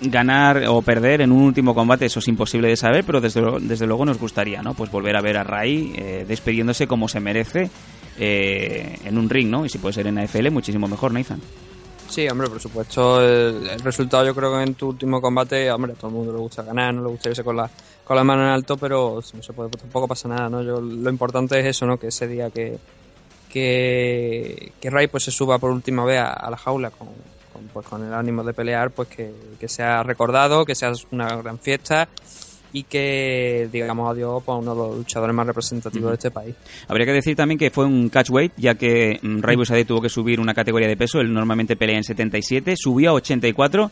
ganar 0.00 0.64
o 0.68 0.80
perder 0.82 1.22
en 1.22 1.32
un 1.32 1.42
último 1.42 1.74
combate 1.74 2.04
eso 2.04 2.18
es 2.18 2.28
imposible 2.28 2.68
de 2.68 2.76
saber, 2.76 3.02
pero 3.04 3.20
desde, 3.20 3.40
desde 3.60 3.86
luego 3.86 4.04
nos 4.04 4.18
gustaría, 4.18 4.62
¿no? 4.62 4.74
Pues 4.74 4.90
volver 4.90 5.16
a 5.16 5.22
ver 5.22 5.38
a 5.38 5.42
Ray 5.42 5.92
eh, 5.96 6.24
despidiéndose 6.28 6.86
como 6.86 7.08
se 7.08 7.18
merece 7.18 7.70
eh, 8.18 8.98
en 9.04 9.18
un 9.18 9.28
ring, 9.28 9.48
¿no? 9.48 9.64
Y 9.64 9.68
si 9.68 9.78
puede 9.78 9.94
ser 9.94 10.06
en 10.06 10.18
AFL, 10.18 10.50
muchísimo 10.50 10.86
mejor, 10.86 11.12
Nathan. 11.12 11.40
Sí, 12.08 12.28
hombre, 12.28 12.48
por 12.48 12.60
supuesto, 12.60 13.20
el, 13.20 13.68
el 13.68 13.80
resultado 13.80 14.24
yo 14.24 14.34
creo 14.34 14.56
que 14.56 14.62
en 14.62 14.74
tu 14.74 14.88
último 14.88 15.20
combate, 15.20 15.70
hombre, 15.70 15.92
a 15.92 15.96
todo 15.96 16.08
el 16.08 16.16
mundo 16.16 16.32
le 16.32 16.38
gusta 16.38 16.62
ganar, 16.62 16.94
no 16.94 17.02
le 17.02 17.08
gusta 17.08 17.28
irse 17.28 17.44
con 17.44 17.56
la, 17.56 17.68
con 18.04 18.16
la 18.16 18.24
mano 18.24 18.42
en 18.42 18.48
alto, 18.48 18.76
pero 18.76 19.20
no 19.34 19.42
se 19.42 19.52
puede, 19.52 19.68
pues 19.68 19.82
tampoco 19.82 20.08
pasa 20.08 20.28
nada, 20.28 20.48
¿no? 20.48 20.62
Yo, 20.62 20.80
lo 20.80 21.10
importante 21.10 21.58
es 21.60 21.66
eso, 21.66 21.86
¿no? 21.86 21.98
Que 21.98 22.08
ese 22.08 22.26
día 22.26 22.50
que, 22.50 22.78
que, 23.52 24.72
que 24.80 24.90
Ray 24.90 25.08
pues 25.08 25.24
se 25.24 25.30
suba 25.30 25.58
por 25.58 25.70
última 25.70 26.04
vez 26.04 26.20
a, 26.20 26.32
a 26.32 26.50
la 26.50 26.56
jaula 26.56 26.90
con, 26.90 27.08
con, 27.52 27.66
pues, 27.72 27.86
con 27.86 28.04
el 28.06 28.14
ánimo 28.14 28.44
de 28.44 28.54
pelear, 28.54 28.92
pues 28.92 29.08
que, 29.08 29.34
que 29.58 29.68
sea 29.68 30.02
recordado, 30.02 30.64
que 30.64 30.74
sea 30.74 30.92
una 31.10 31.36
gran 31.36 31.58
fiesta 31.58 32.08
y 32.76 32.82
que 32.82 33.70
digamos 33.72 34.10
adiós 34.10 34.42
pues, 34.44 34.54
a 34.54 34.58
uno 34.58 34.74
de 34.74 34.76
los 34.76 34.96
luchadores 34.98 35.34
más 35.34 35.46
representativos 35.46 36.10
de 36.10 36.14
este 36.14 36.30
país. 36.30 36.54
Habría 36.88 37.06
que 37.06 37.12
decir 37.12 37.34
también 37.34 37.58
que 37.58 37.70
fue 37.70 37.86
un 37.86 38.10
catchweight, 38.10 38.52
ya 38.58 38.74
que 38.74 39.18
mm, 39.22 39.40
Ray 39.40 39.56
Busadé 39.56 39.86
tuvo 39.86 40.02
que 40.02 40.10
subir 40.10 40.40
una 40.40 40.52
categoría 40.52 40.86
de 40.86 40.94
peso. 40.94 41.18
Él 41.18 41.32
normalmente 41.32 41.74
pelea 41.76 41.96
en 41.96 42.04
77, 42.04 42.74
subió 42.76 43.12
a 43.12 43.14
84 43.14 43.90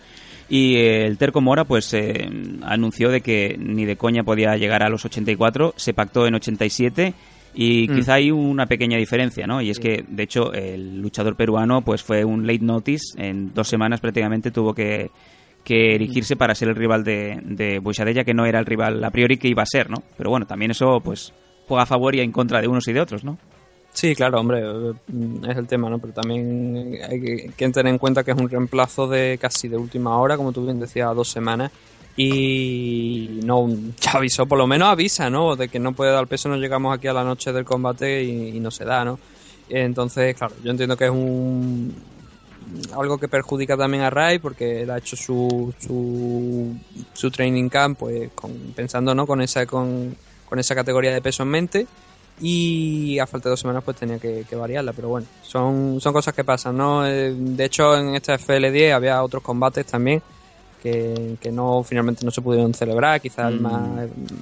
y 0.50 0.76
eh, 0.76 1.06
el 1.06 1.16
Terco 1.16 1.40
Mora 1.40 1.64
pues 1.64 1.94
eh, 1.94 2.28
anunció 2.60 3.08
de 3.08 3.22
que 3.22 3.56
ni 3.58 3.86
de 3.86 3.96
coña 3.96 4.22
podía 4.22 4.54
llegar 4.58 4.82
a 4.82 4.90
los 4.90 5.02
84, 5.06 5.72
se 5.78 5.94
pactó 5.94 6.26
en 6.26 6.34
87 6.34 7.14
y 7.54 7.88
Mm. 7.88 7.94
quizá 7.94 8.14
hay 8.14 8.30
una 8.32 8.66
pequeña 8.66 8.98
diferencia, 8.98 9.46
¿no? 9.46 9.62
Y 9.62 9.70
es 9.70 9.78
que, 9.78 10.04
de 10.06 10.22
hecho, 10.24 10.52
el 10.52 11.00
luchador 11.00 11.36
peruano 11.36 11.80
pues 11.80 12.02
fue 12.02 12.22
un 12.22 12.46
late 12.46 12.64
notice, 12.64 13.14
en 13.16 13.54
dos 13.54 13.66
semanas 13.66 14.00
prácticamente 14.00 14.50
tuvo 14.50 14.74
que, 14.74 15.10
que 15.64 15.94
erigirse 15.94 16.36
para 16.36 16.54
ser 16.54 16.68
el 16.68 16.76
rival 16.76 17.02
de, 17.02 17.40
de 17.42 17.78
Buixade, 17.78 18.12
ya 18.14 18.24
que 18.24 18.34
no 18.34 18.44
era 18.44 18.60
el 18.60 18.66
rival 18.66 19.02
a 19.02 19.10
priori 19.10 19.38
que 19.38 19.48
iba 19.48 19.62
a 19.62 19.66
ser, 19.66 19.90
¿no? 19.90 20.02
Pero 20.16 20.30
bueno, 20.30 20.46
también 20.46 20.70
eso 20.70 21.00
pues 21.02 21.32
juega 21.66 21.84
a 21.84 21.86
favor 21.86 22.14
y 22.14 22.20
en 22.20 22.32
contra 22.32 22.60
de 22.60 22.68
unos 22.68 22.86
y 22.86 22.92
de 22.92 23.00
otros, 23.00 23.24
¿no? 23.24 23.38
Sí, 23.92 24.14
claro, 24.14 24.40
hombre, 24.40 24.60
eh, 24.60 24.92
es 25.48 25.56
el 25.56 25.66
tema, 25.66 25.88
¿no? 25.88 25.98
Pero 25.98 26.12
también 26.12 26.98
hay 27.08 27.20
que, 27.56 27.68
tener 27.70 27.92
en 27.92 27.98
cuenta 27.98 28.24
que 28.24 28.32
es 28.32 28.36
un 28.36 28.50
reemplazo 28.50 29.06
de 29.06 29.38
casi 29.40 29.68
de 29.68 29.76
última 29.76 30.18
hora, 30.18 30.36
como 30.36 30.52
tú 30.52 30.64
bien 30.64 30.80
decías, 30.80 31.14
dos 31.14 31.28
semanas. 31.28 31.70
Y 32.16 33.40
no, 33.44 33.68
ya 34.00 34.10
avisó, 34.14 34.46
por 34.46 34.58
lo 34.58 34.66
menos 34.66 34.88
avisa, 34.88 35.30
¿no? 35.30 35.56
De 35.56 35.68
que 35.68 35.78
no 35.78 35.92
puede 35.92 36.12
dar 36.12 36.26
peso, 36.26 36.48
no 36.48 36.56
llegamos 36.56 36.94
aquí 36.94 37.06
a 37.06 37.12
la 37.12 37.24
noche 37.24 37.52
del 37.52 37.64
combate 37.64 38.22
y 38.22 38.58
no 38.60 38.70
se 38.70 38.84
da, 38.84 39.04
¿no? 39.04 39.18
Entonces, 39.68 40.36
claro, 40.36 40.54
yo 40.62 40.72
entiendo 40.72 40.96
que 40.96 41.04
es 41.04 41.10
un 41.10 41.94
algo 42.96 43.18
que 43.18 43.28
perjudica 43.28 43.76
también 43.76 44.02
a 44.02 44.10
Ray 44.10 44.38
porque 44.38 44.82
él 44.82 44.90
ha 44.90 44.98
hecho 44.98 45.16
su, 45.16 45.72
su, 45.78 46.74
su 47.12 47.30
training 47.30 47.68
camp 47.68 47.98
pues 47.98 48.30
con, 48.34 48.52
pensando 48.74 49.14
no 49.14 49.26
con 49.26 49.40
esa 49.40 49.66
con, 49.66 50.14
con 50.48 50.58
esa 50.58 50.74
categoría 50.74 51.12
de 51.12 51.20
peso 51.22 51.42
en 51.42 51.48
mente. 51.50 51.86
Y 52.40 53.16
a 53.20 53.26
falta 53.28 53.48
de 53.48 53.50
dos 53.50 53.60
semanas 53.60 53.84
pues 53.84 53.96
tenía 53.96 54.18
que, 54.18 54.44
que 54.48 54.56
variarla 54.56 54.92
pero 54.92 55.08
bueno 55.08 55.26
son, 55.42 56.00
son 56.00 56.12
cosas 56.12 56.34
que 56.34 56.42
pasan 56.42 56.76
no 56.76 57.06
Eh, 57.06 57.32
de 57.32 57.64
hecho 57.64 57.96
en 57.96 58.14
esta 58.16 58.34
FL10 58.36 58.92
había 58.92 59.22
otros 59.22 59.40
combates 59.42 59.86
también 59.86 60.20
que, 60.82 61.36
que 61.40 61.52
no 61.52 61.82
finalmente 61.84 62.24
no 62.24 62.30
se 62.32 62.42
pudieron 62.42 62.74
celebrar 62.74 63.20
quizás 63.20 63.52
el 63.52 63.60
Mm. 63.60 63.62
más, 63.62 64.00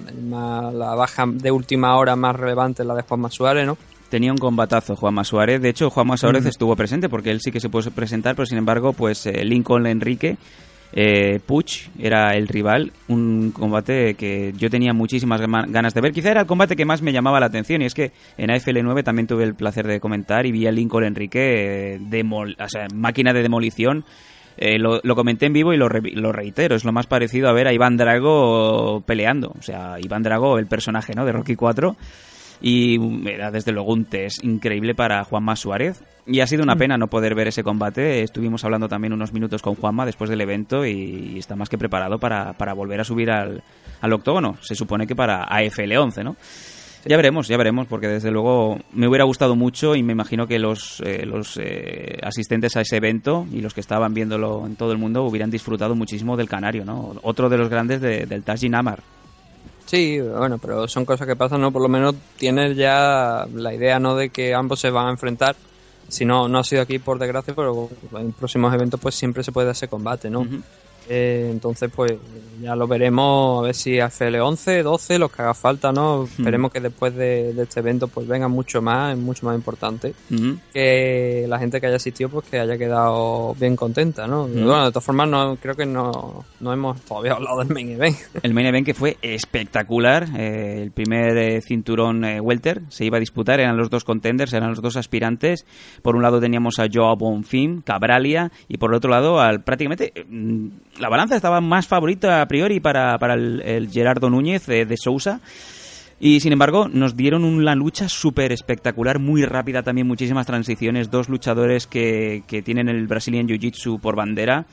el 0.08 0.22
más- 0.22 0.74
la 0.74 0.94
baja 0.94 1.24
de 1.28 1.50
última 1.50 1.94
hora 1.98 2.16
más 2.16 2.34
relevante 2.34 2.82
es 2.82 2.86
la 2.88 2.94
de 2.94 3.02
Juanma 3.02 3.30
Suárez 3.30 3.66
no 3.66 3.76
Tenía 4.12 4.30
un 4.30 4.36
combatazo 4.36 4.94
Juanma 4.94 5.24
Suárez. 5.24 5.62
De 5.62 5.70
hecho, 5.70 5.88
Juanma 5.88 6.18
Suárez 6.18 6.44
Mm. 6.44 6.48
estuvo 6.48 6.76
presente 6.76 7.08
porque 7.08 7.30
él 7.30 7.40
sí 7.40 7.50
que 7.50 7.60
se 7.60 7.70
puede 7.70 7.90
presentar, 7.90 8.36
pero 8.36 8.44
sin 8.44 8.58
embargo, 8.58 8.92
pues 8.92 9.24
eh, 9.24 9.42
Lincoln 9.42 9.86
Enrique 9.86 10.36
eh, 10.92 11.40
Puch 11.46 11.88
era 11.98 12.32
el 12.36 12.46
rival. 12.46 12.92
Un 13.08 13.52
combate 13.52 14.12
que 14.12 14.52
yo 14.58 14.68
tenía 14.68 14.92
muchísimas 14.92 15.40
ganas 15.40 15.94
de 15.94 16.00
ver. 16.02 16.12
Quizá 16.12 16.30
era 16.30 16.42
el 16.42 16.46
combate 16.46 16.76
que 16.76 16.84
más 16.84 17.00
me 17.00 17.10
llamaba 17.12 17.40
la 17.40 17.46
atención. 17.46 17.80
Y 17.80 17.86
es 17.86 17.94
que 17.94 18.12
en 18.36 18.50
AFL9 18.50 19.02
también 19.02 19.26
tuve 19.26 19.44
el 19.44 19.54
placer 19.54 19.86
de 19.86 19.98
comentar 20.00 20.44
y 20.44 20.52
vi 20.52 20.66
a 20.66 20.70
Lincoln 20.72 21.04
Enrique, 21.04 21.94
eh, 21.94 21.98
demol- 21.98 22.56
o 22.62 22.68
sea, 22.68 22.88
máquina 22.94 23.32
de 23.32 23.40
demolición. 23.40 24.04
Eh, 24.58 24.78
lo, 24.78 25.00
lo 25.02 25.14
comenté 25.16 25.46
en 25.46 25.54
vivo 25.54 25.72
y 25.72 25.78
lo, 25.78 25.88
re- 25.88 26.12
lo 26.12 26.30
reitero, 26.30 26.76
es 26.76 26.84
lo 26.84 26.92
más 26.92 27.06
parecido 27.06 27.48
a 27.48 27.52
ver 27.54 27.66
a 27.68 27.72
Iván 27.72 27.96
Drago 27.96 29.00
peleando. 29.06 29.54
O 29.58 29.62
sea, 29.62 29.96
Iván 29.98 30.22
Drago, 30.22 30.58
el 30.58 30.66
personaje 30.66 31.14
¿no? 31.16 31.24
de 31.24 31.32
Rocky 31.32 31.56
4. 31.56 31.96
Y 32.62 33.28
era 33.28 33.50
desde 33.50 33.72
luego 33.72 33.92
un 33.92 34.04
test 34.04 34.42
increíble 34.44 34.94
para 34.94 35.24
Juanma 35.24 35.56
Suárez. 35.56 36.02
Y 36.26 36.38
ha 36.40 36.46
sido 36.46 36.62
una 36.62 36.76
Mm. 36.76 36.78
pena 36.78 36.96
no 36.96 37.08
poder 37.08 37.34
ver 37.34 37.48
ese 37.48 37.64
combate. 37.64 38.22
Estuvimos 38.22 38.64
hablando 38.64 38.88
también 38.88 39.12
unos 39.12 39.32
minutos 39.32 39.60
con 39.60 39.74
Juanma 39.74 40.06
después 40.06 40.30
del 40.30 40.40
evento 40.40 40.86
y, 40.86 41.38
está 41.38 41.56
más 41.56 41.68
que 41.68 41.76
preparado 41.78 42.18
para, 42.18 42.52
para 42.52 42.72
volver 42.74 43.00
a 43.00 43.04
subir 43.04 43.30
al, 43.32 43.62
al 44.00 44.12
octógono. 44.12 44.56
Se 44.60 44.76
supone 44.76 45.06
que 45.08 45.16
para 45.16 45.42
AFL 45.44 45.96
11, 45.98 46.22
¿no? 46.22 46.36
Ya 47.04 47.16
veremos, 47.16 47.48
ya 47.48 47.56
veremos, 47.56 47.88
porque 47.88 48.06
desde 48.06 48.30
luego 48.30 48.78
me 48.92 49.08
hubiera 49.08 49.24
gustado 49.24 49.56
mucho 49.56 49.96
y 49.96 50.04
me 50.04 50.12
imagino 50.12 50.46
que 50.46 50.60
los, 50.60 51.02
eh, 51.04 51.26
los 51.26 51.58
eh, 51.60 52.16
asistentes 52.22 52.76
a 52.76 52.82
ese 52.82 52.98
evento 52.98 53.44
y 53.52 53.60
los 53.60 53.74
que 53.74 53.80
estaban 53.80 54.14
viéndolo 54.14 54.64
en 54.64 54.76
todo 54.76 54.92
el 54.92 54.98
mundo 54.98 55.24
hubieran 55.24 55.50
disfrutado 55.50 55.96
muchísimo 55.96 56.36
del 56.36 56.48
Canario, 56.48 56.84
¿no? 56.84 57.16
Otro 57.24 57.48
de 57.48 57.58
los 57.58 57.68
grandes 57.68 58.00
de- 58.00 58.26
del 58.26 58.44
Tajin 58.44 58.76
Amar. 58.76 59.00
Sí, 59.92 60.18
bueno, 60.22 60.56
pero 60.56 60.88
son 60.88 61.04
cosas 61.04 61.26
que 61.26 61.36
pasan, 61.36 61.60
¿no? 61.60 61.70
Por 61.70 61.82
lo 61.82 61.88
menos 61.90 62.14
tienes 62.38 62.78
ya 62.78 63.46
la 63.52 63.74
idea, 63.74 63.98
¿no? 63.98 64.16
De 64.16 64.30
que 64.30 64.54
ambos 64.54 64.80
se 64.80 64.88
van 64.88 65.08
a 65.08 65.10
enfrentar. 65.10 65.54
Si 66.08 66.24
no, 66.24 66.48
no 66.48 66.60
ha 66.60 66.64
sido 66.64 66.80
aquí 66.80 66.98
por 66.98 67.18
desgracia, 67.18 67.54
pero 67.54 67.90
en 68.16 68.32
próximos 68.32 68.72
eventos 68.72 68.98
pues 68.98 69.14
siempre 69.14 69.44
se 69.44 69.52
puede 69.52 69.70
ese 69.70 69.88
combate, 69.88 70.30
¿no? 70.30 70.46
Eh, 71.08 71.48
entonces 71.50 71.90
pues 71.94 72.12
ya 72.62 72.76
lo 72.76 72.86
veremos, 72.86 73.60
a 73.60 73.66
ver 73.66 73.74
si 73.74 73.98
AFL 73.98 74.36
11, 74.36 74.82
12, 74.82 75.18
los 75.18 75.32
que 75.32 75.42
haga 75.42 75.54
falta, 75.54 75.92
¿no? 75.92 76.24
Esperemos 76.24 76.70
que 76.70 76.80
después 76.80 77.14
de, 77.14 77.52
de 77.52 77.62
este 77.64 77.80
evento 77.80 78.06
pues 78.06 78.26
venga 78.26 78.46
mucho 78.46 78.80
más, 78.80 79.12
es 79.14 79.18
mucho 79.18 79.46
más 79.46 79.56
importante. 79.56 80.14
Ujú. 80.30 80.58
Que 80.72 81.46
la 81.48 81.58
gente 81.58 81.80
que 81.80 81.86
haya 81.86 81.96
asistido 81.96 82.28
pues 82.28 82.46
que 82.48 82.60
haya 82.60 82.78
quedado 82.78 83.54
bien 83.58 83.74
contenta, 83.74 84.26
¿no? 84.26 84.46
Mm. 84.46 84.52
Bueno, 84.52 84.84
de 84.84 84.90
todas 84.90 85.04
formas 85.04 85.28
no, 85.28 85.56
creo 85.56 85.74
que 85.74 85.86
no, 85.86 86.44
no 86.60 86.72
hemos 86.72 87.00
todavía 87.02 87.32
hablado 87.36 87.58
del 87.58 87.68
main 87.68 87.90
event. 87.90 88.16
El 88.42 88.54
main 88.54 88.66
event 88.66 88.86
que 88.86 88.94
fue 88.94 89.16
espectacular, 89.22 90.28
eh, 90.36 90.82
el 90.82 90.92
primer 90.92 91.36
eh, 91.36 91.60
cinturón 91.62 92.24
eh, 92.24 92.40
welter 92.40 92.82
se 92.88 93.04
iba 93.04 93.16
a 93.16 93.20
disputar, 93.20 93.60
eran 93.60 93.76
los 93.76 93.90
dos 93.90 94.04
contenders, 94.04 94.52
eran 94.52 94.70
los 94.70 94.80
dos 94.80 94.96
aspirantes. 94.96 95.66
Por 96.02 96.16
un 96.16 96.22
lado 96.22 96.40
teníamos 96.40 96.78
a 96.78 96.86
Joao 96.92 97.16
Bonfim, 97.16 97.82
Cabralia, 97.82 98.52
y 98.68 98.76
por 98.76 98.90
el 98.90 98.96
otro 98.96 99.10
lado 99.10 99.40
al 99.40 99.62
prácticamente 99.62 100.12
mm, 100.28 100.68
la 100.98 101.08
balanza 101.08 101.36
estaba 101.36 101.60
más 101.60 101.86
favorita 101.86 102.42
a 102.42 102.46
priori 102.46 102.80
para, 102.80 103.18
para 103.18 103.34
el, 103.34 103.88
Gerardo 103.90 104.30
Núñez 104.30 104.66
de 104.66 104.96
Sousa. 104.96 105.40
Y 106.24 106.38
sin 106.38 106.52
embargo, 106.52 106.88
nos 106.88 107.16
dieron 107.16 107.44
una 107.44 107.74
lucha 107.74 108.08
súper 108.08 108.52
espectacular, 108.52 109.18
muy 109.18 109.44
rápida 109.44 109.82
también, 109.82 110.06
muchísimas 110.06 110.46
transiciones. 110.46 111.10
Dos 111.10 111.28
luchadores 111.28 111.88
que, 111.88 112.44
que 112.46 112.62
tienen 112.62 112.88
el 112.88 113.08
Brazilian 113.08 113.48
Jiu-Jitsu 113.48 114.00
por 114.00 114.14
bandera 114.14 114.66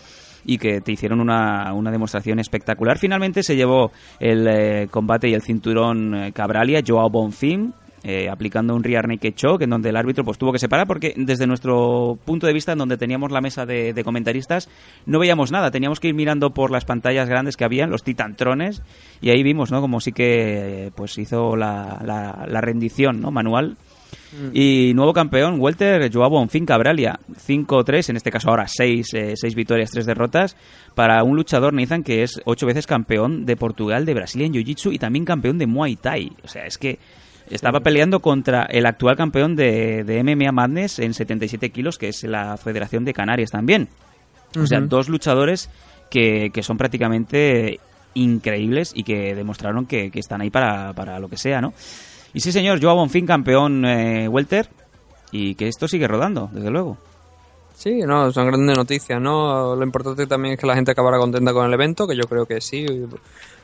y 0.46 0.60
que 0.60 0.80
te 0.82 0.92
hicieron 0.92 1.22
una, 1.22 1.74
una 1.74 1.90
demostración 1.90 2.38
espectacular. 2.38 3.00
Finalmente 3.00 3.42
se 3.42 3.56
llevó 3.56 3.92
el 4.20 4.48
eh, 4.48 4.88
combate 4.92 5.28
y 5.28 5.34
el 5.34 5.42
cinturón 5.42 6.14
eh, 6.14 6.32
Cabralia, 6.34 6.84
Joao 6.86 7.10
Bonfim. 7.10 7.72
Eh, 8.04 8.30
aplicando 8.30 8.76
un 8.76 8.84
rear 8.84 9.08
naked 9.08 9.34
choke 9.36 9.64
en 9.64 9.70
donde 9.70 9.90
el 9.90 9.98
árbitro 9.98 10.24
pues 10.24 10.38
tuvo 10.38 10.52
que 10.52 10.60
separar 10.60 10.88
porque 10.88 11.14
desde 11.18 11.48
nuestro 11.48 12.18
punto 12.26 12.48
de 12.48 12.54
vista 12.54 12.72
en 12.72 12.78
donde 12.78 12.98
teníamos 12.98 13.32
la 13.32 13.42
mesa 13.42 13.66
de, 13.66 13.94
de 13.94 14.04
comentaristas 14.04 14.70
no 15.06 15.20
veíamos 15.20 15.52
nada 15.52 15.72
teníamos 15.72 16.00
que 16.00 16.10
ir 16.10 16.14
mirando 16.14 16.52
por 16.52 16.72
las 16.72 16.86
pantallas 16.86 17.28
grandes 17.30 17.58
que 17.58 17.66
habían 17.66 17.90
los 17.90 18.04
titantrones 18.04 18.82
y 19.22 19.30
ahí 19.30 19.44
vimos 19.44 19.72
no 19.72 19.82
como 19.82 20.00
sí 20.00 20.12
que 20.12 20.92
pues 20.96 21.18
hizo 21.18 21.56
la, 21.56 22.02
la, 22.04 22.46
la 22.48 22.62
rendición 22.62 23.22
no 23.22 23.32
manual 23.32 23.78
y 24.54 24.94
nuevo 24.94 25.12
campeón, 25.12 25.60
Welter 25.60 26.12
Joao 26.12 26.30
Bonfim 26.30 26.66
Cabralia. 26.66 27.20
5-3, 27.48 28.10
en 28.10 28.16
este 28.18 28.32
caso 28.32 28.50
ahora 28.50 28.68
6, 28.68 29.14
eh, 29.14 29.34
seis 29.36 29.56
victorias, 29.56 29.92
3 29.92 30.06
derrotas. 30.06 30.56
Para 30.94 31.24
un 31.24 31.36
luchador, 31.36 31.74
Nathan, 31.74 32.04
que 32.04 32.24
es 32.24 32.40
8 32.46 32.66
veces 32.68 32.86
campeón 32.86 33.46
de 33.46 33.56
Portugal, 33.56 34.06
de 34.06 34.14
Brasil 34.14 34.42
en 34.44 34.54
Jiu-Jitsu 34.54 34.94
y 34.94 35.00
también 35.00 35.26
campeón 35.26 35.58
de 35.58 35.68
Muay 35.68 35.96
Thai. 35.96 36.32
O 36.44 36.48
sea, 36.48 36.66
es 36.66 36.78
que 36.78 37.00
estaba 37.50 37.80
peleando 37.80 38.20
contra 38.20 38.64
el 38.64 38.86
actual 38.86 39.16
campeón 39.16 39.56
de, 39.56 40.04
de 40.04 40.24
MMA 40.24 40.52
Madness 40.52 41.00
en 41.00 41.14
77 41.14 41.70
kilos, 41.72 41.98
que 41.98 42.10
es 42.10 42.24
la 42.24 42.58
Federación 42.58 43.06
de 43.06 43.14
Canarias 43.14 43.52
también. 43.52 43.90
O 44.60 44.66
sea, 44.66 44.80
dos 44.82 45.10
luchadores 45.10 45.70
que, 46.10 46.50
que 46.52 46.64
son 46.64 46.78
prácticamente 46.78 47.80
increíbles 48.14 48.92
y 48.96 49.04
que 49.04 49.36
demostraron 49.36 49.86
que, 49.86 50.12
que 50.12 50.20
están 50.20 50.42
ahí 50.42 50.50
para, 50.50 50.94
para 50.94 51.20
lo 51.20 51.28
que 51.30 51.38
sea, 51.38 51.62
¿no? 51.62 51.74
Y 52.34 52.42
sí, 52.42 52.52
señor, 52.52 52.82
Joao 52.82 52.96
Bonfim, 52.96 53.26
campeón 53.26 53.86
eh, 53.86 54.28
welter, 54.28 54.70
y 55.32 55.56
que 55.56 55.68
esto 55.68 55.88
sigue 55.88 56.08
rodando, 56.08 56.50
desde 56.52 56.70
luego. 56.70 56.98
Sí, 57.74 58.02
no, 58.06 58.32
son 58.32 58.48
grandes 58.48 58.78
noticias, 58.78 59.22
¿no? 59.22 59.76
Lo 59.76 59.84
importante 59.84 60.28
también 60.28 60.54
es 60.54 60.60
que 60.60 60.68
la 60.68 60.76
gente 60.76 60.92
acabara 60.92 61.18
contenta 61.18 61.54
con 61.54 61.66
el 61.66 61.74
evento, 61.74 62.08
que 62.08 62.16
yo 62.16 62.24
creo 62.28 62.46
que 62.46 62.60
sí, 62.62 62.86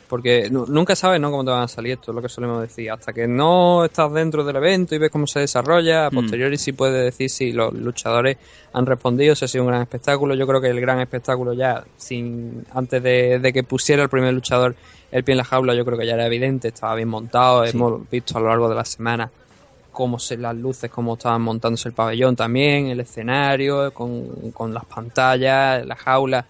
porque 0.07 0.49
nu- 0.49 0.65
nunca 0.67 0.95
sabes, 0.95 1.19
¿no? 1.19 1.31
Cómo 1.31 1.43
te 1.43 1.51
van 1.51 1.63
a 1.63 1.67
salir 1.67 1.93
esto, 1.93 2.11
es 2.11 2.15
lo 2.15 2.21
que 2.21 2.29
solemos 2.29 2.61
decir. 2.61 2.91
Hasta 2.91 3.11
que 3.13 3.27
no 3.27 3.85
estás 3.85 4.11
dentro 4.13 4.43
del 4.43 4.55
evento 4.57 4.95
y 4.95 4.97
ves 4.97 5.09
cómo 5.11 5.27
se 5.27 5.39
desarrolla, 5.39 6.07
a 6.07 6.09
Mm. 6.11 6.15
posteriori 6.15 6.57
sí 6.57 6.71
puedes 6.73 7.03
decir 7.03 7.29
si 7.29 7.51
los 7.51 7.73
luchadores 7.73 8.37
han 8.73 8.85
respondido, 8.85 9.35
si 9.35 9.45
ha 9.45 9.47
sido 9.47 9.63
un 9.63 9.69
gran 9.69 9.81
espectáculo. 9.81 10.35
Yo 10.35 10.45
creo 10.47 10.61
que 10.61 10.69
el 10.69 10.79
gran 10.81 10.99
espectáculo 10.99 11.53
ya, 11.53 11.83
sin 11.97 12.65
antes 12.73 13.01
de, 13.01 13.39
de 13.39 13.53
que 13.53 13.63
pusiera 13.63 14.03
el 14.03 14.09
primer 14.09 14.33
luchador 14.33 14.75
el 15.11 15.23
pie 15.23 15.33
en 15.33 15.37
la 15.37 15.45
jaula, 15.45 15.73
yo 15.75 15.85
creo 15.85 15.97
que 15.97 16.05
ya 16.05 16.15
era 16.15 16.25
evidente, 16.25 16.67
estaba 16.69 16.95
bien 16.95 17.07
montado, 17.07 17.65
Sí. 17.65 17.77
hemos 17.77 18.09
visto 18.09 18.37
a 18.37 18.41
lo 18.41 18.49
largo 18.49 18.67
de 18.67 18.75
la 18.75 18.83
semana 18.83 19.31
cómo 19.91 20.19
se 20.19 20.35
las 20.35 20.53
luces, 20.55 20.91
cómo 20.91 21.13
estaban 21.13 21.41
montándose 21.41 21.87
el 21.87 21.93
pabellón 21.95 22.35
también, 22.35 22.87
el 22.87 22.99
escenario, 22.99 23.93
con, 23.93 24.51
con 24.51 24.73
las 24.73 24.83
pantallas, 24.83 25.85
la 25.85 25.95
jaula. 25.95 26.45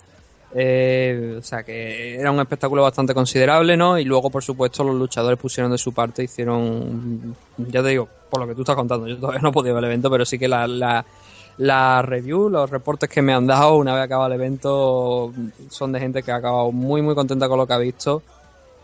Eh, 0.57 1.35
o 1.37 1.41
sea 1.41 1.63
que 1.63 2.15
era 2.15 2.31
un 2.31 2.39
espectáculo 2.39 2.81
bastante 2.81 3.13
considerable, 3.13 3.75
¿no? 3.75 3.99
Y 3.99 4.05
luego, 4.05 4.29
por 4.29 4.41
supuesto, 4.41 4.85
los 4.85 4.95
luchadores 4.95 5.37
pusieron 5.37 5.69
de 5.69 5.77
su 5.77 5.93
parte, 5.93 6.23
hicieron, 6.23 7.35
ya 7.57 7.83
te 7.83 7.89
digo, 7.89 8.07
por 8.29 8.39
lo 8.39 8.47
que 8.47 8.55
tú 8.55 8.61
estás 8.61 8.77
contando, 8.77 9.05
yo 9.05 9.17
todavía 9.17 9.41
no 9.41 9.49
he 9.49 9.51
podido 9.51 9.75
ver 9.75 9.83
el 9.83 9.89
evento, 9.89 10.09
pero 10.09 10.23
sí 10.23 10.39
que 10.39 10.47
la, 10.47 10.65
la, 10.65 11.05
la 11.57 12.01
review, 12.01 12.49
los 12.49 12.69
reportes 12.69 13.09
que 13.09 13.21
me 13.21 13.33
han 13.33 13.45
dado 13.45 13.75
una 13.75 13.93
vez 13.95 14.03
acabado 14.03 14.27
el 14.27 14.39
evento 14.39 15.33
son 15.69 15.91
de 15.91 15.99
gente 15.99 16.23
que 16.23 16.31
ha 16.31 16.37
acabado 16.37 16.71
muy, 16.71 17.01
muy 17.01 17.15
contenta 17.15 17.49
con 17.49 17.57
lo 17.57 17.67
que 17.67 17.73
ha 17.73 17.77
visto 17.77 18.23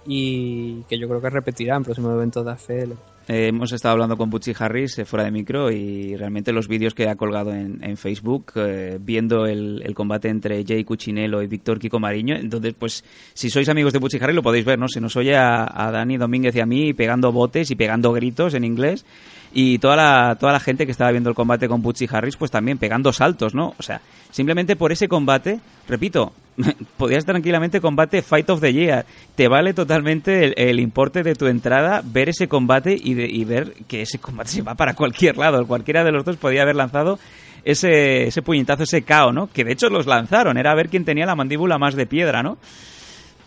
y 0.05 0.81
que 0.89 0.99
yo 0.99 1.07
creo 1.07 1.21
que 1.21 1.29
repetirá 1.29 1.77
en 1.77 1.85
próximos 1.85 2.13
eventos 2.13 2.43
de 2.43 2.51
AFL. 2.51 2.93
Eh, 3.31 3.47
hemos 3.47 3.71
estado 3.71 3.93
hablando 3.93 4.17
con 4.17 4.29
Butchie 4.29 4.53
Harris 4.59 4.99
eh, 4.99 5.05
fuera 5.05 5.23
de 5.23 5.31
micro 5.31 5.71
y 5.71 6.17
realmente 6.17 6.51
los 6.51 6.67
vídeos 6.67 6.93
que 6.93 7.07
ha 7.07 7.15
colgado 7.15 7.53
en, 7.53 7.95
Facebook 7.95 8.51
eh, 8.55 8.97
viendo 8.99 9.45
el, 9.45 9.93
combate 9.95 10.27
entre 10.27 10.65
Jay 10.65 10.83
Cuchinelo 10.83 11.41
y 11.41 11.47
Víctor 11.47 11.79
Kiko 11.79 11.97
Mariño. 11.97 12.35
Entonces, 12.35 12.73
pues, 12.77 13.05
si 13.33 13.49
sois 13.49 13.69
amigos 13.69 13.93
de 13.93 13.99
Butchie 13.99 14.21
Harris 14.21 14.35
lo 14.35 14.43
podéis 14.43 14.65
ver, 14.65 14.77
¿no? 14.77 14.89
Se 14.89 14.99
nos 14.99 15.15
oye 15.15 15.37
a, 15.37 15.63
a 15.63 15.91
Dani 15.91 16.17
Domínguez 16.17 16.53
y 16.57 16.59
a 16.59 16.65
mí 16.65 16.93
pegando 16.93 17.31
botes 17.31 17.71
y 17.71 17.75
pegando 17.75 18.11
gritos 18.11 18.53
en 18.53 18.65
inglés 18.65 19.05
y 19.53 19.79
toda 19.79 19.95
la, 19.95 20.35
toda 20.39 20.53
la 20.53 20.59
gente 20.59 20.85
que 20.85 20.91
estaba 20.91 21.11
viendo 21.11 21.29
el 21.29 21.35
combate 21.35 21.67
con 21.67 21.81
Butchie 21.81 22.07
Harris 22.11 22.37
pues 22.37 22.51
también 22.51 22.77
pegando 22.77 23.11
saltos, 23.11 23.53
¿no? 23.53 23.73
O 23.77 23.83
sea, 23.83 24.01
simplemente 24.31 24.75
por 24.75 24.91
ese 24.91 25.07
combate, 25.07 25.59
repito, 25.87 26.31
podías 26.97 27.25
tranquilamente 27.25 27.81
combate 27.81 28.21
Fight 28.21 28.49
of 28.49 28.61
the 28.61 28.71
Year. 28.73 29.05
Te 29.35 29.47
vale 29.47 29.73
totalmente 29.73 30.45
el, 30.45 30.53
el 30.57 30.79
importe 30.79 31.23
de 31.23 31.35
tu 31.35 31.47
entrada 31.47 32.01
ver 32.05 32.29
ese 32.29 32.47
combate 32.47 32.95
y 33.01 33.13
de- 33.13 33.29
y 33.29 33.43
ver 33.45 33.73
que 33.87 34.01
ese 34.03 34.19
combate 34.19 34.49
se 34.51 34.61
va 34.61 34.75
para 34.75 34.93
cualquier 34.93 35.37
lado. 35.37 35.65
Cualquiera 35.67 36.03
de 36.03 36.11
los 36.11 36.23
dos 36.23 36.37
podía 36.37 36.61
haber 36.61 36.75
lanzado 36.75 37.19
ese, 37.63 38.27
ese 38.27 38.41
puñetazo, 38.41 38.83
ese 38.83 39.03
KO, 39.03 39.31
¿no? 39.33 39.47
Que 39.51 39.63
de 39.63 39.73
hecho 39.73 39.89
los 39.89 40.07
lanzaron, 40.07 40.57
era 40.57 40.71
a 40.71 40.75
ver 40.75 40.89
quién 40.89 41.05
tenía 41.05 41.25
la 41.25 41.35
mandíbula 41.35 41.77
más 41.77 41.95
de 41.95 42.05
piedra, 42.07 42.41
¿no? 42.41 42.57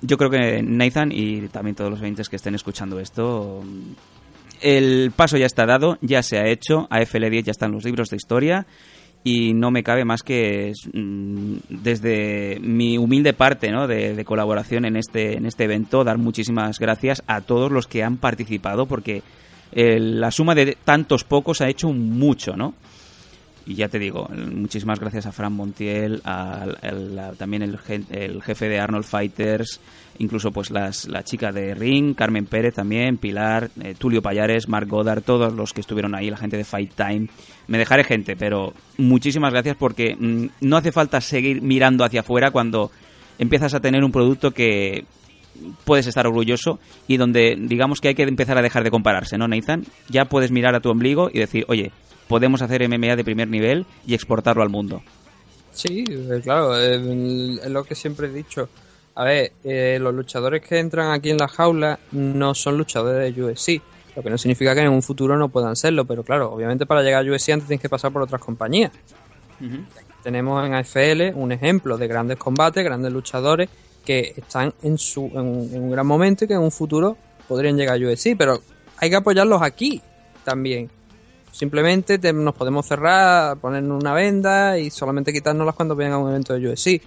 Yo 0.03 0.19
creo 0.19 0.29
que 0.29 0.63
Nathan 0.63 1.11
y 1.13 1.49
también 1.49 1.75
todos 1.75 1.91
los 1.91 2.01
oyentes 2.01 2.29
que 2.29 2.37
estén 2.37 2.55
escuchando 2.55 3.01
esto, 3.01 3.63
el 4.65 5.13
paso 5.15 5.37
ya 5.37 5.45
está 5.45 5.67
dado, 5.67 5.99
ya 6.01 6.23
se 6.23 6.39
ha 6.39 6.49
hecho, 6.49 6.89
a 6.89 7.01
FL10 7.01 7.43
ya 7.45 7.51
están 7.51 7.73
los 7.73 7.85
libros 7.85 8.09
de 8.09 8.17
historia 8.17 8.67
y 9.23 9.53
no 9.53 9.71
me 9.71 9.83
cabe 9.83 10.07
más 10.07 10.23
que 10.23 10.73
mm, 10.91 11.57
desde 11.69 12.59
mi 12.61 12.97
humilde 12.97 13.35
parte 13.35 13.71
¿no? 13.71 13.87
de, 13.87 14.25
colaboración 14.25 14.87
en 14.87 14.97
este, 14.97 15.37
en 15.37 15.45
este 15.45 15.65
evento 15.65 16.03
dar 16.03 16.17
muchísimas 16.17 16.79
gracias 16.79 17.23
a 17.27 17.43
todos 17.43 17.71
los 17.71 17.87
que 17.87 18.03
han 18.03 18.17
participado 18.17 18.87
porque 18.87 19.23
eh, 19.73 20.01
la 20.01 20.31
suma 20.31 20.55
de 20.55 20.79
tantos 20.83 21.25
pocos 21.25 21.61
ha 21.61 21.69
hecho 21.69 21.93
mucho, 21.93 22.57
¿no? 22.57 22.73
Y 23.67 23.77
ya 23.77 23.89
te 23.89 23.99
digo, 23.99 24.29
muchísimas 24.29 25.01
gracias 25.01 25.25
a 25.25 25.33
Fran 25.33 25.53
Montiel, 25.55 26.21
al- 26.25 26.77
a- 27.19 27.33
también 27.33 27.63
el 27.63 27.79
jefe 28.43 28.69
de 28.69 28.79
Arnold 28.79 29.05
Fighters, 29.07 29.81
incluso 30.19 30.51
pues 30.53 30.71
las, 30.71 31.09
la 31.09 31.23
chica 31.25 31.51
de 31.51 31.75
Ring, 31.75 32.15
Carmen 32.15 32.45
Pérez 32.45 32.75
también, 32.75 33.17
Pilar, 33.17 33.71
eh, 33.83 33.95
Tulio 33.97 34.21
Payares, 34.21 34.69
Mark 34.69 34.87
Goddard, 34.87 35.23
todos 35.23 35.53
los 35.55 35.73
que 35.73 35.81
estuvieron 35.81 36.15
ahí, 36.15 36.29
la 36.31 36.37
gente 36.37 36.59
de 36.59 36.65
Fight 36.65 36.93
Time. 36.95 37.29
Me 37.67 37.79
dejaré 37.79 38.05
gente, 38.05 38.37
pero 38.37 38.75
muchísimas 38.99 39.53
gracias 39.53 39.77
porque 39.79 40.15
mm, 40.15 40.47
no 40.61 40.77
hace 40.77 40.93
falta 40.93 41.23
seguir 41.23 41.63
mirando 41.63 42.05
hacia 42.05 42.21
afuera 42.21 42.51
cuando 42.51 42.91
empiezas 43.39 43.73
a 43.73 43.81
tener 43.81 44.05
un 44.05 44.13
producto 44.13 44.51
que 44.51 45.07
puedes 45.85 46.07
estar 46.07 46.27
orgulloso 46.27 46.81
y 47.07 47.17
donde 47.17 47.57
digamos 47.59 48.01
que 48.01 48.09
hay 48.09 48.15
que 48.15 48.25
empezar 48.25 48.59
a 48.59 48.63
dejar 48.63 48.83
de 48.85 48.91
compararse, 48.91 49.39
¿no, 49.39 49.47
Nathan? 49.49 49.85
Ya 50.11 50.25
puedes 50.27 50.51
mirar 50.51 50.75
a 50.75 50.81
tu 50.81 50.91
ombligo 50.91 51.31
y 51.33 51.39
decir, 51.39 51.65
oye, 51.69 51.93
podemos 52.29 52.63
hacer 52.63 52.89
MMA 52.89 53.17
de 53.17 53.25
primer 53.25 53.49
nivel 53.49 53.87
y 54.07 54.15
exportarlo 54.15 54.63
al 54.63 54.69
mundo. 54.69 55.03
Sí, 55.73 56.05
eh, 56.09 56.41
claro, 56.43 56.81
eh, 56.81 57.59
es 57.63 57.71
lo 57.71 57.85
que 57.85 57.95
siempre 57.95 58.29
he 58.29 58.31
dicho. 58.31 58.69
A 59.17 59.25
ver, 59.25 59.53
eh, 59.65 59.99
los 60.01 60.15
luchadores 60.15 60.63
que 60.63 60.79
entran 60.79 61.13
aquí 61.13 61.31
en 61.31 61.39
la 61.39 61.49
jaula 61.49 61.99
no 62.13 62.55
son 62.55 62.79
luchadores 62.79 63.35
de 63.35 63.43
UFC, 63.43 63.81
lo 64.17 64.23
que 64.23 64.31
no 64.31 64.39
significa 64.39 64.75
que 64.75 64.81
en 64.81 64.89
un 64.89 65.03
futuro 65.03 65.37
no 65.37 65.49
puedan 65.49 65.77
serlo, 65.77 66.05
pero 66.05 66.23
claro, 66.23 66.53
obviamente 66.53 66.87
para 66.87 67.03
llegar 67.03 67.27
a 67.27 67.31
UFC 67.31 67.51
antes 67.51 67.69
tienes 67.69 67.83
que 67.83 67.89
pasar 67.89 68.13
por 68.13 68.23
otras 68.23 68.41
compañías. 68.41 68.93
Tenemos 70.23 70.67
en 70.67 70.75
AFL 70.75 71.35
un 71.35 71.53
ejemplo 71.53 71.97
de 71.97 72.07
grandes 72.09 72.39
combates, 72.39 72.85
grandes 72.85 73.13
luchadores 73.13 73.69
que 74.05 74.35
están 74.37 74.75
en, 74.83 74.99
su, 74.99 75.27
en, 75.27 75.75
en 75.75 75.83
un 75.83 75.91
gran 75.91 76.07
momento 76.07 76.45
y 76.45 76.49
que 76.49 76.55
en 76.55 76.61
un 76.61 76.73
futuro 76.73 77.17
podrían 77.49 77.77
llegar 77.77 77.97
a 77.97 78.07
UFC, 78.07 78.37
pero 78.37 78.61
hay 78.99 79.11
que 79.11 79.17
apoyarlos 79.17 79.63
aquí 79.63 80.01
también. 80.45 80.91
Simplemente 81.55 82.19
te- 82.19 82.33
nos 82.33 82.53
podemos 82.55 82.85
cerrar, 82.85 83.57
ponernos 83.59 84.03
una 84.03 84.13
venda 84.13 84.77
y 84.77 84.91
solamente 84.91 85.33
quitárnoslas 85.33 85.77
cuando 85.77 85.95
venga 85.95 86.19
un 86.19 86.29
evento 86.31 86.53
de 86.55 86.69
UFC. 86.69 87.01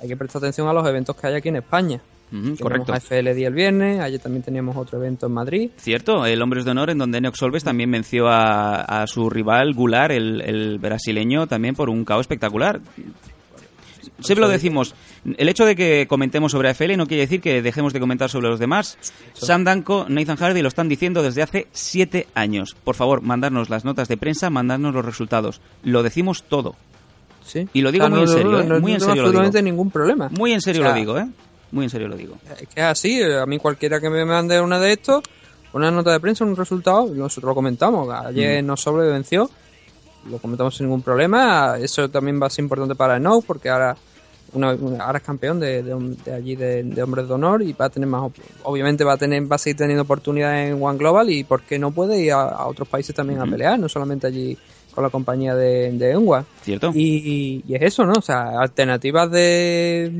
Hay 0.00 0.08
que 0.08 0.16
prestar 0.16 0.40
atención 0.40 0.66
a 0.66 0.72
los 0.72 0.84
eventos 0.88 1.14
que 1.14 1.28
hay 1.28 1.34
aquí 1.34 1.48
en 1.50 1.56
España. 1.56 2.00
Ujú, 2.32 2.40
Tenemos 2.56 2.60
correcto. 2.62 2.92
AFL 2.94 3.34
10 3.34 3.46
el 3.48 3.54
viernes, 3.54 4.00
ayer 4.00 4.18
también 4.18 4.42
teníamos 4.42 4.76
otro 4.76 4.98
evento 4.98 5.26
en 5.26 5.32
Madrid. 5.32 5.70
Cierto, 5.76 6.26
el 6.26 6.42
Hombres 6.42 6.64
de 6.64 6.70
Honor, 6.72 6.90
en 6.90 6.98
donde 6.98 7.20
Neox 7.20 7.38
Solves 7.38 7.62
también 7.62 7.90
venció 7.92 8.26
a, 8.26 8.80
a 8.80 9.06
su 9.06 9.30
rival 9.30 9.74
Gular, 9.74 10.10
el, 10.10 10.40
el 10.40 10.78
brasileño, 10.78 11.46
también 11.46 11.74
por 11.76 11.88
un 11.90 12.04
caos 12.04 12.22
espectacular. 12.22 12.80
Siempre 14.20 14.44
lo 14.44 14.48
decimos, 14.48 14.94
el 15.36 15.48
hecho 15.48 15.64
de 15.64 15.74
que 15.74 16.06
comentemos 16.08 16.52
sobre 16.52 16.68
AFL 16.68 16.96
no 16.96 17.06
quiere 17.06 17.22
decir 17.22 17.40
que 17.40 17.60
dejemos 17.60 17.92
de 17.92 17.98
comentar 18.00 18.30
sobre 18.30 18.48
los 18.48 18.60
demás. 18.60 18.96
Sam 19.32 19.64
Danko, 19.64 20.06
Nathan 20.08 20.36
Hardy 20.36 20.62
lo 20.62 20.68
están 20.68 20.88
diciendo 20.88 21.22
desde 21.22 21.42
hace 21.42 21.66
siete 21.72 22.28
años. 22.34 22.76
Por 22.84 22.94
favor, 22.94 23.20
mandarnos 23.22 23.68
las 23.70 23.84
notas 23.84 24.06
de 24.08 24.16
prensa, 24.16 24.48
mandarnos 24.50 24.94
los 24.94 25.04
resultados. 25.04 25.60
Lo 25.82 26.02
decimos 26.04 26.44
todo. 26.44 26.76
Sí. 27.44 27.66
Y 27.72 27.80
lo 27.80 27.90
digo 27.90 28.04
O 28.04 28.08
sea, 28.08 28.16
muy 28.16 28.24
no- 28.26 28.30
en 28.30 28.38
serio, 28.38 28.52
no- 28.52 28.60
¿eh? 28.60 28.64
no- 28.64 28.80
muy 28.80 28.92
no 28.92 28.94
en 28.96 29.00
serio 29.00 29.06
lo 29.08 29.14
digo. 29.14 29.26
absolutamente 29.40 29.62
ningún 29.62 29.90
problema. 29.90 30.28
Muy 30.30 30.52
en 30.52 30.60
serio 30.60 30.82
O 30.82 30.84
sea, 30.84 30.92
lo 30.92 30.98
digo, 31.00 31.18
¿eh? 31.18 31.26
Muy 31.72 31.84
en 31.84 31.90
serio 31.90 32.06
lo 32.06 32.16
digo. 32.16 32.36
Es 32.60 32.68
que 32.68 32.80
es 32.80 32.86
así, 32.86 33.20
eh, 33.20 33.40
a 33.40 33.46
mí 33.46 33.58
cualquiera 33.58 33.98
que 34.00 34.08
me 34.10 34.24
mande 34.24 34.60
una 34.60 34.78
de 34.78 34.92
estos, 34.92 35.22
una 35.72 35.90
nota 35.90 36.12
de 36.12 36.20
prensa, 36.20 36.44
un 36.44 36.54
resultado, 36.54 37.06
nosotros 37.12 37.48
lo 37.50 37.54
comentamos. 37.54 38.08
Ayer 38.14 38.62
Mm. 38.62 38.66
no 38.66 38.76
sobre 38.76 39.08
venció, 39.08 39.50
lo 40.30 40.38
comentamos 40.38 40.76
sin 40.76 40.86
ningún 40.86 41.02
problema. 41.02 41.76
Eso 41.78 42.08
también 42.10 42.40
va 42.40 42.46
a 42.46 42.50
ser 42.50 42.64
importante 42.64 42.94
para 42.94 43.18
No, 43.18 43.40
porque 43.40 43.68
ahora 43.70 43.96
una, 44.54 44.72
una- 44.74 45.04
ahora 45.04 45.18
es 45.18 45.24
campeón 45.24 45.58
de, 45.60 45.82
de, 45.82 45.94
de 46.24 46.32
allí 46.34 46.56
de, 46.56 46.82
de 46.82 47.02
hombres 47.02 47.26
de 47.26 47.34
honor 47.34 47.62
y 47.62 47.72
va 47.72 47.86
a 47.86 47.90
tener 47.90 48.08
más 48.08 48.30
obviamente 48.64 49.02
va 49.02 49.14
a 49.14 49.16
tener 49.16 49.50
va 49.50 49.56
a 49.56 49.58
seguir 49.58 49.78
teniendo 49.78 50.02
oportunidades 50.02 50.70
en 50.72 50.82
One 50.82 50.98
Global 50.98 51.30
y 51.30 51.42
por 51.44 51.62
qué 51.62 51.78
no 51.78 51.90
puede 51.90 52.20
ir 52.20 52.32
a, 52.32 52.42
a 52.42 52.66
otros 52.66 52.86
países 52.86 53.14
también 53.14 53.40
a 53.40 53.46
pelear 53.46 53.78
no 53.78 53.88
solamente 53.88 54.26
allí 54.26 54.58
con 54.94 55.02
la 55.04 55.08
compañía 55.10 55.54
de, 55.54 55.90
de 55.92 56.10
Enwa 56.10 56.44
¿Cierto? 56.62 56.92
y, 56.94 57.64
y 57.66 57.74
es 57.74 57.80
eso 57.82 58.04
no 58.04 58.12
o 58.18 58.20
sea 58.20 58.60
alternativas 58.60 59.30
de 59.30 60.12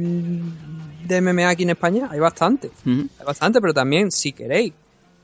de 1.07 1.17
MMA 1.21 1.49
aquí 1.51 1.65
en 1.65 1.71
España 1.71 2.09
hay 2.11 2.21
bastante. 2.21 2.71
Hay 2.87 3.27
bastante, 3.27 3.61
pero 3.61 3.75
también, 3.75 4.11
si 4.13 4.33
queréis, 4.33 4.73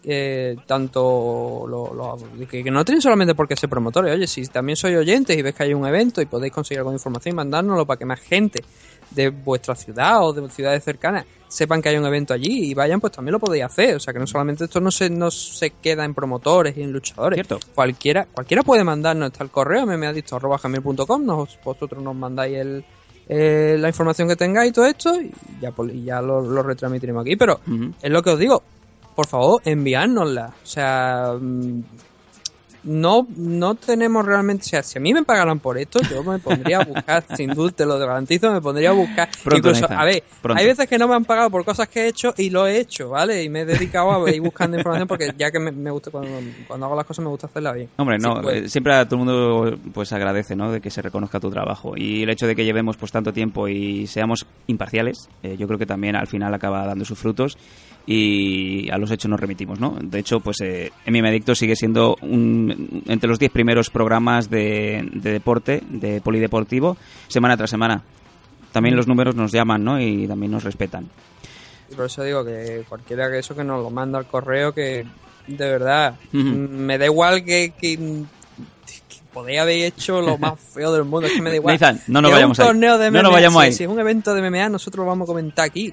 eh, 0.04 0.56
tanto 0.66 1.64
lo, 1.68 1.92
lo- 1.94 2.16
que, 2.48 2.62
que 2.62 2.70
no 2.70 2.84
tienen 2.84 3.02
solamente 3.02 3.34
por 3.34 3.48
qué 3.48 3.56
ser 3.56 3.68
promotores, 3.68 4.14
oye, 4.14 4.26
si 4.26 4.46
también 4.46 4.76
sois 4.76 4.96
oyentes 4.96 5.36
y 5.36 5.42
ves 5.42 5.54
que 5.54 5.64
hay 5.64 5.74
un 5.74 5.86
evento 5.86 6.20
y 6.22 6.26
podéis 6.26 6.52
conseguir 6.52 6.78
alguna 6.78 6.96
información 6.96 7.34
mandárnoslo 7.36 7.84
para 7.86 7.98
que 7.98 8.04
más 8.04 8.20
gente 8.20 8.62
de 9.10 9.30
vuestra 9.30 9.74
ciudad 9.74 10.22
o 10.24 10.32
de 10.32 10.48
ciudades 10.50 10.84
cercanas 10.84 11.24
sepan 11.48 11.80
que 11.80 11.88
hay 11.88 11.96
un 11.96 12.04
evento 12.04 12.34
allí 12.34 12.70
y 12.70 12.74
vayan, 12.74 13.00
pues 13.00 13.12
también 13.14 13.32
lo 13.32 13.38
podéis 13.40 13.64
hacer. 13.64 13.96
O 13.96 14.00
sea, 14.00 14.12
que 14.12 14.18
no 14.20 14.26
solamente 14.26 14.64
esto 14.64 14.80
no 14.80 14.90
se, 14.90 15.08
no 15.08 15.30
se 15.30 15.70
queda 15.70 16.04
en 16.04 16.12
promotores 16.12 16.76
y 16.76 16.82
en 16.82 16.92
luchadores. 16.92 17.38
Cualquiera, 17.74 18.26
cualquiera 18.30 18.62
puede 18.62 18.84
mandarnos 18.84 19.30
hasta 19.32 19.44
el 19.44 19.50
correo 19.50 19.86
mmadicto.com, 19.86 21.24
nos, 21.24 21.58
vosotros 21.64 22.02
nos 22.02 22.14
mandáis 22.14 22.56
el, 22.58 22.84
eh, 23.28 23.76
la 23.78 23.88
información 23.88 24.28
que 24.28 24.36
tengáis 24.36 24.70
y 24.70 24.72
todo 24.74 24.86
esto 24.86 25.20
y 25.20 25.30
ya, 25.60 25.70
pues, 25.72 25.94
y 25.94 26.04
ya 26.04 26.20
lo, 26.20 26.40
lo 26.42 26.62
retransmitiremos 26.62 27.22
aquí. 27.22 27.36
Pero 27.36 27.60
es 28.02 28.10
lo 28.10 28.22
que 28.22 28.30
os 28.30 28.38
digo, 28.38 28.62
por 29.18 29.26
favor, 29.26 29.60
enviárnosla. 29.64 30.54
O 30.62 30.66
sea, 30.66 31.32
mm, 31.40 31.80
no, 32.84 33.26
no 33.36 33.74
tenemos 33.74 34.24
realmente. 34.24 34.62
O 34.64 34.68
sea, 34.68 34.82
si 34.84 34.96
a 34.96 35.00
mí 35.00 35.12
me 35.12 35.24
pagaran 35.24 35.58
por 35.58 35.76
esto, 35.76 35.98
yo 36.08 36.22
me 36.22 36.38
pondría 36.38 36.78
a 36.78 36.84
buscar, 36.84 37.24
sin 37.36 37.50
duda, 37.50 37.72
te 37.72 37.84
lo 37.84 37.98
garantizo, 37.98 38.52
me 38.52 38.60
pondría 38.60 38.90
a 38.90 38.92
buscar. 38.92 39.28
Pronto, 39.42 39.56
Incluso, 39.70 39.80
Nathan, 39.82 39.98
a 39.98 40.04
ver, 40.04 40.22
pronto. 40.40 40.60
hay 40.60 40.66
veces 40.68 40.86
que 40.88 40.96
no 40.96 41.08
me 41.08 41.16
han 41.16 41.24
pagado 41.24 41.50
por 41.50 41.64
cosas 41.64 41.88
que 41.88 42.02
he 42.04 42.08
hecho 42.08 42.32
y 42.38 42.48
lo 42.50 42.66
he 42.68 42.78
hecho, 42.78 43.10
¿vale? 43.10 43.42
Y 43.42 43.48
me 43.50 43.62
he 43.62 43.64
dedicado 43.66 44.24
a 44.24 44.30
ir 44.30 44.40
buscando 44.40 44.78
información 44.78 45.08
porque 45.08 45.34
ya 45.36 45.50
que 45.50 45.58
me, 45.58 45.72
me 45.72 45.90
gusta, 45.90 46.12
cuando, 46.12 46.30
cuando 46.68 46.86
hago 46.86 46.94
las 46.94 47.04
cosas 47.04 47.24
me 47.24 47.30
gusta 47.30 47.48
hacerlas 47.48 47.74
bien. 47.74 47.88
Hombre, 47.96 48.18
no, 48.18 48.36
Sí, 48.36 48.42
pues. 48.42 48.56
eh, 48.62 48.68
siempre 48.68 48.94
a 48.94 49.04
todo 49.06 49.20
el 49.20 49.26
mundo 49.26 49.78
pues 49.92 50.12
agradece, 50.12 50.54
¿no? 50.54 50.70
De 50.70 50.80
que 50.80 50.90
se 50.90 51.02
reconozca 51.02 51.40
tu 51.40 51.50
trabajo 51.50 51.94
y 51.96 52.22
el 52.22 52.30
hecho 52.30 52.46
de 52.46 52.54
que 52.54 52.64
llevemos 52.64 52.96
pues 52.96 53.10
tanto 53.10 53.32
tiempo 53.32 53.66
y 53.66 54.06
seamos 54.06 54.46
imparciales, 54.68 55.28
eh, 55.42 55.56
yo 55.58 55.66
creo 55.66 55.80
que 55.80 55.86
también 55.86 56.14
al 56.14 56.28
final 56.28 56.54
acaba 56.54 56.86
dando 56.86 57.04
sus 57.04 57.18
frutos 57.18 57.58
y 58.10 58.88
a 58.90 58.96
los 58.96 59.10
hechos 59.10 59.28
nos 59.28 59.38
remitimos, 59.38 59.78
¿no? 59.78 59.98
De 60.00 60.18
hecho, 60.18 60.40
pues 60.40 60.62
eh, 60.62 60.90
Adicto 61.06 61.54
sigue 61.54 61.76
siendo 61.76 62.16
un, 62.22 63.02
entre 63.06 63.28
los 63.28 63.38
10 63.38 63.52
primeros 63.52 63.90
programas 63.90 64.48
de, 64.48 65.06
de 65.12 65.30
deporte, 65.30 65.82
de 65.86 66.22
polideportivo, 66.22 66.96
semana 67.26 67.58
tras 67.58 67.68
semana. 67.68 68.02
También 68.72 68.96
los 68.96 69.06
números 69.06 69.34
nos 69.34 69.52
llaman, 69.52 69.84
¿no? 69.84 70.00
Y 70.00 70.26
también 70.26 70.52
nos 70.52 70.64
respetan. 70.64 71.06
Por 71.94 72.06
eso 72.06 72.22
digo 72.24 72.42
que 72.46 72.82
cualquiera 72.88 73.30
que 73.30 73.40
eso 73.40 73.54
que 73.54 73.62
nos 73.62 73.82
lo 73.82 73.90
manda 73.90 74.18
al 74.18 74.26
correo, 74.26 74.72
que 74.72 75.04
de 75.46 75.70
verdad, 75.70 76.14
me 76.32 76.96
da 76.96 77.04
igual 77.04 77.44
que, 77.44 77.74
que, 77.78 77.98
que 77.98 79.16
podéis 79.34 79.60
haber 79.60 79.84
hecho 79.84 80.22
lo 80.22 80.38
más 80.38 80.58
feo 80.74 80.94
del 80.94 81.04
mundo, 81.04 81.26
es 81.26 81.34
que 81.34 81.42
me 81.42 81.50
da 81.50 81.56
igual. 81.56 81.74
Nathan, 81.74 82.00
no 82.06 82.22
nos 82.22 82.32
vayamos 82.32 82.58
un 82.58 82.64
ahí. 82.64 83.10
No 83.10 83.22
nos 83.22 83.32
vayamos 83.32 83.62
ahí. 83.62 83.72
si 83.74 83.84
es 83.84 83.90
un 83.90 84.00
evento 84.00 84.32
de 84.32 84.50
MMA, 84.50 84.70
nosotros 84.70 85.04
lo 85.04 85.10
vamos 85.10 85.26
a 85.26 85.32
comentar 85.32 85.66
aquí. 85.66 85.92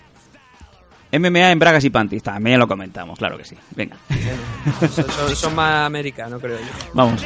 MMA 1.20 1.52
en 1.52 1.60
Bragas 1.60 1.84
y 1.84 1.90
Panties, 1.90 2.24
también 2.24 2.60
lo 2.60 2.68
comentamos, 2.68 3.18
claro 3.18 3.38
que 3.38 3.46
sí. 3.46 3.56
Venga, 3.76 3.96
Son, 4.82 5.10
son- 5.10 5.36
son 5.36 5.56
más 5.56 5.86
americanos, 5.88 6.42
creo 6.42 6.58
yo. 6.58 6.66
vamos. 6.94 7.22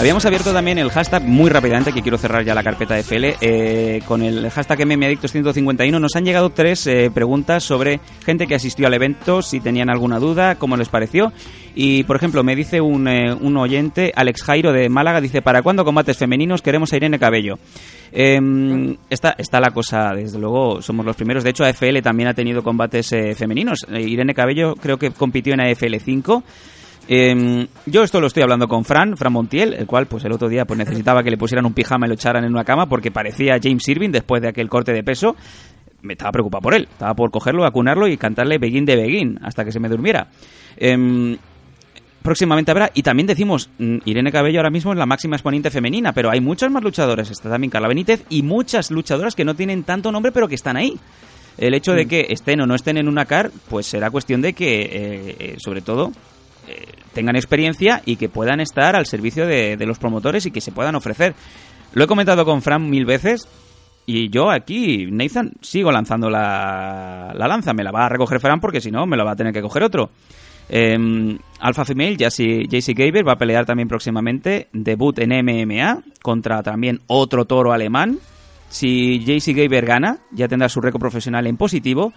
Habíamos 0.00 0.24
abierto 0.24 0.54
también 0.54 0.78
el 0.78 0.90
hashtag 0.90 1.24
muy 1.24 1.50
rápidamente, 1.50 1.92
que 1.92 2.00
quiero 2.00 2.16
cerrar 2.16 2.42
ya 2.42 2.54
la 2.54 2.62
carpeta 2.62 2.94
de 2.94 3.02
FL, 3.02 3.36
eh, 3.42 4.00
con 4.06 4.22
el 4.22 4.48
hashtag 4.48 4.78
MMAdictos151. 4.86 6.00
Nos 6.00 6.16
han 6.16 6.24
llegado 6.24 6.48
tres 6.48 6.86
eh, 6.86 7.10
preguntas 7.12 7.64
sobre 7.64 8.00
gente 8.24 8.46
que 8.46 8.54
asistió 8.54 8.86
al 8.86 8.94
evento, 8.94 9.42
si 9.42 9.60
tenían 9.60 9.90
alguna 9.90 10.18
duda, 10.18 10.54
cómo 10.54 10.78
les 10.78 10.88
pareció. 10.88 11.34
Y, 11.74 12.04
por 12.04 12.16
ejemplo, 12.16 12.42
me 12.42 12.56
dice 12.56 12.80
un, 12.80 13.08
eh, 13.08 13.34
un 13.34 13.58
oyente, 13.58 14.10
Alex 14.16 14.42
Jairo 14.42 14.72
de 14.72 14.88
Málaga, 14.88 15.20
dice, 15.20 15.42
¿para 15.42 15.60
cuándo 15.60 15.84
combates 15.84 16.16
femeninos? 16.16 16.62
Queremos 16.62 16.90
a 16.94 16.96
Irene 16.96 17.18
Cabello. 17.18 17.58
Eh, 18.10 18.96
está, 19.08 19.34
está 19.36 19.60
la 19.60 19.70
cosa, 19.70 20.12
desde 20.14 20.38
luego, 20.38 20.80
somos 20.82 21.04
los 21.04 21.14
primeros. 21.14 21.44
De 21.44 21.50
hecho, 21.50 21.64
AFL 21.64 22.00
también 22.02 22.28
ha 22.28 22.34
tenido 22.34 22.62
combates 22.62 23.12
eh, 23.12 23.34
femeninos. 23.34 23.86
Eh, 23.92 24.00
Irene 24.00 24.34
Cabello 24.34 24.74
creo 24.76 24.96
que 24.96 25.10
compitió 25.10 25.54
en 25.54 25.60
AFL 25.60 25.96
5. 26.02 26.42
Eh, 27.08 27.66
yo 27.86 28.02
esto 28.02 28.20
lo 28.20 28.26
estoy 28.26 28.42
hablando 28.42 28.68
con 28.68 28.84
Fran, 28.84 29.16
Fran 29.16 29.32
Montiel, 29.32 29.74
el 29.74 29.86
cual 29.86 30.06
pues 30.06 30.24
el 30.24 30.32
otro 30.32 30.48
día 30.48 30.64
pues 30.64 30.78
necesitaba 30.78 31.22
que 31.22 31.30
le 31.30 31.38
pusieran 31.38 31.66
un 31.66 31.72
pijama 31.72 32.06
y 32.06 32.08
lo 32.08 32.14
echaran 32.14 32.44
en 32.44 32.52
una 32.52 32.64
cama 32.64 32.86
porque 32.86 33.10
parecía 33.10 33.58
James 33.62 33.86
Irving 33.88 34.10
después 34.10 34.42
de 34.42 34.48
aquel 34.48 34.68
corte 34.68 34.92
de 34.92 35.02
peso. 35.02 35.36
me 36.02 36.14
estaba 36.14 36.32
preocupado 36.32 36.62
por 36.62 36.74
él. 36.74 36.88
Estaba 36.90 37.14
por 37.14 37.30
cogerlo, 37.30 37.64
acunarlo 37.64 38.06
y 38.06 38.16
cantarle 38.16 38.58
Begin 38.58 38.84
de 38.84 38.96
Begin 38.96 39.38
hasta 39.42 39.64
que 39.64 39.72
se 39.72 39.80
me 39.80 39.88
durmiera. 39.88 40.28
Em, 40.76 41.36
próximamente 42.22 42.70
habrá. 42.70 42.90
Y 42.94 43.02
también 43.02 43.26
decimos, 43.26 43.70
mm, 43.78 43.98
Irene 44.04 44.32
Cabello 44.32 44.60
ahora 44.60 44.70
mismo 44.70 44.92
es 44.92 44.98
la 44.98 45.06
máxima 45.06 45.36
exponente 45.36 45.70
femenina, 45.70 46.12
pero 46.12 46.30
hay 46.30 46.40
muchas 46.40 46.70
más 46.70 46.82
luchadoras. 46.82 47.30
Está 47.30 47.50
también 47.50 47.70
Carla 47.70 47.88
Benítez 47.88 48.24
y 48.28 48.42
muchas 48.42 48.90
luchadoras 48.90 49.34
que 49.34 49.44
no 49.44 49.54
tienen 49.54 49.82
tanto 49.84 50.12
nombre, 50.12 50.32
pero 50.32 50.48
que 50.48 50.54
están 50.54 50.76
ahí. 50.76 50.98
El 51.58 51.74
hecho 51.74 51.92
de 51.92 52.06
que 52.06 52.26
estén 52.30 52.60
o 52.60 52.66
no 52.66 52.74
estén 52.74 52.96
en 52.96 53.08
una 53.08 53.26
CAR, 53.26 53.50
pues 53.68 53.86
será 53.86 54.10
cuestión 54.10 54.40
de 54.40 54.54
que, 54.54 54.82
eh, 54.82 55.36
eh, 55.38 55.56
sobre 55.58 55.82
todo, 55.82 56.12
eh, 56.70 56.86
tengan 57.12 57.36
experiencia 57.36 58.02
y 58.04 58.16
que 58.16 58.28
puedan 58.28 58.60
estar 58.60 58.96
al 58.96 59.06
servicio 59.06 59.46
de, 59.46 59.76
los 59.86 59.98
promotores 59.98 60.46
y 60.46 60.50
que 60.50 60.60
se 60.60 60.72
puedan 60.72 60.94
ofrecer. 60.94 61.34
Lo 61.94 62.04
he 62.04 62.06
comentado 62.06 62.44
con 62.44 62.62
Fran 62.62 62.88
mil 62.88 63.04
veces. 63.04 63.48
Y 64.06 64.30
yo 64.30 64.50
aquí, 64.50 65.06
Nathan, 65.10 65.52
sigo 65.60 65.92
lanzando 65.92 66.30
la, 66.30 67.32
la 67.34 67.48
lanza. 67.48 67.72
Me 67.72 67.84
la 67.84 67.92
va 67.92 68.06
a 68.06 68.08
recoger 68.08 68.40
Fran 68.40 68.60
porque 68.60 68.80
si 68.80 68.90
no, 68.90 69.06
me 69.06 69.16
la 69.16 69.24
va 69.24 69.32
a 69.32 69.36
tener 69.36 69.52
que 69.52 69.62
coger 69.62 69.82
otro. 69.82 70.10
Eh, 70.72 71.36
Alpha 71.58 71.84
Female, 71.84 72.16
JC 72.16 72.94
Gaber, 72.94 73.26
va 73.26 73.32
a 73.32 73.38
pelear 73.38 73.66
también 73.66 73.88
próximamente. 73.88 74.68
Debut 74.72 75.18
en 75.18 75.30
MMA 75.44 76.02
contra 76.22 76.62
también 76.62 77.00
otro 77.08 77.44
toro 77.44 77.72
alemán. 77.72 78.18
Si 78.68 79.18
JC 79.18 79.54
Gaber 79.54 79.84
gana, 79.84 80.18
ya 80.30 80.46
tendrá 80.46 80.68
su 80.68 80.80
récord 80.80 81.00
profesional 81.00 81.46
en 81.46 81.56
positivo. 81.56 82.12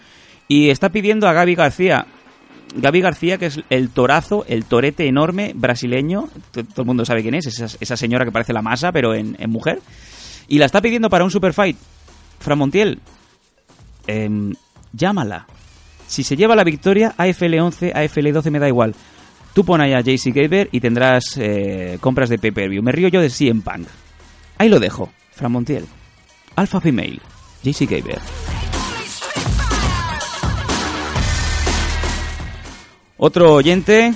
Y 0.47 0.69
está 0.69 0.89
pidiendo 0.89 1.27
a 1.27 1.33
Gaby 1.33 1.55
García. 1.55 2.05
Gaby 2.75 3.01
García, 3.01 3.37
que 3.37 3.47
es 3.47 3.59
el 3.69 3.89
torazo, 3.89 4.45
el 4.47 4.65
torete 4.65 5.07
enorme 5.07 5.53
brasileño. 5.55 6.29
Todo 6.51 6.81
el 6.81 6.85
mundo 6.85 7.05
sabe 7.05 7.21
quién 7.21 7.35
es. 7.35 7.47
Esa, 7.47 7.65
esa 7.79 7.97
señora 7.97 8.25
que 8.25 8.31
parece 8.31 8.53
la 8.53 8.61
masa, 8.61 8.91
pero 8.91 9.13
en, 9.13 9.37
mujer. 9.47 9.79
Y 10.47 10.57
la 10.57 10.65
está 10.65 10.81
pidiendo 10.81 11.09
para 11.09 11.23
un 11.23 11.31
super 11.31 11.53
fight. 11.53 11.77
Fran 12.39 12.57
Montiel, 12.57 12.99
em, 14.07 14.53
llámala. 14.91 15.47
Si 16.07 16.23
se 16.23 16.35
lleva 16.35 16.55
la 16.55 16.63
victoria, 16.63 17.13
AFL 17.17 17.59
11, 17.59 17.93
AFL 17.95 18.31
12 18.31 18.51
me 18.51 18.59
da 18.59 18.67
igual. 18.67 18.93
Tú 19.53 19.63
pon 19.63 19.81
ahí 19.81 19.93
a 19.93 20.01
JC 20.01 20.33
Gaber 20.33 20.67
y 20.71 20.79
tendrás 20.79 21.37
eh, 21.37 21.97
compras 22.01 22.29
de 22.29 22.39
pay-per-view. 22.39 22.81
Me 22.83 22.91
río 22.91 23.07
yo 23.07 23.21
de 23.21 23.29
CM 23.29 23.61
Punk. 23.61 23.87
Ahí 24.57 24.67
lo 24.67 24.79
dejo. 24.79 25.11
Fran 25.31 25.51
Montiel. 25.51 25.85
Alpha 26.55 26.81
Female. 26.81 27.19
JC 27.63 27.89
Gaber. 27.89 28.19
Otro 33.25 33.53
oyente, 33.53 34.13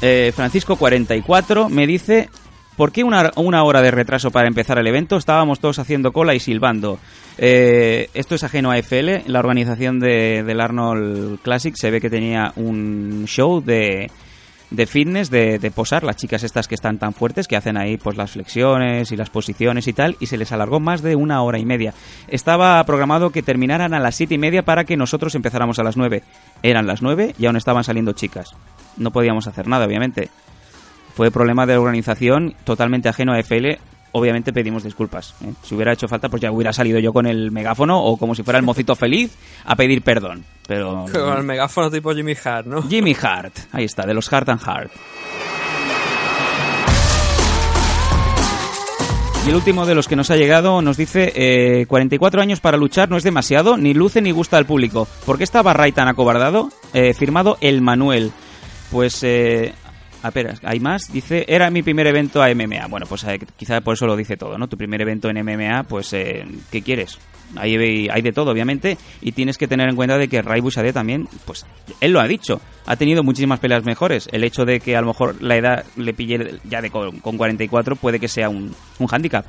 eh, 0.00 0.32
Francisco44, 0.36 1.68
me 1.68 1.86
dice, 1.86 2.30
¿por 2.76 2.90
qué 2.90 3.04
una, 3.04 3.30
una 3.36 3.62
hora 3.62 3.80
de 3.80 3.92
retraso 3.92 4.32
para 4.32 4.48
empezar 4.48 4.76
el 4.80 4.88
evento? 4.88 5.16
Estábamos 5.16 5.60
todos 5.60 5.78
haciendo 5.78 6.10
cola 6.10 6.34
y 6.34 6.40
silbando. 6.40 6.98
Eh, 7.38 8.10
esto 8.12 8.34
es 8.34 8.42
ajeno 8.42 8.72
a 8.72 8.78
FL. 8.78 9.22
La 9.26 9.38
organización 9.38 10.00
de, 10.00 10.42
del 10.42 10.60
Arnold 10.60 11.42
Classic 11.42 11.76
se 11.76 11.92
ve 11.92 12.00
que 12.00 12.10
tenía 12.10 12.52
un 12.56 13.22
show 13.28 13.62
de, 13.62 14.10
de 14.72 14.86
fitness, 14.86 15.30
de, 15.30 15.58
de 15.58 15.70
posar, 15.70 16.02
las 16.02 16.16
chicas 16.16 16.42
estas 16.42 16.66
que 16.66 16.74
están 16.74 16.98
tan 16.98 17.12
fuertes, 17.12 17.46
que 17.46 17.56
hacen 17.56 17.76
ahí 17.76 17.96
pues 17.96 18.16
las 18.16 18.32
flexiones 18.32 19.12
y 19.12 19.16
las 19.16 19.30
posiciones 19.30 19.86
y 19.86 19.92
tal, 19.92 20.16
y 20.20 20.26
se 20.26 20.36
les 20.36 20.52
alargó 20.52 20.80
más 20.80 21.02
de 21.02 21.14
una 21.16 21.42
hora 21.42 21.58
y 21.58 21.64
media. 21.64 21.94
Estaba 22.28 22.82
programado 22.84 23.30
que 23.30 23.42
terminaran 23.42 23.94
a 23.94 24.00
las 24.00 24.14
siete 24.14 24.34
y 24.34 24.38
media 24.38 24.62
para 24.62 24.84
que 24.84 24.96
nosotros 24.96 25.34
empezáramos 25.34 25.78
a 25.78 25.82
las 25.82 25.96
nueve. 25.96 26.22
Eran 26.62 26.86
las 26.86 27.02
nueve 27.02 27.34
y 27.38 27.46
aún 27.46 27.56
estaban 27.56 27.84
saliendo 27.84 28.12
chicas. 28.12 28.54
No 28.96 29.10
podíamos 29.10 29.46
hacer 29.46 29.68
nada, 29.68 29.86
obviamente. 29.86 30.30
Fue 31.14 31.30
problema 31.30 31.66
de 31.66 31.76
organización 31.76 32.54
totalmente 32.64 33.08
ajeno 33.08 33.32
a 33.32 33.38
FL. 33.38 33.78
Obviamente 34.12 34.52
pedimos 34.52 34.84
disculpas. 34.84 35.34
¿eh? 35.42 35.52
Si 35.62 35.74
hubiera 35.74 35.92
hecho 35.92 36.06
falta, 36.06 36.28
pues 36.28 36.42
ya 36.42 36.52
hubiera 36.52 36.72
salido 36.72 36.98
yo 36.98 37.12
con 37.12 37.26
el 37.26 37.50
megáfono 37.50 38.02
o 38.02 38.16
como 38.16 38.34
si 38.34 38.42
fuera 38.42 38.58
el 38.58 38.64
mocito 38.64 38.94
feliz 38.94 39.36
a 39.64 39.74
pedir 39.74 40.02
perdón. 40.02 40.44
Pero 40.66 41.06
Con 41.10 41.38
el 41.38 41.44
megáfono 41.44 41.90
tipo 41.90 42.14
Jimmy 42.14 42.34
Hart, 42.44 42.66
¿no? 42.66 42.82
Jimmy 42.82 43.16
Hart, 43.20 43.54
ahí 43.72 43.84
está, 43.84 44.06
de 44.06 44.14
los 44.14 44.32
Hart 44.32 44.48
and 44.50 44.60
Hart. 44.64 44.92
Y 49.44 49.48
el 49.48 49.56
último 49.56 49.86
de 49.86 49.96
los 49.96 50.06
que 50.06 50.14
nos 50.14 50.30
ha 50.30 50.36
llegado 50.36 50.80
nos 50.82 50.96
dice, 50.96 51.32
eh, 51.34 51.86
44 51.86 52.40
años 52.40 52.60
para 52.60 52.76
luchar 52.76 53.10
no 53.10 53.16
es 53.16 53.24
demasiado, 53.24 53.76
ni 53.76 53.92
luce 53.92 54.22
ni 54.22 54.30
gusta 54.30 54.56
al 54.56 54.66
público. 54.66 55.08
¿Por 55.26 55.36
qué 55.36 55.42
estaba 55.42 55.72
Ray 55.72 55.90
tan 55.90 56.06
acobardado? 56.06 56.68
Eh, 56.94 57.12
firmado 57.12 57.58
El 57.60 57.80
Manuel. 57.80 58.30
Pues, 58.92 59.24
eh, 59.24 59.74
a 60.22 60.30
ver, 60.30 60.54
hay 60.62 60.78
más. 60.78 61.12
Dice, 61.12 61.44
era 61.48 61.70
mi 61.70 61.82
primer 61.82 62.06
evento 62.06 62.42
a 62.42 62.48
MMA. 62.54 62.86
Bueno, 62.88 63.06
pues 63.06 63.24
eh, 63.24 63.40
quizá 63.56 63.80
por 63.80 63.94
eso 63.94 64.06
lo 64.06 64.16
dice 64.16 64.36
todo, 64.36 64.56
¿no? 64.56 64.68
Tu 64.68 64.76
primer 64.76 65.00
evento 65.02 65.28
en 65.28 65.44
MMA, 65.44 65.82
pues, 65.84 66.12
eh, 66.12 66.44
¿qué 66.70 66.80
quieres? 66.82 67.18
Hay, 67.56 68.08
hay 68.08 68.22
de 68.22 68.32
todo, 68.32 68.52
obviamente, 68.52 68.96
y 69.20 69.32
tienes 69.32 69.58
que 69.58 69.66
tener 69.66 69.88
en 69.88 69.96
cuenta 69.96 70.16
de 70.16 70.28
que 70.28 70.40
Ray 70.40 70.60
Bouchardé 70.60 70.92
también, 70.92 71.28
pues, 71.44 71.66
él 72.00 72.12
lo 72.12 72.20
ha 72.20 72.26
dicho, 72.26 72.60
ha 72.86 72.96
tenido 72.96 73.22
muchísimas 73.22 73.58
peleas 73.58 73.84
mejores. 73.84 74.28
El 74.32 74.44
hecho 74.44 74.64
de 74.64 74.80
que 74.80 74.96
a 74.96 75.00
lo 75.00 75.08
mejor 75.08 75.42
la 75.42 75.56
edad 75.56 75.84
le 75.96 76.14
pille 76.14 76.60
ya 76.64 76.80
de 76.80 76.90
con, 76.90 77.18
con 77.18 77.36
44 77.36 77.96
puede 77.96 78.20
que 78.20 78.28
sea 78.28 78.48
un, 78.48 78.74
un 78.98 79.06
hándicap. 79.08 79.44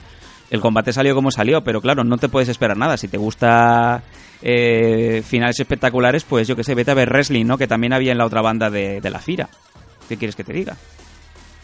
El 0.50 0.60
combate 0.60 0.91
salió 0.91 1.16
como 1.16 1.32
salió, 1.32 1.64
pero 1.64 1.82
claro, 1.82 2.04
no 2.04 2.18
te 2.18 2.30
puedes 2.30 2.50
esperar 2.50 2.78
nada. 2.78 2.98
Si 2.98 3.08
te 3.08 3.18
gusta 3.18 4.04
eh, 4.41 5.24
finales 5.26 5.60
espectaculares, 5.60 6.26
pues 6.26 6.48
yo 6.48 6.56
que 6.56 6.64
sé, 6.64 6.76
vete 6.76 6.91
a 6.91 6.95
ver 6.95 7.10
wrestling, 7.10 7.45
¿no? 7.45 7.58
Que 7.58 7.68
también 7.68 7.94
había 7.94 8.12
en 8.12 8.18
la 8.18 8.26
otra 8.26 8.41
banda 8.41 8.70
de, 8.70 9.02
de 9.02 9.10
la 9.10 9.20
FIRA. 9.20 9.50
¿Qué 10.07 10.17
quieres 10.17 10.35
que 10.35 10.43
te 10.43 10.53
diga? 10.53 10.77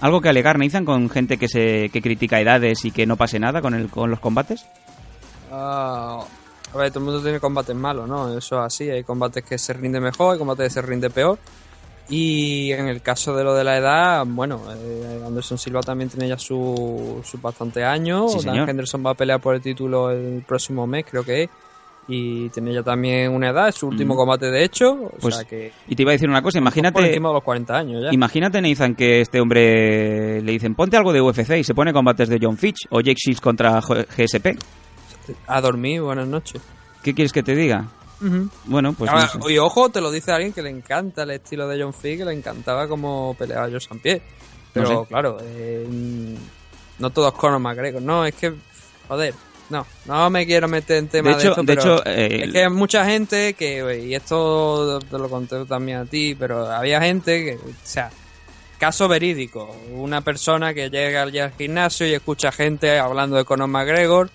¿Algo 0.02 0.22
que 0.22 0.30
alegar, 0.30 0.58
Nathan, 0.58 0.86
con 0.86 1.10
gente 1.10 1.38
que 1.38 1.48
se 1.48 1.90
que 1.90 2.02
critica 2.02 2.40
edades 2.40 2.86
y 2.86 2.92
que 2.92 3.06
no 3.06 3.18
pase 3.18 3.40
nada 3.40 3.62
con, 3.62 3.74
el, 3.74 3.90
con 3.90 4.10
los 4.10 4.20
combates? 4.20 4.66
Ah, 5.52 6.24
a 6.74 6.78
ver, 6.78 6.90
todo 6.90 7.00
el 7.00 7.06
mundo 7.06 7.22
tiene 7.22 7.40
combates 7.40 7.76
malos, 7.76 8.08
¿no? 8.08 8.38
Eso 8.38 8.60
es 8.60 8.66
así. 8.66 8.90
Hay 8.90 9.04
combates 9.04 9.44
que 9.44 9.58
se 9.58 9.74
rinde 9.74 10.00
mejor, 10.00 10.34
hay 10.34 10.40
combates 10.40 10.68
que 10.68 10.70
se 10.70 10.82
rinde 10.82 11.10
peor. 11.10 11.38
Y 12.08 12.72
en 12.72 12.88
el 12.88 13.02
caso 13.02 13.36
de 13.36 13.44
lo 13.44 13.54
de 13.54 13.64
la 13.64 13.78
edad, 13.78 14.24
bueno, 14.26 14.62
eh, 14.76 15.22
Anderson 15.26 15.60
Silva 15.60 15.82
también 15.82 16.10
tiene 16.10 16.28
ya 16.28 16.40
sus 16.40 17.28
su 17.28 17.38
bastante 17.40 17.84
años. 17.84 18.34
Sí, 18.34 18.46
Dan. 18.46 18.68
Henderson 18.68 19.06
va 19.06 19.12
a 19.12 19.14
pelear 19.14 19.40
por 19.40 19.54
el 19.54 19.62
título 19.62 20.10
el 20.10 20.44
próximo 20.48 20.88
mes, 20.88 21.06
creo 21.08 21.24
que 21.24 21.44
es. 21.44 21.50
Y 22.12 22.50
tiene 22.50 22.74
ya 22.74 22.82
también 22.82 23.32
una 23.32 23.50
edad, 23.52 23.68
es 23.70 23.76
su 23.76 23.88
último 23.88 24.16
Mm. 24.16 24.18
combate 24.18 24.50
de 24.50 24.64
hecho. 24.64 24.94
O 24.94 25.10
Pues, 25.22 25.36
sea 25.36 25.46
que. 25.46 25.72
Y 25.88 25.96
te 25.96 26.02
iba 26.02 26.12
a 26.12 26.14
decir 26.14 26.28
una 26.28 26.42
cosa, 26.42 26.58
por 26.58 26.64
imagínate... 26.64 27.00
encima 27.08 27.30
de 27.30 27.36
los 27.36 27.44
40 27.44 27.78
años 27.78 28.04
ya. 28.04 28.10
Imagínate, 28.12 28.60
Nathan, 28.62 28.96
que 28.96 29.22
este 29.22 29.40
hombre 29.40 30.42
le 30.42 30.52
dicen 30.52 30.74
ponte 30.74 30.98
algo 30.98 31.14
de 31.14 31.22
UFC 31.22 31.52
y 31.60 31.64
se 31.64 31.76
pone 31.76 31.94
combates 31.94 32.28
de 32.30 32.40
John 32.42 32.58
Fitch 32.58 32.88
o 32.90 33.00
Jake 33.02 33.18
Shields 33.24 33.40
contra 33.42 33.80
GSP. 33.80 34.58
A 35.48 35.62
dormir, 35.62 36.02
buenas 36.02 36.28
noches. 36.28 36.62
¿Qué 37.04 37.14
quieres 37.14 37.32
que 37.32 37.44
te 37.44 37.56
diga? 37.56 37.86
Bueno, 38.66 38.94
pues 38.94 39.10
Ahora, 39.10 39.30
no 39.36 39.44
sé. 39.46 39.54
Y 39.54 39.58
ojo, 39.60 39.90
te 39.90 40.02
lo 40.02 40.12
dice 40.12 40.32
alguien 40.32 40.52
que 40.52 40.62
le 40.64 40.70
encanta 40.72 41.24
el 41.24 41.32
estilo 41.32 41.68
de 41.68 41.82
John 41.82 41.94
Fee, 41.94 42.18
que 42.18 42.26
le 42.26 42.34
encantaba 42.34 42.88
como 42.88 43.36
peleaba 43.38 43.68
Joe 43.68 43.78
St. 43.78 44.00
Pierre. 44.02 44.22
Pero 44.74 44.90
No 44.90 45.02
sé. 45.04 45.08
claro, 45.08 45.38
eh, 45.42 45.88
no 47.00 47.10
todos 47.12 47.32
Conor 47.34 47.60
McGregor. 47.60 48.02
No, 48.02 48.26
es 48.26 48.36
que, 48.36 48.54
joder, 49.08 49.34
no, 49.70 49.86
no 50.06 50.30
me 50.30 50.46
quiero 50.46 50.68
meter 50.68 50.98
en 50.98 51.08
temas 51.08 51.38
De 51.38 51.44
de, 51.44 51.50
hecho- 51.50 51.52
esto, 51.52 51.62
de 51.64 51.76
pero 51.76 51.82
hecho, 51.96 52.06
eh, 52.06 52.42
es 52.46 52.52
que 52.52 52.64
hay 52.64 52.70
mucha 52.70 53.06
gente 53.06 53.54
que, 53.54 54.04
y 54.06 54.16
esto 54.16 55.00
te 55.00 55.18
lo 55.18 55.30
conté 55.30 55.64
también 55.66 56.00
a 56.00 56.06
ti, 56.06 56.36
pero 56.38 56.68
había 56.70 57.00
gente 57.02 57.44
que, 57.46 57.56
o 57.56 57.74
sea, 57.84 58.10
caso 58.80 59.08
verídico, 59.08 59.76
una 59.94 60.22
persona 60.22 60.74
que 60.74 60.90
llega 60.90 61.24
allí 61.24 61.40
al 61.40 61.52
gimnasio 61.54 62.08
y 62.08 62.14
escucha 62.14 62.52
gente 62.52 62.98
hablando 62.98 63.36
de 63.36 63.46
Conor 63.46 63.68
McGregor 63.68 64.30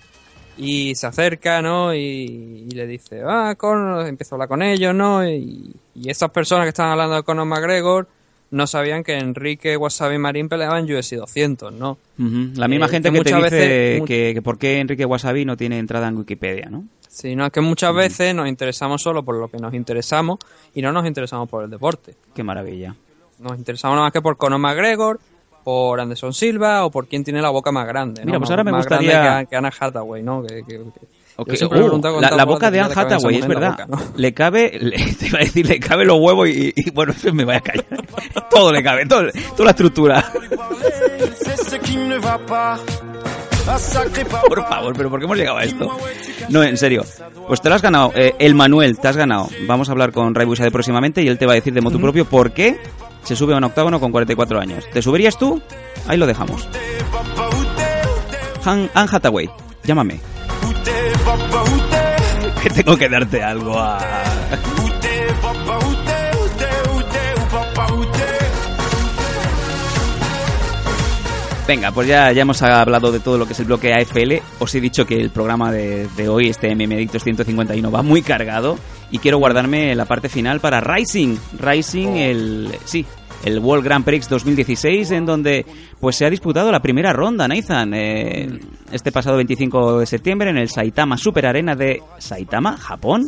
y 0.57 0.95
se 0.95 1.07
acerca, 1.09 1.61
¿no? 1.63 1.93
Y, 1.95 2.67
y 2.69 2.71
le 2.71 2.87
dice, 2.87 3.23
ah, 3.27 3.55
Conor, 3.57 4.07
empieza 4.07 4.35
a 4.35 4.37
hablar 4.37 4.49
con 4.49 4.63
ellos, 4.63 4.95
¿no? 4.95 5.27
Y, 5.29 5.75
y 5.97 6.11
esas 6.11 6.31
personas 6.31 6.65
que 6.67 6.69
estaban 6.69 6.93
hablando 6.93 7.17
de 7.17 7.23
Conor 7.25 7.47
McGregor 7.47 8.07
no 8.51 8.67
sabían 8.67 9.03
que 9.03 9.19
Enrique 9.19 9.77
Wasabi 9.77 10.19
Marín 10.19 10.49
peleaba 10.49 10.79
en 10.79 10.85
UFC 10.93 11.17
200, 11.17 11.73
¿no? 11.73 11.99
La 12.19 12.69
misma 12.69 12.87
Eh, 12.87 12.89
gente 12.89 13.11
que 13.11 13.19
que, 13.19 13.25
te 13.25 13.35
dice 13.35 13.43
veces- 13.51 14.03
que, 14.07 14.31
que 14.35 14.43
por 14.43 14.59
qué 14.59 14.79
Enrique 14.79 15.05
Wasabi 15.05 15.45
no 15.45 15.57
tiene 15.57 15.79
entrada 15.79 16.09
en 16.09 16.17
Wikipedia, 16.17 16.69
¿no? 16.71 16.85
Sí, 17.09 17.35
no, 17.37 17.47
es 17.47 17.53
que 17.53 17.61
muchas 17.61 17.95
veces 17.95 18.35
nos 18.35 18.49
interesamos 18.49 19.01
solo 19.03 19.23
por 19.23 19.37
lo 19.37 19.49
que 19.49 19.59
nos 19.59 19.73
interesamos 19.75 20.39
y 20.75 20.83
no 20.83 20.93
nos 20.93 21.07
interesamos 21.07 21.49
por 21.49 21.63
el 21.65 21.71
deporte. 21.71 22.15
Qué 22.35 22.43
maravilla. 22.43 22.95
Nos 23.39 23.57
interesamos 23.59 23.95
nada 23.97 24.07
más 24.07 24.13
que 24.13 24.21
por 24.23 24.37
Conor 24.37 24.59
McGregor, 24.59 25.21
por 25.63 25.99
Anderson 26.01 26.35
Silva 26.35 26.85
o 26.85 26.91
por 26.91 27.07
quién 27.09 27.25
tiene 27.25 27.41
la 27.41 27.51
boca 27.51 27.73
más 27.73 27.87
grande. 27.87 28.21
¿no? 28.23 28.27
Mira, 28.27 28.39
pues 28.39 28.51
ahora 28.51 28.65
me 28.65 28.73
Más 28.73 28.81
gustaría- 28.87 29.13
grande 29.13 29.45
que, 29.47 29.51
que 29.51 29.57
Anna 29.57 29.73
Hathaway, 29.79 30.23
¿no? 30.23 30.43
Que, 30.45 30.63
que- 30.65 30.81
uh, 31.37 32.21
la, 32.21 32.45
boca 32.45 32.71
de 32.71 32.81
Anne 32.81 32.95
Hathaway, 32.95 33.37
es 33.37 33.47
verdad. 33.47 33.89
Le 34.17 34.33
cabe, 34.33 34.79
le, 34.81 34.97
te 35.19 35.27
iba 35.27 35.39
a 35.39 35.43
decir, 35.43 35.67
le 35.67 35.81
cabe 35.81 36.05
los 36.05 36.19
huevos 36.19 36.49
y, 36.49 36.73
y, 36.75 36.91
bueno, 36.91 37.13
me 37.33 37.45
voy 37.45 37.55
a 37.55 37.61
callar. 37.61 37.87
todo 38.51 38.73
le 38.73 38.83
cabe, 38.83 39.07
todo, 39.07 39.25
toda 39.57 39.65
la 39.65 39.71
estructura. 39.71 40.25
Por 44.49 44.69
favor, 44.69 44.95
pero 44.97 45.11
¿por 45.11 45.19
qué 45.19 45.25
hemos 45.25 45.37
llegado 45.37 45.59
a 45.59 45.65
esto? 45.65 45.99
No, 46.51 46.63
en 46.63 46.77
serio. 46.77 47.03
Pues 47.47 47.61
te 47.61 47.69
lo 47.69 47.75
has 47.75 47.83
ganado. 47.83 48.13
Eh, 48.15 48.35
el 48.39 48.55
Manuel, 48.55 48.99
te 48.99 49.09
has 49.09 49.17
ganado. 49.17 49.49
Vamos 49.67 49.89
a 49.89 49.93
hablar 49.93 50.13
con 50.13 50.35
Ray 50.35 50.47
Bushade 50.47 50.71
próximamente 50.71 51.23
y 51.23 51.29
él 51.29 51.39
te 51.39 51.47
va 51.47 51.53
a 51.53 51.55
decir 51.55 51.73
de 51.73 51.81
motu 51.81 51.99
propio 52.01 52.27
por 52.27 52.53
qué 52.53 52.79
se 53.23 53.35
sube 53.35 53.55
a 53.55 53.57
un 53.57 53.65
octágono 53.65 53.99
con 54.01 54.13
44 54.13 54.61
años. 54.61 54.85
¿Te 54.93 55.01
subirías 55.01 55.39
tú? 55.39 55.61
Ahí 56.07 56.19
lo 56.19 56.27
dejamos. 56.27 56.69
Han, 58.65 58.91
Anne 58.95 59.09
Hathaway, 59.11 59.49
llámame. 59.85 60.21
Que 62.63 62.71
tengo 62.71 62.97
que 62.97 63.09
darte 63.09 63.43
algo 63.43 63.79
a... 63.79 63.99
Venga, 71.67 71.93
pues 71.93 72.07
ya, 72.07 72.31
ya 72.31 72.43
hemos 72.43 72.61
hablado 72.61 73.11
de 73.11 73.21
todo 73.21 73.39
lo 73.39 73.47
que 73.47 73.55
es 73.55 73.61
el 73.61 73.65
bloque 73.65 73.95
AFL. 73.95 74.35
Os 74.59 74.75
he 74.75 74.83
dicho 74.83 75.07
que 75.07 75.17
el 75.17 75.31
programa 75.31 75.73
de, 75.73 76.07
de 76.09 76.29
hoy, 76.29 76.51
este 76.51 76.75
MM 76.75 76.93
Adictos 76.93 77.25
151, 77.25 77.91
va 77.91 78.03
muy 78.03 78.21
cargado 78.21 78.79
y 79.11 79.19
quiero 79.19 79.39
guardarme 79.39 79.95
la 79.95 80.05
parte 80.05 80.29
final 80.29 80.61
para 80.61 80.81
Rising. 80.81 81.37
Rising, 81.59 82.17
el... 82.17 82.79
Sí, 82.85 83.07
el 83.45 83.59
World 83.59 83.85
Grand 83.85 84.05
Prix 84.05 84.29
2016 84.29 85.11
en 85.11 85.27
donde 85.27 85.67
pues 86.01 86.17
se 86.17 86.27
ha 86.27 86.31
disputado 86.31 86.73
la 86.73 86.81
primera 86.81 87.13
ronda, 87.13 87.47
Nathan, 87.47 87.93
eh, 87.95 88.61
este 88.91 89.13
pasado 89.13 89.37
25 89.37 90.01
de 90.01 90.07
septiembre 90.07 90.51
en 90.51 90.57
el 90.57 90.69
Saitama 90.69 91.17
Super 91.17 91.47
Arena 91.47 91.75
de 91.75 92.03
Saitama, 92.19 92.77
Japón. 92.77 93.27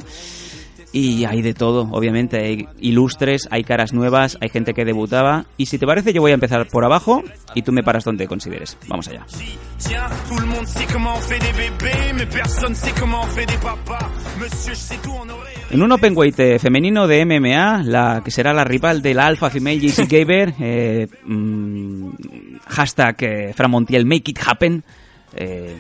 Y 0.98 1.26
hay 1.26 1.42
de 1.42 1.52
todo, 1.52 1.90
obviamente, 1.92 2.38
hay 2.38 2.68
ilustres, 2.80 3.48
hay 3.50 3.64
caras 3.64 3.92
nuevas, 3.92 4.38
hay 4.40 4.48
gente 4.48 4.72
que 4.72 4.86
debutaba. 4.86 5.44
Y 5.58 5.66
si 5.66 5.76
te 5.76 5.84
parece, 5.84 6.14
yo 6.14 6.22
voy 6.22 6.30
a 6.30 6.34
empezar 6.34 6.66
por 6.68 6.86
abajo 6.86 7.22
y 7.54 7.60
tú 7.60 7.70
me 7.70 7.82
paras 7.82 8.04
donde 8.04 8.26
consideres. 8.26 8.78
Vamos 8.88 9.06
allá. 9.08 9.26
En 15.70 15.82
un 15.82 15.92
open 15.92 16.16
weight 16.16 16.40
eh, 16.40 16.58
femenino 16.58 17.06
de 17.06 17.26
MMA, 17.26 17.82
la 17.82 18.22
que 18.24 18.30
será 18.30 18.54
la 18.54 18.64
rival 18.64 19.02
de 19.02 19.12
la 19.12 19.26
alfa 19.26 19.50
female 19.50 19.78
JC 19.78 20.08
Gaber, 20.10 20.54
eh, 20.58 21.08
mm, 21.26 22.08
hashtag 22.68 23.16
eh, 23.20 23.52
Fran 23.52 23.70
Montiel 23.70 24.06
Make 24.06 24.30
It 24.30 24.38
Happen, 24.46 24.82
eh, 25.34 25.76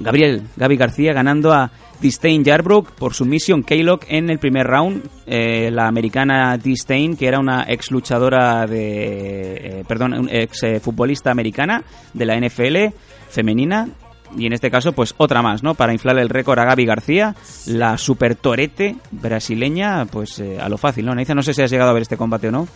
Gabriel, 0.00 0.42
Gaby 0.56 0.76
García 0.76 1.12
ganando 1.12 1.52
a 1.52 1.70
Disdain 2.00 2.44
Yarbrough 2.44 2.92
por 2.92 3.14
sumisión 3.14 3.62
K-Lock 3.62 4.04
en 4.08 4.30
el 4.30 4.38
primer 4.38 4.66
round. 4.66 5.08
Eh, 5.26 5.70
la 5.72 5.88
americana 5.88 6.56
Disdain, 6.56 7.16
que 7.16 7.26
era 7.26 7.40
una 7.40 7.64
ex 7.68 7.90
luchadora 7.90 8.66
de. 8.66 9.80
eh, 9.80 9.84
perdón, 9.86 10.28
ex 10.30 10.62
eh, 10.62 10.80
futbolista 10.80 11.30
americana 11.30 11.82
de 12.14 12.26
la 12.26 12.38
NFL 12.38 12.94
femenina. 13.28 13.88
Y 14.36 14.46
en 14.46 14.52
este 14.52 14.70
caso, 14.70 14.92
pues 14.92 15.14
otra 15.16 15.40
más, 15.40 15.62
¿no? 15.62 15.74
Para 15.74 15.92
inflar 15.92 16.18
el 16.18 16.28
récord 16.28 16.58
a 16.58 16.64
Gaby 16.64 16.84
García, 16.84 17.34
la 17.66 17.96
super 17.96 18.34
torete 18.34 18.96
brasileña, 19.10 20.04
pues 20.04 20.38
eh, 20.38 20.60
a 20.60 20.68
lo 20.68 20.76
fácil, 20.76 21.06
¿no? 21.06 21.14
Neiza, 21.14 21.34
no 21.34 21.42
sé 21.42 21.54
si 21.54 21.62
has 21.62 21.70
llegado 21.70 21.90
a 21.90 21.94
ver 21.94 22.02
este 22.02 22.18
combate 22.18 22.48
o 22.48 22.52
no. 22.52 22.68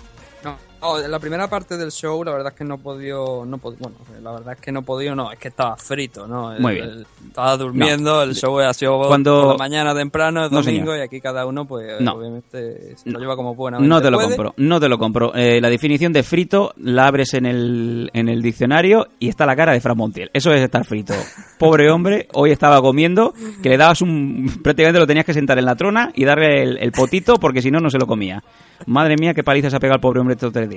No, 0.43 0.57
en 1.05 1.11
la 1.11 1.19
primera 1.19 1.49
parte 1.49 1.77
del 1.77 1.91
show, 1.93 2.23
la 2.25 2.33
verdad 2.33 2.53
es 2.53 2.59
que 2.59 2.65
no 2.65 2.75
he 2.75 2.79
podido, 2.79 3.45
no 3.45 3.59
pod- 3.59 3.77
bueno, 3.79 3.97
la 4.23 4.33
verdad 4.33 4.55
es 4.55 4.61
que 4.61 4.73
no 4.73 4.81
he 4.81 4.83
podido, 4.83 5.15
no, 5.15 5.31
es 5.31 5.39
que 5.39 5.49
estaba 5.49 5.77
frito, 5.77 6.27
¿no? 6.27 6.53
Muy 6.59 6.73
El- 6.73 6.75
bien. 6.75 6.89
el- 6.91 7.07
estaba 7.29 7.57
durmiendo, 7.57 8.17
No. 8.17 8.23
el 8.23 8.35
show 8.35 8.59
ha 8.61 8.75
sido 8.75 8.99
Cuando- 9.07 9.43
por 9.43 9.53
la 9.53 9.59
mañana 9.59 9.95
temprano, 9.95 10.45
es 10.47 10.51
domingo, 10.51 10.97
y 10.97 11.01
aquí 11.01 11.21
cada 11.21 11.47
uno, 11.47 11.65
pues, 11.67 12.01
No. 12.01 12.13
obviamente, 12.15 12.97
se 12.97 13.11
lo 13.11 13.19
lleva 13.21 13.37
como 13.37 13.55
buenamente 13.55 13.89
No 13.89 14.01
te 14.03 14.11
lo 14.11 14.17
puede. 14.19 14.29
compro, 14.37 14.55
no 14.57 14.81
te 14.81 14.89
lo 14.89 14.99
compro. 14.99 15.35
Eh, 15.35 15.61
la 15.61 15.71
definición 15.71 16.13
de 16.13 16.23
frito 16.23 16.73
la 16.77 17.07
abres 17.07 17.35
en 17.35 17.47
el, 17.47 18.11
en 18.13 18.29
el 18.29 18.43
diccionario 18.43 19.07
y 19.19 19.29
está 19.29 19.47
la 19.47 19.55
cara 19.57 19.73
de 19.73 19.81
Fran 19.81 19.97
Montiel. 19.97 20.31
Eso 20.35 20.53
es 20.53 20.61
estar 20.61 20.85
frito. 20.85 21.15
Pobre 21.59 21.91
hombre, 21.91 22.29
hoy 22.35 22.51
estaba 22.51 22.81
comiendo, 22.81 23.35
que 23.63 23.69
le 23.69 23.77
dabas 23.77 24.03
un... 24.03 24.61
prácticamente 24.63 24.99
lo 24.99 25.07
tenías 25.07 25.25
que 25.25 25.33
sentar 25.35 25.59
en 25.59 25.65
la 25.65 25.77
trona 25.77 26.11
y 26.15 26.25
darle 26.25 26.63
el, 26.63 26.79
el 26.79 26.91
potito 26.93 27.37
porque 27.37 27.63
si 27.63 27.71
no, 27.71 27.79
no 27.79 27.89
se 27.89 27.99
lo 27.99 28.07
comía. 28.07 28.43
Madre 28.87 29.15
mía, 29.17 29.33
qué 29.33 29.45
paliza 29.45 29.71
se 29.71 29.77
ha 29.77 29.79
pegado 29.79 29.95
el 29.97 30.01
pobre 30.01 30.19
hombre 30.19 30.35
estos 30.35 30.53
tres 30.53 30.69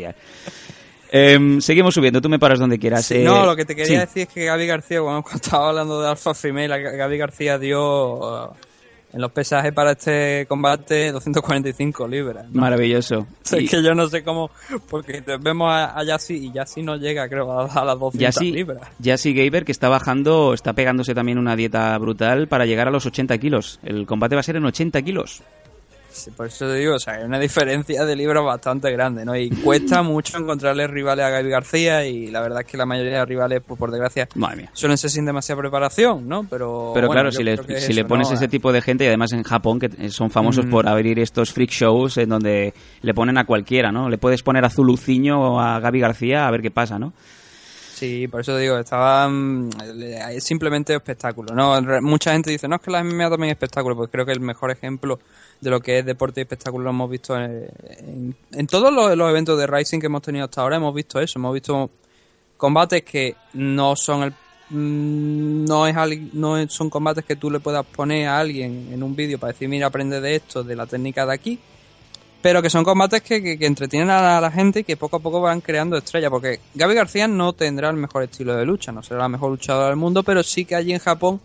Em, 1.12 1.62
seguimos 1.62 1.94
subiendo, 1.94 2.20
tú 2.22 2.28
me 2.30 2.40
paras 2.40 2.60
donde 2.60 2.80
quieras. 2.80 3.10
Eh, 3.12 3.24
no, 3.24 3.46
lo 3.46 3.56
que 3.56 3.64
te 3.64 3.76
quería 3.76 4.02
sí. 4.02 4.06
decir 4.06 4.22
es 4.24 4.34
que 4.34 4.46
Gaby 4.46 4.68
García, 4.68 5.02
cuando 5.02 5.24
estaba 5.34 5.70
hablando 5.70 6.02
de 6.02 6.10
Alpha 6.10 6.34
Female, 6.34 6.68
Gaby 6.98 7.18
García 7.18 7.58
dio 7.60 8.16
uh, 8.16 8.54
en 9.14 9.22
los 9.22 9.32
pesajes 9.32 9.72
para 9.72 9.92
este 9.92 10.46
combate 10.50 11.12
245 11.14 12.08
libras. 12.08 12.50
¿no? 12.52 12.60
Maravilloso. 12.60 13.28
Es 13.46 13.54
Y- 13.54 13.68
que 13.68 13.82
yo 13.84 13.94
no 13.94 14.08
sé 14.10 14.24
cómo, 14.24 14.50
porque 14.90 15.24
vemos 15.40 15.72
a, 15.72 15.98
a 15.98 16.04
Yassi 16.04 16.48
y 16.48 16.52
Yassi 16.52 16.82
no 16.82 16.98
llega, 16.98 17.30
creo, 17.30 17.50
a, 17.52 17.66
a 17.66 17.86
las 17.86 17.98
200 18.00 18.20
Yassi, 18.20 18.52
libras. 18.52 18.82
Yassi 19.00 19.34
Gaber, 19.34 19.64
que 19.64 19.72
está 19.72 19.88
bajando, 19.88 20.54
está 20.54 20.74
pegándose 20.74 21.14
también 21.14 21.38
una 21.38 21.56
dieta 21.56 21.98
brutal 22.00 22.48
para 22.50 22.66
llegar 22.66 22.88
a 22.90 22.92
los 22.92 23.06
80 23.06 23.38
kilos. 23.38 23.80
El 23.84 24.06
combate 24.06 24.36
va 24.36 24.42
a 24.42 24.44
ser 24.44 24.58
en 24.58 24.66
80 24.66 25.02
kilos. 25.04 25.44
Sí, 26.16 26.32
por 26.32 26.48
eso 26.48 26.66
te 26.66 26.76
digo, 26.76 26.96
o 26.96 27.00
sea, 27.00 27.16
hay 27.16 27.26
una 27.26 27.38
diferencia 27.38 28.06
de 28.06 28.16
libras 28.16 28.42
bastante 28.44 28.90
grande, 28.92 29.26
¿no? 29.26 29.36
Y 29.36 29.50
cuesta 29.50 30.02
mucho 30.02 30.38
encontrarle 30.38 30.88
rivales 30.88 31.26
a 31.26 31.30
Gaby 31.30 31.50
García 31.50 32.06
y 32.06 32.28
la 32.28 32.40
verdad 32.40 32.62
es 32.62 32.68
que 32.68 32.78
la 32.78 32.86
mayoría 32.86 33.20
de 33.20 33.26
rivales, 33.26 33.62
pues 33.68 33.78
por 33.78 33.92
desgracia, 33.92 34.30
suelen 34.72 34.98
ser 34.98 35.10
sin 35.10 35.26
demasiada 35.26 35.60
preparación, 35.62 36.28
¿no? 36.28 36.46
Pero, 36.50 36.92
Pero 36.94 37.08
bueno, 37.08 37.22
claro, 37.24 37.32
si, 37.34 37.44
le, 37.44 37.58
si 37.82 37.92
le 37.92 38.06
pones 38.06 38.30
¿no? 38.30 38.36
ese 38.36 38.48
tipo 38.48 38.72
de 38.72 38.82
gente, 38.82 39.04
y 39.04 39.08
además 39.08 39.34
en 39.34 39.44
Japón, 39.44 39.78
que 39.80 40.10
son 40.10 40.32
famosos 40.32 40.66
Mm. 40.66 40.70
por 40.70 40.88
abrir 40.88 41.20
estos 41.20 41.52
freak 41.52 41.70
shows 41.70 42.18
en 42.18 42.30
donde 42.30 42.74
le 43.02 43.14
ponen 43.14 43.38
a 43.38 43.46
cualquiera, 43.46 43.92
¿no? 43.92 44.10
Le 44.10 44.18
puedes 44.18 44.42
poner 44.42 44.64
a 44.64 44.70
Zuluciño 44.70 45.38
o 45.56 45.60
a 45.60 45.80
Gaby 45.82 46.00
García 46.00 46.48
a 46.48 46.52
ver 46.52 46.62
qué 46.62 46.72
pasa, 46.72 46.98
¿no? 46.98 47.12
Sí, 47.94 48.28
por 48.28 48.42
eso 48.42 48.58
digo, 48.58 48.78
estaba 48.78 49.30
es 50.32 50.44
simplemente 50.44 50.94
espectáculo, 50.94 51.56
¿no? 51.56 51.82
Mucha 52.02 52.34
gente 52.34 52.52
dice, 52.52 52.68
no, 52.68 52.76
es 52.76 52.82
que 52.82 52.92
la 52.92 53.02
MMA 53.04 53.30
también 53.30 53.52
es 53.52 53.56
espectáculo, 53.56 53.96
pues 53.96 54.10
creo 54.12 54.26
que 54.26 54.34
el 54.34 54.42
mejor 54.42 54.70
ejemplo 54.72 55.20
de 55.62 55.70
lo 55.70 55.80
que 55.80 56.00
es 56.00 56.06
deporte 56.06 56.42
y 56.42 56.44
espectáculo 56.44 56.86
lo 56.86 56.90
hemos 56.92 57.10
visto 57.10 57.36
en, 57.38 58.36
todos 58.68 58.94
los, 58.94 59.30
eventos 59.30 59.58
de 59.58 59.68
Rising 59.68 60.00
que 60.00 60.08
hemos 60.08 60.22
tenido 60.22 60.46
hasta 60.46 60.62
ahora, 60.62 60.76
hemos 60.78 60.94
visto 60.94 61.20
eso, 61.20 61.40
hemos 61.40 61.54
visto 61.54 61.90
combates 62.58 63.04
que 63.04 63.36
no 63.54 63.96
son 63.96 64.24
el 64.24 64.34
mm, 64.70 65.66
no 65.66 65.88
es 65.88 65.96
no 66.34 66.70
son 66.70 66.90
combates 66.90 67.26
que 67.26 67.36
tú 67.36 67.50
le 67.52 67.60
puedas 67.60 67.86
poner 67.86 68.28
a 68.28 68.40
alguien 68.40 68.90
en 68.92 69.04
un 69.04 69.16
vídeo 69.16 69.38
para 69.38 69.54
decir 69.54 69.68
mira 69.68 69.88
aprende 69.88 70.22
de 70.22 70.36
esto 70.36 70.64
de 70.64 70.76
la 70.76 70.86
técnica 70.86 71.26
de 71.26 71.34
aquí 71.34 71.60
pero 72.42 72.62
que 72.62 72.70
son 72.70 72.84
combates 72.84 73.24
que, 73.24 73.58
que- 73.58 73.66
entretienen 73.66 74.10
a 74.10 74.40
la 74.40 74.52
gente 74.52 74.82
y 74.82 74.84
que 74.84 74.96
poco 74.96 75.18
a 75.18 75.20
poco 75.20 75.42
van 75.42 75.62
creando 75.62 75.98
estrellas 75.98 76.30
porque 76.30 76.60
Gaby 76.76 76.94
García 76.94 77.28
no 77.28 77.54
tendrá 77.54 77.90
el 77.90 77.98
mejor 77.98 78.24
estilo 78.24 78.56
de 78.56 78.66
lucha 78.66 78.92
no 78.92 79.04
será 79.04 79.22
la 79.22 79.30
mejor 79.30 79.52
luchadora 79.52 79.88
del 79.88 79.98
mundo 79.98 80.24
pero 80.24 80.44
sí 80.44 80.64
que 80.64 80.76
allí 80.76 80.94
en 80.94 81.00
Japón 81.00 81.42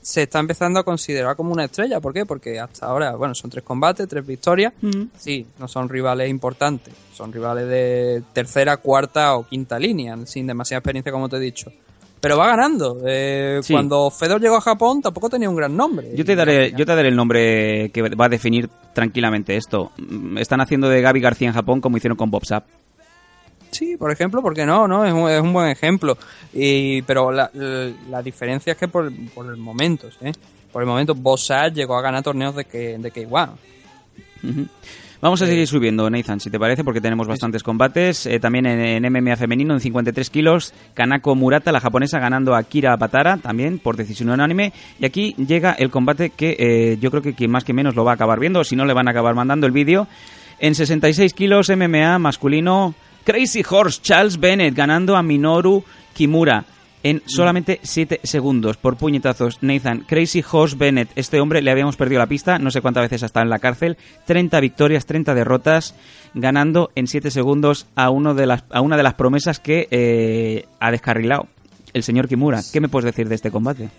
se 0.00 0.22
está 0.22 0.38
empezando 0.38 0.80
a 0.80 0.84
considerar 0.84 1.36
como 1.36 1.52
una 1.52 1.64
estrella 1.64 2.00
¿por 2.00 2.12
qué? 2.14 2.24
porque 2.24 2.58
hasta 2.58 2.86
ahora 2.86 3.14
bueno 3.16 3.34
son 3.34 3.50
tres 3.50 3.64
combates 3.64 4.08
tres 4.08 4.26
victorias 4.26 4.72
Sí, 5.18 5.46
no 5.58 5.68
son 5.68 5.88
rivales 5.88 6.30
importantes, 6.30 6.94
son 7.14 7.32
rivales 7.32 7.68
de 7.68 8.22
tercera, 8.32 8.76
cuarta 8.78 9.36
o 9.36 9.46
quinta 9.46 9.78
línea, 9.78 10.16
sin 10.26 10.46
demasiada 10.46 10.78
experiencia 10.78 11.12
como 11.12 11.28
te 11.28 11.36
he 11.36 11.40
dicho. 11.40 11.70
Pero 12.20 12.36
va 12.36 12.48
ganando. 12.48 12.98
Eh, 13.06 13.60
Sí. 13.62 13.72
Cuando 13.72 14.10
Fedor 14.10 14.40
llegó 14.40 14.56
a 14.56 14.60
Japón 14.60 15.00
tampoco 15.02 15.30
tenía 15.30 15.48
un 15.48 15.54
gran 15.56 15.76
nombre. 15.76 16.10
Yo 16.16 16.24
te 16.24 16.34
daré, 16.34 16.72
yo 16.72 16.84
te 16.84 16.94
daré 16.96 17.08
el 17.08 17.16
nombre 17.16 17.90
que 17.92 18.02
va 18.02 18.26
a 18.26 18.28
definir 18.28 18.68
tranquilamente 18.92 19.56
esto. 19.56 19.92
Mm, 19.98 20.38
Están 20.38 20.60
haciendo 20.60 20.88
de 20.88 21.00
Gaby 21.00 21.20
García 21.20 21.46
en 21.48 21.54
Japón 21.54 21.80
como 21.80 21.96
hicieron 21.96 22.16
con 22.16 22.30
Bob 22.30 22.44
Sapp. 22.44 22.66
Sí, 23.70 23.96
por 23.96 24.10
ejemplo, 24.10 24.42
porque 24.42 24.64
no, 24.64 24.88
no, 24.88 25.04
es 25.04 25.12
un, 25.12 25.28
es 25.28 25.40
un 25.40 25.52
buen 25.52 25.68
ejemplo. 25.68 26.16
Y, 26.52 27.02
pero 27.02 27.30
la, 27.30 27.50
la, 27.52 27.90
la 28.08 28.22
diferencia 28.22 28.72
es 28.72 28.78
que 28.78 28.88
por, 28.88 29.12
por 29.34 29.46
el 29.46 29.56
momento, 29.56 30.08
¿eh? 30.20 30.32
Por 30.72 30.82
el 30.82 30.88
momento, 30.88 31.14
Bossat 31.14 31.72
llegó 31.74 31.96
a 31.96 32.02
ganar 32.02 32.22
torneos 32.22 32.54
de 32.54 32.64
que 32.64 32.98
de 32.98 33.12
K1. 33.12 33.50
Ujú. 34.44 34.66
Vamos 35.20 35.42
a 35.42 35.46
seguir 35.46 35.66
subiendo, 35.66 36.08
Nathan, 36.08 36.38
si 36.38 36.48
te 36.48 36.60
parece, 36.60 36.84
porque 36.84 37.00
tenemos 37.00 37.26
bastantes 37.26 37.64
combates. 37.64 38.24
Eh, 38.26 38.38
también 38.38 38.66
en, 38.66 39.04
en 39.04 39.12
MMA 39.12 39.34
femenino, 39.34 39.74
en 39.74 39.80
53 39.80 40.30
kilos, 40.30 40.72
Kanako 40.94 41.34
Murata, 41.34 41.72
la 41.72 41.80
japonesa, 41.80 42.20
ganando 42.20 42.54
a 42.54 42.62
Kira 42.62 42.94
Batara, 42.96 43.36
también 43.38 43.80
por 43.80 43.96
decisión 43.96 44.30
unánime. 44.30 44.72
Y 45.00 45.06
aquí 45.06 45.34
llega 45.34 45.72
el 45.72 45.90
combate 45.90 46.30
que 46.30 46.54
eh, 46.56 46.98
yo 47.00 47.10
creo 47.10 47.22
que 47.22 47.34
quien 47.34 47.50
más 47.50 47.64
que 47.64 47.72
menos 47.72 47.96
lo 47.96 48.04
va 48.04 48.12
a 48.12 48.14
acabar 48.14 48.38
viendo, 48.38 48.62
si 48.62 48.76
no, 48.76 48.84
le 48.84 48.94
van 48.94 49.08
a 49.08 49.10
acabar 49.10 49.34
mandando 49.34 49.66
el 49.66 49.72
vídeo. 49.72 50.06
En 50.60 50.76
66 50.76 51.34
kilos, 51.34 51.68
MMA 51.68 52.20
masculino, 52.20 52.94
Crazy 53.28 53.62
Horse 53.68 54.00
Charles 54.00 54.40
Bennett 54.40 54.74
ganando 54.74 55.14
a 55.14 55.22
Minoru 55.22 55.84
Kimura 56.14 56.64
en 57.02 57.22
solamente 57.26 57.78
7 57.82 58.20
segundos 58.22 58.78
por 58.78 58.96
puñetazos. 58.96 59.58
Nathan, 59.60 60.06
Crazy 60.08 60.42
Horse 60.50 60.76
Bennett, 60.78 61.10
este 61.14 61.38
hombre 61.38 61.60
le 61.60 61.70
habíamos 61.70 61.98
perdido 61.98 62.20
la 62.20 62.26
pista, 62.26 62.58
no 62.58 62.70
sé 62.70 62.80
cuántas 62.80 63.02
veces 63.02 63.22
ha 63.22 63.26
estado 63.26 63.44
en 63.44 63.50
la 63.50 63.58
cárcel, 63.58 63.98
30 64.24 64.58
victorias, 64.60 65.04
30 65.04 65.34
derrotas, 65.34 65.94
ganando 66.32 66.90
en 66.94 67.06
7 67.06 67.30
segundos 67.30 67.86
a, 67.96 68.08
uno 68.08 68.32
de 68.32 68.46
las, 68.46 68.64
a 68.70 68.80
una 68.80 68.96
de 68.96 69.02
las 69.02 69.12
promesas 69.12 69.60
que 69.60 69.88
eh, 69.90 70.64
ha 70.80 70.90
descarrilado, 70.90 71.48
el 71.92 72.04
señor 72.04 72.28
Kimura. 72.28 72.62
¿Qué 72.72 72.80
me 72.80 72.88
puedes 72.88 73.04
decir 73.04 73.28
de 73.28 73.34
este 73.34 73.50
combate? 73.50 73.90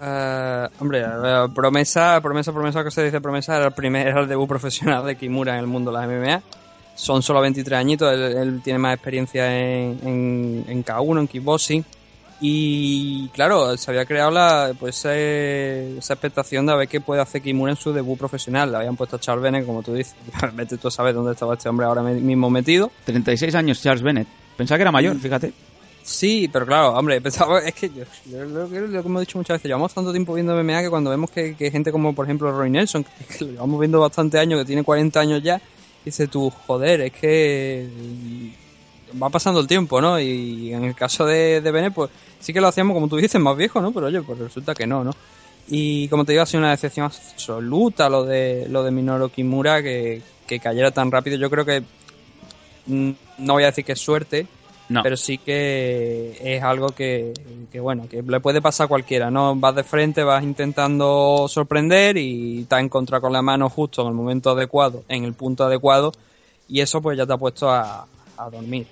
Eh, 0.00 0.66
hombre, 0.78 1.02
eh, 1.02 1.46
promesa, 1.54 2.22
promesa, 2.22 2.54
promesa, 2.54 2.82
que 2.82 2.90
se 2.90 3.04
dice 3.04 3.20
promesa, 3.20 3.54
era 3.58 3.66
el 3.66 3.72
primer 3.72 4.06
era 4.06 4.22
el 4.22 4.28
debut 4.28 4.48
profesional 4.48 5.04
de 5.04 5.14
Kimura 5.16 5.52
en 5.52 5.60
el 5.60 5.66
mundo 5.66 5.92
de 5.92 5.98
las 5.98 6.08
MMA. 6.08 6.42
Son 6.98 7.22
solo 7.22 7.40
23 7.40 7.78
añitos, 7.78 8.12
él, 8.12 8.20
él 8.36 8.60
tiene 8.62 8.80
más 8.80 8.94
experiencia 8.94 9.46
en, 9.56 10.00
en, 10.04 10.64
en 10.66 10.84
K1, 10.84 11.20
en 11.20 11.28
kickboxing. 11.28 11.84
Y 12.40 13.28
claro, 13.28 13.76
se 13.76 13.90
había 13.90 14.04
creado 14.04 14.32
la, 14.32 14.72
pues, 14.78 15.02
eh, 15.06 15.96
esa 15.98 16.14
expectación 16.14 16.66
de 16.66 16.72
a 16.72 16.76
ver 16.76 16.88
qué 16.88 17.00
puede 17.00 17.20
hacer 17.20 17.40
Kimura 17.40 17.72
en 17.72 17.78
su 17.78 17.92
debut 17.92 18.18
profesional. 18.18 18.70
Le 18.70 18.78
habían 18.78 18.96
puesto 18.96 19.16
a 19.16 19.20
Charles 19.20 19.42
Bennett, 19.42 19.66
como 19.66 19.82
tú 19.82 19.94
dices. 19.94 20.14
Vete 20.54 20.76
tú 20.76 20.88
a 20.88 20.90
saber 20.90 21.14
dónde 21.14 21.32
estaba 21.32 21.54
este 21.54 21.68
hombre 21.68 21.86
ahora 21.86 22.02
mismo 22.02 22.50
metido. 22.50 22.90
36 23.04 23.54
años 23.54 23.80
Charles 23.80 24.02
Bennett. 24.02 24.28
Pensaba 24.56 24.78
que 24.78 24.82
era 24.82 24.92
mayor, 24.92 25.16
fíjate. 25.18 25.52
Sí, 26.02 26.48
pero 26.52 26.64
claro, 26.64 26.94
hombre, 26.94 27.20
pensaba, 27.22 27.60
es 27.60 27.74
que 27.74 27.90
yo, 27.90 28.04
yo 28.26 28.44
lo, 28.44 28.68
que, 28.68 28.80
lo 28.80 29.02
que 29.02 29.08
hemos 29.08 29.20
dicho 29.20 29.36
muchas 29.36 29.56
veces, 29.56 29.66
llevamos 29.66 29.92
tanto 29.92 30.10
tiempo 30.10 30.32
viendo 30.32 30.56
MMA 30.56 30.82
que 30.82 30.90
cuando 30.90 31.10
vemos 31.10 31.30
que, 31.30 31.54
que 31.54 31.70
gente 31.70 31.92
como, 31.92 32.14
por 32.14 32.24
ejemplo, 32.24 32.50
Roy 32.50 32.70
Nelson, 32.70 33.04
que, 33.04 33.24
que 33.38 33.44
lo 33.44 33.50
llevamos 33.50 33.80
viendo 33.80 34.00
bastante 34.00 34.38
años, 34.38 34.60
que 34.60 34.64
tiene 34.64 34.84
40 34.84 35.20
años 35.20 35.42
ya, 35.42 35.60
dice 36.04 36.26
tú, 36.28 36.50
joder, 36.50 37.00
es 37.02 37.12
que 37.12 37.86
va 39.20 39.30
pasando 39.30 39.60
el 39.60 39.66
tiempo, 39.66 40.00
¿no? 40.00 40.20
Y 40.20 40.72
en 40.72 40.84
el 40.84 40.94
caso 40.94 41.26
de, 41.26 41.60
de 41.60 41.70
Bennett, 41.70 41.94
pues 41.94 42.10
sí 42.40 42.52
que 42.52 42.60
lo 42.60 42.68
hacíamos, 42.68 42.94
como 42.94 43.08
tú 43.08 43.16
dices, 43.16 43.40
más 43.40 43.56
viejo, 43.56 43.80
¿no? 43.80 43.92
Pero 43.92 44.06
oye, 44.06 44.22
pues 44.22 44.38
resulta 44.38 44.74
que 44.74 44.86
no, 44.86 45.04
¿no? 45.04 45.12
Y 45.68 46.08
como 46.08 46.24
te 46.24 46.32
digo, 46.32 46.42
ha 46.42 46.46
sido 46.46 46.60
una 46.60 46.70
decepción 46.70 47.06
absoluta 47.06 48.08
lo 48.08 48.24
de 48.24 48.66
lo 48.70 48.82
de 48.82 48.90
Minoru 48.90 49.28
Kimura, 49.28 49.82
que, 49.82 50.22
que 50.46 50.60
cayera 50.60 50.90
tan 50.90 51.10
rápido. 51.10 51.36
Yo 51.36 51.50
creo 51.50 51.64
que 51.64 51.82
mm, 52.86 53.10
no 53.38 53.52
voy 53.52 53.64
a 53.64 53.66
decir 53.66 53.84
que 53.84 53.92
es 53.92 54.00
suerte, 54.00 54.46
No. 54.88 55.02
pero 55.02 55.16
sí 55.16 55.36
que 55.38 56.38
es 56.42 56.62
algo 56.62 56.88
que, 56.88 57.34
que, 57.70 57.78
bueno, 57.78 58.08
que 58.08 58.22
le 58.22 58.40
puede 58.40 58.62
pasar 58.62 58.86
a 58.86 58.88
cualquiera, 58.88 59.30
¿no? 59.30 59.54
Vas 59.54 59.74
de 59.74 59.84
frente, 59.84 60.22
vas 60.22 60.42
intentando 60.42 61.46
sorprender 61.48 62.16
y 62.16 62.64
te 62.64 62.74
has 62.76 62.82
encontrado 62.82 63.20
con 63.22 63.32
la 63.32 63.42
mano 63.42 63.68
justo 63.68 64.02
en 64.02 64.08
el 64.08 64.14
momento 64.14 64.50
adecuado, 64.50 65.04
en 65.08 65.24
el 65.24 65.34
punto 65.34 65.64
adecuado, 65.64 66.12
y 66.68 66.80
eso 66.80 67.02
pues 67.02 67.18
ya 67.18 67.26
te 67.26 67.32
ha 67.34 67.38
puesto 67.38 67.70
a, 67.70 68.06
a 68.36 68.50
dormir. 68.50 68.86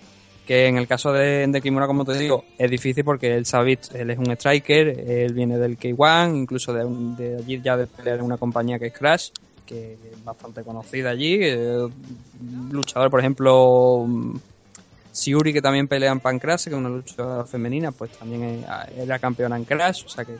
Que 0.46 0.66
en 0.68 0.76
el 0.76 0.86
caso 0.86 1.12
de, 1.12 1.46
de 1.48 1.60
Kimura, 1.60 1.86
como 1.88 2.04
te 2.04 2.16
digo, 2.16 2.44
es 2.56 2.70
difícil 2.70 3.02
porque 3.02 3.34
él 3.34 3.46
sabe, 3.46 3.78
él 3.94 4.10
es 4.10 4.18
un 4.18 4.30
striker, 4.30 4.88
él 4.88 5.32
viene 5.32 5.58
del 5.58 5.76
K1, 5.76 6.36
incluso 6.36 6.72
de, 6.72 6.84
de 7.16 7.36
allí 7.38 7.60
ya 7.60 7.76
de 7.76 7.86
pelear 7.88 8.18
en 8.18 8.26
una 8.26 8.36
compañía 8.36 8.78
que 8.78 8.86
es 8.86 8.92
Crash, 8.92 9.30
que 9.66 9.94
es 9.94 10.24
bastante 10.24 10.62
conocida 10.62 11.10
allí. 11.10 11.38
eh, 11.40 11.88
luchador, 12.70 13.10
por 13.10 13.18
ejemplo, 13.18 14.06
Siuri, 15.16 15.52
que 15.52 15.62
también 15.62 15.88
pelea 15.88 16.12
en 16.12 16.20
Pancrase, 16.20 16.68
que 16.70 16.76
es 16.76 16.78
una 16.80 16.90
lucha 16.90 17.44
femenina, 17.44 17.90
pues 17.92 18.10
también 18.12 18.64
era 18.98 19.18
campeona 19.18 19.56
en 19.56 19.64
Crash, 19.64 20.04
o 20.04 20.08
sea 20.08 20.24
que 20.24 20.36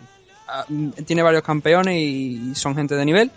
ah, 0.49 0.65
tiene 1.07 1.23
varios 1.23 1.43
campeones 1.43 1.97
y, 1.97 2.55
son 2.55 2.75
gente 2.77 2.95
de 2.95 3.05
nivel. 3.05 3.31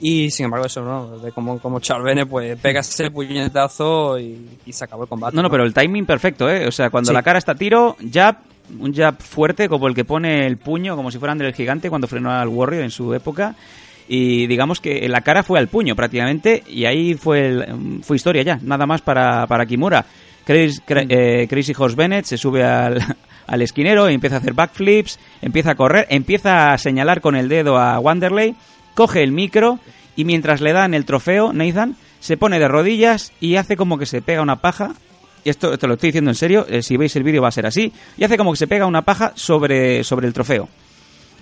Y 0.00 0.30
sin 0.30 0.44
embargo, 0.46 0.66
eso 0.66 0.82
no, 0.82 1.18
de 1.18 1.32
como, 1.32 1.58
como 1.58 1.80
Charles 1.80 2.04
Bennett, 2.04 2.28
pues 2.28 2.58
pega 2.60 2.80
ese 2.80 3.10
puñetazo 3.10 4.18
y, 4.18 4.46
y 4.66 4.72
se 4.72 4.84
acabó 4.84 5.04
el 5.04 5.08
combate. 5.08 5.34
No, 5.36 5.42
no, 5.42 5.50
pero 5.50 5.64
el 5.64 5.72
timing 5.72 6.04
perfecto, 6.06 6.50
¿eh? 6.50 6.66
O 6.66 6.72
sea, 6.72 6.90
cuando 6.90 7.08
Sí. 7.08 7.14
la 7.14 7.22
cara 7.22 7.38
está 7.38 7.52
a 7.52 7.54
tiro, 7.56 7.96
jab, 8.12 8.36
un 8.78 8.92
jab 8.94 9.16
fuerte, 9.22 9.68
como 9.70 9.88
el 9.88 9.94
que 9.94 10.04
pone 10.04 10.46
el 10.46 10.56
puño, 10.58 10.96
como 10.96 11.10
si 11.10 11.18
fuera 11.18 11.32
André 11.32 11.48
el 11.48 11.54
Gigante 11.54 11.88
cuando 11.88 12.08
frenó 12.08 12.30
al 12.30 12.48
Warrior 12.48 12.82
en 12.82 12.90
su 12.90 13.14
época. 13.14 13.54
Y 14.08 14.46
digamos 14.46 14.80
que 14.80 15.08
la 15.08 15.22
cara 15.22 15.42
fue 15.42 15.58
al 15.58 15.68
puño 15.68 15.96
prácticamente, 15.96 16.62
y 16.68 16.84
ahí 16.84 17.14
fue, 17.14 17.46
el- 17.46 18.00
fue 18.02 18.16
historia 18.16 18.42
ya, 18.42 18.58
nada 18.62 18.86
más 18.86 19.00
para, 19.02 19.46
para 19.46 19.64
Kimura. 19.66 20.04
Chris- 20.46 20.80
Cra- 20.86 21.06
eh, 21.08 21.46
Crazy 21.48 21.72
Horse 21.76 21.96
Bennett 21.96 22.24
se 22.24 22.36
sube 22.38 22.62
al, 22.64 22.98
al 23.46 23.62
esquinero 23.62 24.08
y 24.10 24.14
empieza 24.14 24.36
a 24.36 24.38
hacer 24.38 24.54
backflips, 24.54 25.18
empieza 25.42 25.72
a 25.72 25.74
correr, 25.74 26.06
empieza 26.10 26.72
a 26.72 26.78
señalar 26.78 27.20
con 27.20 27.36
el 27.36 27.48
dedo 27.48 27.78
a 27.78 27.98
Wanderley, 27.98 28.54
coge 28.94 29.22
el 29.22 29.32
micro 29.32 29.78
y 30.14 30.24
mientras 30.24 30.60
le 30.60 30.72
dan 30.72 30.94
el 30.94 31.04
trofeo, 31.04 31.52
Nathan 31.52 31.96
se 32.20 32.36
pone 32.36 32.58
de 32.58 32.68
rodillas 32.68 33.32
y 33.40 33.56
hace 33.56 33.76
como 33.76 33.98
que 33.98 34.06
se 34.06 34.22
pega 34.22 34.42
una 34.42 34.56
paja. 34.56 34.94
Y 35.44 35.50
esto 35.50 35.76
te 35.78 35.86
lo 35.86 35.94
estoy 35.94 36.08
diciendo 36.08 36.30
en 36.30 36.34
serio, 36.34 36.66
eh, 36.68 36.82
si 36.82 36.96
veis 36.96 37.14
el 37.14 37.22
vídeo 37.22 37.40
va 37.42 37.48
a 37.48 37.52
ser 37.52 37.66
así. 37.66 37.92
Y 38.16 38.24
hace 38.24 38.36
como 38.36 38.50
que 38.50 38.56
se 38.56 38.66
pega 38.66 38.84
una 38.86 39.02
paja 39.02 39.32
sobre, 39.36 40.02
sobre 40.02 40.26
el 40.26 40.32
trofeo. 40.32 40.68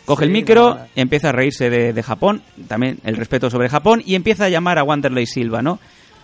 Coge 0.05 0.25
el 0.27 0.31
micro, 0.31 0.75
nada. 0.75 0.89
empieza 0.95 1.31
a 1.31 1.33
reírse 1.33 1.71
de, 1.71 1.95
de 1.95 2.03
Japón, 2.03 2.43
también 2.69 2.99
el 3.05 3.17
respeto 3.17 3.49
sobre 3.49 3.71
Japón, 3.71 4.03
y 4.05 4.15
empieza 4.17 4.45
a 4.45 4.49
llamar 4.51 4.79
a 4.79 4.83
Wanderlei 4.83 5.25
Silva, 5.27 5.63
¿no? 5.63 5.79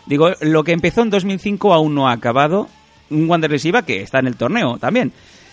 Digo, 0.06 0.30
lo 0.40 0.64
que 0.64 0.72
empezó 0.72 1.02
en 1.02 1.10
2005 1.10 1.72
aún 1.72 1.94
no 1.94 2.08
ha 2.08 2.12
acabado. 2.12 2.68
Un 3.10 3.28
Wanderlei 3.28 3.58
Silva 3.58 3.82
que 3.82 4.02
está 4.02 4.20
en 4.20 4.26
el 4.26 4.36
torneo 4.36 4.78
también. 4.78 5.12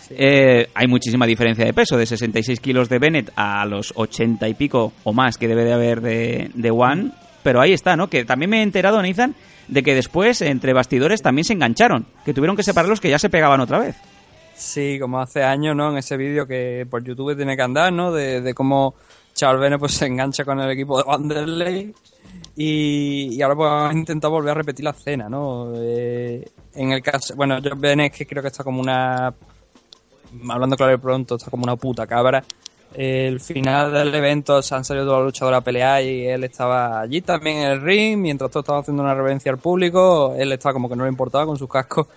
Eh, 0.10 0.70
hay 0.74 0.88
muchísima 0.88 1.26
diferencia 1.26 1.66
de 1.66 1.74
peso, 1.74 1.98
de 1.98 2.06
66 2.06 2.60
kilos 2.60 2.88
de 2.90 3.00
Bennett 3.00 3.32
a 3.36 3.66
los 3.66 3.94
80 3.96 4.48
y 4.48 4.54
pico 4.54 4.94
o 5.04 5.12
más 5.12 5.38
que 5.38 5.48
debe 5.48 5.66
de 5.66 5.74
haber 5.74 6.02
de, 6.02 6.52
de 6.54 6.72
One. 6.72 7.12
Pero 7.44 7.62
ahí 7.62 7.74
está, 7.74 7.96
¿no? 7.96 8.10
Que 8.10 8.26
también 8.26 8.50
me 8.50 8.60
he 8.60 8.64
enterado, 8.64 9.02
Nathan, 9.02 9.36
de 9.68 9.84
que 9.84 9.96
después 9.96 10.42
entre 10.42 10.74
bastidores 10.74 11.22
también 11.22 11.46
se 11.46 11.54
engancharon. 11.54 12.06
Que 12.26 12.34
tuvieron 12.34 12.56
que 12.56 12.64
separarlos 12.64 13.00
que 13.00 13.10
ya 13.10 13.20
se 13.20 13.30
pegaban 13.30 13.60
otra 13.60 13.80
vez. 13.80 13.96
Sí, 14.56 14.98
como 15.00 15.20
hace 15.20 15.44
años, 15.44 15.76
¿no? 15.76 15.92
En 15.92 15.98
ese 15.98 16.18
vídeo 16.18 16.48
que 16.48 16.86
por 16.90 17.04
YouTube 17.04 17.36
tiene 17.36 17.56
que 17.56 17.62
andar, 17.62 17.94
¿no? 17.94 18.12
De, 18.12 18.42
de 18.42 18.54
cómo 18.54 18.96
Charles 19.34 19.62
Bennett 19.62 19.80
pues, 19.80 19.94
se 19.94 20.08
engancha 20.08 20.44
con 20.44 20.60
el 20.60 20.72
equipo 20.72 20.98
de 20.98 21.04
Wanderlei 21.08 21.94
y, 22.60 23.40
ahora 23.44 23.56
pues 23.56 23.70
vamos 23.70 23.92
a 23.92 23.98
intentar 23.98 24.32
volver 24.32 24.50
a 24.50 24.54
repetir 24.56 24.84
la 24.84 24.90
escena, 24.90 25.30
¿no? 25.30 25.74
Eh, 25.76 26.44
en 26.74 26.92
el 26.92 27.04
caso, 27.04 27.36
bueno, 27.36 27.62
George 27.62 27.80
Bennett 27.80 28.14
que 28.14 28.26
creo 28.26 28.42
que 28.42 28.48
está 28.48 28.64
como 28.64 28.82
una, 28.82 29.32
hablando 30.50 30.76
claro 30.76 30.96
y 30.96 30.98
pronto, 30.98 31.36
está 31.36 31.52
como 31.52 31.66
una 31.66 31.76
puta 31.76 32.08
cabra. 32.08 32.44
El 32.96 33.40
final 33.42 33.94
del 33.94 34.16
evento 34.16 34.64
se 34.64 34.74
han 34.74 34.84
salido 34.84 35.06
todos 35.06 35.20
los 35.20 35.28
luchadores 35.28 35.60
a 35.60 35.62
pelear 35.62 36.04
y 36.04 36.26
él 36.26 36.44
estaba 36.46 37.00
allí 37.02 37.22
también 37.22 37.58
en 37.58 37.72
el 37.74 37.82
ring, 37.82 38.18
mientras 38.18 38.50
todos 38.50 38.64
estaban 38.64 38.82
haciendo 38.82 39.04
una 39.04 39.14
reverencia 39.14 39.52
al 39.52 39.60
público, 39.60 40.34
él 40.36 40.52
estaba 40.52 40.74
como 40.74 40.90
que 40.90 40.96
no 40.96 41.04
le 41.04 41.12
importaba 41.12 41.46
con 41.46 41.58
sus 41.58 41.70
cascos 41.70 42.08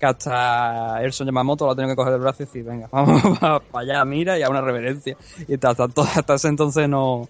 que 0.00 0.04
hasta 0.04 1.00
Erson 1.00 1.26
Yamamoto 1.26 1.64
lo 1.64 1.70
ha 1.70 1.76
tenido 1.76 1.92
que 1.92 1.96
coger 1.96 2.12
del 2.12 2.22
brazo 2.22 2.42
y 2.42 2.46
decir, 2.46 2.64
venga, 2.64 2.88
vamos 2.92 3.22
para 3.40 3.62
allá, 3.72 4.04
mira, 4.04 4.36
y 4.36 4.42
a 4.42 4.50
una 4.50 4.60
reverencia. 4.60 5.16
Y 5.46 5.54
hasta, 5.54 5.70
hasta, 5.70 6.02
hasta 6.02 6.34
ese 6.34 6.48
entonces 6.48 6.88
no, 6.88 7.28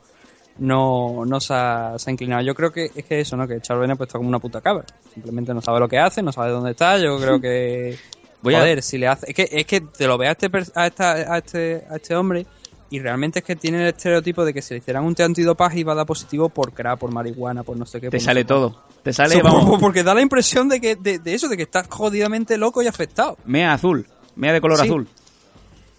no, 0.59 1.25
no 1.27 1.41
se, 1.41 1.55
ha, 1.55 1.95
se 1.99 2.11
ha 2.11 2.13
inclinado. 2.13 2.43
Yo 2.43 2.55
creo 2.55 2.73
que 2.73 2.91
es 2.95 3.05
que 3.05 3.21
eso, 3.21 3.37
¿no? 3.37 3.47
Que 3.47 3.61
Charles 3.61 3.83
Bennett 3.83 3.97
pues 3.99 4.09
está 4.09 4.19
como 4.19 4.29
una 4.29 4.39
puta 4.39 4.61
cabra. 4.61 4.85
Simplemente 5.13 5.53
no 5.55 5.61
sabe 5.61 5.81
lo 5.81 5.89
que 5.89 5.99
hace, 5.99 6.23
no 6.23 6.33
sabe 6.33 6.51
dónde 6.51 6.71
está. 6.73 6.99
Yo 6.99 7.19
creo 7.19 7.41
que, 7.41 7.99
Voy 8.43 8.55
a- 8.55 8.61
joder, 8.61 8.83
si 8.83 8.99
le 8.99 9.09
hace... 9.09 9.27
Es 9.31 9.35
que, 9.35 9.49
es 9.51 9.67
que 9.67 9.81
te 9.81 10.07
lo 10.07 10.17
ve 10.19 10.29
a 10.29 10.33
este, 10.33 10.51
a, 10.75 10.87
esta- 10.87 11.13
a, 11.35 11.39
este, 11.39 11.85
a 11.91 11.97
este 11.97 12.15
hombre 12.15 12.47
y 12.89 13.01
realmente 13.01 13.41
es 13.41 13.45
que 13.45 13.57
tiene 13.57 13.81
el 13.83 13.89
estereotipo 13.89 14.45
de 14.45 14.55
que 14.55 14.63
si 14.63 14.75
le 14.75 14.79
hicieran 14.79 15.05
un 15.05 15.15
test 15.15 15.27
antidopaje 15.27 15.81
iba 15.81 15.93
a 15.93 15.97
dar 15.97 16.07
positivo 16.07 16.49
por 16.49 16.73
crack, 16.73 16.99
por 16.99 17.11
marihuana, 17.13 17.63
por 17.65 17.77
no 17.77 17.85
sé 17.85 18.01
qué. 18.01 18.11
Te 18.11 18.19
no 18.19 18.23
sale 18.25 18.45
todo. 18.45 18.81
Te 19.03 19.13
sale, 19.13 19.35
Sí, 19.35 19.41
vamos, 19.43 19.79
Porque 19.81 20.03
da 20.05 20.15
la 20.15 20.21
impresión 20.23 20.69
de 20.69 20.81
que 20.81 20.95
de, 20.97 21.19
de 21.19 21.35
eso, 21.35 21.49
de 21.49 21.57
que 21.57 21.65
estás 21.65 21.89
jodidamente 21.89 22.57
loco 22.57 22.83
y 22.83 22.87
afectado. 22.87 23.37
mea 23.45 23.73
azul. 23.73 24.07
Mea 24.37 24.53
de 24.53 24.61
color 24.61 24.79
Sí. 24.79 24.85
azul. 24.85 25.09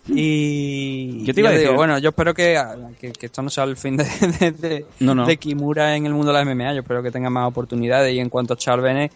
Y 0.09 1.23
Yo 1.25 1.33
te 1.33 1.39
iba 1.41 1.49
a 1.49 1.51
decir- 1.53 1.67
digo, 1.67 1.75
bueno, 1.75 1.97
yo 1.99 2.09
espero 2.09 2.33
que, 2.33 2.59
que, 2.99 3.11
que 3.11 3.25
esto 3.27 3.41
no 3.41 3.49
sea 3.49 3.63
el 3.65 3.77
fin 3.77 3.97
de, 3.97 4.03
de, 4.39 4.51
de- 4.51 4.85
No, 4.99 5.13
no. 5.15 5.25
de 5.25 5.37
Kimura 5.37 5.95
en 5.95 6.05
el 6.05 6.13
mundo 6.13 6.31
de 6.31 6.43
la 6.43 6.45
MMA. 6.45 6.73
Yo 6.73 6.81
espero 6.81 7.03
que 7.03 7.11
tenga 7.11 7.29
más 7.29 7.47
oportunidades. 7.47 8.13
Y 8.13 8.19
en 8.19 8.29
cuanto 8.29 8.53
a 8.53 8.57
Charles 8.57 8.83
Bennett, 8.83 9.11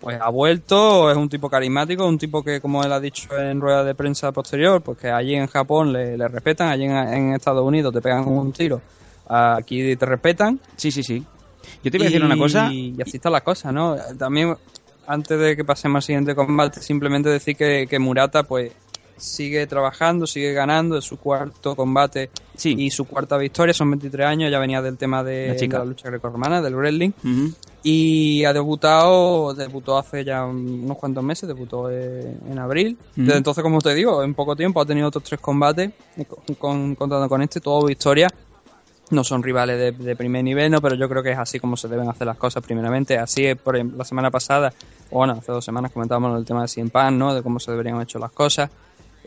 pues 0.00 0.18
ha 0.20 0.28
vuelto, 0.28 1.10
es 1.10 1.16
un 1.16 1.28
tipo 1.28 1.48
carismático, 1.48 2.06
un 2.06 2.18
tipo 2.18 2.42
que, 2.42 2.60
como 2.60 2.84
él 2.84 2.92
ha 2.92 3.00
dicho 3.00 3.28
en 3.38 3.60
rueda 3.60 3.82
de 3.82 3.94
prensa 3.94 4.30
posterior, 4.30 4.82
pues 4.82 4.98
que 4.98 5.08
allí 5.10 5.34
en 5.34 5.46
Japón 5.46 5.92
le, 5.92 6.16
le 6.18 6.28
respetan, 6.28 6.68
allí 6.68 6.84
en, 6.84 6.92
en 6.92 7.34
Estados 7.34 7.64
Unidos 7.64 7.92
te 7.94 8.00
pegan 8.02 8.28
un 8.28 8.52
tiro, 8.52 8.80
aquí 9.26 9.96
te 9.96 10.06
respetan. 10.06 10.60
Sí, 10.76 10.90
sí, 10.90 11.02
sí. 11.02 11.24
Yo 11.82 11.90
te 11.90 11.96
iba 11.96 12.04
a 12.06 12.08
decir 12.08 12.24
una 12.24 12.36
cosa. 12.36 12.72
Y 12.72 12.94
así 13.02 13.16
están 13.16 13.32
las 13.32 13.42
cosas, 13.42 13.72
¿no? 13.72 13.96
También, 14.18 14.54
antes 15.06 15.38
de 15.40 15.56
que 15.56 15.64
pasemos 15.64 15.96
al 15.96 16.02
siguiente 16.02 16.34
combate, 16.34 16.80
simplemente 16.80 17.28
decir 17.28 17.56
que, 17.56 17.86
que 17.88 17.98
Murata, 17.98 18.42
pues, 18.44 18.70
sigue 19.16 19.66
trabajando, 19.66 20.26
sigue 20.26 20.52
ganando, 20.52 20.98
es 20.98 21.04
su 21.04 21.18
cuarto 21.18 21.74
combate 21.74 22.30
y 22.78 22.90
su 22.90 23.04
cuarta 23.06 23.36
victoria, 23.38 23.72
son 23.74 23.90
23 23.90 24.26
años, 24.26 24.50
ya 24.50 24.58
venía 24.58 24.80
del 24.82 24.96
tema 24.98 25.22
de, 25.24 25.48
La 25.48 25.56
chica. 25.56 25.78
de 25.78 25.84
la 25.84 25.88
lucha 25.90 26.08
grecorromana, 26.10 26.60
del 26.62 26.74
wrestling, 26.76 27.10
y 27.82 28.44
ha 28.44 28.52
debutado, 28.52 29.54
debutó 29.54 29.96
hace 29.98 30.24
ya 30.24 30.44
unos 30.44 30.96
cuantos 30.98 31.22
meses, 31.22 31.46
debutó 31.48 31.88
eh, 31.90 32.36
en 32.50 32.58
abril, 32.58 32.96
desde 33.14 33.36
entonces, 33.38 33.62
como 33.62 33.80
te 33.80 33.94
digo, 33.94 34.22
en 34.22 34.34
poco 34.34 34.56
tiempo 34.56 34.80
ha 34.80 34.86
tenido 34.86 35.08
otros 35.08 35.24
tres 35.24 35.40
combates, 35.40 35.92
con, 36.26 36.54
con- 36.56 36.94
contando 36.94 37.28
con 37.28 37.42
este, 37.42 37.60
todo 37.60 37.86
victoria, 37.86 38.28
no 39.10 39.22
son 39.22 39.40
rivales 39.42 39.78
de, 39.78 39.92
de 39.92 40.16
primer 40.16 40.42
nivel, 40.42 40.68
no, 40.70 40.80
pero 40.82 40.96
yo 40.96 41.08
creo 41.08 41.22
que 41.22 41.30
es 41.30 41.38
así 41.38 41.60
como 41.60 41.76
se 41.76 41.86
deben 41.86 42.08
hacer 42.08 42.26
las 42.26 42.36
cosas 42.36 42.64
primeramente. 42.64 43.16
Así 43.16 43.46
es, 43.46 43.56
por 43.56 43.76
ejemplo, 43.76 43.98
la 43.98 44.04
semana 44.04 44.32
pasada, 44.32 44.72
o 45.10 45.18
bueno, 45.18 45.34
hace 45.34 45.52
dos 45.52 45.64
semanas 45.64 45.92
comentábamos 45.92 46.36
el 46.36 46.44
tema 46.44 46.62
de 46.62 46.68
Cien 46.68 46.90
Pan, 46.90 47.16
¿no? 47.16 47.32
De 47.32 47.40
cómo 47.40 47.60
se 47.60 47.70
deberían 47.70 47.94
haber 47.94 48.08
hecho 48.08 48.18
las 48.18 48.32
cosas. 48.32 48.68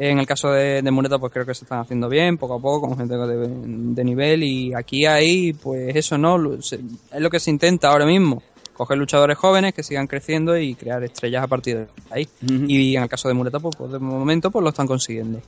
En 0.02 0.18
el 0.18 0.26
caso 0.26 0.50
de, 0.52 0.82
de 0.82 0.92
Murata, 0.92 1.20
pues 1.20 1.32
creo 1.34 1.46
que 1.46 1.54
se 1.54 1.66
están 1.66 1.80
haciendo 1.80 2.08
bien, 2.08 2.38
poco 2.38 2.56
a 2.56 2.60
poco, 2.62 2.88
con 2.88 2.98
gente 2.98 3.16
de, 3.18 3.48
de 3.50 4.04
nivel. 4.06 4.44
Y 4.44 4.74
aquí 4.74 5.06
hay, 5.06 5.52
pues 5.54 5.94
eso, 5.96 6.18
¿no? 6.18 6.62
Se- 6.62 6.80
Es 7.12 7.20
lo 7.22 7.30
que 7.30 7.40
se 7.40 7.52
intenta 7.52 7.90
ahora 7.90 8.06
mismo. 8.06 8.42
Coger 8.74 8.98
luchadores 8.98 9.38
jóvenes 9.38 9.74
que 9.74 9.84
sigan 9.84 10.08
creciendo 10.08 10.58
y 10.58 10.74
crear 10.74 11.04
estrellas 11.04 11.44
a 11.44 11.48
partir 11.48 11.78
de 11.80 11.88
ahí. 12.12 12.28
Y 12.48 12.96
en 12.96 13.04
el 13.04 13.10
caso 13.10 13.28
de 13.28 13.34
Murata, 13.34 13.60
pues, 13.60 13.76
pues, 13.76 13.92
de 13.92 14.00
momento, 14.00 14.50
pues 14.52 14.64
lo 14.64 14.70
están 14.70 14.88
consiguiendo. 14.88 15.42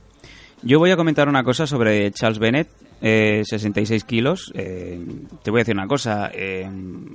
Yo 0.62 0.78
voy 0.78 0.90
a 0.90 0.96
comentar 0.96 1.28
una 1.30 1.42
cosa 1.42 1.66
sobre 1.66 2.12
Charles 2.12 2.38
Bennett, 2.38 2.68
eh, 3.00 3.42
66 3.46 4.04
kilos. 4.04 4.52
Eh, 4.54 5.00
te 5.42 5.50
voy 5.50 5.60
a 5.60 5.62
decir 5.62 5.74
una 5.74 5.86
cosa. 5.88 6.30
eh, 6.34 6.68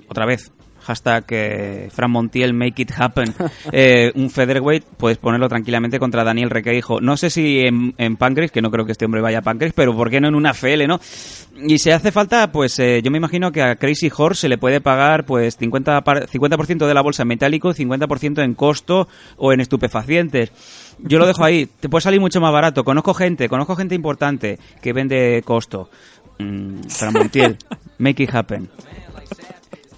otra 0.10 0.26
vez, 0.26 0.52
hashtag 0.88 1.26
eh, 1.30 1.90
Fran 1.92 2.10
Montiel, 2.10 2.54
make 2.54 2.82
it 2.82 2.92
happen, 2.98 3.34
eh, 3.72 4.12
un 4.16 4.30
featherweight, 4.30 4.84
puedes 4.98 5.18
ponerlo 5.18 5.50
tranquilamente 5.50 6.00
contra 6.00 6.24
Daniel 6.24 6.50
Requeijo. 6.50 7.02
No 7.02 7.18
sé 7.18 7.30
si 7.30 7.60
en, 7.60 7.94
en 7.98 8.18
que 8.18 8.62
no 8.62 8.72
creo 8.72 8.86
que 8.86 8.94
este 8.94 9.06
hombre 9.06 9.22
vaya 9.22 9.40
a 9.40 9.42
Pancras, 9.42 9.74
pero 9.76 9.96
¿por 9.96 10.10
qué 10.10 10.22
no 10.22 10.28
en 10.30 10.36
una 10.36 10.52
FL, 10.54 10.88
no? 10.88 11.00
Y 11.68 11.80
si 11.80 11.92
hace 11.92 12.12
falta, 12.12 12.52
pues 12.52 12.78
eh, 12.80 13.02
yo 13.04 13.12
me 13.12 13.18
imagino 13.18 13.52
que 13.52 13.62
a 13.62 13.76
Crazy 13.76 14.12
Horse 14.16 14.42
se 14.42 14.50
le 14.50 14.58
puede 14.58 14.80
pagar 14.80 15.26
pues 15.26 15.60
50%, 15.60 16.04
par- 16.04 16.28
50 16.28 16.88
de 16.88 16.94
la 16.94 17.02
bolsa 17.02 17.24
en 17.24 17.28
metálico, 17.30 17.74
50% 17.74 18.44
en 18.44 18.54
costo 18.54 19.08
o 19.38 19.52
en 19.54 19.60
estupefacientes. 19.60 20.52
Yo 21.00 21.20
lo 21.20 21.28
dejo 21.28 21.44
ahí, 21.44 21.68
te 21.80 21.90
puede 21.90 22.02
salir 22.02 22.20
mucho 22.20 22.40
más 22.42 22.52
barato. 22.54 22.84
Conozco 22.84 23.14
gente, 23.14 23.50
conozco 23.50 23.76
gente 23.76 23.96
importante 23.96 24.58
que 24.82 24.94
vende 24.94 25.42
costo. 25.46 25.90
Mm, 26.40 26.84
Fran 26.90 27.14
Montiel, 27.14 27.58
make 27.98 28.22
it 28.24 28.34
happen. 28.34 28.70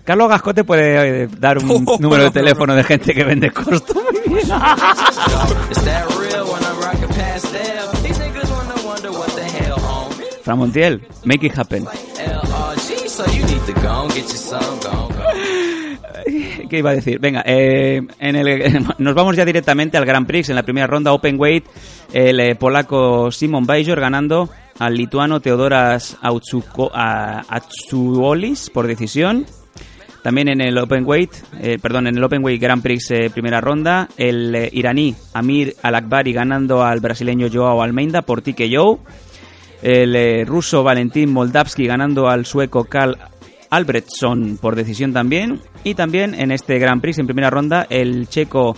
Carlos 0.10 0.28
Gasco 0.28 0.56
te 0.56 0.64
puede 0.64 1.26
eh, 1.26 1.28
dar 1.38 1.60
un 1.60 1.86
número 2.00 2.24
de 2.24 2.32
teléfono 2.32 2.74
de 2.74 2.84
gente 2.84 3.14
que 3.14 3.24
vende 3.24 3.52
costo. 3.52 3.94
Is 4.26 4.48
that 4.48 6.08
real 6.18 6.48
when 6.48 6.64
I'm 6.64 6.82
rocking 6.82 7.10
past 7.10 7.46
them? 7.52 7.86
These 8.02 8.18
niggas 8.18 8.50
wanna 8.50 8.74
wonder 8.84 9.12
what 9.12 9.28
the 9.36 9.44
hell 9.44 9.80
on. 9.80 10.12
Fran 10.42 10.58
Montiel, 10.58 11.04
make 11.26 11.46
it 11.46 11.56
happen. 11.56 11.86
¿Qué 16.68 16.80
iba 16.80 16.90
a 16.90 16.96
decir? 16.96 17.20
Venga, 17.20 17.44
eh, 17.46 18.02
en 18.18 18.36
el, 18.36 18.88
nos 18.98 19.14
vamos 19.14 19.36
ya 19.36 19.46
directamente 19.46 20.00
al 20.00 20.08
Grand 20.08 20.26
Prix. 20.26 20.50
En 20.50 20.56
la 20.56 20.64
primera 20.64 20.88
ronda, 20.88 21.14
Open 21.14 21.40
Weight, 21.40 21.68
el 22.14 22.40
eh, 22.40 22.56
polaco 22.56 23.32
Simon 23.32 23.68
Bajor 23.68 24.00
ganando 24.00 24.50
al 24.80 24.96
lituano 24.96 25.40
Teodoras 25.40 26.18
Atsuolis 27.48 28.72
por 28.72 28.88
decisión. 28.88 29.46
También 30.24 30.50
en 30.50 30.60
el 30.62 30.78
Open 30.78 31.06
Weight, 31.06 31.32
eh, 31.62 31.80
perdón, 31.82 32.08
en 32.08 32.18
el 32.18 32.24
Open 32.24 32.44
Weight 32.44 32.62
Grand 32.62 32.82
Prix 32.84 33.10
eh, 33.12 33.30
primera 33.30 33.62
ronda, 33.62 34.10
el 34.18 34.54
eh, 34.54 34.70
iraní 34.74 35.16
Amir 35.34 35.76
Al-Akbari 35.82 36.34
ganando 36.34 36.84
al 36.84 37.00
brasileño 37.00 37.48
Joao 37.52 37.82
Almeida 37.82 38.22
por 38.24 38.42
TKO. 38.42 39.00
El 39.82 40.46
ruso 40.46 40.84
Valentín 40.84 41.32
Moldavsky 41.32 41.88
ganando 41.88 42.28
al 42.28 42.46
sueco 42.46 42.84
Karl 42.84 43.16
Albrechtsson 43.70 44.58
por 44.62 44.76
decisión 44.76 45.14
también. 45.14 45.62
Y 45.86 45.94
también 45.96 46.36
en 46.36 46.52
este 46.52 46.80
Grand 46.80 47.02
Prix 47.02 47.18
en 47.20 47.26
primera 47.28 47.50
ronda 47.50 47.88
el 47.90 48.28
checo 48.28 48.76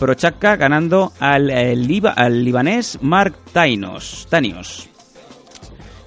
Prochaka 0.00 0.56
ganando 0.56 1.12
al, 1.20 1.46
liba- 1.86 2.14
al 2.16 2.42
libanés 2.44 2.98
Mark 3.00 3.36
Tainos. 3.52 4.26
Tanios. 4.28 4.89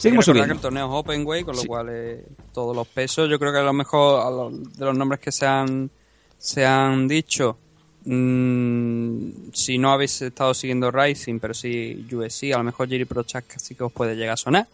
Seguimos 0.04 0.26
subiendo. 0.26 0.48
que 0.54 0.58
el 0.58 0.62
torneo 0.62 0.86
es 0.88 0.92
open 0.94 1.24
con 1.24 1.56
lo 1.56 1.64
cual 1.66 1.88
eh, 1.92 2.24
todos 2.54 2.76
los 2.76 2.88
pesos, 2.88 3.30
yo 3.30 3.40
creo 3.40 3.52
que 3.52 3.60
a 3.60 3.64
lo 3.64 3.74
mejor 3.74 4.22
a 4.22 4.30
lo- 4.30 4.52
de 4.52 4.86
los 4.86 4.98
nombres 4.98 5.20
que 5.20 5.32
se 5.32 5.46
han, 5.46 5.90
se 6.38 6.66
han 6.66 7.08
dicho, 7.08 7.58
mm, 8.06 9.30
si 9.54 9.78
no 9.78 9.92
habéis 9.94 10.22
estado 10.22 10.54
siguiendo 10.54 10.92
Rising, 10.92 11.40
pero 11.40 11.54
sí 11.54 12.06
USC, 12.12 12.54
a 12.54 12.58
lo 12.58 12.64
mejor 12.66 12.90
Jerry 12.90 13.06
Prochazka 13.06 13.60
sí 13.60 13.76
que 13.76 13.84
os 13.84 13.92
puede 13.92 14.16
llegar 14.16 14.34
a 14.34 14.38
sonar. 14.38 14.68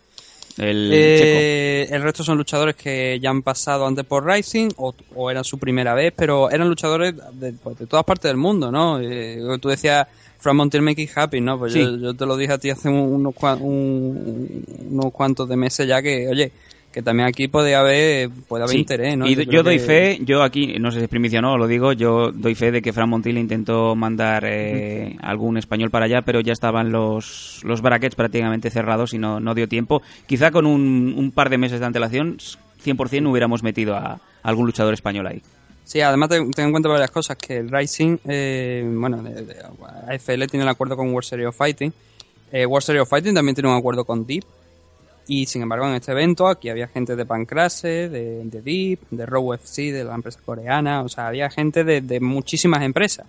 El 0.57 0.89
Eh, 0.91 1.87
el 1.91 2.01
resto 2.01 2.23
son 2.23 2.37
luchadores 2.37 2.75
que 2.75 3.19
ya 3.21 3.29
han 3.29 3.43
pasado 3.43 3.85
antes 3.85 4.05
por 4.05 4.25
Rising 4.25 4.69
o, 4.77 4.93
o 5.15 5.31
era 5.31 5.43
su 5.43 5.57
primera 5.57 5.93
vez, 5.93 6.11
pero 6.15 6.49
eran 6.49 6.67
luchadores 6.67 7.13
de, 7.33 7.53
pues, 7.53 7.77
de 7.77 7.85
todas 7.85 8.03
partes 8.03 8.29
del 8.29 8.37
mundo, 8.37 8.71
¿no? 8.71 8.99
Eh, 8.99 9.39
tú 9.61 9.69
decías 9.69 10.07
From 10.39 10.57
Montiel 10.57 10.81
Make 10.81 11.01
It 11.01 11.09
Happy, 11.15 11.41
¿no? 11.41 11.59
Pues 11.59 11.73
Sí. 11.73 11.79
yo, 11.81 11.97
yo 11.97 12.13
te 12.13 12.25
lo 12.25 12.37
dije 12.37 12.53
a 12.53 12.57
ti 12.57 12.69
hace 12.69 12.87
un- 12.89 12.95
unos, 13.13 13.33
un- 13.61 14.63
unos 14.91 15.11
cuantos 15.11 15.47
de 15.49 15.55
meses 15.57 15.87
ya 15.87 16.01
que, 16.01 16.27
oye, 16.29 16.51
que 16.91 17.03
también 17.03 17.27
aquí 17.27 17.47
puede 17.47 17.75
haber, 17.75 18.29
puede 18.47 18.63
haber 18.63 18.73
Sí, 18.73 18.79
interés, 18.79 19.15
¿no? 19.17 19.27
Y 19.27 19.35
Yo 19.45 19.61
doy 19.61 19.77
que- 19.77 19.83
fe, 19.83 20.19
yo 20.23 20.41
aquí, 20.41 20.77
no 20.79 20.91
sé 20.91 20.97
si 20.99 21.03
es 21.03 21.09
primicia 21.09 21.37
o 21.39 21.41
no, 21.43 21.57
lo 21.57 21.67
digo, 21.67 21.93
yo 21.93 22.31
doy 22.31 22.55
fe 22.55 22.71
de 22.71 22.81
que 22.81 22.93
Fran 22.93 23.09
Montiel 23.09 23.37
intentó 23.37 23.95
mandar 23.95 24.43
eh, 24.47 25.15
algún 25.21 25.57
español 25.57 25.91
para 25.91 26.05
allá, 26.05 26.23
pero 26.23 26.39
ya 26.39 26.53
estaban 26.53 26.91
los, 26.91 27.61
los 27.63 27.81
brackets 27.81 28.15
prácticamente 28.15 28.71
cerrados 28.71 29.13
y 29.13 29.19
no, 29.19 29.39
no 29.39 29.53
dio 29.53 29.67
tiempo. 29.67 30.01
Quizá 30.25 30.49
con 30.51 30.65
un, 30.65 31.13
un 31.15 31.31
par 31.31 31.49
de 31.51 31.57
meses 31.59 31.79
de 31.79 31.85
antelación, 31.85 32.37
100% 32.83 33.29
hubiéramos 33.29 33.61
metido 33.61 33.95
a 33.95 34.19
algún 34.41 34.65
luchador 34.65 34.93
español 34.93 35.27
ahí. 35.27 35.41
Sí, 35.89 36.01
además 36.01 36.29
ten, 36.29 36.51
ten 36.51 36.65
en 36.65 36.71
cuenta 36.71 36.87
varias 36.87 37.09
cosas, 37.09 37.35
que 37.35 37.57
el 37.57 37.71
Rising, 37.71 38.17
eh, 38.27 38.87
bueno, 38.93 39.23
de- 39.23 39.41
de- 39.43 39.55
AFL 40.07 40.45
tiene 40.47 40.61
el 40.61 40.69
acuerdo 40.69 40.95
con 40.95 41.07
World 41.11 41.27
Series 41.27 41.47
of 41.47 41.55
Fighting, 41.55 41.91
eh, 42.51 42.63
World 42.67 42.85
Series 42.85 43.01
of 43.01 43.09
Fighting 43.09 43.33
también 43.33 43.55
tiene 43.55 43.69
un 43.71 43.75
acuerdo 43.75 44.05
con 44.05 44.23
Deep, 44.23 44.43
y 45.25 45.47
sin 45.47 45.63
embargo 45.63 45.87
en 45.87 45.95
este 45.95 46.11
evento 46.11 46.47
aquí 46.47 46.69
había 46.69 46.87
gente 46.87 47.15
de 47.15 47.25
Pancrase, 47.25 48.07
de, 48.07 48.43
de 48.45 48.61
Deep, 48.61 48.99
de 49.09 49.25
Raw 49.25 49.53
FC, 49.55 49.91
de 49.91 50.03
la 50.03 50.13
empresa 50.13 50.39
coreana, 50.45 51.01
o 51.01 51.09
sea, 51.09 51.25
había 51.27 51.49
gente 51.49 51.83
de, 51.83 52.01
de 52.01 52.19
muchísimas 52.19 52.83
empresas. 52.83 53.25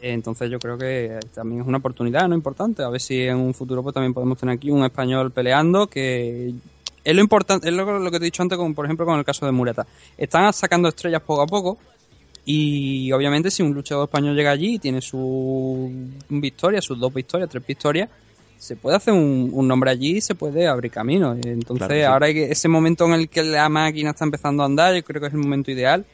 Entonces 0.00 0.50
yo 0.50 0.58
creo 0.58 0.78
que 0.78 1.18
también 1.34 1.60
es 1.60 1.66
una 1.66 1.76
oportunidad 1.76 2.26
no 2.26 2.34
importante, 2.34 2.82
a 2.82 2.88
ver 2.88 3.02
si 3.02 3.20
en 3.20 3.36
un 3.36 3.52
futuro 3.52 3.82
pues 3.82 3.92
también 3.92 4.14
podemos 4.14 4.38
tener 4.38 4.54
aquí 4.54 4.70
un 4.70 4.82
español 4.82 5.30
peleando 5.30 5.86
que 5.88 6.54
es 7.04 7.14
lo 7.14 7.20
importante, 7.20 7.68
es 7.68 7.74
lo, 7.74 7.98
lo 7.98 8.10
que 8.10 8.18
te 8.18 8.24
he 8.24 8.26
dicho 8.26 8.42
antes, 8.42 8.56
como 8.58 8.74
por 8.74 8.84
ejemplo 8.84 9.04
con 9.06 9.18
el 9.18 9.24
caso 9.24 9.44
de 9.46 9.52
Murata. 9.52 9.86
Están 10.16 10.52
sacando 10.52 10.88
estrellas 10.88 11.22
poco 11.22 11.42
a 11.42 11.46
poco 11.46 11.78
y 12.44 13.10
obviamente 13.12 13.50
si 13.50 13.62
un 13.62 13.72
luchador 13.72 14.04
español 14.08 14.34
llega 14.34 14.50
allí 14.50 14.74
y 14.74 14.78
tiene 14.78 15.00
su 15.00 15.90
victoria, 16.28 16.80
sus 16.82 16.98
dos 16.98 17.12
victorias, 17.14 17.48
tres 17.48 17.64
victorias, 17.66 18.08
se 18.58 18.76
puede 18.76 18.96
hacer 18.96 19.14
un, 19.14 19.50
un 19.52 19.66
nombre 19.68 19.90
allí 19.90 20.16
y 20.16 20.20
se 20.20 20.34
puede 20.34 20.66
abrir 20.66 20.90
camino. 20.90 21.32
Entonces 21.34 21.78
Claro 21.78 21.94
que 21.94 22.00
sí. 22.00 22.04
ahora 22.04 22.26
hay 22.26 22.34
que, 22.34 22.44
ese 22.52 22.68
momento 22.68 23.06
en 23.06 23.12
el 23.14 23.28
que 23.28 23.42
la 23.42 23.68
máquina 23.68 24.10
está 24.10 24.24
empezando 24.24 24.62
a 24.62 24.66
andar, 24.66 24.94
yo 24.94 25.02
creo 25.02 25.20
que 25.20 25.28
es 25.28 25.32
el 25.32 25.38
momento 25.40 25.70
ideal 25.70 26.04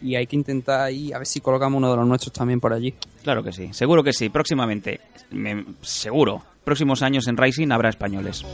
y 0.00 0.14
hay 0.14 0.26
que 0.26 0.36
intentar 0.36 0.80
ahí 0.80 1.12
a 1.12 1.18
ver 1.18 1.26
si 1.26 1.40
colocamos 1.40 1.76
uno 1.78 1.90
de 1.90 1.96
los 1.96 2.06
nuestros 2.06 2.32
también 2.32 2.60
por 2.60 2.72
allí. 2.72 2.94
Claro 3.22 3.42
que 3.42 3.52
sí, 3.52 3.70
seguro 3.72 4.02
que 4.04 4.12
sí, 4.12 4.28
próximamente, 4.28 5.00
me- 5.32 5.64
seguro, 5.82 6.42
próximos 6.68 7.02
años 7.02 7.26
en 7.28 7.36
Rising 7.38 7.70
habrá 7.72 7.88
españoles. 7.88 8.44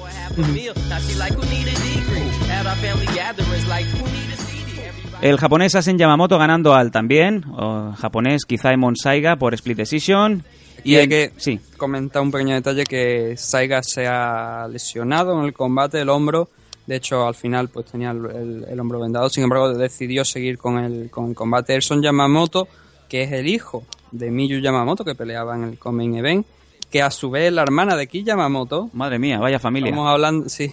El 5.23 5.39
japonés 5.39 5.75
Asen 5.75 5.99
Yamamoto 5.99 6.39
ganando 6.39 6.75
al 6.75 6.91
también, 6.91 7.45
o 7.57 7.93
japonés 7.97 8.45
Kizaemon 8.45 8.95
Saiga 8.97 9.37
por 9.37 9.55
Split 9.55 9.79
Decision. 9.79 10.45
Y 10.85 10.93
Y 10.93 10.97
hay 10.97 11.09
que 11.09 11.33
sí, 11.39 11.59
comentar 11.79 12.21
un 12.23 12.31
pequeño 12.31 12.55
detalle 12.55 12.85
que 12.85 13.35
Saiga 13.37 13.83
se 13.83 14.07
ha 14.07 14.69
lesionado 14.69 15.39
en 15.39 15.47
el 15.47 15.53
combate 15.55 16.01
el 16.01 16.11
hombro. 16.11 16.51
De 16.87 16.97
hecho, 16.97 17.27
al 17.27 17.35
final 17.35 17.69
pues 17.69 17.87
tenía 17.87 18.11
el, 18.11 18.27
el- 18.27 18.65
el 18.69 18.81
hombro 18.81 19.01
vendado. 19.01 19.31
Sin 19.31 19.45
embargo, 19.45 19.73
decidió 19.73 20.25
seguir 20.25 20.59
con 20.59 20.79
el, 20.79 21.11
con 21.11 21.31
el 21.31 21.35
combate. 21.35 21.75
Erson 21.75 22.03
Yamamoto, 22.03 22.69
que 23.09 23.23
es 23.23 23.33
el 23.33 23.49
hijo 23.49 23.85
de 24.13 24.31
Miyu 24.31 24.59
Yamamoto, 24.61 25.05
que 25.05 25.15
peleaba 25.15 25.57
en 25.57 25.65
el 25.65 25.79
Common 25.79 26.17
Event, 26.17 26.47
que 26.95 27.03
a 27.03 27.11
su 27.11 27.29
vez 27.29 27.49
es 27.49 27.53
la 27.53 27.63
hermana 27.63 27.97
de 27.97 28.07
Ki 28.07 28.23
Yamamoto. 28.23 28.89
madre 28.93 29.19
mía, 29.19 29.41
vaya 29.41 29.59
familia. 29.59 29.89
Estamos 29.89 30.09
hablando, 30.09 30.49
sí. 30.49 30.73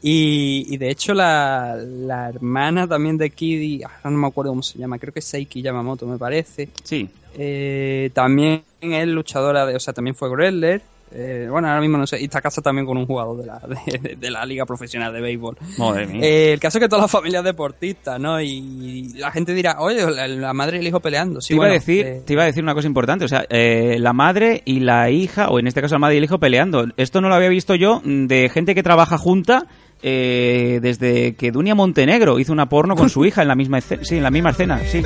Y, 0.00 0.66
y 0.68 0.76
de 0.76 0.88
hecho 0.88 1.14
la, 1.14 1.76
la 1.84 2.28
hermana 2.28 2.86
también 2.86 3.18
de 3.18 3.28
Kid, 3.30 3.82
ahora 3.82 4.10
no 4.10 4.18
me 4.18 4.28
acuerdo 4.28 4.52
cómo 4.52 4.62
se 4.62 4.78
llama, 4.78 5.00
creo 5.00 5.12
que 5.12 5.18
es 5.18 5.24
Seiki 5.24 5.60
Yamamoto 5.60 6.06
me 6.06 6.16
parece. 6.16 6.68
Sí. 6.84 7.08
Eh, 7.34 8.10
también 8.14 8.62
es 8.80 9.08
luchadora, 9.08 9.66
de, 9.66 9.74
o 9.74 9.80
sea, 9.80 9.92
también 9.92 10.14
fue 10.14 10.28
Wrestler. 10.28 10.80
Eh, 11.14 11.46
bueno, 11.50 11.68
ahora 11.68 11.80
mismo 11.80 11.98
no 11.98 12.06
sé, 12.06 12.20
y 12.20 12.24
está 12.24 12.40
casa 12.40 12.62
también 12.62 12.86
con 12.86 12.96
un 12.96 13.06
jugador 13.06 13.36
de 13.38 13.46
la, 13.46 13.58
de, 13.86 13.98
de- 13.98 14.16
de 14.16 14.30
la 14.30 14.44
Liga 14.46 14.64
Profesional 14.66 15.12
de 15.12 15.20
Béisbol. 15.20 15.56
Madre 15.78 16.06
mía. 16.06 16.20
Eh, 16.24 16.52
el 16.54 16.60
caso 16.60 16.78
es 16.78 16.82
que 16.82 16.88
toda 16.88 17.02
la 17.02 17.08
familia 17.08 17.40
es 17.40 17.44
deportista, 17.44 18.18
¿no? 18.18 18.40
Y 18.40 19.12
la 19.16 19.30
gente 19.30 19.52
dirá, 19.54 19.76
oye, 19.80 20.10
la, 20.10 20.26
la 20.26 20.52
madre 20.52 20.78
y 20.78 20.80
el 20.80 20.86
hijo 20.88 21.00
peleando. 21.00 21.40
Sí, 21.40 21.48
te, 21.48 21.54
iba 21.54 21.60
bueno, 21.64 21.72
a 21.72 21.74
decir, 21.74 22.06
eh, 22.06 22.22
te 22.24 22.32
iba 22.32 22.42
a 22.42 22.46
decir 22.46 22.62
una 22.62 22.74
cosa 22.74 22.86
importante, 22.88 23.24
o 23.24 23.28
sea, 23.28 23.44
eh, 23.50 23.96
la 23.98 24.12
madre 24.12 24.62
y 24.64 24.80
la 24.80 25.10
hija, 25.10 25.48
o 25.50 25.58
en 25.58 25.66
este 25.66 25.80
caso 25.80 25.94
la 25.94 25.98
madre 26.00 26.14
y 26.14 26.18
el 26.18 26.24
hijo 26.24 26.38
peleando. 26.38 26.86
Esto 26.96 27.20
no 27.20 27.28
lo 27.28 27.34
había 27.34 27.48
visto 27.48 27.74
yo 27.74 28.00
mm, 28.04 28.26
de 28.26 28.48
gente 28.48 28.74
que 28.74 28.82
trabaja 28.82 29.18
junta 29.18 29.66
eh, 30.02 30.80
desde 30.82 31.34
que 31.36 31.52
Dunia 31.52 31.74
Montenegro 31.74 32.38
hizo 32.40 32.52
una 32.52 32.68
porno 32.68 32.96
con 32.96 33.08
su 33.08 33.24
hija 33.24 33.42
en 33.42 33.48
la 33.48 33.54
misma 33.54 33.78
escena, 33.78 34.02
sí, 34.04 34.16
en 34.16 34.22
la 34.22 34.30
misma 34.30 34.50
escena, 34.50 34.80
sí. 34.84 35.02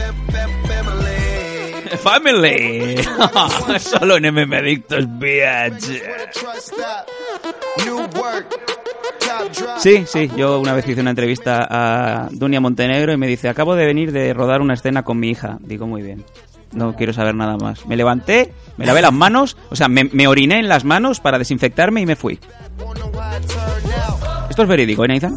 Family. 1.99 2.97
Solo 3.79 4.17
en 4.17 4.35
MM 4.35 4.55
Adictos, 4.55 5.05
bitch. 5.19 6.03
Sí, 9.79 10.05
sí, 10.07 10.31
yo 10.37 10.61
una 10.61 10.73
vez 10.73 10.89
hice 10.89 11.01
una 11.01 11.11
entrevista 11.11 11.67
a 11.69 12.29
Dunia 12.31 12.61
Montenegro 12.61 13.13
y 13.13 13.17
me 13.17 13.27
dice, 13.27 13.49
acabo 13.49 13.75
de 13.75 13.87
venir 13.87 14.13
de 14.13 14.33
rodar 14.33 14.61
una 14.61 14.75
escena 14.75 15.03
con 15.03 15.19
mi 15.19 15.31
hija. 15.31 15.59
Digo, 15.61 15.87
muy 15.87 16.03
bien, 16.03 16.25
no 16.73 16.95
quiero 16.97 17.13
saber 17.13 17.35
nada 17.35 17.57
más. 17.57 17.87
Me 17.87 17.97
levanté, 17.97 18.53
me 18.77 18.87
lavé 18.87 19.03
las 19.03 19.13
manos, 19.13 19.57
o 19.71 19.77
sea, 19.77 19.89
me, 19.89 20.05
me 20.05 20.27
oriné 20.27 20.59
en 20.59 20.69
las 20.69 20.85
manos 20.85 21.21
para 21.21 21.39
desinfectarme 21.39 22.01
y 22.01 22.07
me 22.07 22.17
fui. 22.17 22.39
Esto 24.49 24.63
es 24.63 24.69
verídico, 24.69 25.05
¿eh, 25.05 25.09
Nathan? 25.09 25.35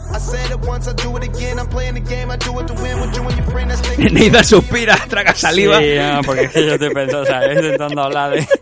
Nathan 4.11 4.43
suspira, 4.45 4.97
traga 5.09 5.33
saliva. 5.35 5.79
Sí, 5.79 5.95
no, 5.99 6.21
porque 6.23 6.43
es 6.43 6.51
que 6.51 6.65
yo 6.65 6.73
estoy 6.73 6.89
pensando, 6.93 7.21
o 7.21 7.25
sea, 7.25 7.41
estoy 7.45 7.65
intentando 7.65 8.01
hablar 8.03 8.31
de... 8.31 8.47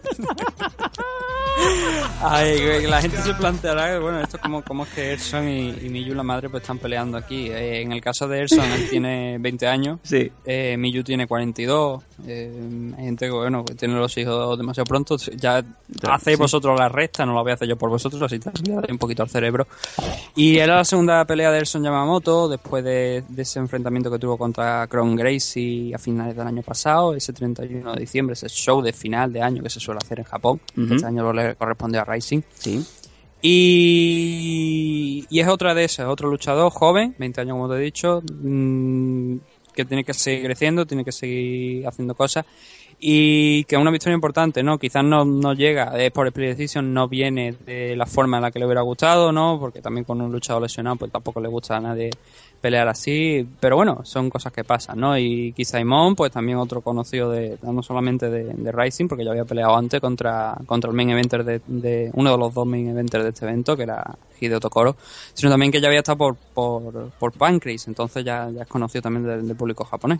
Ay, 2.21 2.57
que 2.57 2.87
la 2.87 3.01
gente 3.01 3.17
se 3.21 3.33
planteará, 3.35 3.99
bueno, 3.99 4.21
esto 4.21 4.37
como, 4.39 4.63
como 4.63 4.83
es 4.83 4.89
que 4.89 5.11
Erson 5.13 5.47
y, 5.47 5.69
y 5.69 5.89
Miyu, 5.89 6.15
la 6.15 6.23
madre, 6.23 6.49
pues 6.49 6.61
están 6.63 6.79
peleando 6.79 7.17
aquí. 7.17 7.47
Eh, 7.49 7.81
en 7.81 7.91
el 7.91 8.01
caso 8.01 8.27
de 8.27 8.39
Erson, 8.41 8.63
él 8.71 8.89
tiene 8.89 9.37
20 9.39 9.67
años, 9.67 9.99
Sí. 10.03 10.31
eh, 10.45 10.75
Miyu 10.77 11.03
tiene 11.03 11.27
42, 11.27 12.03
eh, 12.25 12.93
hay 12.97 13.03
gente 13.05 13.25
que, 13.25 13.31
bueno, 13.31 13.63
que 13.63 13.75
tiene 13.75 13.95
los 13.95 14.17
hijos 14.17 14.57
demasiado 14.57 14.85
pronto, 14.85 15.17
ya 15.17 15.63
hacéis 16.09 16.37
sí. 16.37 16.41
vosotros 16.41 16.79
la 16.79 16.89
resta, 16.89 17.25
no 17.25 17.33
la 17.35 17.41
voy 17.41 17.51
a 17.51 17.53
hacer 17.55 17.67
yo 17.67 17.75
por 17.77 17.89
vosotros, 17.89 18.21
así 18.21 18.39
te 18.39 18.51
un 18.91 18.97
poquito 18.97 19.23
al 19.23 19.29
cerebro. 19.29 19.67
Y 20.35 20.57
era 20.57 20.77
la 20.77 20.85
segunda 20.85 21.23
pelea 21.25 21.51
de 21.51 21.59
Erson 21.59 21.83
Yamamoto, 21.83 22.49
después 22.49 22.83
de, 22.83 23.23
de 23.27 23.41
ese 23.41 23.59
enfrentamiento 23.59 24.09
que 24.09 24.19
tuvo 24.19 24.37
contra 24.37 24.87
Cron 24.87 25.15
Gracie 25.15 25.93
a 25.93 25.97
finales 25.99 26.35
del 26.35 26.47
año 26.47 26.61
pasado, 26.63 27.13
ese 27.13 27.33
31 27.33 27.93
de 27.93 27.99
diciembre, 27.99 28.33
ese 28.33 28.49
show 28.49 28.81
de 28.81 28.93
final 28.93 29.31
de 29.31 29.41
año 29.41 29.61
que 29.61 29.69
se 29.69 29.79
suele 29.79 29.99
hacer 30.03 30.19
en 30.19 30.25
Japón, 30.25 30.59
que 30.73 30.81
Ujú. 30.81 30.93
este 30.95 31.07
año 31.07 31.31
le 31.33 31.55
corresponde 31.55 31.99
a 31.99 32.05
Rising. 32.05 32.41
Sí. 32.55 32.85
Y, 33.39 35.25
y 35.29 35.39
es 35.39 35.47
otra 35.47 35.73
de 35.73 35.83
esas, 35.83 36.07
otro 36.07 36.29
luchador 36.29 36.71
joven, 36.71 37.15
20 37.17 37.41
años 37.41 37.53
como 37.53 37.69
te 37.69 37.75
he 37.75 37.79
dicho, 37.79 38.21
mm, 38.41 39.35
que 39.77 39.85
tiene 39.85 40.03
que 40.03 40.15
seguir 40.15 40.43
creciendo, 40.43 40.87
tiene 40.87 41.05
que 41.05 41.11
seguir 41.11 41.85
haciendo 41.85 42.15
cosas 42.15 42.45
y 42.99 43.63
que 43.65 43.75
es 43.75 43.81
una 43.81 43.91
victoria 43.91 44.15
importante, 44.15 44.63
¿no? 44.63 44.79
Quizás 44.79 45.03
no, 45.03 45.23
no 45.23 45.53
llega, 45.53 45.97
es 45.97 46.11
por 46.11 46.27
split 46.27 46.49
decision, 46.49 46.93
no 46.93 47.07
viene 47.07 47.53
de 47.65 47.95
la 47.95 48.07
forma 48.07 48.37
en 48.37 48.43
la 48.43 48.51
que 48.51 48.59
le 48.59 48.65
hubiera 48.65 48.81
gustado, 48.81 49.31
¿no? 49.31 49.59
Porque 49.59 49.81
también 49.81 50.03
con 50.03 50.19
un 50.19 50.31
luchador 50.31 50.63
lesionado 50.63 50.95
pues 50.95 51.11
tampoco 51.11 51.39
le 51.39 51.47
gusta 51.47 51.77
a 51.77 51.79
nadie 51.79 52.09
pelear 52.59 52.87
así, 52.87 53.47
pero 53.59 53.75
bueno, 53.75 54.01
son 54.03 54.29
cosas 54.29 54.51
que 54.51 54.63
pasan, 54.63 54.99
¿no? 54.99 55.17
Y 55.17 55.53
Kisaimon, 55.53 56.15
pues 56.15 56.31
también 56.31 56.57
otro 56.57 56.81
conocido 56.81 57.29
de, 57.29 57.57
no 57.61 57.83
solamente 57.83 58.29
de, 58.29 58.45
de 58.45 58.71
Rising, 58.71 59.07
porque 59.07 59.23
ya 59.23 59.31
había 59.31 59.45
peleado 59.45 59.77
antes 59.77 60.01
contra, 60.01 60.57
contra 60.65 60.89
el 60.89 60.95
main 60.95 61.11
eventer 61.11 61.43
de, 61.43 62.11
uno 62.13 62.31
de 62.31 62.37
los 62.37 62.53
dos 62.53 62.65
main 62.65 62.89
eventers 62.89 63.23
de 63.23 63.29
este 63.29 63.45
evento, 63.45 63.77
que 63.77 63.83
era 63.83 64.17
Hideo 64.39 64.59
Tokoro, 64.59 64.95
sino 65.33 65.51
también 65.51 65.71
que 65.71 65.79
ya 65.79 65.87
había 65.87 65.99
estado 65.99 66.17
por, 66.17 66.35
por, 66.35 67.11
por 67.11 67.31
Pancrase, 67.33 67.89
entonces 67.89 68.25
ya, 68.25 68.49
ya 68.49 68.63
es 68.63 68.67
conocido 68.67 69.03
también 69.03 69.47
del, 69.47 69.55
público 69.55 69.83
japonés. 69.85 70.19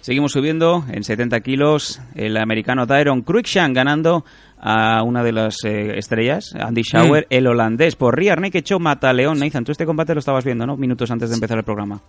Seguimos 0.00 0.32
subiendo 0.32 0.84
en 0.90 1.04
70 1.04 1.40
kilos 1.40 1.77
el 2.14 2.36
americano 2.36 2.86
Tyron 2.86 3.22
Cruikshank 3.22 3.74
ganando 3.74 4.24
a 4.60 5.02
una 5.02 5.22
de 5.22 5.32
las 5.32 5.56
eh, 5.64 5.98
estrellas, 5.98 6.54
Andy 6.58 6.82
Schauer, 6.82 7.26
el 7.30 7.46
holandés, 7.46 7.96
por 7.96 8.20
Naked 8.20 8.64
Show 8.64 8.80
Mataleón. 8.80 9.38
Nathan, 9.38 9.64
tú 9.64 9.72
este 9.72 9.86
combate 9.86 10.14
lo 10.14 10.20
estabas 10.20 10.44
viendo, 10.44 10.66
¿no? 10.66 10.76
Minutos 10.76 11.10
antes 11.10 11.30
de 11.30 11.34
empezar 11.34 11.58
el 11.58 11.64
programa. 11.64 12.00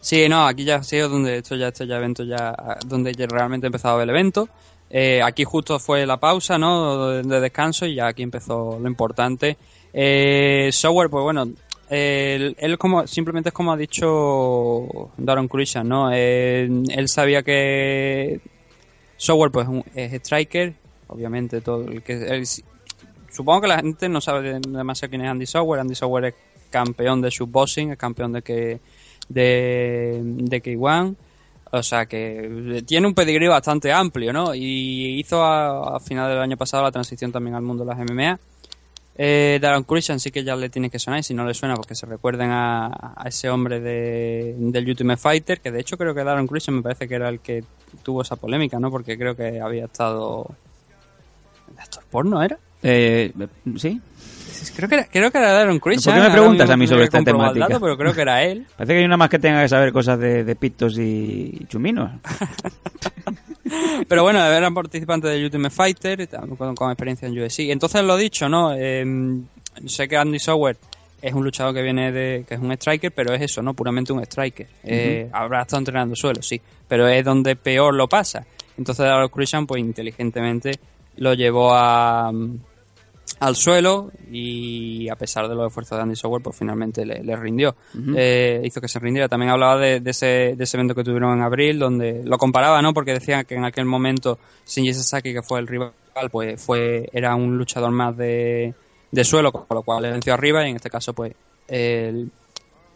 Sí, 0.00 0.28
no, 0.28 0.46
aquí 0.46 0.64
ya 0.64 0.76
ha 0.76 0.82
sido 0.82 1.08
donde 1.08 1.38
esto 1.38 1.56
ya, 1.56 1.68
este 1.68 1.86
ya 1.86 1.96
evento 1.96 2.22
ya, 2.22 2.54
donde 2.86 3.12
ya 3.12 3.26
realmente 3.26 3.66
empezaba 3.66 4.02
el 4.02 4.10
evento. 4.10 4.48
Eh, 4.88 5.20
aquí 5.20 5.42
justo 5.42 5.80
fue 5.80 6.06
la 6.06 6.18
pausa, 6.18 6.58
¿no? 6.58 7.08
De, 7.08 7.22
de 7.22 7.40
descanso 7.40 7.86
y 7.86 7.96
ya 7.96 8.06
aquí 8.06 8.22
empezó 8.22 8.78
lo 8.80 8.88
importante. 8.88 9.56
Eh, 9.92 10.68
Software, 10.70 11.10
pues 11.10 11.24
bueno, 11.24 11.48
él, 11.88 12.56
él 12.58 12.78
como, 12.78 13.06
simplemente 13.06 13.48
es 13.48 13.52
como 13.52 13.72
ha 13.72 13.76
dicho 13.76 15.10
Daron 15.16 15.48
Cruikshank, 15.48 15.86
¿no? 15.86 16.10
Eh, 16.12 16.68
él 16.88 17.08
sabía 17.08 17.42
que 17.42 18.40
Software 19.16 19.50
pues 19.50 19.66
es 19.94 20.12
striker, 20.14 20.74
obviamente 21.08 21.60
todo 21.60 21.86
el 21.88 22.02
que 22.02 22.12
él- 22.14 22.46
supongo 23.30 23.62
que 23.62 23.68
la 23.68 23.76
gente 23.78 24.08
no 24.08 24.20
sabe 24.20 24.60
demasiado 24.60 25.10
quién 25.10 25.22
es 25.22 25.30
Andy 25.30 25.46
Software. 25.46 25.80
Andy 25.80 25.94
Software 25.94 26.24
es 26.26 26.34
campeón 26.70 27.20
de 27.22 27.30
shootboxing, 27.30 27.92
es 27.92 27.98
campeón 27.98 28.32
de 28.32 28.42
que 28.42 28.80
de, 29.28 30.20
de 30.22 30.62
K1. 30.62 31.14
O 31.72 31.82
sea 31.82 32.06
que 32.06 32.82
tiene 32.86 33.06
un 33.08 33.14
pedigrí 33.14 33.48
bastante 33.48 33.92
amplio, 33.92 34.32
¿no? 34.32 34.54
Y 34.54 35.18
hizo 35.18 35.42
a, 35.42 35.96
a 35.96 36.00
final 36.00 36.30
del 36.30 36.38
año 36.38 36.56
pasado 36.56 36.84
la 36.84 36.92
transición 36.92 37.32
también 37.32 37.56
al 37.56 37.62
mundo 37.62 37.84
de 37.84 37.90
las 37.90 37.98
MMA. 37.98 38.38
Eh, 39.18 39.58
Darren 39.62 39.84
Cruikshank 39.84 40.18
sí 40.18 40.30
que 40.30 40.44
ya 40.44 40.54
le 40.56 40.68
tiene 40.68 40.90
que 40.90 40.98
sonar 40.98 41.20
y 41.20 41.22
si 41.22 41.32
no 41.32 41.46
le 41.46 41.54
suena 41.54 41.74
porque 41.74 41.94
se 41.94 42.04
recuerden 42.04 42.50
a, 42.52 43.14
ese 43.24 43.48
hombre 43.48 43.80
de, 43.80 44.54
del 44.58 44.88
Ultimate 44.88 45.16
Fighter 45.18 45.60
que 45.60 45.70
de 45.70 45.80
hecho 45.80 45.96
creo 45.96 46.14
que 46.14 46.22
Darren 46.22 46.46
Cruikshank 46.46 46.76
me 46.76 46.82
parece 46.82 47.08
que 47.08 47.14
era 47.14 47.30
el 47.30 47.40
que 47.40 47.64
tuvo 48.02 48.22
esa 48.22 48.36
polémica, 48.36 48.78
¿no? 48.78 48.90
Porque 48.90 49.16
creo 49.16 49.34
que 49.34 49.60
había 49.60 49.86
estado... 49.86 50.46
¿De 51.74 51.80
actor 51.80 52.04
porno 52.10 52.42
era? 52.42 52.58
Eh, 52.82 53.32
¿Sí? 53.76 54.00
Creo 54.74 54.88
que 54.88 54.94
era, 54.96 55.04
creo 55.04 55.30
que 55.30 55.38
era 55.38 55.52
Darren 55.52 55.78
¿Por 55.78 55.92
Cruikshank. 55.92 56.14
qué 56.14 56.20
me 56.20 56.26
ahora 56.26 56.32
preguntas 56.40 56.70
a 56.70 56.76
mí 56.76 56.86
sobre 56.86 57.04
esta 57.04 57.22
temática? 57.22 57.66
dato, 57.68 57.80
pero 57.80 57.96
creo 57.96 58.12
que 58.14 58.20
era 58.20 58.42
él. 58.42 58.66
Parece 58.76 58.92
que 58.92 58.98
hay 59.00 59.04
una 59.04 59.16
más 59.16 59.28
que 59.28 59.38
tenga 59.38 59.62
que 59.62 59.68
saber 59.68 59.92
cosas 59.92 60.18
de, 60.18 60.44
de 60.44 60.56
pitos 60.56 60.98
y 60.98 61.66
chuminos. 61.68 62.10
Pero 64.08 64.22
bueno, 64.22 64.44
eran 64.44 64.74
participantes 64.74 65.30
de 65.30 65.44
Ultimate 65.44 65.74
Fighter 65.74 66.28
con, 66.56 66.74
con 66.74 66.90
experiencia 66.90 67.26
en 67.26 67.38
UFC. 67.38 67.60
Entonces 67.70 68.02
lo 68.04 68.16
dicho, 68.16 68.48
¿no? 68.48 68.72
Eh, 68.74 69.04
sé 69.86 70.06
que 70.06 70.16
Andy 70.16 70.38
Sower 70.38 70.76
es 71.20 71.32
un 71.34 71.42
luchador 71.42 71.74
que 71.74 71.82
viene 71.82 72.12
de. 72.12 72.44
que 72.46 72.54
es 72.54 72.60
un 72.60 72.70
striker, 72.72 73.10
pero 73.12 73.34
es 73.34 73.42
eso, 73.42 73.62
¿no? 73.62 73.74
Puramente 73.74 74.12
un 74.12 74.22
striker. 74.22 74.68
Eh, 74.84 75.28
Habrá 75.32 75.62
estado 75.62 75.80
entrenando 75.80 76.14
suelo, 76.14 76.42
sí. 76.42 76.60
Pero 76.86 77.08
es 77.08 77.24
donde 77.24 77.56
peor 77.56 77.94
lo 77.94 78.08
pasa. 78.08 78.46
Entonces 78.78 79.04
Darrell 79.04 79.30
Christian, 79.30 79.66
pues 79.66 79.80
inteligentemente 79.80 80.72
lo 81.16 81.34
llevó 81.34 81.72
a. 81.74 82.30
al 83.38 83.56
suelo 83.56 84.10
y 84.30 85.08
a 85.08 85.16
pesar 85.16 85.48
de 85.48 85.54
los 85.54 85.66
esfuerzos 85.66 85.98
de 85.98 86.02
Andy 86.02 86.16
Sower, 86.16 86.42
pues 86.42 86.56
finalmente 86.56 87.04
le, 87.04 87.22
le 87.22 87.36
rindió. 87.36 87.76
Eh, 88.16 88.62
hizo 88.64 88.80
que 88.80 88.88
se 88.88 88.98
rindiera. 88.98 89.28
También 89.28 89.50
hablaba 89.50 89.78
de, 89.78 90.00
de 90.00 90.10
ese, 90.10 90.54
de 90.56 90.64
ese 90.64 90.76
evento 90.76 90.94
que 90.94 91.04
tuvieron 91.04 91.36
en 91.36 91.42
abril, 91.42 91.78
donde 91.78 92.22
lo 92.24 92.38
comparaba, 92.38 92.80
¿no? 92.80 92.94
Porque 92.94 93.12
decían 93.12 93.44
que 93.44 93.54
en 93.54 93.64
aquel 93.64 93.84
momento 93.84 94.38
Shinji 94.66 94.94
Sasaki, 94.94 95.32
que 95.32 95.42
fue 95.42 95.60
el 95.60 95.66
rival, 95.66 95.92
pues 96.30 96.62
fue 96.62 97.08
era 97.12 97.34
un 97.34 97.58
luchador 97.58 97.90
más 97.90 98.16
de, 98.16 98.74
de 99.10 99.24
suelo, 99.24 99.52
con 99.52 99.66
lo 99.70 99.82
cual 99.82 100.02
le 100.02 100.10
venció 100.10 100.32
arriba 100.32 100.66
y 100.66 100.70
en 100.70 100.76
este 100.76 100.90
caso, 100.90 101.12
pues 101.12 101.34
el 101.68 102.30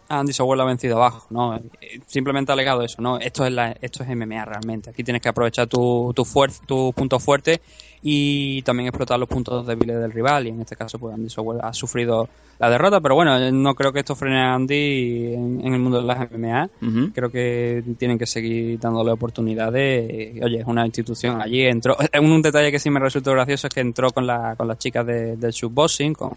Andy 0.09 0.33
Sower 0.33 0.57
lo 0.57 0.65
ha 0.65 0.67
vencido 0.67 0.97
abajo, 0.97 1.27
¿no? 1.31 1.61
Simplemente 2.07 2.51
ha 2.51 2.55
alegado 2.55 2.83
eso, 2.83 3.01
¿no? 3.01 3.19
Esto 3.19 3.45
es 3.47 3.53
la, 3.53 3.77
esto 3.81 4.03
es 4.03 4.09
MMA 4.09 4.45
realmente. 4.45 4.91
Aquí 4.91 5.05
tienes 5.05 5.23
que 5.23 5.29
aprovechar 5.29 5.69
tu, 5.69 6.13
tu, 6.15 6.25
tu 6.67 6.93
punto 6.93 7.21
fuerte 7.21 7.61
y 8.03 8.63
también 8.63 8.89
explotar 8.89 9.19
los 9.19 9.29
puntos 9.29 9.67
débiles 9.67 10.01
del 10.01 10.13
rival. 10.13 10.47
Y 10.47 10.51
en 10.51 10.61
este 10.61 10.77
caso, 10.77 10.99
pues 10.99 11.15
Andy 11.15 11.29
Sower 11.29 11.61
ha 11.63 11.73
sufrido 11.73 12.29
la 12.59 12.71
derrota, 12.71 13.01
pero 13.01 13.15
bueno, 13.15 13.39
no 13.53 13.75
creo 13.75 13.93
que 13.93 14.01
esto 14.01 14.15
frene 14.15 14.41
a 14.41 14.55
Andy 14.55 15.35
en, 15.35 15.61
en 15.65 15.75
el 15.75 15.81
mundo 15.81 16.01
de 16.01 16.07
las 16.07 16.31
MMA. 16.31 16.71
Creo 17.15 17.31
que 17.31 17.83
tienen 17.99 18.19
que 18.19 18.27
seguir 18.27 18.79
dándole 18.79 19.11
oportunidades. 19.13 20.11
Eh, 20.11 20.41
Oye, 20.43 20.61
es 20.61 20.67
una 20.67 20.85
institución 20.85 21.41
allí. 21.41 21.63
Entró. 21.63 21.97
Un, 22.21 22.33
un 22.33 22.43
detalle 22.43 22.71
que 22.71 22.79
sí 22.79 22.91
me 22.91 23.01
resultó 23.01 23.33
gracioso 23.33 23.67
es 23.67 23.75
que 23.75 23.81
entró 23.81 24.11
con, 24.11 24.27
la, 24.27 24.55
con 24.57 24.69
las 24.69 24.79
chicas 24.79 25.07
de, 25.07 25.37
del 25.37 25.53
shootboxing, 25.53 26.15
con 26.15 26.33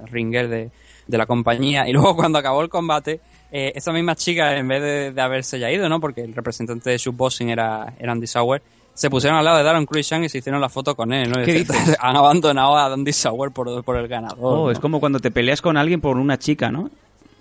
el 0.00 0.06
ringer 0.08 0.48
de, 0.48 0.70
de 1.06 1.18
la 1.18 1.26
compañía. 1.26 1.88
Y 1.88 1.92
luego 1.94 2.16
cuando 2.16 2.38
acabó 2.38 2.62
el 2.62 2.68
combate, 2.68 3.20
eh, 3.52 3.72
esa 3.76 3.92
misma 3.92 4.16
chica, 4.16 4.56
en 4.56 4.66
vez 4.66 4.82
de, 4.82 5.12
de 5.12 5.20
haberse 5.20 5.58
ya 5.58 5.70
ido, 5.70 5.88
¿no? 5.88 6.00
Porque 6.00 6.22
el 6.22 6.34
representante 6.34 6.90
de 6.90 6.98
shootboxing 6.98 7.50
era, 7.50 7.94
era 7.98 8.12
Andy 8.12 8.26
Sauer, 8.26 8.62
se 8.94 9.10
pusieron 9.10 9.38
al 9.38 9.44
lado 9.44 9.58
de 9.58 9.64
Darren 9.64 9.86
Cruikshank 9.86 10.24
y 10.24 10.28
se 10.28 10.38
hicieron 10.38 10.60
la 10.60 10.68
foto 10.68 10.94
con 10.94 11.12
él, 11.12 11.30
¿no? 11.30 11.38
Han 12.00 12.16
abandonado 12.16 12.76
a 12.76 12.86
Andy 12.92 13.12
Sauer 13.12 13.50
por, 13.50 13.82
por 13.84 13.96
el 13.96 14.08
ganador. 14.08 14.38
Oh, 14.40 14.64
¿no? 14.66 14.70
es 14.70 14.78
como 14.78 15.00
cuando 15.00 15.18
te 15.18 15.30
peleas 15.30 15.60
con 15.60 15.76
alguien 15.76 16.00
por 16.00 16.16
una 16.16 16.38
chica, 16.38 16.70
¿no? 16.70 16.90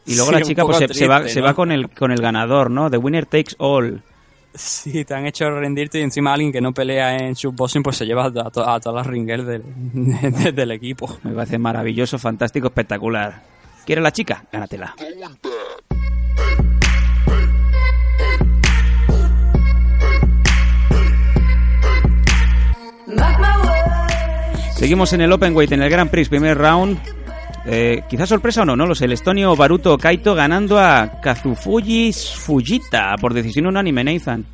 Y 0.06 0.16
luego 0.16 0.32
Sí, 0.32 0.36
la 0.36 0.42
chica 0.42 0.66
pues, 0.66 0.78
se, 0.80 0.94
se 0.94 1.08
va, 1.08 1.28
se 1.30 1.40
va 1.40 1.54
con 1.54 1.72
el 1.72 1.90
con 1.90 2.12
el 2.12 2.20
ganador, 2.22 2.70
¿no? 2.70 2.90
The 2.92 2.98
winner 2.98 3.26
takes 3.26 3.54
all. 3.58 4.02
Sí, 4.56 5.04
te 5.06 5.14
han 5.16 5.26
hecho 5.26 5.50
rendirte 5.50 6.00
y 6.00 6.02
encima 6.04 6.34
alguien 6.34 6.52
que 6.52 6.62
no 6.62 6.74
pelea 6.74 7.16
en 7.18 7.34
shootboxing 7.34 7.82
pues 7.82 7.96
se 7.98 8.06
lleva 8.06 8.26
a, 8.26 8.32
to- 8.32 8.70
a 8.70 8.80
todas 8.80 8.96
las 8.98 9.08
ringers 9.08 9.46
del, 9.48 9.64
de- 9.94 10.52
del 10.52 10.72
equipo. 10.72 11.18
Me 11.24 11.32
parece 11.32 11.58
maravilloso, 11.58 12.20
fantástico, 12.20 12.68
espectacular. 12.68 13.42
¿Quieres 13.86 14.04
la 14.04 14.12
chica? 14.12 14.44
Gánatela. 14.52 14.94
Seguimos 24.84 25.14
en 25.14 25.22
el 25.22 25.32
Open 25.32 25.56
Weight, 25.56 25.72
en 25.72 25.82
el 25.82 25.90
Grand 25.90 26.12
Prix, 26.12 26.28
primer 26.28 26.58
round. 26.58 27.00
Eh, 27.66 28.04
quizás 28.10 28.28
sorpresa 28.28 28.64
o 28.64 28.66
no, 28.66 28.76
no 28.76 28.86
lo 28.86 28.94
sé. 28.94 29.06
El 29.06 29.14
estonio 29.14 29.56
Baruto 29.56 29.98
Kaito 29.98 30.36
ganando 30.36 30.78
a 30.78 31.22
Kazufuji 31.22 32.12
Fujita 32.12 33.16
por 33.16 33.34
decisión 33.34 33.68
unánime, 33.68 34.04
Nathan. 34.04 34.46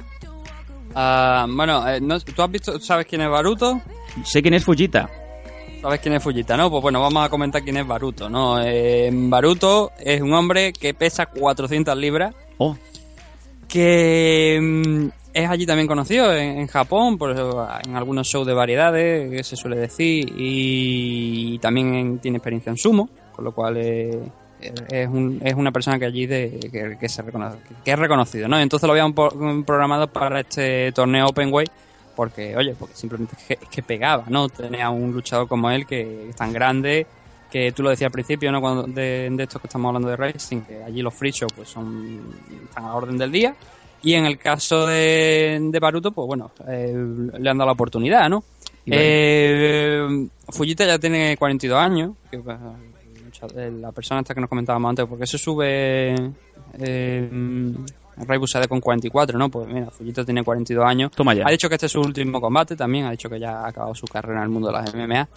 Ah, 0.94 1.48
bueno, 1.50 1.90
eh, 1.90 2.00
no- 2.00 2.20
¿tú 2.20 2.44
has 2.44 2.52
visto, 2.52 2.80
sabes 2.80 3.08
quién 3.08 3.22
es 3.22 3.30
Baruto? 3.32 3.82
Sé 4.24 4.44
quién 4.44 4.54
es 4.54 4.64
Fujita. 4.64 5.10
¿Sabes 5.82 6.00
quién 6.00 6.14
es 6.14 6.22
Fujita, 6.22 6.56
no? 6.56 6.70
Pues 6.70 6.84
bueno, 6.84 7.02
vamos 7.02 7.26
a 7.26 7.30
comentar 7.30 7.64
quién 7.64 7.78
es 7.78 7.88
Baruto, 7.88 8.30
¿no? 8.30 8.62
Eh, 8.62 9.10
Baruto 9.12 9.94
es 10.00 10.22
un 10.22 10.34
hombre 10.36 10.74
que 10.74 10.94
pesa 10.94 11.26
400 11.26 11.98
libras. 11.98 12.36
Oh. 12.60 12.78
Que 13.68 14.60
mm, 14.62 15.08
es 15.34 15.50
allí 15.50 15.66
también 15.66 15.88
conocido 15.88 16.34
en, 16.36 16.68
Japón, 16.68 17.18
por 17.18 17.32
en 17.86 17.96
algunos 17.96 18.28
shows 18.28 18.48
de 18.48 18.54
variedades, 18.54 19.30
que 19.32 19.44
se 19.44 19.56
suele 19.56 19.78
decir, 19.78 20.34
y, 20.38 21.60
también 21.60 21.94
en- 21.96 22.20
tiene 22.20 22.38
experiencia 22.38 22.70
en 22.72 22.78
sumo, 22.78 23.10
con 23.36 23.46
lo 23.46 23.52
cual 23.52 23.78
eh, 23.78 24.20
es, 24.90 25.08
un- 25.08 25.40
es 25.44 25.54
una 25.54 25.72
persona 25.72 25.98
que 26.00 26.06
allí 26.06 26.26
de, 26.26 26.60
que, 26.72 26.98
que 27.00 27.10
se 27.10 27.22
reconoce, 27.22 27.58
que 27.84 27.92
es 27.92 28.00
reconocido, 28.00 28.48
¿no? 28.48 28.60
Entonces 28.60 28.86
lo 28.88 28.94
habían 28.94 29.14
programado 29.66 30.08
para 30.08 30.40
este 30.42 30.92
torneo 30.92 31.28
Open 31.28 31.54
Weight 31.54 31.70
porque, 32.16 32.58
oye, 32.58 32.76
porque 32.78 32.96
simplemente 32.96 33.36
es 33.38 33.44
que, 33.46 33.54
es 33.66 33.70
que 33.70 33.82
pegaba, 33.82 34.26
¿no? 34.28 34.50
Tenía 34.50 34.90
un 34.90 35.14
luchador 35.14 35.48
como 35.48 35.72
él 35.72 35.86
que 35.86 36.30
es 36.30 36.36
tan 36.36 36.52
grande, 36.52 37.08
que 37.50 37.72
tú 37.72 37.82
lo 37.82 37.90
decías 37.92 38.08
al 38.08 38.12
principio, 38.12 38.52
¿no? 38.52 38.60
Cuando, 38.60 38.84
de, 38.84 39.30
de 39.32 39.44
esto 39.44 39.60
que 39.60 39.68
estamos 39.68 39.88
hablando 39.90 40.10
de 40.10 40.18
Racing, 40.18 40.62
que 40.62 40.84
allí 40.84 41.02
los 41.02 41.14
free 41.14 41.32
shows, 41.32 41.54
pues 41.56 41.70
son, 41.70 42.20
están 42.68 42.84
a 42.86 42.94
orden 42.96 43.18
del 43.18 43.32
día. 43.32 43.56
Y 44.02 44.14
en 44.14 44.26
el 44.26 44.38
caso 44.38 44.86
de, 44.86 45.60
de 45.62 45.80
Baruto, 45.80 46.12
pues 46.12 46.28
bueno, 46.28 46.52
eh, 46.68 46.94
le 46.94 47.50
han 47.50 47.58
dado 47.58 47.68
la 47.68 47.74
oportunidad, 47.74 48.30
¿no? 48.30 48.44
Eh, 48.86 50.28
Fujita 50.50 50.86
ya 50.86 50.98
tiene 50.98 51.38
42 51.38 51.78
años, 51.78 52.16
que, 52.32 52.38
eh, 53.56 53.72
la 53.72 53.92
persona 53.92 54.22
esta 54.22 54.34
que 54.34 54.42
nos 54.42 54.50
comentábamos 54.50 54.90
antes, 54.90 55.06
porque 55.06 55.28
se 55.28 55.38
sube 55.38 56.16
eh, 56.80 57.30
Ray 58.18 58.38
Busade 58.38 58.68
con 58.68 58.82
44, 58.82 59.38
¿no? 59.38 59.50
Pues 59.50 59.68
mira, 59.68 59.90
Fujita 59.92 60.26
tiene 60.26 60.44
42 60.44 60.86
años. 60.86 61.12
Toma 61.12 61.34
ya. 61.34 61.44
Ha 61.48 61.52
dicho 61.52 61.70
que 61.70 61.76
este 61.76 61.86
es 61.86 61.92
su 61.92 62.02
último 62.02 62.42
combate 62.42 62.76
también, 62.76 63.06
ha 63.06 63.12
dicho 63.12 63.30
que 63.30 63.40
ya 63.40 63.62
ha 63.62 63.68
acabado 63.68 63.94
su 63.96 64.08
carrera 64.08 64.40
en 64.40 64.44
el 64.44 64.50
mundo 64.50 64.70
de 64.70 64.74
las 64.74 64.94
MMA. 64.94 65.30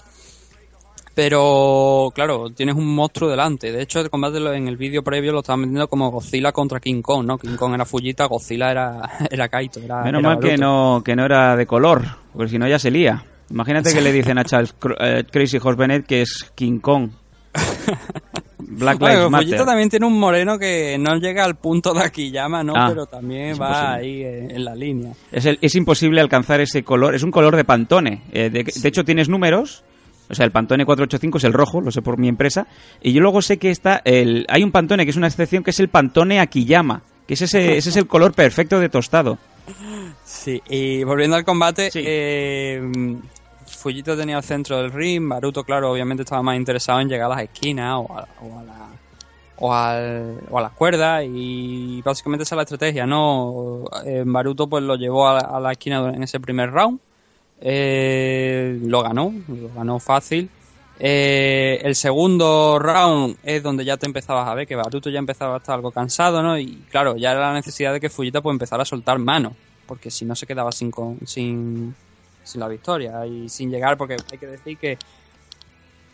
Pero, 1.14 2.10
claro, 2.14 2.50
tienes 2.50 2.74
un 2.74 2.86
monstruo 2.94 3.28
delante. 3.30 3.70
De 3.70 3.82
hecho, 3.82 4.00
el 4.00 4.08
combate 4.10 4.38
en 4.56 4.66
el 4.68 4.76
vídeo 4.76 5.02
previo 5.02 5.32
lo 5.32 5.40
estaban 5.40 5.60
vendiendo 5.62 5.86
como 5.88 6.10
Godzilla 6.10 6.52
contra 6.52 6.80
King 6.80 7.02
Kong, 7.02 7.26
¿no? 7.26 7.38
King 7.38 7.56
Kong 7.56 7.74
era 7.74 7.84
Fujita, 7.84 8.26
Godzilla 8.26 8.70
era, 8.70 9.10
era 9.30 9.48
Kaito. 9.48 9.80
Era, 9.80 10.02
Menos 10.02 10.20
era 10.20 10.28
mal 10.30 10.38
que 10.40 10.56
no, 10.56 11.02
que 11.04 11.14
no 11.14 11.24
era 11.24 11.54
de 11.56 11.66
color, 11.66 12.02
porque 12.32 12.48
si 12.50 12.58
no 12.58 12.66
ya 12.66 12.78
se 12.78 12.90
lía. 12.90 13.24
Imagínate 13.50 13.92
que 13.92 14.00
le 14.00 14.12
dicen 14.12 14.38
a 14.38 14.44
Charles 14.44 14.74
eh, 15.00 15.24
Crazy 15.30 15.58
Horse 15.62 15.78
Bennett 15.78 16.06
que 16.06 16.22
es 16.22 16.50
King 16.54 16.78
Kong. 16.78 17.10
Black 18.58 18.98
Bueno, 18.98 19.14
Lives 19.26 19.30
Fujita 19.38 19.50
Matter. 19.56 19.66
también 19.66 19.90
tiene 19.90 20.06
un 20.06 20.18
moreno 20.18 20.58
que 20.58 20.96
no 20.98 21.16
llega 21.16 21.44
al 21.44 21.56
punto 21.56 21.92
de 21.92 22.00
Akiyama, 22.04 22.62
¿no? 22.62 22.72
Ah, 22.74 22.86
Pero 22.88 23.04
también 23.06 23.60
va 23.60 23.94
ahí 23.94 24.22
en, 24.22 24.50
en 24.52 24.64
la 24.64 24.74
línea. 24.74 25.12
Es, 25.30 25.44
el- 25.44 25.58
es 25.60 25.74
imposible 25.74 26.20
alcanzar 26.22 26.60
ese 26.60 26.82
color. 26.82 27.14
Es 27.14 27.22
un 27.22 27.30
color 27.30 27.54
de 27.56 27.64
Pantone. 27.64 28.22
Eh, 28.32 28.48
de, 28.48 28.64
de 28.64 28.88
hecho, 28.88 29.04
tienes 29.04 29.28
números. 29.28 29.84
O 30.32 30.34
sea, 30.34 30.46
el 30.46 30.50
Pantone 30.50 30.84
485 30.86 31.38
es 31.38 31.44
el 31.44 31.52
rojo, 31.52 31.80
lo 31.80 31.90
sé 31.92 32.00
por 32.02 32.18
mi 32.18 32.26
empresa. 32.28 32.66
Y 33.02 33.12
yo 33.12 33.20
luego 33.20 33.42
sé 33.42 33.58
que 33.58 33.70
está 33.70 34.00
el, 34.04 34.46
hay 34.48 34.64
un 34.64 34.72
Pantone 34.72 35.04
que 35.04 35.10
es 35.10 35.16
una 35.16 35.26
excepción, 35.28 35.62
que 35.62 35.70
es 35.70 35.78
el 35.80 35.88
Pantone 35.88 36.40
Akiyama. 36.40 37.02
Que 37.26 37.34
es 37.34 37.42
ese, 37.42 37.76
ese 37.76 37.90
es 37.90 37.96
el 37.96 38.06
color 38.08 38.32
perfecto 38.32 38.80
de 38.80 38.88
tostado. 38.88 39.38
Sí, 40.24 40.60
y 40.68 41.04
volviendo 41.04 41.36
al 41.36 41.44
combate, 41.44 41.90
eh, 41.94 42.82
Fujita 43.66 44.16
tenía 44.16 44.38
el 44.38 44.42
centro 44.42 44.78
del 44.78 44.90
ring, 44.90 45.28
Baruto, 45.28 45.62
claro, 45.64 45.92
obviamente 45.92 46.22
estaba 46.22 46.42
más 46.42 46.56
interesado 46.56 47.00
en 47.00 47.08
llegar 47.08 47.30
a 47.30 47.34
las 47.36 47.44
esquinas 47.44 47.94
o 47.96 48.12
a, 48.18 48.26
o 48.42 48.58
a 48.58 48.62
la 48.64 48.74
o, 49.64 49.72
al- 49.72 50.40
o 50.50 50.58
a 50.58 50.62
las 50.62 50.72
cuerdas 50.72 51.22
y 51.24 52.02
básicamente 52.02 52.42
esa 52.42 52.54
es 52.54 52.56
la 52.56 52.62
estrategia, 52.62 53.06
¿no? 53.06 53.84
Eh, 54.04 54.24
Baruto 54.26 54.66
pues 54.68 54.82
lo 54.82 54.96
llevó 54.96 55.28
a 55.28 55.60
la 55.60 55.72
esquina 55.72 56.10
en 56.12 56.22
ese 56.22 56.40
primer 56.40 56.70
round, 56.72 56.98
eh, 57.62 58.78
lo 58.84 59.02
ganó, 59.02 59.32
lo 59.48 59.68
ganó 59.74 59.98
fácil. 59.98 60.50
Eh, 61.04 61.80
el 61.82 61.94
segundo 61.96 62.78
round 62.78 63.36
es 63.42 63.62
donde 63.62 63.84
ya 63.84 63.96
te 63.96 64.06
empezabas 64.06 64.46
a 64.48 64.54
ver 64.54 64.66
que 64.66 64.76
Baruto 64.76 65.10
ya 65.10 65.18
empezaba 65.18 65.54
a 65.54 65.58
estar 65.58 65.74
algo 65.76 65.90
cansado, 65.90 66.42
¿no? 66.42 66.58
Y 66.58 66.82
claro, 66.90 67.16
ya 67.16 67.30
era 67.32 67.40
la 67.40 67.54
necesidad 67.54 67.92
de 67.92 68.00
que 68.00 68.10
Fujita 68.10 68.40
pues 68.40 68.52
empezara 68.54 68.82
a 68.82 68.86
soltar 68.86 69.18
mano, 69.18 69.56
porque 69.86 70.10
si 70.10 70.24
no 70.24 70.36
se 70.36 70.46
quedaba 70.46 70.70
sin, 70.70 70.90
con- 70.90 71.18
sin, 71.26 71.94
sin 72.44 72.60
la 72.60 72.68
victoria 72.68 73.24
y 73.26 73.48
sin 73.48 73.70
llegar, 73.70 73.96
porque 73.96 74.16
hay 74.30 74.38
que 74.38 74.46
decir 74.46 74.76
que 74.78 74.98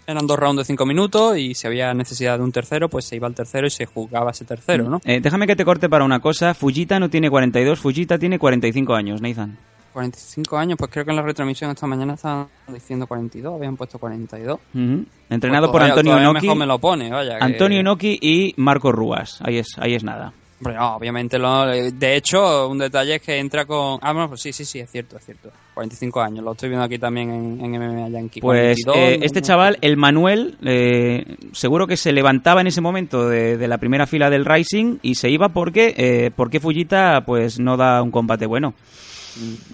eran 0.06 0.26
dos 0.26 0.38
rounds 0.38 0.58
de 0.60 0.64
cinco 0.64 0.86
minutos 0.86 1.36
y 1.36 1.54
si 1.54 1.66
había 1.66 1.92
necesidad 1.92 2.38
de 2.38 2.44
un 2.44 2.52
tercero, 2.52 2.88
pues 2.88 3.04
se 3.04 3.16
iba 3.16 3.26
al 3.26 3.34
tercero 3.34 3.66
y 3.66 3.70
se 3.70 3.84
jugaba 3.84 4.30
ese 4.30 4.46
tercero, 4.46 4.88
¿no? 4.88 5.02
Eh, 5.04 5.20
déjame 5.20 5.46
que 5.46 5.54
te 5.56 5.66
corte 5.66 5.90
para 5.90 6.04
una 6.04 6.20
cosa. 6.20 6.54
Fujita 6.54 6.98
no 6.98 7.10
tiene 7.10 7.28
42, 7.28 7.78
Fujita 7.78 8.18
tiene 8.18 8.38
45 8.38 8.94
años, 8.94 9.20
Nathan. 9.20 9.58
45 9.92 10.56
años, 10.58 10.76
pues 10.78 10.90
creo 10.90 11.04
que 11.04 11.10
en 11.10 11.16
la 11.16 11.22
retransmisión 11.22 11.70
esta 11.70 11.86
mañana 11.86 12.14
estaban 12.14 12.46
diciendo 12.68 13.06
42, 13.06 13.54
habían 13.54 13.76
puesto 13.76 13.98
42. 13.98 14.58
Ujú. 14.74 15.04
Entrenado 15.30 15.70
Pues 15.70 15.72
por 15.72 15.82
Antonio 15.82 16.12
todavía 16.12 16.30
Inoki. 16.30 16.46
mejor 16.46 16.58
me 16.58 16.66
lo 16.66 16.78
pone, 16.78 17.10
vaya. 17.10 17.38
que- 17.38 17.44
Antonio 17.44 17.80
Inoki 17.80 18.18
y 18.20 18.54
Marco 18.56 18.92
Rúas. 18.92 19.40
Ahí 19.42 19.58
es, 19.58 19.68
ahí 19.78 19.94
es 19.94 20.04
nada. 20.04 20.32
Obviamente 20.60 21.38
lo, 21.38 21.66
de 21.66 22.16
hecho, 22.16 22.68
un 22.68 22.78
detalle 22.78 23.14
es 23.14 23.22
que 23.22 23.38
entra 23.38 23.64
con... 23.64 24.00
Ah, 24.02 24.12
bueno, 24.12 24.28
pues 24.30 24.42
sí, 24.42 24.52
sí, 24.52 24.64
sí, 24.64 24.80
es 24.80 24.90
cierto, 24.90 25.16
es 25.16 25.24
cierto. 25.24 25.50
45 25.72 26.20
años, 26.20 26.44
lo 26.44 26.50
estoy 26.50 26.68
viendo 26.68 26.84
aquí 26.84 26.98
también 26.98 27.30
en, 27.30 27.64
en 27.64 27.80
MMA 27.80 28.08
Yankee. 28.08 28.40
Pues 28.40 28.82
42, 28.84 28.96
eh, 28.96 29.24
este 29.24 29.40
chaval, 29.40 29.78
el 29.82 29.96
Manuel, 29.96 30.58
eh, 30.64 31.36
seguro 31.52 31.86
que 31.86 31.96
se 31.96 32.10
levantaba 32.10 32.60
en 32.60 32.66
ese 32.66 32.80
momento 32.80 33.28
de, 33.28 33.56
de 33.56 33.68
la 33.68 33.78
primera 33.78 34.08
fila 34.08 34.30
del 34.30 34.44
Rising 34.44 34.98
y 35.00 35.14
se 35.14 35.30
iba 35.30 35.50
porque, 35.50 35.94
eh, 35.96 36.32
porque 36.34 36.58
Fujita 36.58 37.22
pues 37.24 37.60
no 37.60 37.76
da 37.76 38.02
un 38.02 38.10
combate 38.10 38.46
bueno. 38.46 38.74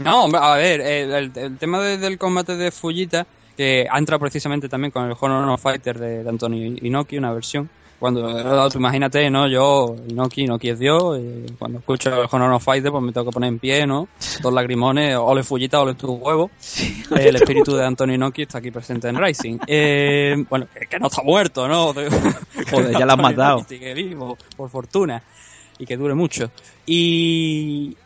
No, 0.01 0.24
hombre, 0.24 0.40
a 0.43 0.55
ver, 0.56 0.81
el, 0.81 1.32
tema 1.59 1.81
de- 1.81 1.98
del 1.98 2.18
combate 2.18 2.56
de 2.56 2.70
Fujita, 2.70 3.26
que 3.56 3.86
ha 3.90 3.98
entrado 3.98 4.20
precisamente 4.20 4.68
también 4.68 4.90
con 4.90 5.05
el 5.05 5.16
Honor 5.18 5.51
of 5.51 5.62
Fighter 5.62 5.98
de, 5.98 6.22
de 6.24 6.28
Antonio 6.28 6.76
Inoki, 6.82 7.16
una 7.18 7.32
versión. 7.32 7.68
Cuando, 7.98 8.28
eh, 8.28 8.68
tú 8.70 8.78
imagínate, 8.78 9.31
¿no? 9.31 9.48
Yo, 9.48 9.97
Inoki, 10.09 10.43
Inoki 10.43 10.68
es 10.68 10.78
Dios, 10.78 11.18
y 11.18 11.51
cuando 11.52 11.78
escucho 11.78 12.10
el 12.22 12.28
Honor 12.31 12.52
of 12.52 12.64
Fighter, 12.64 12.90
pues 12.90 13.02
me 13.02 13.12
tengo 13.12 13.26
que 13.26 13.32
poner 13.32 13.48
en 13.48 13.59
pie, 13.59 13.86
¿no? 13.86 14.09
Dos 14.43 14.52
lagrimones, 14.52 15.16
ole 15.16 15.43
Fujita, 15.43 15.81
ole 15.81 15.94
tu 15.94 16.12
huevo. 16.12 16.51
el 17.16 17.36
espíritu 17.36 17.74
de 17.76 17.86
Antonio 17.86 18.16
Inoki 18.16 18.43
está 18.43 18.59
aquí 18.59 18.70
presente 18.70 19.09
en 19.09 19.16
Rising. 19.16 19.59
Eh, 19.66 20.35
bueno, 20.51 20.66
que, 20.74 20.86
que 20.86 20.98
no 20.98 21.06
está 21.06 21.22
muerto, 21.22 21.66
¿no? 21.66 21.94
Joder, 22.70 22.93
ya 22.93 23.06
lo 23.06 23.12
has 23.12 23.18
Antonio 23.18 23.22
matado. 23.22 23.59
Inoki 23.60 23.94
vivo, 23.94 24.36
por 24.56 24.68
fortuna. 24.68 25.22
Y 25.78 25.86
que 25.86 25.97
dure 25.97 26.14
mucho. 26.14 26.51
Y, 26.85 27.97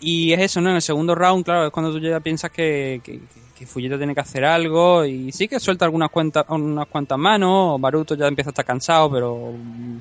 y 0.00 0.32
es 0.32 0.40
eso, 0.40 0.60
¿no? 0.60 0.70
En 0.70 0.76
el 0.76 0.82
segundo 0.82 1.14
round, 1.14 1.44
claro, 1.44 1.66
es 1.66 1.72
cuando 1.72 1.92
tú 1.92 2.00
ya 2.00 2.20
piensas 2.20 2.50
que, 2.50 3.00
que, 3.04 3.20
que 3.54 3.66
tiene 3.66 4.14
que 4.14 4.20
hacer 4.20 4.44
algo 4.44 5.04
y 5.04 5.30
sí 5.32 5.46
que 5.46 5.60
suelta 5.60 5.84
algunas 5.84 6.10
cuantas, 6.10 6.46
unas 6.48 6.86
cuantas 6.86 7.18
manos, 7.18 7.78
Baruto 7.78 8.14
ya 8.14 8.26
empieza 8.26 8.48
a 8.48 8.52
estar 8.52 8.64
cansado, 8.64 9.10
pero 9.10 9.52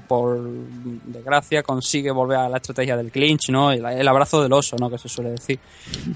por 0.08 0.40
desgracia 0.40 1.62
consigue 1.62 2.12
volver 2.12 2.38
a 2.38 2.50
la 2.50 2.58
estrategia 2.58 2.96
del 2.96 3.12
clinch, 3.12 3.50
¿no? 3.50 3.72
El, 3.72 3.86
el 3.86 4.08
abrazo 4.08 4.42
del 4.42 4.54
oso, 4.54 4.78
¿no? 4.80 4.90
Que 4.90 4.98
se 4.98 5.10
suele 5.10 5.32
decir. 5.32 5.60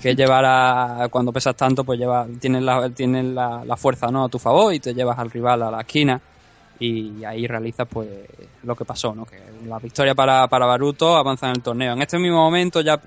Que 0.01 0.15
llevar 0.15 0.45
a, 0.45 1.09
cuando 1.09 1.33
pesas 1.33 1.55
tanto, 1.55 1.83
pues 1.83 1.99
lleva, 1.99 2.25
tienes 2.39 2.63
la, 2.63 2.89
tienes 2.89 3.25
la, 3.25 3.65
la 3.65 3.75
fuerza, 3.75 4.07
¿no? 4.07 4.23
A 4.23 4.29
tu 4.29 4.39
favor 4.39 4.73
y 4.73 4.79
te 4.79 4.93
llevas 4.93 5.19
al 5.19 5.29
rival 5.29 5.63
a 5.63 5.71
la 5.71 5.81
esquina 5.81 6.21
y 6.79 7.23
ahí 7.23 7.47
realizas 7.47 7.87
pues 7.89 8.07
lo 8.63 8.75
que 8.75 8.83
pasó, 8.85 9.13
¿no? 9.15 9.25
Que 9.25 9.37
la 9.67 9.79
victoria 9.79 10.13
para, 10.15 10.47
para 10.47 10.65
Baruto 10.65 11.15
avanza 11.15 11.47
en 11.47 11.53
el 11.55 11.61
torneo. 11.61 11.93
En 11.93 12.01
este 12.01 12.17
mismo 12.19 12.37
momento 12.37 12.81
ya 12.81 12.99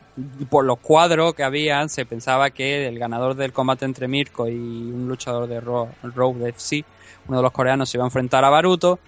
por 0.49 0.65
los 0.65 0.79
cuadros 0.79 1.35
que 1.35 1.43
habían 1.43 1.89
se 1.89 2.07
pensaba 2.07 2.51
que 2.51 2.87
el 2.87 2.99
ganador 2.99 3.35
del 3.35 3.53
combate 3.53 3.85
entre 3.85 4.09
Mirko 4.09 4.49
y 4.49 4.55
un 4.55 5.07
luchador 5.09 5.47
de 5.49 5.61
Ro- 5.61 5.89
Road 6.03 6.47
FC, 6.49 6.85
uno 7.29 7.39
de 7.39 7.43
los 7.43 7.53
coreanos, 7.53 7.91
se 7.91 7.97
iba 7.99 8.05
a 8.05 8.09
enfrentar 8.09 8.45
a 8.45 8.51
Baruto, 8.51 8.99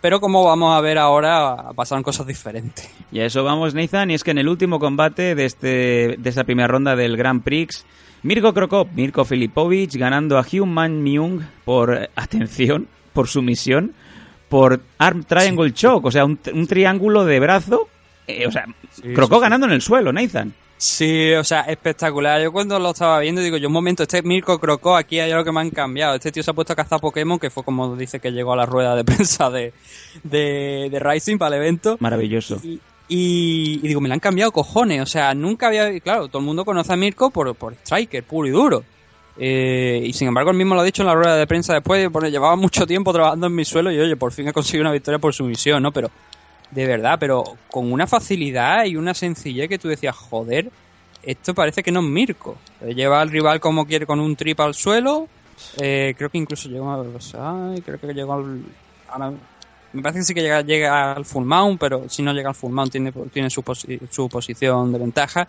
pero 0.00 0.20
como 0.20 0.44
vamos 0.44 0.74
a 0.76 0.80
ver 0.80 0.96
ahora 0.98 1.70
pasaron 1.74 2.02
cosas 2.02 2.26
diferentes. 2.26 2.88
Y 3.10 3.20
a 3.20 3.26
eso 3.26 3.42
vamos, 3.44 3.74
Nathan, 3.74 4.10
y 4.10 4.14
es 4.14 4.22
que 4.24 4.30
en 4.30 4.38
el 4.38 4.48
último 4.48 4.78
combate 4.78 5.34
de, 5.34 5.44
este, 5.44 6.16
de 6.18 6.30
esta 6.30 6.44
primera 6.44 6.68
ronda 6.68 6.94
del 6.96 7.16
Grand 7.16 7.42
Prix, 7.42 7.84
Mirko 8.22 8.54
Krokop, 8.54 8.88
Mirko 8.92 9.24
Filipovic, 9.24 9.94
ganando 9.96 10.38
a 10.38 10.44
Hyun-Man 10.44 11.02
Myung 11.02 11.40
por, 11.64 12.08
atención, 12.16 12.88
por 13.14 13.28
sumisión, 13.28 13.94
por 14.50 14.82
Arm 14.98 15.24
Triangle 15.24 15.72
Choke, 15.72 16.04
o 16.06 16.10
sea, 16.10 16.26
un, 16.26 16.38
un 16.52 16.66
triángulo 16.66 17.24
de 17.24 17.40
brazo, 17.40 17.88
eh, 18.26 18.46
o 18.46 18.52
sea, 18.52 18.66
sí, 18.92 19.02
sí. 19.02 19.12
ganando 19.40 19.66
en 19.66 19.72
el 19.72 19.80
suelo, 19.80 20.12
Nathan. 20.12 20.52
Sí, 20.76 21.32
o 21.32 21.44
sea, 21.44 21.60
espectacular. 21.62 22.42
Yo 22.42 22.52
cuando 22.52 22.78
lo 22.78 22.90
estaba 22.90 23.20
viendo 23.20 23.40
digo, 23.40 23.56
yo 23.56 23.68
un 23.68 23.72
momento, 23.72 24.02
este 24.02 24.22
Mirko 24.22 24.58
Crocó, 24.58 24.96
aquí 24.96 25.18
hay 25.20 25.30
algo 25.30 25.44
que 25.44 25.52
me 25.52 25.60
han 25.60 25.70
cambiado. 25.70 26.16
Este 26.16 26.30
tío 26.32 26.42
se 26.42 26.50
ha 26.50 26.54
puesto 26.54 26.72
a 26.72 26.76
cazar 26.76 27.00
Pokémon, 27.00 27.38
que 27.38 27.48
fue 27.48 27.62
como 27.64 27.96
dice 27.96 28.18
que 28.20 28.32
llegó 28.32 28.52
a 28.52 28.56
la 28.56 28.66
rueda 28.66 28.94
de 28.96 29.04
prensa 29.04 29.48
de, 29.50 29.72
de, 30.24 30.88
de 30.90 30.98
Rising 30.98 31.38
para 31.38 31.56
el 31.56 31.62
evento. 31.62 31.96
Maravilloso. 32.00 32.60
Y, 32.62 32.80
y- 33.08 33.80
y 33.82 33.88
digo, 33.88 34.00
me 34.00 34.08
la 34.08 34.14
han 34.14 34.20
cambiado 34.20 34.50
cojones. 34.52 35.00
O 35.00 35.06
sea, 35.06 35.32
nunca 35.34 35.68
había. 35.68 35.98
Claro, 36.00 36.28
todo 36.28 36.40
el 36.40 36.44
mundo 36.46 36.64
conoce 36.64 36.92
a 36.92 36.96
Mirko 36.96 37.30
por, 37.30 37.54
por 37.54 37.74
Striker, 37.74 38.22
puro 38.24 38.48
y 38.48 38.50
duro. 38.50 38.84
Eh, 39.36 40.00
y 40.04 40.12
sin 40.12 40.28
embargo, 40.28 40.50
él 40.50 40.56
mismo 40.56 40.74
lo 40.74 40.80
ha 40.80 40.84
dicho 40.84 41.02
en 41.02 41.08
la 41.08 41.14
rueda 41.14 41.36
de 41.36 41.46
prensa 41.46 41.74
después. 41.74 42.08
Porque 42.12 42.30
llevaba 42.30 42.56
mucho 42.56 42.86
tiempo 42.86 43.12
trabajando 43.12 43.46
en 43.48 43.54
mi 43.54 43.64
suelo 43.64 43.90
y 43.90 43.98
oye, 43.98 44.16
por 44.16 44.32
fin 44.32 44.48
he 44.48 44.52
conseguido 44.52 44.82
una 44.82 44.92
victoria 44.92 45.18
por 45.18 45.32
sumisión, 45.34 45.82
¿no? 45.82 45.92
Pero, 45.92 46.10
de 46.70 46.86
verdad, 46.86 47.16
pero 47.18 47.44
con 47.70 47.92
una 47.92 48.06
facilidad 48.06 48.84
y 48.84 48.96
una 48.96 49.14
sencillez 49.14 49.68
que 49.68 49.78
tú 49.78 49.88
decías, 49.88 50.14
joder, 50.16 50.70
esto 51.22 51.54
parece 51.54 51.82
que 51.82 51.90
no 51.92 52.00
es 52.00 52.06
Mirko. 52.06 52.56
Eh, 52.82 52.94
Lleva 52.94 53.20
al 53.20 53.30
rival 53.30 53.60
como 53.60 53.86
quiere 53.86 54.06
con 54.06 54.20
un 54.20 54.36
trip 54.36 54.60
al 54.60 54.74
suelo. 54.74 55.28
Eh, 55.80 56.14
creo 56.18 56.30
que 56.30 56.38
incluso 56.38 56.68
llegó 56.68 56.90
a. 56.90 57.04
creo 57.84 57.98
que 58.00 58.12
llegó 58.12 58.32
al. 58.34 58.60
me 59.92 60.02
parece 60.02 60.18
que 60.20 60.24
sí 60.24 60.34
que 60.34 60.42
llega, 60.42 60.62
llega 60.62 61.12
al 61.12 61.24
full 61.24 61.44
mount, 61.44 61.78
pero 61.80 62.08
si 62.08 62.22
no 62.22 62.32
llega 62.32 62.48
al 62.48 62.54
full 62.56 62.72
mount 62.72 62.90
tiene, 62.90 63.12
tiene 63.32 63.48
su, 63.50 63.62
posi- 63.62 64.00
su 64.10 64.28
posición 64.28 64.92
de 64.92 64.98
ventaja. 64.98 65.46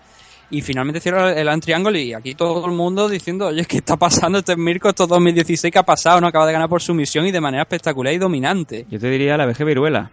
Y 0.52 0.62
finalmente 0.62 1.00
cierra 1.00 1.34
el 1.34 1.48
Ant 1.48 1.64
Triangle 1.64 2.00
y 2.00 2.14
aquí 2.14 2.36
todo 2.36 2.66
el 2.66 2.72
mundo 2.72 3.10
diciendo, 3.10 3.48
oye, 3.48 3.66
¿qué 3.66 3.78
está 3.78 3.98
pasando? 3.98 4.40
Este 4.40 4.52
es 4.52 4.58
Mirko, 4.58 4.90
esto 4.90 5.04
es 5.04 5.10
2016 5.10 5.72
que 5.72 5.80
ha 5.80 5.84
pasado, 5.84 6.22
no 6.22 6.28
acaba 6.28 6.46
de 6.46 6.54
ganar 6.54 6.70
por 6.70 6.82
sumisión 6.82 7.26
y 7.26 7.32
de 7.32 7.42
manera 7.42 7.64
espectacular 7.64 8.14
y 8.14 8.18
dominante. 8.18 8.86
Yo 8.90 9.00
te 9.00 9.10
diría 9.10 9.38
la 9.38 9.48
VG 9.48 9.66
Viruela. 9.66 10.12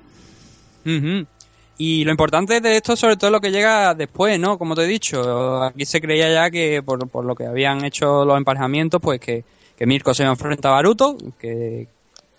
Y 1.79 2.05
lo 2.05 2.11
importante 2.11 2.61
de 2.61 2.77
esto, 2.77 2.97
sobre 2.97 3.17
todo, 3.17 3.29
es 3.29 3.33
lo 3.33 3.41
que 3.41 3.51
llega 3.51 3.95
después, 3.95 4.39
¿no? 4.39 4.59
Como 4.59 4.75
te 4.75 4.83
he 4.83 4.87
dicho, 4.87 5.63
aquí 5.63 5.85
se 5.85 6.01
creía 6.01 6.33
ya 6.33 6.51
que 6.51 6.83
por, 6.83 7.09
por 7.09 7.25
lo 7.25 7.35
que 7.35 7.47
habían 7.47 7.85
hecho 7.85 8.25
los 8.25 8.37
emparejamientos, 8.37 9.01
pues 9.01 9.21
que, 9.21 9.45
que 9.77 9.87
Mirko 9.87 10.15
se 10.15 10.25
enfrenta 10.25 10.69
a 10.69 10.73
Baruto, 10.73 11.17
que 11.39 11.89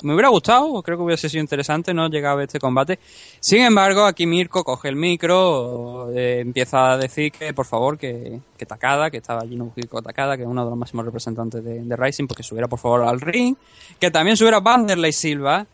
me 0.03 0.13
hubiera 0.13 0.29
gustado, 0.29 0.81
creo 0.83 0.97
que 0.97 1.03
hubiese 1.03 1.27
sido 1.29 1.41
interesante, 1.41 1.93
no 1.93 2.07
llegaba 2.09 2.41
a 2.41 2.43
este 2.43 2.59
combate. 2.59 2.99
Sin 3.39 3.61
embargo, 3.61 4.05
aquí 4.05 4.25
Mirko 4.27 4.63
coge 4.63 4.89
el 4.89 4.95
micro, 4.95 6.11
eh, 6.15 6.39
empieza 6.41 6.91
a 6.91 6.97
decir 6.97 7.31
que, 7.31 7.53
por 7.53 7.65
favor, 7.65 7.97
que, 7.97 8.39
que 8.57 8.65
Takada, 8.65 9.09
que 9.09 9.17
estaba 9.17 9.41
allí 9.41 9.55
Nobuhiko 9.55 10.01
Takada, 10.01 10.35
que 10.37 10.43
es 10.43 10.47
uno 10.49 10.63
de 10.63 10.69
los 10.69 10.77
máximos 10.77 11.05
representantes 11.05 11.63
de, 11.63 11.81
de 11.83 11.95
Rising, 11.95 12.27
pues 12.27 12.37
que 12.37 12.43
subiera, 12.43 12.67
por 12.67 12.79
favor, 12.79 13.01
al 13.03 13.19
ring, 13.19 13.55
que 13.99 14.11
también 14.11 14.37
subiera 14.37 14.59
Vanderlei 14.59 15.11
Silva, 15.13 15.65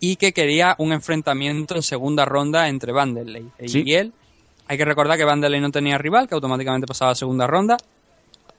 y 0.00 0.16
que 0.16 0.32
quería 0.32 0.74
un 0.78 0.92
enfrentamiento 0.92 1.76
en 1.76 1.82
segunda 1.82 2.24
ronda 2.24 2.68
entre 2.68 2.92
Vanderlei 2.92 3.46
Sí. 3.66 3.84
y 3.86 3.94
él. 3.94 4.12
Hay 4.66 4.76
que 4.78 4.84
recordar 4.84 5.16
que 5.16 5.24
Vanderlei 5.24 5.60
no 5.60 5.70
tenía 5.70 5.96
rival, 5.98 6.26
que 6.28 6.34
automáticamente 6.34 6.86
pasaba 6.86 7.12
a 7.12 7.14
segunda 7.14 7.46
ronda. 7.46 7.76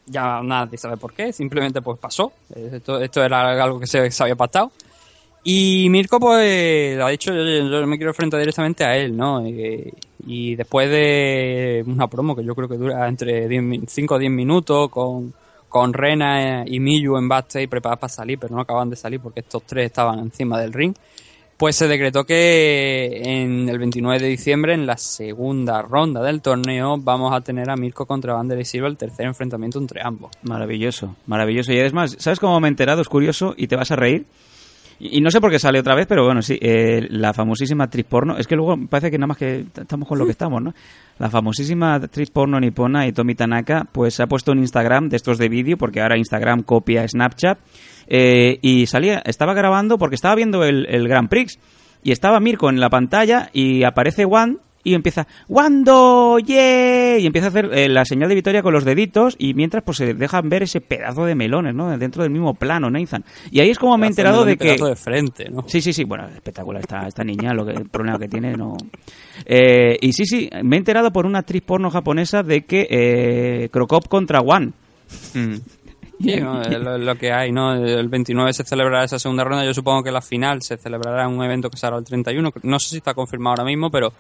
Ya 0.06 0.42
nadie 0.42 0.78
sabe 0.78 0.98
por 0.98 1.14
qué, 1.14 1.32
simplemente 1.32 1.82
pues 1.82 1.98
pasó. 2.00 2.34
Esto, 2.54 3.00
esto 3.00 3.24
era 3.24 3.64
algo 3.64 3.80
que 3.80 3.88
se, 3.88 4.12
había 4.20 4.36
pactado. 4.36 4.72
Y 5.44 5.90
Mirko 5.90 6.20
pues 6.20 7.00
ha 7.00 7.10
dicho, 7.10 7.34
yo, 7.34 7.44
yo 7.44 7.88
me 7.88 7.98
quiero 7.98 8.12
enfrentar 8.12 8.40
directamente 8.40 8.86
a 8.86 8.96
él, 8.96 9.16
¿no? 9.16 9.46
Y, 9.46 9.94
y 10.26 10.56
después 10.56 10.90
de 10.90 11.84
una 11.86 12.08
promo 12.08 12.36
que 12.36 12.44
yo 12.44 12.56
creo 12.56 12.70
que 12.70 12.78
dura 12.78 13.08
entre 13.08 13.48
5 13.88 14.16
o 14.16 14.20
10 14.20 14.32
minutos 14.32 14.90
con, 14.90 15.34
con 15.68 15.94
Rena 15.94 16.64
y 16.66 16.80
Miyu 16.80 17.18
en 17.18 17.28
backstage 17.28 17.68
preparadas 17.68 18.00
para 18.00 18.14
salir, 18.14 18.40
pero 18.40 18.56
no 18.56 18.62
acaban 18.62 18.90
de 18.90 18.96
salir 18.96 19.20
porque 19.20 19.42
estos 19.42 19.64
tres 19.64 19.88
estaban 19.88 20.20
encima 20.20 20.60
del 20.60 20.72
ring, 20.72 20.96
pues 21.58 21.76
se 21.76 21.88
decretó 21.88 22.26
que 22.26 23.22
en 23.24 23.70
el 23.70 23.80
29 23.80 24.20
de 24.20 24.28
diciembre, 24.28 24.74
en 24.74 24.86
la 24.86 24.98
segunda 24.98 25.82
ronda 25.82 26.22
del 26.22 26.42
torneo, 26.42 26.98
vamos 26.98 27.34
a 27.34 27.42
tener 27.42 27.70
a 27.70 27.76
Mirko 27.76 28.06
contra 28.06 28.34
Vanderlei 28.34 28.66
Silva, 28.66 28.88
el 28.88 28.98
tercer 28.98 29.26
enfrentamiento 29.26 29.80
entre 29.80 30.02
ambos. 30.04 30.32
Maravilloso, 30.44 31.16
maravilloso. 31.28 31.72
Y 31.72 31.80
además, 31.80 32.16
¿sabes 32.20 32.40
cómo 32.40 32.60
me 32.60 32.68
he 32.68 32.70
enterado? 32.70 33.02
Es 33.02 33.10
curioso 33.10 33.54
y 33.58 33.68
te 33.68 33.76
vas 33.76 33.92
a 33.92 33.96
reír. 33.96 34.26
Y, 35.00 35.22
no 35.22 35.32
sé 35.32 35.42
por 35.42 35.52
qué 35.52 35.60
sale 35.60 35.80
otra 35.80 35.96
vez, 35.96 36.06
pero 36.08 36.26
bueno, 36.26 36.42
sí, 36.42 36.58
eh, 36.62 37.08
la 37.10 37.34
famosísima 37.34 37.86
actriz 37.86 38.06
porno. 38.06 38.38
Es 38.38 38.48
que 38.48 38.56
luego 38.56 38.78
parece 38.88 39.12
que 39.12 39.18
nada 39.18 39.28
más 39.28 39.38
que 39.38 39.66
estamos 39.76 40.08
con 40.08 40.18
lo 40.18 40.26
que 40.26 40.32
estamos, 40.32 40.62
¿no? 40.62 40.74
La 41.20 41.30
famosísima 41.30 41.96
actriz 41.96 42.30
porno 42.32 42.60
nipona 42.60 43.08
Itomi 43.08 43.36
Tanaka, 43.36 43.86
pues 43.92 44.20
ha 44.20 44.28
puesto 44.28 44.52
un 44.52 44.60
Instagram 44.60 45.10
de 45.10 45.18
estos 45.18 45.38
de 45.38 45.50
vídeo, 45.50 45.78
porque 45.78 46.02
ahora 46.02 46.18
Instagram 46.18 46.64
copia 46.64 47.08
Snapchat. 47.08 47.60
eh, 48.08 48.60
y 48.62 48.86
salía, 48.86 49.22
estaba 49.26 49.54
grabando 49.54 49.98
porque 49.98 50.16
estaba 50.16 50.36
viendo 50.36 50.64
el, 50.64 50.86
el 50.90 51.08
Grand 51.08 51.30
Prix. 51.30 51.60
Y 52.06 52.12
estaba 52.12 52.42
Mirko 52.42 52.70
en 52.70 52.82
la 52.82 52.90
pantalla 52.90 53.50
y 53.54 53.84
aparece 53.84 54.26
Juan 54.26 54.60
y 54.84 54.94
empieza 54.94 55.28
¡Wando! 55.48 56.38
¡Yeah! 56.40 57.18
Y 57.18 57.26
empieza 57.26 57.48
a 57.48 57.50
hacer 57.50 57.70
eh, 57.74 57.90
la 57.90 58.06
señal 58.06 58.30
de 58.30 58.36
victoria 58.36 58.62
con 58.62 58.74
los 58.74 58.86
deditos 58.86 59.36
y 59.38 59.54
mientras 59.54 59.84
pues 59.84 59.98
se 59.98 60.14
dejan 60.14 60.50
ver 60.50 60.64
ese 60.64 60.82
pedazo 60.82 61.26
de 61.26 61.36
melones, 61.36 61.74
¿no? 61.74 61.98
Dentro 61.98 62.24
del 62.24 62.32
mismo 62.32 62.54
plano, 62.54 62.90
Nathan. 62.90 63.24
Y 63.52 63.60
ahí 63.60 63.70
es 63.70 63.80
como 63.80 63.98
me 63.98 64.08
he 64.08 64.10
enterado 64.10 64.46
de 64.46 64.58
que... 64.58 64.78
de 64.78 64.96
frente, 64.96 65.50
¿no? 65.50 65.64
Sí, 65.68 65.82
sí, 65.82 65.94
sí, 65.94 66.04
bueno, 66.04 66.28
espectacular 66.28 66.82
esta, 66.82 67.08
esta 67.08 67.24
niña, 67.24 67.54
lo 67.54 67.66
que, 67.66 67.72
el 67.72 67.90
problema 67.90 68.20
que 68.20 68.28
tiene, 68.28 68.56
no... 68.56 68.76
Eh, 69.46 69.98
y 70.02 70.14
sí, 70.14 70.26
sí, 70.26 70.50
me 70.64 70.76
he 70.76 70.80
enterado 70.80 71.12
por 71.12 71.26
una 71.26 71.40
actriz 71.40 71.64
porno 71.64 71.90
japonesa 71.90 72.44
de 72.44 72.66
que 72.66 72.88
eh, 72.90 73.70
Crocop 73.72 74.08
contra 74.08 74.42
One. 74.42 74.72
Sí, 76.20 76.40
¿no? 76.40 76.62
Es 76.62 76.80
lo, 76.80 76.98
lo 76.98 77.16
que 77.16 77.32
hay, 77.32 77.52
¿no? 77.52 77.74
El 77.74 78.08
29 78.08 78.54
se 78.54 78.64
celebrará 78.64 79.04
esa 79.04 79.20
segunda 79.20 79.44
ronda. 79.44 79.66
Yo 79.66 79.74
supongo 79.74 80.04
que 80.04 80.12
la 80.12 80.22
final 80.22 80.62
se 80.62 80.78
celebrará 80.78 81.24
en 81.24 81.32
un 81.38 81.44
evento 81.44 81.70
que 81.70 81.78
será 81.78 81.98
el 81.98 82.04
31. 82.04 82.52
No 82.64 82.80
sé 82.80 82.90
si 82.90 82.98
está 82.98 83.14
confirmado 83.14 83.56
ahora 83.56 83.66
mismo, 83.66 83.90
pero 83.90 84.14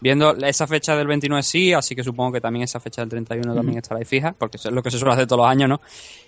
viendo 0.00 0.36
esa 0.36 0.66
fecha 0.66 0.96
del 0.96 1.06
29 1.06 1.42
sí, 1.42 1.72
así 1.72 1.94
que 1.94 2.04
supongo 2.04 2.32
que 2.32 2.40
también 2.40 2.64
esa 2.64 2.80
fecha 2.80 3.02
del 3.02 3.08
31 3.10 3.54
también 3.54 3.78
estará 3.78 3.98
ahí 3.98 4.04
fija, 4.04 4.34
porque 4.36 4.56
eso 4.56 4.68
es 4.68 4.74
lo 4.74 4.82
que 4.82 4.90
se 4.90 4.98
suele 4.98 5.14
hacer 5.14 5.26
todos 5.26 5.42
los 5.42 5.50
años, 5.50 5.68
¿no? 5.68 5.80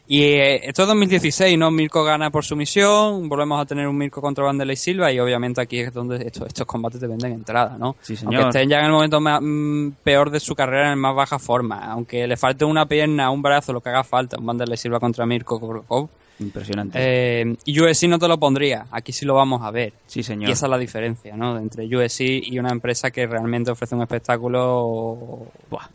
Y 0.09 0.23
eh, 0.23 0.69
esto 0.69 0.83
es 0.83 0.89
2016, 0.89 1.57
¿no? 1.57 1.71
Mirko 1.71 2.03
gana 2.03 2.31
por 2.31 2.45
sumisión, 2.45 3.29
volvemos 3.29 3.61
a 3.61 3.65
tener 3.65 3.87
un 3.87 3.97
Mirko 3.97 4.21
contra 4.21 4.45
Vanderlei 4.45 4.75
Silva 4.75 5.13
y 5.13 5.21
obviamente 5.21 5.61
aquí 5.61 5.79
es 5.79 5.93
donde 5.93 6.17
estos, 6.27 6.49
estos 6.49 6.67
combates 6.67 6.99
te 6.99 7.07
venden 7.07 7.33
entrada, 7.33 7.77
¿no? 7.79 7.95
Sí, 8.01 8.17
Aunque 8.25 8.43
estén 8.43 8.69
ya 8.69 8.81
en 8.81 8.87
el 8.87 8.91
momento 8.91 9.21
más, 9.21 9.41
mm, 9.41 9.91
peor 10.03 10.31
de 10.31 10.41
su 10.41 10.57
carrera, 10.57 10.93
en 10.93 10.99
más 10.99 11.15
baja 11.15 11.39
forma, 11.39 11.85
aunque 11.85 12.27
le 12.27 12.37
falte 12.37 12.65
una 12.65 12.87
pierna, 12.87 13.31
un 13.31 13.41
brazo, 13.41 13.73
lo 13.73 13.81
que 13.81 13.91
haga 13.91 14.03
falta, 14.03 14.37
un 14.37 14.47
Vanderlei 14.47 14.77
Silva 14.77 14.99
contra 14.99 15.25
Mirko 15.27 15.61
Krokov, 15.61 16.09
Impresionante. 16.41 16.99
eh, 17.01 17.57
y 17.65 17.81
USC 17.81 18.09
no 18.09 18.19
te 18.19 18.27
lo 18.27 18.39
pondría, 18.39 18.87
aquí 18.91 19.13
sí 19.13 19.25
lo 19.25 19.35
vamos 19.35 19.63
a 19.63 19.71
ver. 19.71 19.93
sí, 20.07 20.23
señor. 20.23 20.49
Y 20.49 20.53
esa 20.53 20.67
es 20.67 20.71
la 20.71 20.79
diferencia, 20.79 21.37
¿no? 21.37 21.59
Entre 21.59 21.85
USC 21.87 22.21
y 22.21 22.59
una 22.59 22.71
empresa 22.71 23.11
que 23.11 23.27
realmente 23.27 23.71
ofrece 23.71 23.95
un 23.95 24.03
espectáculo 24.03 25.47
buah, 25.71 25.89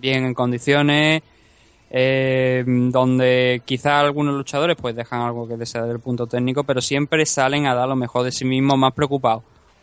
bien 0.00 0.24
en 0.24 0.34
condiciones, 0.34 1.22
eh, 1.90 2.64
donde 2.66 3.60
quizá 3.64 4.00
algunos 4.00 4.34
luchadores 4.34 4.76
pues 4.80 4.96
dejan 4.96 5.20
algo 5.20 5.46
que 5.46 5.56
desear 5.56 5.86
del 5.86 6.00
punto 6.00 6.26
técnico, 6.26 6.64
pero 6.64 6.80
siempre 6.80 7.26
salen 7.26 7.66
a 7.66 7.74
dar 7.74 7.86
lo 7.88 7.96
mejor 7.96 8.24
de 8.24 8.32
sí 8.32 8.44
mismos, 8.46 8.78
más 8.78 8.94
preocupados 8.94 9.42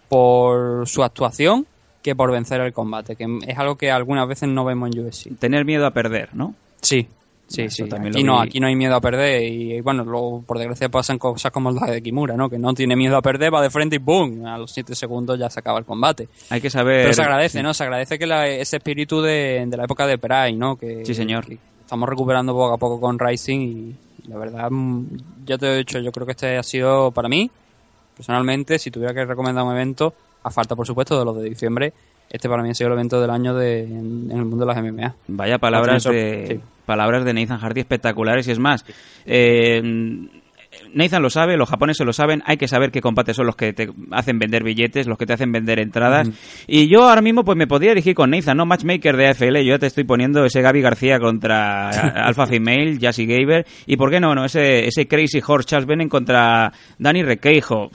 por 0.10 0.88
su 0.88 1.03
actuación 1.03 1.68
que 2.02 2.15
por 2.15 2.31
vencer 2.31 2.61
el 2.61 2.73
combate, 2.73 3.15
que 3.15 3.27
es 3.45 3.57
algo 3.60 3.76
que 3.76 3.91
algunas 3.91 4.27
veces 4.27 4.49
no 4.49 4.65
vemos 4.65 4.90
en 4.91 5.06
USC. 5.06 5.38
Tener 5.38 5.65
miedo 5.65 5.86
a 5.86 5.91
perder, 5.91 6.34
¿no? 6.34 6.56
Sí, 6.81 7.07
sí, 7.49 7.69
sí. 7.69 7.89
también 7.89 8.13
Aquí 8.15 8.23
no, 8.23 8.39
aquí 8.39 8.59
no 8.61 8.67
hay 8.67 8.76
miedo 8.76 8.95
a 8.95 9.01
perder 9.01 9.43
y 9.43 9.81
bueno, 9.81 10.03
luego 10.05 10.41
por 10.43 10.57
desgracia 10.57 10.88
pasan 10.88 11.17
cosas 11.19 11.51
como 11.51 11.71
la 11.71 11.88
de 11.88 12.01
Kimura, 12.01 12.38
¿no? 12.38 12.49
Que 12.49 12.57
no 12.57 12.73
tiene 12.73 12.95
miedo 12.95 13.17
a 13.17 13.21
perder, 13.21 13.53
va 13.53 13.61
de 13.61 13.69
frente 13.69 13.97
y 13.97 13.99
¡boom! 13.99 14.45
A 14.45 14.57
los 14.57 14.71
7 14.71 14.95
segundos 14.95 15.38
ya 15.38 15.49
se 15.49 15.59
acaba 15.59 15.80
el 15.80 15.85
combate. 15.85 16.30
Hay 16.49 16.61
que 16.61 16.69
saber... 16.69 17.01
Pero 17.01 17.13
se 17.13 17.21
agradece, 17.23 17.57
sí. 17.57 17.63
¿no? 17.63 17.73
Se 17.73 17.84
agradece 17.84 18.17
que 18.17 18.26
la- 18.26 18.47
ese 18.47 18.77
espíritu 18.77 19.21
de, 19.21 19.65
de 19.67 19.77
la 19.77 19.84
época 19.84 20.07
de 20.07 20.17
Pride, 20.17 20.53
¿no? 20.53 20.77
Que, 20.77 21.05
Sí, 21.05 21.13
señor. 21.13 21.45
que 21.45 21.57
estamos 21.81 22.07
recuperando 22.07 22.53
poco 22.53 22.73
a 22.73 22.77
poco 22.77 23.01
con 23.01 23.19
Rising 23.19 23.59
y 23.59 23.95
la 24.30 24.38
verdad, 24.38 24.67
mm, 24.69 25.05
ya 25.45 25.57
te 25.57 25.73
he 25.73 25.77
dicho, 25.77 25.99
yo 25.99 26.11
creo 26.11 26.26
que 26.26 26.34
este 26.34 26.57
ha 26.57 26.63
sido 26.63 27.11
para 27.11 27.27
mí, 27.27 27.49
personalmente, 28.15 28.77
si 28.80 28.91
tuviera 28.91 29.13
que 29.13 29.26
recomendar 29.26 29.63
un 29.63 29.71
evento, 29.71 30.13
a 30.43 30.51
falta 30.51 30.76
por 30.76 30.85
supuesto 30.85 31.17
de 31.17 31.26
los 31.26 31.38
de 31.38 31.49
diciembre, 31.49 31.93
este 32.30 32.47
para 32.49 32.64
mí 32.64 32.69
ha 32.69 32.73
sido 32.73 32.88
el 32.88 32.93
evento 32.93 33.19
del 33.19 33.30
año 33.30 33.53
de, 33.56 33.84
en, 33.84 34.30
en 34.31 34.38
el 34.38 34.45
mundo 34.45 34.65
de 34.65 34.73
las 34.73 34.84
MMA. 34.84 35.15
Vaya 35.27 35.57
palabras 35.57 36.03
de 36.03 36.45
sí. 36.47 36.60
palabras 36.85 37.26
de 37.26 37.34
Nathan 37.34 37.60
Hardy 37.60 37.81
espectaculares 37.81 38.47
y 38.47 38.51
es 38.51 38.60
más. 38.60 38.85
eh, 39.26 39.81
Nathan 40.93 41.22
lo 41.23 41.30
sabe, 41.31 41.57
los 41.57 41.69
japoneses 41.69 42.06
lo 42.06 42.14
saben, 42.14 42.43
hay 42.45 42.57
que 42.57 42.68
saber 42.68 42.91
qué 42.91 43.01
combates 43.01 43.35
son 43.35 43.47
los 43.47 43.56
que 43.56 43.73
te 43.73 43.89
hacen 44.11 44.38
vender 44.38 44.64
billetes, 44.64 45.07
los 45.07 45.18
que 45.18 45.26
te 45.26 45.34
hacen 45.34 45.51
vender 45.51 45.80
entradas. 45.80 46.30
Y 46.68 46.88
yo 46.88 47.10
ahora 47.10 47.22
mismo 47.22 47.43
pues 47.43 47.57
me 47.57 47.65
podría 47.68 47.91
dirigir 47.91 48.14
con 48.15 48.30
Nathan, 48.30 48.57
no 48.57 48.65
matchmaker 48.68 49.18
de 49.18 49.27
AFL, 49.30 49.57
yo 49.57 49.72
ya 49.73 49.80
te 49.80 49.88
estoy 49.88 50.03
poniendo 50.03 50.45
ese 50.45 50.61
Gaby 50.61 50.81
García 50.81 51.19
contra 51.19 51.89
Alpha 52.26 52.45
Female, 52.45 52.97
Jassy 53.01 53.26
Gaber, 53.26 53.65
y 53.88 53.97
por 53.97 54.11
qué 54.11 54.19
no, 54.19 54.35
no 54.35 54.45
ese, 54.45 54.88
ese 54.88 55.07
Crazy 55.07 55.41
Horse 55.45 55.68
Charles 55.68 55.88
Bennett 55.88 56.10
contra 56.10 56.72
Danny 56.99 57.23
Requeijo. 57.23 57.89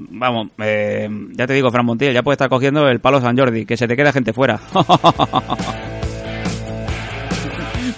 Vamos, 0.00 0.48
eh, 0.58 1.10
ya 1.32 1.48
te 1.48 1.54
digo, 1.54 1.72
Fran 1.72 1.84
Montiel, 1.84 2.14
ya 2.14 2.22
puede 2.22 2.34
estar 2.34 2.48
cogiendo 2.48 2.88
el 2.88 3.00
palo 3.00 3.20
San 3.20 3.36
Jordi, 3.36 3.66
que 3.66 3.76
se 3.76 3.88
te 3.88 3.96
queda 3.96 4.12
gente 4.12 4.32
fuera. 4.32 4.60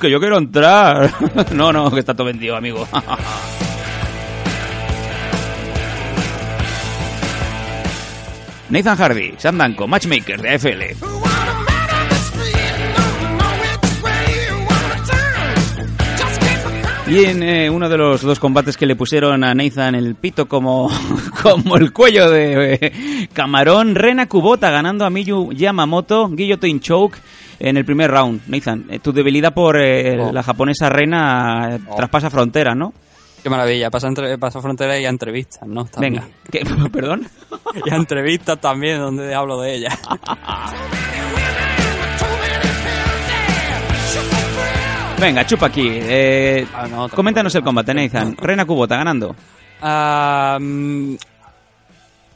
que 0.01 0.11
yo 0.11 0.19
quiero 0.19 0.39
entrar. 0.39 1.11
no, 1.53 1.73
no, 1.73 1.91
que 1.91 2.01
está 2.01 2.15
todo 2.15 2.29
vendido, 2.29 2.57
amigo. 2.57 2.89
Nathan 8.71 8.97
Hardy, 8.97 9.35
Sam 9.37 9.59
Danko, 9.59 9.87
matchmaker 9.87 10.41
de 10.41 10.55
AFL. 10.55 10.83
Y 17.11 17.25
en 17.25 17.43
eh, 17.43 17.69
uno 17.69 17.89
de 17.89 17.97
los 17.99 18.23
dos 18.23 18.39
combates 18.39 18.77
que 18.77 18.87
le 18.87 18.95
pusieron 18.95 19.43
a 19.43 19.53
Nathan 19.53 19.97
el 19.97 20.15
pito 20.15 20.47
como, 20.47 20.89
como 21.43 21.77
el 21.77 21.93
cuello 21.93 22.31
de 22.31 22.75
eh, 22.75 23.29
camarón, 23.33 23.95
Rena 23.97 24.27
Kubota 24.29 24.71
ganando 24.71 25.05
a 25.05 25.11
Miyu 25.11 25.51
Yamamoto, 25.53 26.29
Guillotine 26.29 26.79
Choke 26.81 27.19
en 27.59 27.77
el 27.77 27.85
primer 27.85 28.11
round. 28.13 28.43
Nathan, 28.47 28.87
eh, 28.91 29.01
tu 29.01 29.13
debilidad 29.13 29.53
por 29.53 29.77
eh, 29.83 30.19
Oh. 30.21 30.33
la 30.33 30.43
japonesa 30.45 30.89
Rena 30.89 31.69
eh, 31.73 31.81
Oh. 31.89 31.97
traspasa 31.97 32.31
frontera, 32.31 32.75
¿no? 32.77 32.93
Qué 33.43 33.51
maravilla, 33.51 33.91
pasa, 33.91 34.07
entre, 34.07 34.37
pasa 34.39 34.61
frontera 34.61 34.99
y 34.99 35.07
entrevistas, 35.07 35.67
¿no? 35.67 35.87
También. 35.87 36.15
Venga, 36.15 36.29
¿qué? 36.51 36.63
perdón. 36.93 37.27
Y 37.87 37.93
entrevistas 37.95 38.61
también, 38.61 38.99
donde 38.99 39.35
hablo 39.35 39.61
de 39.61 39.75
ella. 39.77 39.99
Venga, 45.21 45.47
chupa 45.47 45.67
aquí. 45.67 45.87
Eh, 45.93 46.67
Ah, 46.75 46.87
no, 46.89 47.09
coméntanos 47.09 47.55
el 47.55 47.63
combate, 47.63 47.93
Nathan. 47.95 48.37
Rena 48.37 48.65
Kubota 48.65 48.97
ganando. 48.97 49.37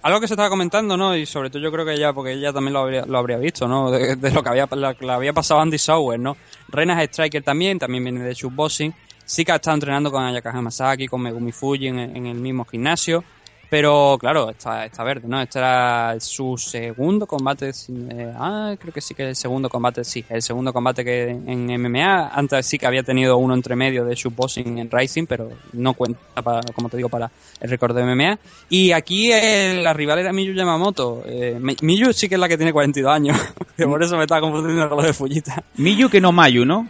Algo 0.02 0.20
que 0.20 0.28
se 0.28 0.34
estaba 0.34 0.50
comentando, 0.50 0.96
¿no? 0.98 1.16
Y 1.16 1.24
sobre 1.24 1.48
todo 1.48 1.62
yo 1.62 1.72
creo 1.72 1.86
que 1.86 1.94
ella, 1.94 2.12
porque 2.12 2.32
ella 2.32 2.52
también 2.52 2.74
lo 2.74 2.80
habría, 2.80 3.06
lo 3.06 3.16
habría 3.16 3.38
visto, 3.38 3.66
¿no? 3.66 3.90
De, 3.90 4.16
de 4.16 4.30
lo 4.32 4.42
que 4.42 4.48
había, 4.50 4.68
había 5.10 5.32
pasado 5.32 5.60
Andy 5.60 5.78
Sauer, 5.78 6.20
¿no? 6.20 6.36
Reina 6.68 7.02
es 7.02 7.08
striker 7.10 7.42
también, 7.42 7.78
también 7.78 8.04
viene 8.04 8.20
de 8.22 8.34
shootboxing. 8.34 8.94
Sí 9.24 9.46
que 9.46 9.52
ha 9.52 9.54
estado 9.56 9.74
entrenando 9.76 10.12
con 10.12 10.22
Ayaka 10.22 10.50
Hamasaki, 10.50 11.08
con 11.08 11.22
Megumi 11.22 11.52
Fuji 11.52 11.86
en, 11.88 11.98
en 11.98 12.26
el 12.26 12.34
mismo 12.34 12.66
gimnasio. 12.66 13.24
Pero 13.70 14.16
claro, 14.20 14.50
está, 14.50 14.84
está 14.86 15.02
verde, 15.02 15.26
¿no? 15.26 15.40
Este 15.40 15.58
era 15.58 16.14
su 16.20 16.56
segundo 16.56 17.26
combate. 17.26 17.70
eh, 17.70 18.32
ah, 18.36 18.74
creo 18.78 18.92
que 18.92 19.00
sí 19.00 19.14
que 19.14 19.28
el 19.30 19.36
segundo 19.36 19.68
combate, 19.68 20.04
sí, 20.04 20.24
el 20.28 20.42
segundo 20.42 20.72
combate 20.72 21.04
que 21.04 21.30
en 21.30 21.66
MMA. 21.80 22.28
Antes 22.28 22.66
sí 22.66 22.78
que 22.78 22.86
había 22.86 23.02
tenido 23.02 23.36
uno 23.36 23.54
entre 23.54 23.74
medio 23.74 24.04
de 24.04 24.14
shootboxing 24.14 24.78
en 24.78 24.90
Rising, 24.90 25.26
pero 25.26 25.50
no 25.72 25.94
cuenta, 25.94 26.20
para, 26.42 26.60
como 26.72 26.88
te 26.88 26.96
digo, 26.98 27.08
para 27.08 27.30
el 27.60 27.70
récord 27.70 27.96
de 27.96 28.04
MMA. 28.04 28.38
Y 28.68 28.92
aquí 28.92 29.32
eh, 29.32 29.80
la 29.82 29.92
rival 29.92 30.20
era 30.20 30.32
Miyu 30.32 30.54
Yamamoto. 30.54 31.22
Eh, 31.26 31.58
Mi- 31.60 31.76
Miyu 31.82 32.12
sí 32.12 32.28
que 32.28 32.36
es 32.36 32.40
la 32.40 32.48
que 32.48 32.56
tiene 32.56 32.72
42 32.72 33.12
años, 33.12 33.36
por 33.76 34.02
eso 34.02 34.16
me 34.16 34.22
estaba 34.24 34.40
confundiendo 34.42 34.88
con 34.88 34.98
lo 34.98 35.04
de 35.04 35.12
Fujita. 35.12 35.62
Miyu 35.76 36.08
que 36.08 36.20
no 36.20 36.30
Mayu, 36.32 36.64
¿no? 36.64 36.88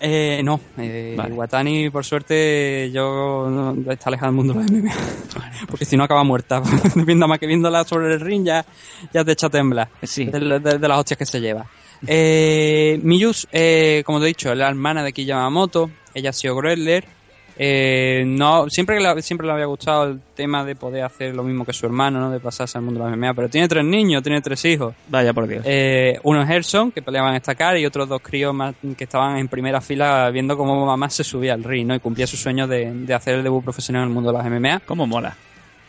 Eh, 0.00 0.40
no, 0.44 0.60
eh, 0.78 1.14
Vale. 1.16 1.34
Watani, 1.34 1.90
por 1.90 2.04
suerte, 2.04 2.90
yo 2.92 3.48
no, 3.50 3.90
está 3.92 4.10
alejada 4.10 4.28
del 4.28 4.36
mundo 4.36 4.54
de 4.54 4.60
la 4.60 4.66
MMA. 4.70 4.92
Porque 5.68 5.84
si 5.84 5.96
no 5.96 6.04
acaba 6.04 6.22
muerta. 6.24 6.62
Viendo 6.94 7.26
más 7.26 7.38
que 7.38 7.46
viéndola 7.46 7.84
sobre 7.84 8.14
el 8.14 8.20
ring 8.20 8.44
ya, 8.46 8.64
ya 9.12 9.24
te 9.24 9.32
echa 9.32 9.48
a 9.48 9.50
temblar. 9.50 9.88
Sí. 10.02 10.26
De, 10.26 10.38
de- 10.60 10.78
de 10.78 10.88
las 10.88 10.98
hostias 10.98 11.18
que 11.18 11.26
se 11.26 11.40
lleva. 11.40 11.66
Eh, 12.06 13.00
Miyus, 13.02 13.48
eh, 13.50 14.02
como 14.06 14.18
te 14.20 14.26
he 14.26 14.28
dicho, 14.28 14.52
es 14.52 14.58
la 14.58 14.68
hermana 14.68 15.02
de 15.02 15.12
Ki 15.12 15.24
Yamamoto. 15.24 15.90
Ella 16.14 16.30
ha 16.30 16.32
sido 16.32 16.54
Groedler. 16.56 17.04
Eh, 17.60 18.22
no, 18.24 18.70
siempre, 18.70 18.96
que 18.96 19.02
la- 19.02 19.20
siempre 19.20 19.46
le 19.46 19.52
había 19.52 19.66
gustado 19.66 20.04
el 20.04 20.20
tema 20.36 20.64
de 20.64 20.76
poder 20.76 21.02
hacer 21.02 21.34
lo 21.34 21.42
mismo 21.42 21.64
que 21.64 21.72
su 21.72 21.86
hermano, 21.86 22.20
¿no? 22.20 22.30
De 22.30 22.38
pasarse 22.38 22.78
al 22.78 22.84
mundo 22.84 23.00
de 23.02 23.10
la 23.10 23.16
MMA. 23.16 23.34
Pero 23.34 23.48
tiene 23.48 23.66
tres 23.66 23.84
niños, 23.84 24.22
tiene 24.22 24.40
tres 24.40 24.64
hijos. 24.64 24.94
Vaya 25.08 25.32
por 25.32 25.46
Dios. 25.48 25.62
Eh, 25.66 26.20
uno 26.22 26.40
es 26.42 26.48
Gerson, 26.48 26.92
que 26.92 27.02
peleaban 27.02 27.34
esta 27.34 27.54
cara, 27.56 27.78
y 27.78 27.84
otros 27.84 28.08
dos 28.08 28.22
críos 28.22 28.54
más 28.54 28.74
que 28.96 29.04
estaban 29.04 29.38
en 29.38 29.48
primera 29.48 29.80
fila 29.80 30.30
viendo 30.30 30.56
cómo 30.56 30.86
mamá 30.86 31.10
se 31.10 31.24
subía 31.24 31.54
al 31.54 31.64
ring, 31.64 31.86
¿no? 31.88 31.94
Y 31.96 32.00
cumplía 32.00 32.26
su 32.28 32.36
sueño 32.36 32.68
de, 32.68 32.92
de 32.92 33.14
hacer 33.14 33.34
el 33.34 33.42
debut 33.42 33.64
profesional 33.64 34.02
en 34.02 34.08
el 34.08 34.14
mundo 34.14 34.30
de 34.30 34.38
las 34.38 34.46
MMA. 34.46 34.80
¿Cómo 34.86 35.06
mola? 35.06 35.36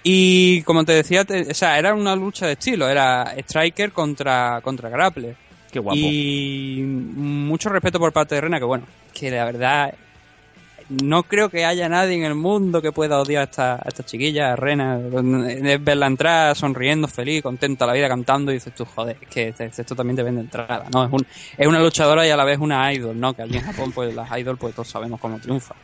Y 0.02 0.62
como 0.64 0.86
te 0.86 0.94
decía, 0.94 1.26
te- 1.26 1.52
o 1.52 1.54
sea, 1.54 1.78
era 1.78 1.94
una 1.94 2.16
lucha 2.16 2.48
de 2.48 2.54
estilo, 2.54 2.88
era 2.88 3.34
striker 3.38 3.92
contra, 3.92 4.60
contra 4.62 4.90
grappler. 4.90 5.36
Qué 5.72 5.78
guapo. 5.80 5.98
Y 6.00 6.82
mucho 6.84 7.70
respeto 7.70 8.00
por 8.00 8.12
parte 8.12 8.34
de 8.36 8.42
Rena, 8.42 8.58
que 8.60 8.66
bueno, 8.66 8.86
que 9.14 9.30
la 9.30 9.46
verdad 9.46 9.94
no 10.90 11.24
creo 11.24 11.50
que 11.50 11.66
haya 11.66 11.88
nadie 11.88 12.16
en 12.16 12.24
el 12.24 12.36
mundo 12.36 12.82
que 12.82 12.92
pueda 12.92 13.20
odiar 13.20 13.42
a 13.42 13.44
esta, 13.46 13.76
a 13.76 13.84
esta 13.88 14.04
chiquilla, 14.04 14.54
a 14.54 14.56
Rena. 14.56 15.00
Es 15.48 15.84
verla 15.84 16.08
entrar 16.08 16.56
sonriendo, 16.56 17.08
feliz, 17.08 17.42
contenta 17.44 17.86
la 17.86 17.94
vida, 17.94 18.08
cantando, 18.08 18.52
y 18.52 18.56
dices 18.56 18.74
tú, 18.76 18.86
joder, 18.86 19.18
es 19.22 19.28
que 19.28 19.48
este- 19.50 19.66
esto 19.66 19.96
también 19.96 20.16
te 20.18 20.24
vende 20.24 20.42
entrada, 20.42 20.86
¿no? 20.94 21.06
Es, 21.06 21.12
un, 21.12 21.26
es 21.58 21.68
una 21.68 21.80
luchadora 21.80 22.26
y 22.26 22.30
a 22.32 22.38
la 22.38 22.44
vez 22.46 22.58
una 22.60 22.92
idol, 22.94 23.20
¿no? 23.20 23.34
Que 23.34 23.44
allí 23.44 23.58
en 23.58 23.64
Japón, 23.64 23.92
pues 23.92 24.14
las 24.16 24.30
idol, 24.40 24.58
pues 24.58 24.74
todos 24.74 24.88
sabemos 24.88 25.20
cómo 25.20 25.40
triunfa. 25.40 25.76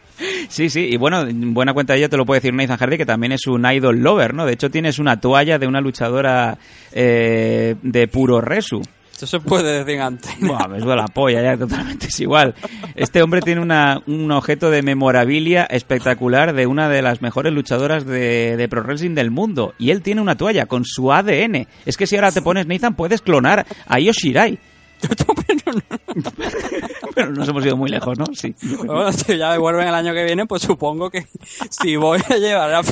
Sí, 0.47 0.69
sí, 0.69 0.87
y 0.91 0.97
bueno, 0.97 1.21
en 1.21 1.53
buena 1.53 1.73
cuenta 1.73 1.93
de 1.93 1.99
ello 1.99 2.09
te 2.09 2.17
lo 2.17 2.25
puede 2.25 2.39
decir 2.39 2.53
Nathan 2.53 2.77
Hardy, 2.77 2.97
que 2.97 3.05
también 3.05 3.33
es 3.33 3.47
un 3.47 3.65
idol 3.69 3.99
lover, 3.99 4.33
¿no? 4.33 4.45
De 4.45 4.53
hecho, 4.53 4.71
tienes 4.71 4.97
una 4.97 5.19
toalla 5.19 5.59
de 5.59 5.67
una 5.67 5.81
luchadora 5.81 6.57
eh, 6.93 7.75
de 7.81 8.07
puro 8.07 8.39
resu. 8.41 8.81
Eso 9.15 9.27
se 9.27 9.39
puede 9.39 9.83
decir 9.83 10.01
antes. 10.01 10.29
Buah, 10.41 10.67
me 10.67 10.79
suda 10.81 10.95
la 10.95 11.07
polla, 11.07 11.41
ya 11.41 11.57
totalmente 11.57 12.07
es 12.07 12.19
igual. 12.19 12.53
Este 12.95 13.21
hombre 13.21 13.41
tiene 13.41 13.61
una, 13.61 14.01
un 14.07 14.29
objeto 14.31 14.69
de 14.69 14.81
memorabilia 14.81 15.63
espectacular 15.63 16.53
de 16.53 16.67
una 16.67 16.89
de 16.89 17.01
las 17.01 17.21
mejores 17.21 17.53
luchadoras 17.53 18.05
de, 18.05 18.57
de 18.57 18.67
pro 18.67 18.83
wrestling 18.83 19.15
del 19.15 19.31
mundo. 19.31 19.73
Y 19.77 19.91
él 19.91 20.01
tiene 20.01 20.21
una 20.21 20.35
toalla 20.35 20.65
con 20.65 20.83
su 20.83 21.13
ADN. 21.13 21.67
Es 21.85 21.95
que 21.95 22.07
si 22.07 22.15
ahora 22.15 22.31
te 22.31 22.41
pones 22.41 22.67
Nathan, 22.67 22.95
puedes 22.95 23.21
clonar 23.21 23.65
a 23.87 23.99
Yoshirai. 23.99 24.59
Pero 27.15 27.31
nos 27.31 27.47
hemos 27.47 27.65
ido 27.65 27.77
muy 27.77 27.89
lejos, 27.89 28.17
¿no? 28.17 28.25
Sí. 28.33 28.53
Bueno, 28.85 29.11
si 29.11 29.37
ya 29.37 29.57
vuelven 29.57 29.87
el 29.87 29.93
año 29.93 30.13
que 30.13 30.23
viene, 30.23 30.45
pues 30.45 30.61
supongo 30.63 31.09
que 31.09 31.25
si 31.69 31.95
voy 31.95 32.19
a 32.29 32.35
llevar 32.37 32.83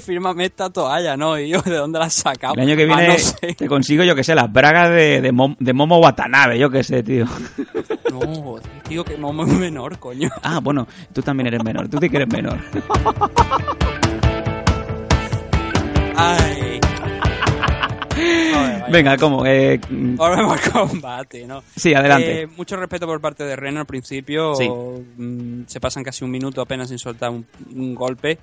fírmame 0.00 0.46
esta 0.46 0.70
toalla, 0.70 1.16
¿no? 1.16 1.38
Y 1.38 1.50
yo, 1.50 1.60
¿de 1.62 1.76
dónde 1.76 1.98
la 1.98 2.06
has 2.06 2.14
sacado? 2.14 2.54
El 2.54 2.60
año 2.62 2.76
que 2.76 2.82
Ah, 2.84 2.96
viene 2.96 3.08
no 3.08 3.18
sé. 3.18 3.54
te 3.54 3.68
consigo, 3.68 4.04
yo 4.04 4.14
que 4.14 4.24
sé, 4.24 4.34
las 4.34 4.52
bragas 4.52 4.90
de, 4.90 5.20
de, 5.20 5.32
Mom- 5.32 5.56
de 5.58 5.72
Momo 5.72 5.98
Watanabe, 5.98 6.58
yo 6.58 6.70
que 6.70 6.82
sé, 6.82 7.02
tío. 7.02 7.26
No, 8.10 8.56
tío, 8.88 9.04
que 9.04 9.16
Momo 9.16 9.44
es 9.44 9.52
menor, 9.52 9.98
coño. 9.98 10.30
Ah, 10.42 10.60
bueno, 10.62 10.86
tú 11.12 11.22
también 11.22 11.48
eres 11.48 11.62
menor, 11.64 11.88
tú 11.88 11.98
sí 12.00 12.08
que 12.08 12.16
eres 12.16 12.28
menor. 12.28 12.58
Ay. 16.16 16.80
Venga, 18.90 19.16
¿cómo? 19.16 19.46
Eh, 19.46 19.80
Volvemos 19.88 20.52
al 20.60 20.72
combate, 20.72 21.46
¿no? 21.46 21.62
Sí, 21.76 21.94
adelante. 21.94 22.42
Eh, 22.42 22.46
mucho 22.46 22.76
respeto 22.76 23.06
por 23.06 23.20
parte 23.20 23.44
de 23.44 23.56
Ren 23.56 23.78
al 23.78 23.86
principio. 23.86 24.54
Sí. 24.54 24.68
mm, 24.68 25.64
se 25.66 25.80
pasan 25.80 26.04
casi 26.04 26.24
un 26.24 26.30
minuto 26.30 26.60
apenas 26.60 26.88
sin 26.88 26.98
soltar 26.98 27.30
un, 27.30 27.46
un 27.74 27.94
golpe. 27.94 28.38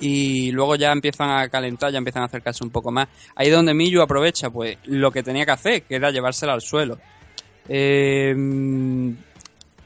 Y 0.00 0.52
luego 0.52 0.76
ya 0.76 0.92
empiezan 0.92 1.30
a 1.30 1.48
calentar, 1.48 1.90
ya 1.90 1.98
empiezan 1.98 2.22
a 2.22 2.26
acercarse 2.26 2.62
un 2.62 2.70
poco 2.70 2.90
más. 2.92 3.08
Ahí 3.34 3.48
es 3.48 3.52
donde 3.52 3.74
Miyu 3.74 4.00
aprovecha 4.00 4.48
pues 4.48 4.78
lo 4.84 5.10
que 5.10 5.22
tenía 5.24 5.44
que 5.44 5.50
hacer, 5.50 5.82
que 5.82 5.96
era 5.96 6.10
llevársela 6.10 6.52
al 6.52 6.60
suelo. 6.60 6.98
Eh, 7.68 8.34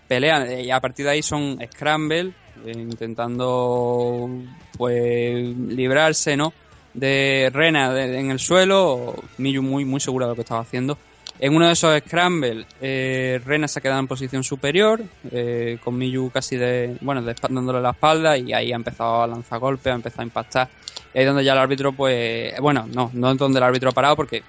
pelean 0.07 0.47
eh, 0.51 0.63
y 0.65 0.71
a 0.71 0.79
partir 0.81 1.07
de 1.07 1.13
ahí 1.13 1.23
son 1.23 1.59
scramble, 1.73 2.33
eh, 2.67 2.73
intentando 2.77 4.29
pues 4.77 5.57
librarse, 5.57 6.37
¿no? 6.37 6.53
De 6.95 7.51
Rena 7.53 7.99
en 8.05 8.31
el 8.31 8.39
suelo, 8.39 9.15
Miyu 9.39 9.63
muy 9.63 9.85
muy 9.85 9.99
segura 10.01 10.27
de 10.27 10.31
lo 10.33 10.35
que 10.35 10.43
estaba 10.43 10.61
haciendo. 10.61 10.99
En 11.39 11.57
uno 11.57 11.67
de 11.67 11.73
esos 11.73 11.99
scramble, 12.01 12.67
eh, 12.81 13.41
Rena 13.45 13.67
se 13.67 13.79
ha 13.79 13.83
quedado 13.83 13.99
en 13.99 14.07
posición 14.07 14.45
superior, 14.45 15.01
eh, 15.31 15.79
con 15.83 15.97
Miyu 15.97 16.31
casi 16.31 16.57
de, 16.57 16.97
bueno, 17.01 17.23
de, 17.23 17.35
dándole 17.35 17.81
la 17.81 17.91
espalda 17.91 18.37
y 18.37 18.53
ahí 18.53 18.73
ha 18.73 18.77
empezado 18.77 19.23
a 19.23 19.27
lanzar 19.27 19.59
golpes, 19.59 19.87
ha 19.93 19.97
empezado 19.97 20.23
a 20.23 20.25
impactar. 20.27 20.69
Y 21.15 21.19
ahí 21.19 21.25
donde 21.25 21.43
ya 21.43 21.53
el 21.55 21.59
árbitro, 21.59 21.93
pues, 21.93 22.55
bueno, 22.61 22.87
no, 22.95 23.11
no 23.15 23.33
es 23.33 23.39
donde 23.39 23.59
el 23.59 23.65
árbitro 23.65 23.89
ha 23.91 23.93
parado 23.93 24.15
porque 24.15 24.43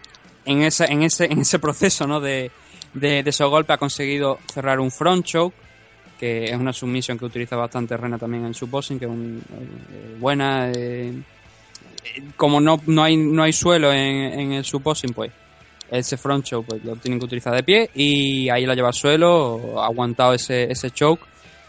en 0.45 0.61
ese, 0.63 0.85
en 0.85 1.01
ese, 1.03 1.25
en 1.31 1.39
ese 1.39 1.57
proceso, 1.57 2.05
¿no? 2.05 2.19
De, 2.19 2.51
de, 2.93 3.23
de 3.23 3.29
esos 3.29 3.49
golpes 3.49 3.73
ha 3.73 3.77
conseguido 3.77 4.37
cerrar 4.53 4.79
un 4.79 4.91
front 4.91 5.25
choke, 5.25 5.55
que 6.19 6.45
es 6.45 6.55
una 6.57 6.73
submission 6.73 7.17
que 7.17 7.25
utiliza 7.25 7.55
bastante 7.55 7.97
Rena 7.97 8.19
también 8.19 8.45
en 8.45 8.53
su 8.53 8.67
boxing, 8.67 8.99
que 8.99 9.05
es 9.05 9.11
un- 9.11 9.41
eh, 9.49 10.17
buena. 10.19 10.69
eh, 10.71 11.13
como 12.35 12.59
no, 12.59 12.79
no 12.87 13.03
hay 13.03 13.17
no 13.17 13.43
hay 13.43 13.53
suelo 13.53 13.91
en, 13.91 14.39
en 14.39 14.53
el 14.53 14.65
subboxing, 14.65 15.13
pues 15.13 15.31
ese 15.91 16.17
front 16.17 16.45
choke 16.45 16.65
pues, 16.67 16.83
lo 16.83 16.95
tienen 16.95 17.19
que 17.19 17.25
utilizar 17.25 17.53
de 17.55 17.63
pie 17.63 17.89
y 17.93 18.49
ahí 18.49 18.65
la 18.65 18.73
lleva 18.75 18.87
al 18.89 18.93
suelo, 18.93 19.79
ha 19.81 19.85
aguantado 19.85 20.33
ese, 20.33 20.71
ese 20.71 20.89
choke 20.91 21.21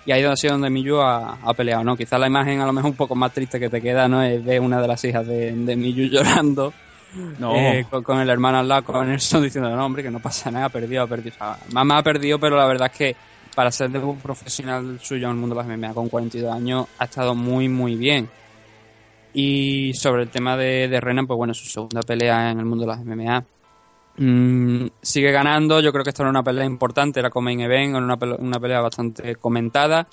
y 0.07 0.13
ahí 0.13 0.23
ha 0.23 0.37
sido 0.37 0.53
donde 0.53 0.71
Miyu 0.71 0.97
ha, 1.01 1.39
ha 1.43 1.55
peleado, 1.55 1.83
¿no? 1.85 1.97
Quizás 1.97 2.21
la 2.21 2.27
imagen 2.27 2.61
a 2.61 2.67
lo 2.67 2.73
mejor 2.73 2.91
un 2.91 2.97
poco 2.97 3.15
más 3.15 3.33
triste 3.33 3.59
que 3.59 3.71
te 3.71 3.81
queda, 3.81 4.07
¿no? 4.09 4.23
Es 4.23 4.45
ver 4.45 4.61
una 4.61 4.81
de 4.81 4.89
las 4.89 5.03
hijas 5.05 5.27
de, 5.27 5.53
de 5.53 5.77
Miyu 5.77 6.05
llorando 6.11 6.73
No. 7.39 7.55
eh, 7.55 7.87
con, 7.89 8.03
con 8.03 8.21
el 8.21 8.29
hermano 8.29 8.59
al 8.59 8.69
lado, 8.69 8.85
con 8.85 9.09
Nelson 9.09 9.43
diciendo, 9.43 9.75
no, 9.75 9.85
hombre, 9.85 10.03
que 10.03 10.11
no 10.11 10.21
pasa 10.21 10.51
nada, 10.51 10.67
ha 10.67 10.69
perdido, 10.71 11.03
ha 11.03 11.07
perdido. 11.07 11.35
O 11.35 11.39
sea, 11.39 11.59
mamá 11.73 11.99
ha 11.99 12.03
perdido, 12.03 12.39
pero 12.39 12.57
la 12.57 12.67
verdad 12.67 12.91
es 12.93 12.99
que 12.99 13.17
para 13.55 13.71
ser 13.71 13.91
debut 13.91 14.19
profesional 14.21 14.99
suyo 15.01 15.27
en 15.27 15.33
el 15.33 15.39
mundo 15.39 15.55
de 15.55 15.63
las 15.63 15.79
MMA 15.79 15.95
con 15.95 16.09
42 16.09 16.53
años 16.53 16.87
ha 16.99 17.05
estado 17.05 17.35
muy, 17.35 17.69
muy 17.69 17.95
bien. 17.97 18.29
Y 19.35 19.93
sobre 19.95 20.23
el 20.23 20.31
tema 20.31 20.57
de, 20.57 20.89
de 20.89 21.01
Renan, 21.01 21.27
pues 21.27 21.37
bueno, 21.37 21.53
su 21.55 21.67
segunda 21.67 22.01
pelea 22.03 22.51
en 22.53 22.59
el 22.61 22.65
mundo 22.65 22.85
de 22.85 22.91
las 22.93 23.01
MMA. 23.01 23.45
Mm, 24.17 24.87
sigue 25.03 25.33
ganando, 25.33 25.81
yo 25.81 25.91
creo 25.91 26.05
que 26.05 26.11
esta 26.11 26.23
era 26.23 26.31
una 26.31 26.43
pelea 26.45 26.65
importante, 26.65 27.19
era 27.19 27.31
como 27.31 27.47
main 27.47 27.61
event, 27.61 27.97
era 27.97 28.05
una 28.05 28.17
pelea, 28.17 28.37
una 28.39 28.61
pelea 28.61 28.81
bastante 28.81 29.35
comentada 29.37 30.07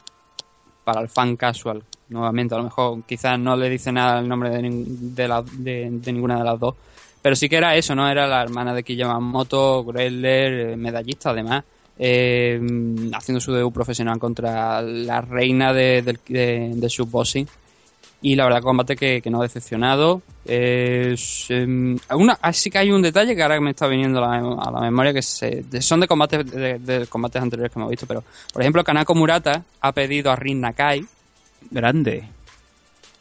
para 0.84 1.02
el 1.02 1.10
fan 1.10 1.36
casual. 1.36 1.84
Nuevamente, 2.10 2.56
a 2.56 2.58
lo 2.58 2.66
mejor 2.66 3.04
quizás 3.04 3.40
no 3.40 3.56
le 3.56 3.70
dice 3.70 3.92
nada 3.92 4.20
el 4.20 4.28
nombre 4.28 4.50
de, 4.50 4.70
de, 4.86 5.28
la- 5.28 5.44
de- 5.44 5.88
de 5.92 6.12
ninguna 6.14 6.38
de 6.40 6.44
las 6.44 6.60
dos. 6.60 6.76
Pero 7.22 7.36
sí 7.36 7.48
que 7.48 7.58
era 7.58 7.76
eso, 7.76 7.94
¿no? 7.94 8.10
Era 8.10 8.26
la 8.28 8.42
hermana 8.42 8.74
de 8.74 8.84
Kiyamamoto, 8.84 9.84
Greller, 9.86 10.72
eh, 10.72 10.76
medallista 10.76 11.30
además, 11.30 11.64
eh, 12.00 12.60
haciendo 13.14 13.40
su 13.40 13.54
debut 13.54 13.72
profesional 13.72 14.18
contra 14.18 14.82
la 14.82 15.22
reina 15.22 15.72
de, 15.72 16.02
de, 16.02 16.72
de 16.76 16.88
shootboxing. 16.88 17.48
Y 18.24 18.36
la 18.36 18.44
verdad, 18.46 18.62
combate 18.62 18.96
que, 18.96 19.20
que 19.22 19.30
no 19.32 19.40
ha 19.40 19.44
decepcionado. 19.44 20.22
Em, 20.46 21.98
una, 22.16 22.38
ah, 22.42 22.54
sí 22.54 22.70
que 22.70 22.78
hay 22.78 22.92
un 22.92 23.02
detalle 23.02 23.36
que 23.36 23.42
ahora 23.42 23.60
me 23.60 23.72
está 23.72 23.88
viniendo 23.88 24.24
a 24.24 24.28
la, 24.28 24.38
a 24.62 24.72
la 24.72 24.80
memoria, 24.82 25.12
que 25.14 25.22
se- 25.22 25.64
de- 25.70 25.82
son 25.82 26.00
de 26.02 26.08
combates, 26.08 26.46
de, 26.52 26.78
de 26.80 27.08
combates 27.08 27.42
anteriores 27.42 27.72
que 27.74 27.80
hemos 27.80 27.90
visto. 27.90 28.06
Pero, 28.06 28.24
por 28.54 28.62
ejemplo, 28.62 28.84
Kanako 28.84 29.16
Murata 29.16 29.64
ha 29.82 29.92
pedido 29.92 30.32
a 30.32 30.36
Rin 30.36 30.62
Nakai. 30.62 31.04
Grande. 31.72 32.28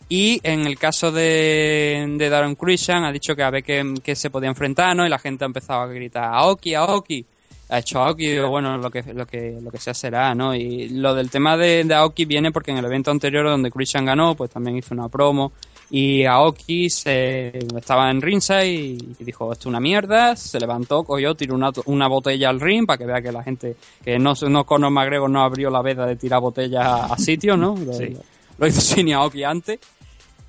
Y 0.09 0.41
en 0.43 0.67
el 0.67 0.77
caso 0.79 1.13
de, 1.13 2.05
de 2.19 2.29
Darren 2.29 2.57
Christian 2.57 3.05
ha 3.05 3.13
dicho 3.13 3.35
que 3.37 3.43
a 3.45 3.51
ver 3.51 3.63
qué, 3.63 3.95
qué 4.03 4.17
se 4.17 4.29
podía 4.29 4.49
enfrentar, 4.49 4.95
¿no? 4.97 5.07
Y 5.07 5.09
la 5.09 5.19
gente 5.21 5.45
ha 5.45 5.47
empezado 5.47 5.83
a 5.83 5.87
gritar 5.87 6.25
Aoki, 6.25 6.75
Aoki. 6.75 7.25
Ha 7.71 7.79
hecho 7.79 8.01
Aoki, 8.01 8.27
digo, 8.27 8.49
bueno, 8.49 8.77
lo 8.79 8.91
que, 8.91 9.03
lo 9.15 9.27
que, 9.27 9.59
lo 9.63 9.71
que 9.71 9.79
sea 9.79 9.95
será, 9.95 10.35
¿no? 10.35 10.55
Y 10.55 10.89
lo 10.89 11.15
del 11.15 11.31
tema 11.31 11.57
de, 11.57 11.85
de 11.85 11.95
Aoki 11.95 12.25
viene 12.25 12.51
porque 12.51 12.73
en 12.73 12.79
el 12.79 12.85
evento 12.85 13.11
anterior 13.13 13.47
donde 13.47 13.71
Christian 13.71 14.05
ganó, 14.05 14.35
pues 14.35 14.51
también 14.51 14.77
hizo 14.77 14.93
una 14.93 15.09
promo. 15.09 15.53
Y 15.89 16.25
Aoki 16.25 16.91
se, 16.91 17.59
estaba 17.77 18.11
en 18.11 18.21
ringside 18.21 18.67
y, 18.67 18.99
y 19.19 19.25
dijo, 19.25 19.53
esto 19.53 19.63
es 19.63 19.67
una 19.67 19.81
mierda, 19.81 20.35
se 20.37 20.59
levantó, 20.59 21.05
cogió, 21.05 21.35
tiró 21.35 21.55
una, 21.55 21.71
una 21.87 22.09
botella 22.09 22.49
al 22.49 22.61
ring 22.61 22.87
para 22.87 22.99
que 22.99 23.07
vea 23.07 23.23
que 23.23 23.33
la 23.33 23.43
gente, 23.43 23.77
que 24.05 24.19
no, 24.19 24.35
no 24.49 24.65
Conor 24.65 24.91
McGregor 24.91 25.31
no 25.31 25.43
abrió 25.43 25.71
la 25.71 25.83
veda 25.83 26.07
de 26.07 26.17
tirar 26.17 26.41
botellas 26.41 26.85
a, 26.85 27.05
a 27.07 27.17
sitio, 27.19 27.57
¿no? 27.57 27.77
Lo, 27.77 27.93
Sí. 28.01 28.17
lo 28.59 28.67
hizo 28.67 28.81
Shinya 28.81 29.19
Aoki 29.19 29.45
antes. 29.45 29.79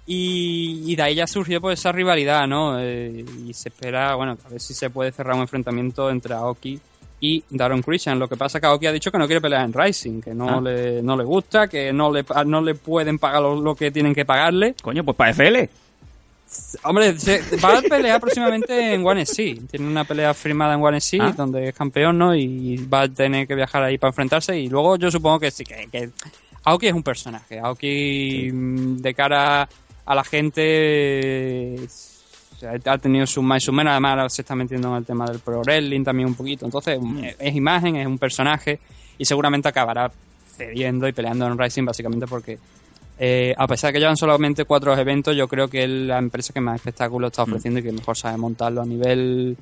Y, 0.08 0.84
y 0.92 0.96
de 0.96 1.04
ahí 1.04 1.16
ya 1.16 1.28
surgió 1.28 1.62
pues 1.62 1.80
esa 1.80 1.92
rivalidad, 1.92 2.48
¿no? 2.48 2.80
Eh, 2.80 3.24
y 3.48 3.54
se 3.54 3.70
espera, 3.70 4.16
bueno, 4.16 4.38
a 4.44 4.50
ver 4.50 4.60
si 4.60 4.74
se 4.74 4.90
puede 4.90 5.12
cerrar 5.12 5.36
un 5.36 5.42
enfrentamiento 5.42 6.10
entre 6.10 6.34
Aoki 6.34 6.80
y 7.22 7.44
Daron 7.52 7.82
Christian. 7.84 8.18
Lo 8.20 8.28
que 8.28 8.36
pasa 8.36 8.58
es 8.58 8.62
que 8.62 8.68
Aoki 8.68 8.88
ha 8.88 8.92
dicho 8.92 9.12
que 9.12 9.18
no 9.20 9.28
quiere 9.28 9.40
pelear 9.40 9.64
en 9.64 9.72
Rising, 9.72 10.22
que 10.22 10.34
no, 10.34 10.58
Ah. 10.58 10.62
le, 10.62 11.02
no 11.04 11.16
le 11.16 11.24
gusta, 11.24 11.68
que 11.68 11.94
no 11.94 12.12
le, 12.12 12.26
no 12.46 12.62
le 12.62 12.76
pueden 12.76 13.20
pagar 13.20 13.42
lo, 13.44 13.62
lo 13.62 13.76
que 13.76 13.92
tienen 13.92 14.14
que 14.16 14.26
pagarle. 14.26 14.76
Coño, 14.82 15.04
pues 15.06 15.16
para 15.16 15.30
FL. 15.32 15.70
Hombre, 16.84 17.18
se, 17.18 17.42
va 17.64 17.78
a 17.78 17.82
pelear 17.82 18.20
próximamente 18.20 18.94
en 18.94 19.06
One 19.06 19.22
SC. 19.26 19.62
Tiene 19.70 19.88
una 19.88 20.04
pelea 20.04 20.34
firmada 20.34 20.74
en 20.74 20.84
One 20.84 20.98
SC, 20.98 21.20
Ah. 21.22 21.34
donde 21.38 21.70
es 21.70 21.76
campeón, 21.76 22.18
¿no? 22.18 22.36
Y 22.36 22.76
va 22.88 23.04
a 23.04 23.08
tener 23.08 23.48
que 23.48 23.56
viajar 23.56 23.84
ahí 23.84 23.98
para 23.98 24.10
enfrentarse. 24.10 24.60
Y 24.60 24.68
luego 24.68 24.98
yo 24.98 25.10
supongo 25.12 25.40
que 25.40 25.52
sí, 25.52 25.64
que, 25.64 25.88
que 25.92 26.10
Aoki 26.66 26.88
es 26.88 26.94
un 26.94 27.04
personaje. 27.04 27.60
Aoki, 27.60 28.50
mm, 28.52 28.98
de 28.98 29.14
cara 29.14 29.70
a 30.06 30.16
la 30.16 30.24
gente, 30.24 31.76
sea, 32.62 32.94
ha 32.94 32.98
tenido 32.98 33.26
su 33.26 33.42
más 33.42 33.64
y 33.64 33.66
su 33.66 33.74
menos. 33.74 33.92
Además, 33.92 34.12
ahora 34.12 34.30
se 34.30 34.42
está 34.42 34.56
metiendo 34.56 34.90
en 34.90 34.96
el 34.98 35.06
tema 35.06 35.26
del 35.26 35.40
pro 35.40 35.62
wrestling 35.62 36.04
también 36.04 36.30
un 36.30 36.36
poquito. 36.36 36.66
Entonces, 36.66 37.00
es 37.40 37.56
imagen, 37.56 37.96
es 37.98 38.08
un 38.08 38.18
personaje. 38.18 38.80
Y 39.18 39.26
seguramente 39.26 39.68
acabará 39.68 40.12
cediendo 40.56 41.08
y 41.08 41.14
peleando 41.14 41.46
en 41.48 41.58
Rising, 41.58 41.86
básicamente 41.86 42.28
porque 42.28 42.58
eh, 43.20 43.54
a 43.56 43.68
pesar 43.68 43.90
de 43.90 43.94
que 43.94 44.00
llevan 44.00 44.18
solamente 44.18 44.66
cuatro 44.66 44.98
eventos, 44.98 45.36
yo 45.36 45.48
creo 45.48 45.68
que 45.68 45.84
es 45.84 45.90
la 45.90 46.18
empresa 46.18 46.54
que 46.54 46.62
más 46.62 46.78
espectáculos 46.78 47.32
está 47.32 47.44
ofreciendo 47.44 47.80
y 47.80 47.84
que 47.84 47.92
mejor 47.92 48.18
sabe 48.18 48.38
montarlo 48.38 48.82
a 48.82 48.86
nivel 48.86 49.58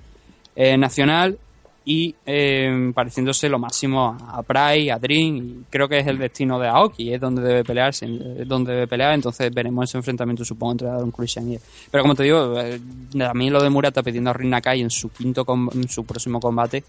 eh, 0.55 0.77
nacional 0.77 1.38
y 1.85 2.15
eh, 2.26 2.91
pareciéndose 2.93 3.49
lo 3.49 3.57
máximo 3.57 4.18
a, 4.27 4.43
Pride, 4.43 4.91
a 4.91 4.99
Dream 4.99 5.38
y 5.38 5.64
creo 5.69 5.88
que 5.88 5.99
es 5.99 6.07
el 6.07 6.18
destino 6.18 6.60
de 6.60 6.68
Aoki, 6.68 7.14
es 7.14 7.22
donde 7.22 7.41
debe 7.41 7.64
pelearse, 7.64 8.06
es 8.39 8.47
donde 8.47 8.73
debe 8.73 8.88
pelear, 8.88 9.14
entonces 9.14 9.51
veremos 9.53 9.89
ese 9.89 9.97
enfrentamiento 9.97 10.45
supongo 10.45 10.73
entre 10.73 10.89
Aaron 10.89 11.11
Christian 11.11 11.49
y 11.49 11.56
él. 11.56 11.61
Pero 11.89 12.03
como 12.03 12.15
te 12.15 12.23
digo, 12.23 12.60
eh, 12.60 12.80
a 13.22 13.34
mí 13.34 13.49
lo 13.49 13.61
de 13.61 13.69
Murata 13.69 14.03
pidiendo 14.03 14.30
a 14.30 14.34
Rin 14.34 14.49
Nakai 14.49 14.81
en 14.81 14.89
su 14.89 15.10
quinto 15.10 15.45
en 15.73 15.89
su 15.89 16.06
próximo 16.06 16.39
combate 16.39 16.84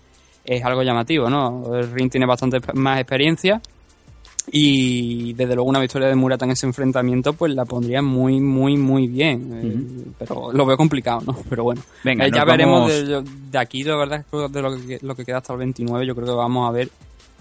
es 0.44 0.64
algo 0.64 0.82
llamativo, 0.82 1.28
¿no? 1.28 1.82
Rin 1.92 2.08
tiene 2.10 2.26
bastante 2.26 2.58
más 2.74 2.98
experiencia 2.98 3.60
y 4.52 5.32
desde 5.34 5.54
luego 5.54 5.68
una 5.70 5.80
victoria 5.80 6.08
de 6.08 6.14
Murata 6.14 6.44
en 6.44 6.52
ese 6.52 6.66
enfrentamiento 6.66 7.32
pues 7.34 7.54
la 7.54 7.64
pondría 7.64 8.02
muy 8.02 8.40
muy 8.40 8.76
muy 8.76 9.06
bien. 9.06 9.50
Eh, 9.52 10.12
pero 10.18 10.52
lo 10.52 10.66
veo 10.66 10.76
complicado 10.76 11.20
no 11.26 11.36
pero 11.48 11.64
bueno. 11.64 11.82
Venga, 12.04 12.26
Eh, 12.26 12.30
ya 12.32 12.44
veremos 12.44 12.80
vamos- 12.90 13.24
de, 13.24 13.30
de 13.50 13.58
aquí 13.58 13.82
la 13.84 13.96
verdad 13.96 14.20
es 14.20 14.26
que 14.30 14.48
de 14.48 14.62
lo 14.62 14.76
que, 14.86 14.98
lo 15.02 15.14
que 15.14 15.24
queda 15.24 15.38
hasta 15.38 15.52
el 15.52 15.58
29 15.60 16.06
yo 16.06 16.14
creo 16.14 16.26
que 16.26 16.32
vamos 16.34 16.68
a 16.68 16.72
ver 16.72 16.88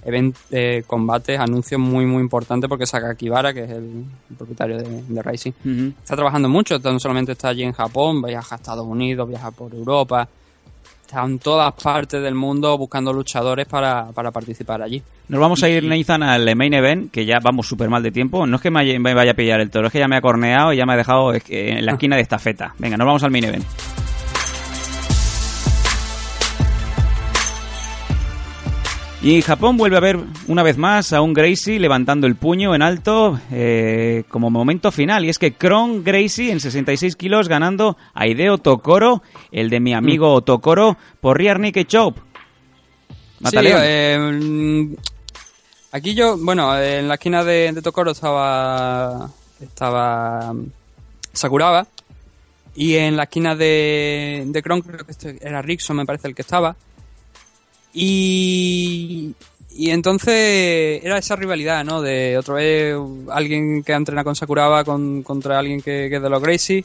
event- 0.05 0.35
eh, 0.51 0.83
combates 0.87 1.39
anuncios 1.39 1.79
muy 1.79 2.05
muy 2.05 2.21
importantes 2.21 2.69
porque 2.69 2.85
Sakakibara 2.85 3.53
que 3.53 3.63
es 3.65 3.69
el, 3.71 4.05
el 4.29 4.35
propietario 4.37 4.77
de, 4.77 5.03
de 5.03 5.21
Rising 5.21 5.51
está 6.01 6.15
trabajando 6.15 6.47
mucho 6.49 6.79
no 6.79 6.99
solamente 6.99 7.33
está 7.33 7.49
allí 7.49 7.63
en 7.63 7.73
Japón 7.73 8.21
viaja 8.21 8.55
a 8.55 8.57
Estados 8.57 8.85
Unidos 8.87 9.27
viaja 9.27 9.51
por 9.51 9.73
Europa 9.73 10.27
está 11.09 11.25
en 11.25 11.39
todas 11.39 11.73
partes 11.73 12.21
del 12.21 12.35
mundo 12.35 12.77
buscando 12.77 13.11
luchadores 13.11 13.65
para, 13.65 14.11
para 14.11 14.29
participar 14.31 14.83
allí 14.83 15.01
Nos 15.27 15.39
vamos 15.39 15.63
a 15.63 15.69
ir, 15.69 15.83
Nathan, 15.83 16.21
al 16.21 16.55
main 16.55 16.73
event, 16.73 17.11
que 17.11 17.25
ya 17.25 17.39
vamos 17.41 17.67
súper 17.67 17.89
mal 17.89 18.03
de 18.03 18.11
tiempo. 18.11 18.45
No 18.45 18.57
es 18.57 18.61
que 18.61 18.69
me 18.69 19.13
vaya 19.13 19.31
a 19.31 19.33
pillar 19.33 19.59
el 19.59 19.71
toro, 19.71 19.87
es 19.87 19.93
que 19.93 19.99
ya 19.99 20.07
me 20.07 20.17
ha 20.17 20.21
corneado 20.21 20.71
y 20.71 20.77
ya 20.77 20.85
me 20.85 20.93
ha 20.93 20.97
dejado 20.97 21.33
en 21.33 21.85
la 21.85 21.93
esquina 21.93 22.15
de 22.15 22.21
esta 22.21 22.37
feta. 22.37 22.75
Venga, 22.77 22.97
nos 22.97 23.07
vamos 23.07 23.23
al 23.23 23.31
main 23.31 23.45
event. 23.45 24.08
Y 29.21 29.41
Japón 29.41 29.75
vuelve 29.75 29.97
a 29.97 29.99
ver 29.99 30.17
una 30.47 30.63
vez 30.63 30.77
más 30.77 31.11
a 31.11 31.19
un 31.19 31.33
Gracie 31.33 31.77
levantando 31.77 32.25
el 32.25 32.35
puño 32.35 32.73
en 32.73 32.81
alto 32.81 33.37
eh, 33.51 34.23
como 34.29 34.49
momento 34.49 34.93
final. 34.93 35.25
Y 35.25 35.29
es 35.29 35.37
que 35.37 35.51
Kron 35.51 36.05
Gracie 36.05 36.53
en 36.53 36.61
66 36.61 37.17
kilos 37.17 37.49
ganando 37.49 37.97
a 38.13 38.27
Hideo 38.27 38.59
Tokoro, 38.59 39.21
el 39.51 39.69
de 39.69 39.81
mi 39.81 39.93
amigo 39.93 40.41
Tokoro, 40.41 40.97
por 41.19 41.37
Rear 41.37 41.59
Naked 41.59 41.85
Chop. 41.87 42.17
Sí, 43.43 43.57
eh, 43.57 44.17
mm, 44.17 44.93
aquí 45.91 46.15
yo, 46.15 46.37
bueno, 46.37 46.77
en 46.79 47.09
la 47.09 47.15
esquina 47.15 47.43
de, 47.43 47.73
de 47.73 47.81
Tokoro 47.81 48.11
estaba 48.11 49.29
estaba 49.59 50.53
mm, 50.53 50.71
Sakuraba 51.33 51.87
y 52.73 52.95
en 52.95 53.17
la 53.17 53.23
esquina 53.23 53.53
de, 53.53 54.45
de 54.47 54.63
Kron 54.63 54.81
creo 54.81 55.05
que 55.05 55.11
este 55.11 55.37
era 55.41 55.61
Rickson 55.61 55.97
me 55.97 56.05
parece 56.05 56.29
el 56.29 56.35
que 56.35 56.41
estaba 56.41 56.77
y 57.93 59.33
y 59.71 59.91
entonces 59.91 61.01
era 61.03 61.17
esa 61.17 61.37
rivalidad, 61.37 61.85
¿no? 61.85 62.01
De 62.01 62.37
otra 62.37 62.55
vez 62.55 62.97
alguien 63.29 63.81
que 63.81 63.93
entrena 63.93 64.25
con 64.25 64.35
Sakuraba 64.35 64.83
con, 64.83 65.23
contra 65.23 65.57
alguien 65.57 65.81
que, 65.81 66.07
que 66.09 66.17
es 66.17 66.21
de 66.21 66.29
los 66.29 66.41
Gracie 66.41 66.83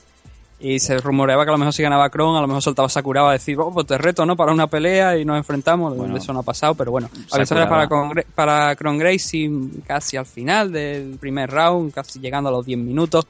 y 0.61 0.79
se 0.79 0.99
rumoreaba 0.99 1.45
que 1.45 1.51
a 1.51 1.53
lo 1.53 1.59
mejor 1.59 1.75
si 1.75 1.83
ganaba 1.83 2.09
Kron, 2.09 2.37
a 2.37 2.41
lo 2.41 2.47
mejor 2.47 2.63
soltaba 2.63 2.89
Sakuraba 2.89 3.31
a 3.31 3.33
decir, 3.33 3.59
oh, 3.59 3.73
pues 3.73 3.87
te 3.87 3.99
reto, 3.99 4.25
¿no? 4.25 4.37
Para 4.37 4.53
una 4.53 4.67
pelea 4.67 5.19
y 5.19 5.25
nos 5.25 5.37
enfrentamos. 5.37 5.97
Bueno. 5.97 6.17
Eso 6.17 6.33
no 6.33 6.39
ha 6.39 6.43
pasado, 6.45 6.75
pero 6.75 6.91
bueno. 6.91 7.11
Victoria 7.13 7.45
Sakuraba. 7.45 7.89
para, 7.89 8.23
para 8.35 8.77
Kron 8.77 8.97
Gracie 8.97 9.51
casi 9.87 10.17
al 10.17 10.27
final 10.27 10.71
del 10.71 11.19
primer 11.19 11.51
round, 11.51 11.93
casi 11.93 12.21
llegando 12.21 12.49
a 12.49 12.53
los 12.53 12.65
10 12.65 12.79
minutos. 12.79 13.27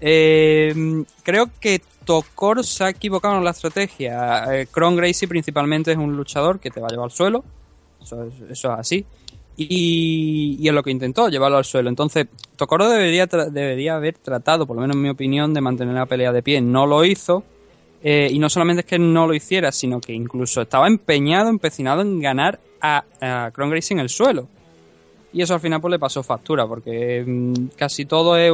Eh, 0.00 1.04
creo 1.22 1.50
que 1.60 1.80
Tokoro 2.04 2.62
se 2.62 2.84
ha 2.84 2.88
equivocado 2.90 3.36
en 3.38 3.44
la 3.44 3.50
estrategia. 3.50 4.44
Eh, 4.54 4.68
Gracie 4.74 5.28
principalmente 5.28 5.92
es 5.92 5.96
un 5.96 6.16
luchador 6.16 6.60
que 6.60 6.70
te 6.70 6.80
va 6.80 6.88
a 6.88 6.90
llevar 6.90 7.04
al 7.04 7.10
suelo. 7.10 7.44
Eso 8.02 8.24
es, 8.50 8.64
así. 8.64 9.04
Y, 9.56 10.56
y 10.60 10.68
es 10.68 10.74
lo 10.74 10.82
que 10.82 10.90
intentó, 10.90 11.28
llevarlo 11.28 11.58
al 11.58 11.64
suelo. 11.64 11.88
Entonces, 11.88 12.26
Tokoro 12.56 12.88
debería, 12.88 13.26
debería 13.26 13.94
haber 13.94 14.18
tratado, 14.18 14.66
por 14.66 14.76
lo 14.76 14.82
menos 14.82 14.96
en 14.96 15.02
mi 15.02 15.08
opinión, 15.08 15.54
de 15.54 15.60
mantener 15.60 15.94
la 15.94 16.06
pelea 16.06 16.32
de 16.32 16.42
pie. 16.42 16.60
No 16.60 16.86
lo 16.86 17.04
hizo. 17.04 17.44
Eh, 18.02 18.28
y 18.30 18.38
no 18.38 18.50
solamente 18.50 18.80
es 18.80 18.86
que 18.86 18.98
no 18.98 19.26
lo 19.26 19.32
hiciera, 19.32 19.72
sino 19.72 19.98
que 19.98 20.12
incluso 20.12 20.60
estaba 20.60 20.86
empeñado, 20.86 21.48
empecinado 21.48 22.02
en 22.02 22.20
ganar 22.20 22.60
a, 22.82 23.04
a 23.20 23.50
Kron 23.50 23.70
Gracie 23.70 23.94
en 23.94 24.00
el 24.00 24.10
suelo. 24.10 24.46
Y 25.32 25.40
eso 25.40 25.54
al 25.54 25.60
final 25.60 25.80
pues 25.80 25.92
le 25.92 25.98
pasó 25.98 26.22
factura, 26.22 26.66
porque 26.66 27.24
mm, 27.26 27.68
casi 27.76 28.04
todo 28.04 28.36
es 28.36 28.52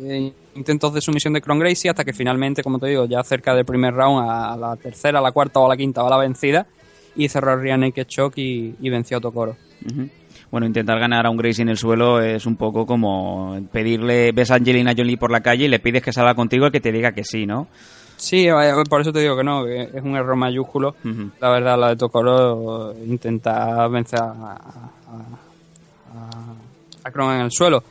eh, 0.00 0.32
intentos 0.54 0.92
de 0.94 1.00
sumisión 1.00 1.32
de 1.34 1.40
Kron 1.40 1.58
Gracie 1.58 1.90
hasta 1.90 2.04
que 2.04 2.12
finalmente, 2.12 2.62
como 2.62 2.78
te 2.78 2.86
digo, 2.88 3.04
ya 3.06 3.22
cerca 3.22 3.54
del 3.54 3.64
primer 3.64 3.94
round, 3.94 4.28
a 4.28 4.56
la 4.56 4.76
tercera, 4.76 5.18
a 5.18 5.22
la 5.22 5.32
cuarta 5.32 5.60
o 5.60 5.66
a 5.66 5.68
la 5.68 5.76
quinta 5.76 6.02
va 6.02 6.10
la 6.10 6.18
vencida 6.18 6.66
y 7.14 7.28
cerró 7.28 7.54
el 7.54 7.60
Rear 7.60 7.78
Naked 7.78 8.06
Shock 8.08 8.34
y, 8.38 8.74
y 8.80 8.90
venció 8.90 9.18
a 9.18 9.20
Tokoro. 9.20 9.56
Ujú. 9.90 10.08
Bueno, 10.50 10.66
intentar 10.66 10.98
ganar 11.00 11.26
a 11.26 11.30
un 11.30 11.36
Gracie 11.36 11.62
en 11.62 11.70
el 11.70 11.76
suelo 11.76 12.20
es 12.20 12.46
un 12.46 12.56
poco 12.56 12.86
como 12.86 13.58
pedirle, 13.72 14.32
ves 14.32 14.50
a 14.50 14.54
Angelina 14.56 14.94
Jolie 14.96 15.16
por 15.16 15.30
la 15.30 15.40
calle 15.40 15.64
y 15.64 15.68
le 15.68 15.80
pides 15.80 16.02
que 16.02 16.12
salga 16.12 16.34
contigo 16.34 16.66
y 16.68 16.70
que 16.70 16.80
te 16.80 16.92
diga 16.92 17.12
que 17.12 17.24
sí, 17.24 17.46
¿no? 17.46 17.66
Sí, 18.16 18.46
eh, 18.48 18.52
por 18.88 19.00
eso 19.00 19.12
te 19.12 19.20
digo 19.20 19.36
que 19.36 19.44
no, 19.44 19.64
que 19.64 19.82
es 19.82 20.02
un 20.02 20.16
error 20.16 20.36
mayúsculo. 20.36 20.94
La 21.40 21.50
verdad, 21.50 21.78
la 21.78 21.88
de 21.90 21.96
Tokoro 21.96 22.94
intenta 23.06 23.86
vencer 23.88 24.20
a, 24.20 24.24
a, 24.24 24.56
a- 26.12 26.54
a 27.06 27.10
Kron 27.10 27.34
en 27.34 27.40
el 27.42 27.52
suelo. 27.52 27.84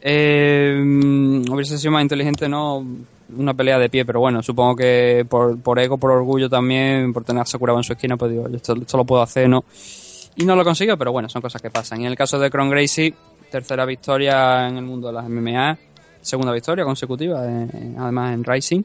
Eh, 0.00 0.74
mm, 0.82 1.50
hubiese 1.50 1.78
sido 1.78 1.92
más 1.92 2.02
inteligente, 2.02 2.48
¿no? 2.48 2.84
Una 3.36 3.54
pelea 3.54 3.78
de 3.78 3.88
pie, 3.88 4.04
pero 4.04 4.20
bueno, 4.20 4.42
supongo 4.42 4.76
que 4.76 5.26
por, 5.28 5.60
por 5.60 5.78
ego, 5.78 5.98
por 5.98 6.10
orgullo 6.10 6.48
también, 6.48 7.12
por 7.12 7.24
tener 7.24 7.42
a 7.42 7.46
Sakuraba 7.46 7.78
en 7.78 7.84
su 7.84 7.92
esquina, 7.92 8.16
pues 8.16 8.32
digo, 8.32 8.48
yo 8.48 8.56
esto, 8.56 8.74
esto 8.74 8.96
lo 8.96 9.04
puedo 9.04 9.22
hacer, 9.22 9.48
¿no? 9.48 9.64
Y 10.36 10.44
no 10.44 10.56
lo 10.56 10.64
consiguió, 10.64 10.96
pero 10.96 11.12
bueno, 11.12 11.28
son 11.28 11.42
cosas 11.42 11.60
que 11.60 11.70
pasan. 11.70 12.00
Y 12.00 12.04
en 12.04 12.10
el 12.10 12.16
caso 12.16 12.38
de 12.38 12.50
Kron 12.50 12.70
Gracie, 12.70 13.14
tercera 13.50 13.84
victoria 13.84 14.68
en 14.68 14.78
el 14.78 14.84
mundo 14.84 15.08
de 15.08 15.14
las 15.14 15.28
MMA, 15.28 15.78
segunda 16.20 16.52
victoria 16.52 16.84
consecutiva, 16.84 17.44
eh, 17.46 17.94
además 17.98 18.34
en 18.34 18.44
Rising 18.44 18.82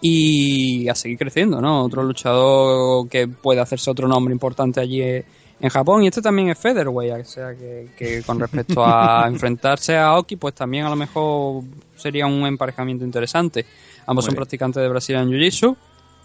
y 0.00 0.88
a 0.88 0.94
seguir 0.94 1.18
creciendo, 1.18 1.60
¿no? 1.60 1.84
Otro 1.84 2.02
luchador 2.02 3.08
que 3.08 3.26
puede 3.28 3.60
hacerse 3.60 3.90
otro 3.90 4.06
nombre 4.06 4.32
importante 4.32 4.80
allí 4.80 5.02
eh, 5.02 5.24
en 5.60 5.68
Japón. 5.70 6.02
Y 6.02 6.08
este 6.08 6.22
también 6.22 6.48
es 6.50 6.58
featherweight, 6.58 7.20
o 7.20 7.24
sea 7.24 7.54
que, 7.54 7.88
que 7.96 8.22
con 8.22 8.38
respecto 8.38 8.84
a 8.84 9.26
enfrentarse 9.28 9.96
a 9.96 10.08
Aoki, 10.08 10.36
pues 10.36 10.54
también 10.54 10.84
a 10.84 10.90
lo 10.90 10.96
mejor 10.96 11.62
sería 11.96 12.26
un 12.26 12.46
emparejamiento 12.46 13.04
interesante. 13.04 13.64
Ambos 14.06 14.24
Muy 14.24 14.26
son 14.26 14.32
bien. 14.32 14.36
practicantes 14.36 14.82
de 14.82 14.88
Brazilian 14.88 15.28
Jiu-Jitsu, 15.28 15.76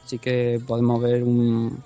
así 0.05 0.19
que 0.19 0.61
podemos 0.65 1.01
ver 1.01 1.23
un, 1.23 1.84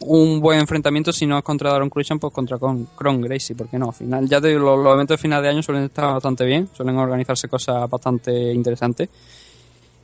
un 0.00 0.40
buen 0.40 0.58
enfrentamiento, 0.60 1.12
si 1.12 1.26
no 1.26 1.36
es 1.36 1.44
contra 1.44 1.70
Daron 1.70 1.90
Christian, 1.90 2.18
pues 2.18 2.32
contra 2.32 2.58
con 2.58 2.86
Kron 2.96 3.20
Gracie, 3.20 3.54
porque 3.54 3.78
no, 3.78 3.86
al 3.86 3.94
final, 3.94 4.28
ya 4.28 4.40
te 4.40 4.48
digo, 4.48 4.60
los, 4.60 4.82
los 4.82 4.94
eventos 4.94 5.18
de 5.18 5.22
final 5.22 5.42
de 5.42 5.48
año 5.50 5.62
suelen 5.62 5.84
estar 5.84 6.14
bastante 6.14 6.44
bien, 6.44 6.68
suelen 6.74 6.96
organizarse 6.96 7.48
cosas 7.48 7.88
bastante 7.90 8.52
interesantes 8.52 9.08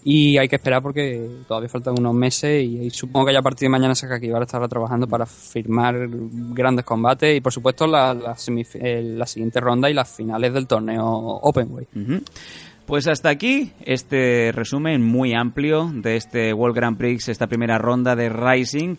y 0.03 0.39
hay 0.39 0.49
que 0.49 0.57
esperar 0.57 0.83
porque 0.83 1.29
todavía 1.47 1.69
faltan 1.69 1.95
unos 1.99 2.15
meses 2.15 2.65
y, 2.65 2.89
supongo 2.91 3.27
que 3.27 3.33
ya 3.35 3.41
a 3.41 3.43
partir 3.43 3.67
de 3.67 3.71
mañana 3.71 3.95
Sakakibara 3.95 4.45
estará 4.45 4.67
trabajando 4.67 5.07
para 5.07 5.27
firmar 5.27 6.09
grandes 6.09 6.85
combates 6.85 7.37
y 7.37 7.41
por 7.41 7.53
supuesto 7.53 7.87
la, 7.87 8.15
la, 8.15 8.35
eh, 8.35 9.23
siguiente 9.27 9.61
ronda 9.61 9.91
y 9.91 9.95
las 9.95 10.09
finales 10.15 10.55
del 10.55 10.67
torneo. 10.67 11.41
Ujú. 11.43 12.23
Pues 12.87 13.07
hasta 13.07 13.29
aquí 13.29 13.73
este 13.85 14.53
resumen 14.53 15.03
muy 15.03 15.35
amplio 15.35 15.91
de 15.93 16.17
este 16.17 16.53
World 16.53 16.77
Grand 16.77 16.97
Prix, 16.97 17.29
esta 17.29 17.47
primera 17.47 17.79
ronda 17.79 18.17
de 18.17 18.29
Rising. 18.31 18.97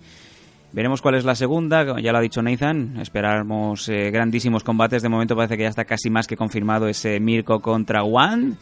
Veremos 0.71 1.01
cuál 1.01 1.15
es 1.15 1.25
la 1.25 1.35
segunda, 1.35 1.99
ya 1.99 2.13
lo 2.13 2.19
ha 2.19 2.21
dicho 2.21 2.41
Nathan, 2.41 2.97
esperamos 3.01 3.89
eh, 3.89 4.09
grandísimos 4.09 4.63
combates, 4.63 5.01
de 5.01 5.09
momento 5.09 5.35
parece 5.35 5.57
que 5.57 5.63
ya 5.63 5.69
está 5.69 5.83
casi 5.83 6.09
más 6.09 6.27
que 6.27 6.37
confirmado 6.37 6.87
ese 6.87 7.19
Mirko 7.19 7.59
contra 7.59 8.03
One. 8.03 8.53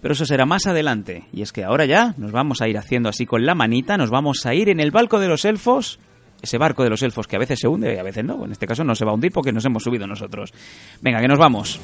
Pero 0.00 0.14
eso 0.14 0.24
será 0.24 0.46
más 0.46 0.66
adelante. 0.66 1.24
Y 1.32 1.42
es 1.42 1.52
que 1.52 1.64
ahora 1.64 1.84
ya 1.84 2.14
nos 2.16 2.32
vamos 2.32 2.62
a 2.62 2.68
ir 2.68 2.78
haciendo 2.78 3.08
así 3.08 3.26
con 3.26 3.44
la 3.44 3.54
manita, 3.54 3.96
nos 3.96 4.10
vamos 4.10 4.46
a 4.46 4.54
ir 4.54 4.68
en 4.68 4.80
el 4.80 4.90
barco 4.90 5.18
de 5.18 5.28
los 5.28 5.44
elfos. 5.44 5.98
Ese 6.42 6.56
barco 6.56 6.82
de 6.82 6.90
los 6.90 7.02
elfos 7.02 7.26
que 7.26 7.36
a 7.36 7.38
veces 7.38 7.58
se 7.60 7.68
hunde 7.68 7.94
y 7.94 7.98
a 7.98 8.02
veces 8.02 8.24
no. 8.24 8.44
En 8.44 8.52
este 8.52 8.66
caso 8.66 8.82
no 8.82 8.94
se 8.94 9.04
va 9.04 9.10
a 9.10 9.14
hundir 9.14 9.30
porque 9.30 9.52
nos 9.52 9.64
hemos 9.64 9.82
subido 9.82 10.06
nosotros. 10.06 10.52
Venga, 11.02 11.20
que 11.20 11.28
nos 11.28 11.38
vamos. 11.38 11.78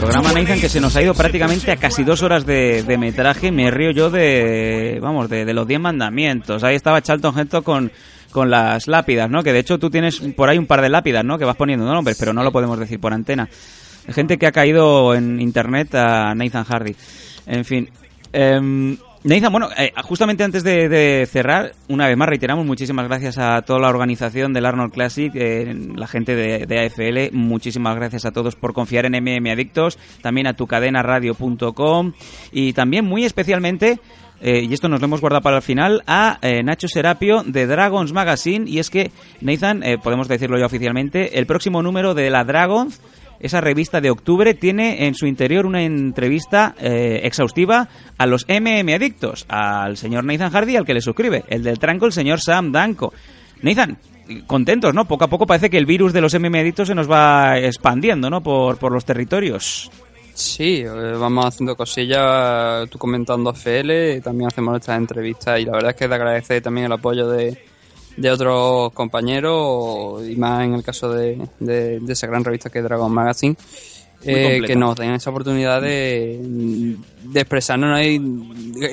Programa 0.00 0.32
Nathan 0.32 0.60
que 0.60 0.68
se 0.68 0.80
nos 0.80 0.96
ha 0.96 1.02
ido 1.02 1.14
prácticamente 1.14 1.70
a 1.70 1.76
casi 1.76 2.04
dos 2.04 2.22
horas 2.22 2.46
de, 2.46 2.82
de 2.82 2.98
metraje. 2.98 3.50
Me 3.50 3.70
río 3.70 3.90
yo 3.90 4.10
de, 4.10 4.98
vamos, 5.02 5.28
de, 5.28 5.44
de 5.44 5.52
los 5.52 5.66
10 5.66 5.80
mandamientos. 5.80 6.64
Ahí 6.64 6.76
estaba 6.76 7.02
Charlton 7.02 7.38
Heston 7.38 7.62
con, 7.62 7.92
con 8.30 8.48
las 8.50 8.86
lápidas, 8.86 9.28
¿no? 9.28 9.42
Que 9.42 9.52
de 9.52 9.58
hecho 9.58 9.78
tú 9.78 9.90
tienes 9.90 10.20
por 10.36 10.48
ahí 10.48 10.56
un 10.56 10.66
par 10.66 10.80
de 10.80 10.88
lápidas, 10.88 11.24
¿no? 11.24 11.38
Que 11.38 11.44
vas 11.44 11.56
poniendo 11.56 11.84
nombres, 11.84 12.16
pero 12.18 12.32
no 12.32 12.42
lo 12.42 12.52
podemos 12.52 12.78
decir 12.78 13.00
por 13.00 13.12
antena. 13.12 13.48
Gente 14.08 14.38
que 14.38 14.46
ha 14.46 14.52
caído 14.52 15.14
en 15.14 15.40
internet 15.40 15.94
a 15.94 16.34
Nathan 16.34 16.64
Hardy. 16.64 16.96
En 17.46 17.64
fin. 17.64 17.90
Em, 18.32 18.96
Nathan, 19.22 19.52
bueno, 19.52 19.68
eh, 19.76 19.92
justamente 20.02 20.44
antes 20.44 20.64
de, 20.64 21.28
cerrar, 21.30 21.72
una 21.88 22.08
vez 22.08 22.16
más 22.16 22.28
reiteramos 22.28 22.64
muchísimas 22.64 23.06
gracias 23.06 23.36
a 23.36 23.60
toda 23.60 23.78
la 23.78 23.90
organización 23.90 24.54
del 24.54 24.64
Arnold 24.64 24.92
Classic, 24.92 25.30
eh, 25.34 25.74
la 25.94 26.06
gente 26.06 26.34
de, 26.34 26.78
AFL, 26.78 27.36
muchísimas 27.36 27.96
gracias 27.96 28.24
a 28.24 28.30
todos 28.30 28.56
por 28.56 28.72
confiar 28.72 29.04
en 29.04 29.12
MM 29.22 29.50
Adictos, 29.50 29.98
también 30.22 30.46
a 30.46 30.54
tucadenaradio.com 30.54 32.12
y 32.50 32.72
también 32.72 33.04
muy 33.04 33.24
especialmente 33.24 34.00
eh, 34.40 34.62
y 34.68 34.72
esto 34.72 34.88
nos 34.88 35.00
lo 35.00 35.04
hemos 35.06 35.20
guardado 35.20 35.42
para 35.42 35.56
el 35.56 35.62
final, 35.62 36.02
a 36.06 36.38
eh, 36.42 36.62
Nacho 36.62 36.88
Serapio 36.88 37.42
de 37.44 37.66
Dragons 37.66 38.12
Magazine. 38.12 38.68
Y 38.68 38.78
es 38.78 38.90
que, 38.90 39.10
Nathan, 39.40 39.82
eh, 39.82 39.98
podemos 39.98 40.28
decirlo 40.28 40.58
ya 40.58 40.66
oficialmente, 40.66 41.38
el 41.38 41.46
próximo 41.46 41.82
número 41.82 42.14
de 42.14 42.30
la 42.30 42.44
Dragons, 42.44 43.00
esa 43.40 43.60
revista 43.60 44.00
de 44.00 44.10
octubre, 44.10 44.54
tiene 44.54 45.06
en 45.06 45.14
su 45.14 45.26
interior 45.26 45.66
una 45.66 45.82
entrevista 45.82 46.74
eh, 46.78 47.20
exhaustiva 47.24 47.88
a 48.18 48.26
los 48.26 48.46
MM 48.48 48.94
adictos, 48.94 49.46
al 49.48 49.96
señor 49.96 50.24
Nathan 50.24 50.50
Hardy, 50.50 50.76
al 50.76 50.84
que 50.84 50.94
le 50.94 51.00
suscribe, 51.00 51.44
el 51.48 51.62
del 51.62 51.78
tranco, 51.78 52.06
el 52.06 52.12
señor 52.12 52.40
Sam 52.40 52.70
Danko. 52.70 53.12
Nathan, 53.62 53.98
contentos, 54.46 54.94
¿no? 54.94 55.06
Poco 55.06 55.24
a 55.24 55.28
poco 55.28 55.46
parece 55.46 55.70
que 55.70 55.78
el 55.78 55.86
virus 55.86 56.12
de 56.12 56.20
los 56.20 56.34
MM 56.34 56.58
adictos 56.58 56.88
se 56.88 56.94
nos 56.94 57.10
va 57.10 57.58
expandiendo, 57.58 58.30
¿no? 58.30 58.42
Por, 58.42 58.78
por 58.78 58.92
los 58.92 59.04
territorios. 59.04 59.90
Sí, 60.34 60.82
eh, 60.82 60.88
vamos 61.18 61.46
haciendo 61.46 61.76
cosillas, 61.76 62.88
tú 62.88 62.98
comentando 62.98 63.52
FL, 63.52 64.20
también 64.22 64.48
hacemos 64.48 64.72
nuestras 64.72 64.98
entrevistas 64.98 65.60
y 65.60 65.64
la 65.64 65.72
verdad 65.72 65.90
es 65.90 65.96
que 65.96 66.08
te 66.08 66.14
agradece 66.14 66.60
también 66.60 66.86
el 66.86 66.92
apoyo 66.92 67.28
de, 67.28 67.58
de 68.16 68.30
otros 68.30 68.92
compañeros 68.92 70.26
y 70.26 70.36
más 70.36 70.64
en 70.64 70.74
el 70.74 70.82
caso 70.82 71.12
de, 71.12 71.40
de, 71.58 72.00
de 72.00 72.12
esa 72.12 72.26
gran 72.26 72.44
revista 72.44 72.70
que 72.70 72.78
es 72.78 72.84
Dragon 72.84 73.12
Magazine. 73.12 73.56
Eh, 74.22 74.60
que 74.66 74.76
nos 74.76 74.96
den 74.96 75.12
esa 75.12 75.30
oportunidad 75.30 75.80
de, 75.80 76.38
de 77.22 77.40
expresarnos 77.40 77.96
ahí. 77.98 78.18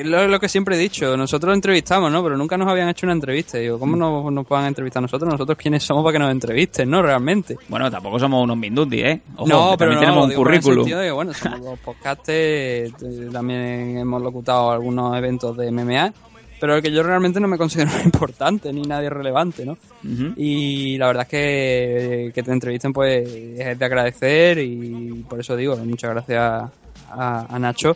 Lo, 0.06 0.26
lo 0.28 0.40
que 0.40 0.48
siempre 0.48 0.78
he 0.78 0.80
dicho, 0.80 1.18
nosotros 1.18 1.54
entrevistamos, 1.54 2.10
¿no? 2.12 2.24
Pero 2.24 2.38
nunca 2.38 2.58
nos 2.58 2.70
habían 2.70 2.88
hecho 2.88 3.06
una 3.06 3.14
entrevista. 3.14 3.58
Digo, 3.58 3.78
¿cómo 3.78 3.98
nos, 3.98 4.32
nos 4.32 4.48
puedan 4.48 4.68
entrevistar 4.68 5.02
nosotros? 5.02 5.30
¿Nosotros 5.30 5.58
quiénes 5.58 5.84
somos 5.84 6.04
para 6.04 6.14
que 6.14 6.20
nos 6.20 6.32
entrevisten, 6.32 6.90
no? 6.90 7.02
Realmente. 7.02 7.58
Bueno, 7.68 7.92
tampoco 7.92 8.20
somos 8.20 8.42
unos 8.42 8.56
Mindundi, 8.56 9.02
¿eh? 9.02 9.22
Ojo, 9.36 9.48
no, 9.50 9.76
pero 9.78 9.94
no, 9.94 10.00
tenemos 10.00 10.28
un 10.30 10.34
currículum. 10.34 10.86
de 10.86 10.92
que, 10.92 11.12
bueno, 11.12 11.34
somos 11.34 11.60
los 11.64 11.80
podcasters, 11.80 12.94
eh, 13.04 13.30
también 13.32 13.98
hemos 13.98 14.22
locutado 14.22 14.72
algunos 14.72 15.16
eventos 15.18 15.58
de 15.58 15.72
MMA, 15.72 16.14
pero 16.60 16.76
el 16.76 16.82
que 16.82 16.92
yo 16.92 17.04
realmente 17.04 17.40
no 17.40 17.48
me 17.48 17.58
considero 17.58 17.92
importante 18.04 18.72
ni 18.74 18.82
nadie 18.82 19.10
relevante, 19.10 19.66
¿no? 19.66 19.78
Ujú. 20.04 20.34
Y 20.36 20.98
la 20.98 21.08
verdad 21.08 21.24
es 21.24 21.30
que 21.30 22.32
que 22.34 22.44
te 22.44 22.52
entrevisten 22.52 22.94
pues 22.94 23.28
es 23.28 23.78
de 23.80 23.86
agradecer 23.86 24.60
y 24.60 25.26
por 25.28 25.40
eso 25.40 25.56
digo, 25.56 25.76
muchas 25.78 26.12
gracias 26.12 26.72
a, 27.12 27.56
a 27.56 27.60
Nacho. 27.60 27.96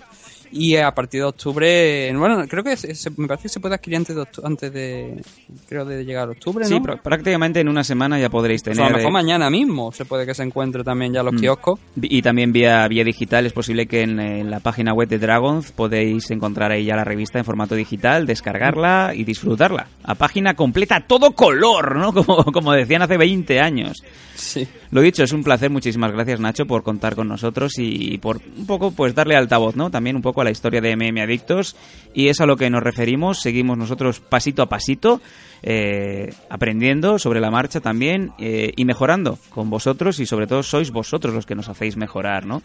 Y 0.51 0.75
a 0.75 0.91
partir 0.93 1.21
de 1.21 1.27
octubre, 1.27 2.13
bueno, 2.15 2.45
creo 2.47 2.63
que 2.63 2.75
se- 2.77 3.09
me 3.17 3.27
parece 3.27 3.43
que 3.43 3.49
se 3.49 3.59
puede 3.59 3.75
adquirir 3.75 3.97
antes 3.97 4.15
de, 4.15 4.25
antes 4.43 4.73
de 4.73 5.21
creo 5.69 5.85
de 5.85 6.03
llegar 6.03 6.27
a 6.27 6.31
octubre, 6.31 6.63
¿no? 6.63 6.69
Sí, 6.69 6.75
pr- 6.75 7.01
prácticamente 7.01 7.59
en 7.61 7.69
una 7.69 7.83
semana 7.83 8.19
ya 8.19 8.29
podréis 8.29 8.61
O 8.61 8.65
sea, 8.65 8.73
tener... 8.73 8.85
a 8.87 8.89
lo 8.91 8.97
mejor 8.97 9.09
eh, 9.09 9.13
mañana 9.13 9.49
mismo 9.49 9.91
se 9.91 10.05
puede 10.05 10.25
que 10.25 10.33
se 10.33 10.43
encuentre 10.43 10.83
también 10.83 11.13
ya 11.13 11.23
los 11.23 11.33
Mm. 11.33 11.39
kioscos. 11.39 11.79
Y 12.01 12.21
también 12.21 12.51
vía, 12.51 12.87
vía 12.87 13.03
digital 13.03 13.45
es 13.45 13.53
posible 13.53 13.85
que 13.87 14.01
en, 14.01 14.19
en 14.19 14.51
la 14.51 14.59
página 14.59 14.93
web 14.93 15.07
de 15.07 15.19
Dragons 15.19 15.71
podéis 15.71 16.29
encontrar 16.31 16.71
ahí 16.71 16.85
ya 16.85 16.95
la 16.95 17.03
revista 17.03 17.39
en 17.39 17.45
formato 17.45 17.75
digital, 17.75 18.25
descargarla 18.25 19.13
y 19.15 19.23
disfrutarla. 19.23 19.87
A 20.03 20.15
página 20.15 20.53
completa, 20.55 21.03
todo 21.07 21.31
color, 21.31 21.95
¿no? 21.95 22.11
Como, 22.21 22.43
como 22.51 22.73
decían 22.73 23.01
hace 23.01 23.17
20 23.17 23.59
años. 23.59 24.03
Sí. 24.35 24.67
Lo 24.91 25.01
dicho, 25.01 25.23
es 25.23 25.31
un 25.31 25.43
placer. 25.43 25.69
Muchísimas 25.69 26.11
gracias, 26.11 26.39
Nacho, 26.39 26.65
por 26.65 26.83
contar 26.83 27.15
con 27.15 27.27
nosotros 27.27 27.73
y 27.77 28.17
por 28.17 28.41
un 28.57 28.65
poco 28.65 28.91
pues 28.91 29.13
darle 29.15 29.35
altavoz, 29.35 29.75
¿no? 29.75 29.89
También 29.89 30.15
un 30.15 30.21
poco 30.21 30.40
a 30.41 30.43
la 30.43 30.51
historia 30.51 30.81
de 30.81 30.95
MM 30.95 31.22
Adictos. 31.22 31.76
Y 32.13 32.27
es 32.27 32.41
a 32.41 32.45
lo 32.45 32.57
que 32.57 32.69
nos 32.69 32.84
referimos. 32.84 33.39
Seguimos 33.39 33.77
nosotros 33.77 34.19
pasito 34.19 34.61
a 34.61 34.69
pasito, 34.69 35.22
eh, 35.63 36.34
aprendiendo 36.49 37.19
sobre 37.19 37.39
la 37.39 37.51
marcha 37.51 37.80
también 37.80 38.31
eh, 38.39 38.73
y 38.76 38.85
mejorando 38.85 39.38
con 39.49 39.69
vosotros 39.69 40.19
y 40.19 40.26
sobre 40.26 40.47
todo 40.47 40.63
sois 40.63 40.91
vosotros 40.91 41.34
los 41.34 41.45
que 41.45 41.55
nos 41.55 41.69
hacéis 41.69 41.95
mejorar, 41.97 42.45
¿no? 42.45 42.61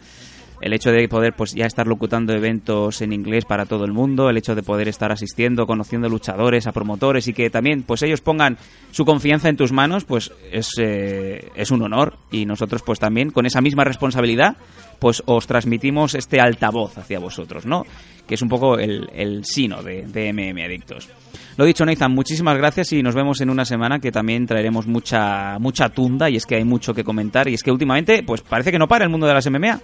el 0.61 0.73
hecho 0.73 0.91
de 0.91 1.07
poder 1.07 1.33
pues 1.33 1.53
ya 1.53 1.65
estar 1.65 1.87
locutando 1.87 2.33
eventos 2.33 3.01
en 3.01 3.13
inglés 3.13 3.45
para 3.45 3.65
todo 3.65 3.85
el 3.85 3.93
mundo, 3.93 4.29
el 4.29 4.37
hecho 4.37 4.55
de 4.55 4.63
poder 4.63 4.87
estar 4.87 5.11
asistiendo, 5.11 5.67
conociendo 5.67 6.09
luchadores, 6.09 6.67
a 6.67 6.71
promotores 6.71 7.27
y 7.27 7.33
que 7.33 7.49
también 7.49 7.83
pues 7.83 8.01
ellos 8.03 8.21
pongan 8.21 8.57
su 8.91 9.05
confianza 9.05 9.49
en 9.49 9.57
tus 9.57 9.71
manos, 9.71 10.05
pues 10.05 10.31
es, 10.51 10.71
eh, 10.79 11.49
es 11.55 11.71
un 11.71 11.83
honor 11.83 12.17
y 12.31 12.45
nosotros 12.45 12.81
pues 12.83 12.99
también 12.99 13.31
con 13.31 13.45
esa 13.45 13.61
misma 13.61 13.83
responsabilidad 13.83 14.57
pues 14.99 15.23
os 15.25 15.47
transmitimos 15.47 16.15
este 16.15 16.39
altavoz 16.39 16.97
hacia 16.97 17.19
vosotros, 17.19 17.65
¿no? 17.65 17.85
Que 18.27 18.35
es 18.35 18.41
un 18.41 18.49
poco 18.49 18.77
el, 18.77 19.09
el 19.13 19.45
sino 19.45 19.81
de, 19.83 20.03
de 20.03 20.33
MM 20.33 20.63
Adictos. 20.63 21.09
Lo 21.55 21.65
dicho, 21.65 21.85
Nathan, 21.85 22.11
muchísimas 22.13 22.57
gracias 22.57 22.93
y 22.93 23.01
nos 23.01 23.15
vemos 23.15 23.41
en 23.41 23.49
una 23.49 23.65
semana 23.65 23.99
que 23.99 24.11
también 24.11 24.45
traeremos 24.45 24.85
mucha 24.85 25.57
mucha 25.59 25.89
tunda 25.89 26.29
y 26.29 26.35
es 26.35 26.45
que 26.45 26.55
hay 26.55 26.63
mucho 26.63 26.93
que 26.93 27.03
comentar 27.03 27.47
y 27.47 27.53
es 27.53 27.63
que 27.63 27.71
últimamente 27.71 28.23
pues 28.23 28.41
parece 28.41 28.71
que 28.71 28.79
no 28.79 28.87
para 28.87 29.05
el 29.05 29.09
mundo 29.09 29.27
de 29.27 29.33
las 29.33 29.49
MMA. 29.49 29.81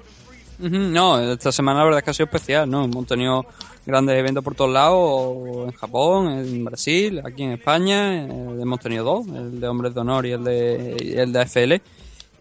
No, 0.60 1.20
esta 1.20 1.52
semana 1.52 1.80
la 1.80 1.86
verdad 1.86 2.00
es 2.00 2.04
que 2.06 2.12
ha 2.12 2.14
sido 2.14 2.26
especial, 2.26 2.70
¿no? 2.70 2.86
Hemos 2.86 3.08
tenido 3.08 3.46
grandes 3.86 4.18
eventos 4.18 4.44
por 4.44 4.56
todos 4.56 4.72
lados, 4.72 5.68
en 5.68 5.72
Japón, 5.72 6.28
en 6.30 6.64
Brasil, 6.64 7.22
aquí 7.26 7.44
en 7.44 7.52
España, 7.54 8.24
eh, 8.24 8.58
hemos 8.62 8.80
tenido 8.80 9.04
dos, 9.04 9.28
el 9.28 9.60
de 9.60 9.68
Hombres 9.68 9.94
de 9.94 10.02
Honor 10.02 10.26
y 10.26 10.32
el 10.32 10.44
de, 10.44 10.98
y 11.00 11.14
el 11.18 11.34
de 11.34 11.40
AFL, 11.42 11.74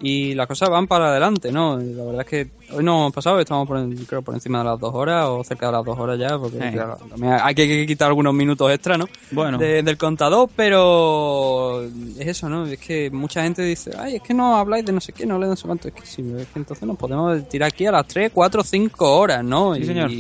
y 0.03 0.35
las 0.35 0.47
cosas 0.49 0.69
van 0.69 0.87
para 0.89 1.11
adelante, 1.11 1.53
¿no? 1.53 1.81
Y 1.81 1.95
la 1.95 2.03
verdad 2.05 2.21
es 2.23 2.27
que 2.27 2.51
hoy 2.75 2.83
no 2.83 2.97
hemos 3.03 3.13
pasado, 3.13 3.39
estamos 3.39 3.69
por, 3.69 3.79
creo 4.07 4.21
por 4.23 4.35
encima 4.35 4.59
de 4.59 4.65
las 4.65 4.81
dos 4.81 4.93
horas 4.95 5.27
o 5.29 5.45
cerca 5.45 5.67
de 5.67 5.73
las 5.73 5.85
dos 5.85 5.97
horas 5.99 6.19
ya, 6.19 6.37
porque 6.39 6.59
claro, 6.73 6.99
hay 7.43 7.55
que, 7.55 7.69
que 7.69 7.87
quitar 7.87 8.09
algunos 8.09 8.35
minutos 8.35 8.71
extra, 8.73 8.99
¿no? 8.99 9.07
Bueno. 9.31 9.59
De- 9.59 9.83
del 9.83 9.97
contador, 9.97 10.49
pero 10.57 11.83
es 12.19 12.27
eso, 12.27 12.49
¿no? 12.49 12.67
Es 12.67 12.79
que 12.81 13.11
mucha 13.11 13.43
gente 13.45 13.63
dice, 13.63 13.93
ay, 13.99 14.17
es 14.17 14.23
que 14.23 14.35
no 14.35 14.57
habláis 14.57 14.85
de 14.85 14.93
no 14.93 15.01
sé 15.01 15.13
qué, 15.13 15.25
no 15.25 15.35
habláis 15.35 15.51
de 15.51 15.53
no 15.53 15.57
sé 15.57 15.67
cuánto. 15.67 15.89
Es 15.89 15.95
que 15.95 16.05
sí, 16.07 16.35
es 16.39 16.49
que 16.49 16.59
entonces 16.59 16.87
nos 16.87 16.97
podemos 16.97 17.49
tirar 17.49 17.69
aquí 17.69 17.87
a 17.87 17.93
las 17.93 18.07
3, 18.09 18.33
4, 18.35 18.65
5 18.65 19.17
horas, 19.19 19.45
¿no? 19.45 19.75
Sí, 19.77 19.83
y 19.83 19.85
señor. 19.87 20.11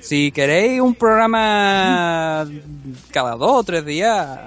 si 0.00 0.30
queréis 0.32 0.80
un 0.80 0.94
programa 0.94 2.46
cada 3.10 3.34
dos 3.36 3.50
o 3.50 3.62
tres 3.64 3.84
días, 3.84 4.38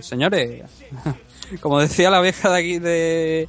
señores, 0.00 0.62
como 1.60 1.80
decía 1.80 2.10
la 2.10 2.20
vieja 2.20 2.50
de 2.50 2.58
aquí 2.58 2.78
de, 2.78 3.48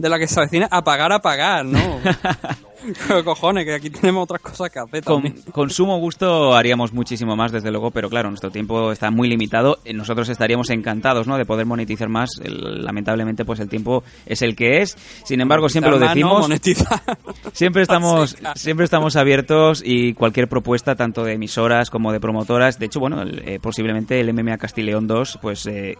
de 0.00 0.08
la 0.08 0.18
que 0.18 0.26
se 0.26 0.38
avecina, 0.40 0.66
apagar, 0.70 1.12
apagar, 1.12 1.64
¿no? 1.64 1.78
Cojones, 3.24 3.66
que 3.66 3.74
aquí 3.74 3.90
tenemos 3.90 4.24
otras 4.24 4.40
cosas 4.40 4.70
que 4.70 4.78
hacer 4.78 5.04
Con, 5.04 5.68
sumo 5.68 5.98
gusto 5.98 6.54
haríamos 6.54 6.94
muchísimo 6.94 7.36
más, 7.36 7.52
desde 7.52 7.70
luego, 7.70 7.90
pero 7.90 8.08
claro, 8.08 8.30
nuestro 8.30 8.50
tiempo 8.50 8.90
está 8.90 9.10
muy 9.10 9.28
limitado. 9.28 9.78
Eh, 9.84 9.92
Nosotros 9.92 10.30
estaríamos 10.30 10.70
encantados, 10.70 11.26
¿no? 11.26 11.36
De 11.36 11.44
poder 11.44 11.66
monetizar 11.66 12.08
más. 12.08 12.30
Lamentablemente, 12.42 13.44
pues 13.44 13.60
el 13.60 13.68
tiempo 13.68 14.02
es 14.24 14.40
el 14.40 14.56
que 14.56 14.80
es. 14.80 14.96
Sin 15.24 15.42
embargo, 15.42 15.68
siempre 15.68 15.90
lo 15.90 15.98
decimos. 15.98 16.48
Siempre 17.52 17.82
estamos, 17.82 18.36
siempre 18.54 18.84
estamos 18.84 19.16
abiertos 19.16 19.82
y 19.84 20.14
cualquier 20.14 20.48
propuesta, 20.48 20.94
tanto 20.94 21.22
de 21.24 21.34
emisoras 21.34 21.90
como 21.90 22.12
de 22.12 22.20
promotoras. 22.20 22.78
De 22.78 22.86
hecho, 22.86 23.00
bueno, 23.00 23.20
el- 23.22 23.42
eh, 23.46 23.58
posiblemente 23.60 24.18
el 24.20 24.32
MMA 24.32 24.56
Castileón 24.56 25.06
2, 25.06 25.38
pues 25.42 25.66
eh, 25.66 25.96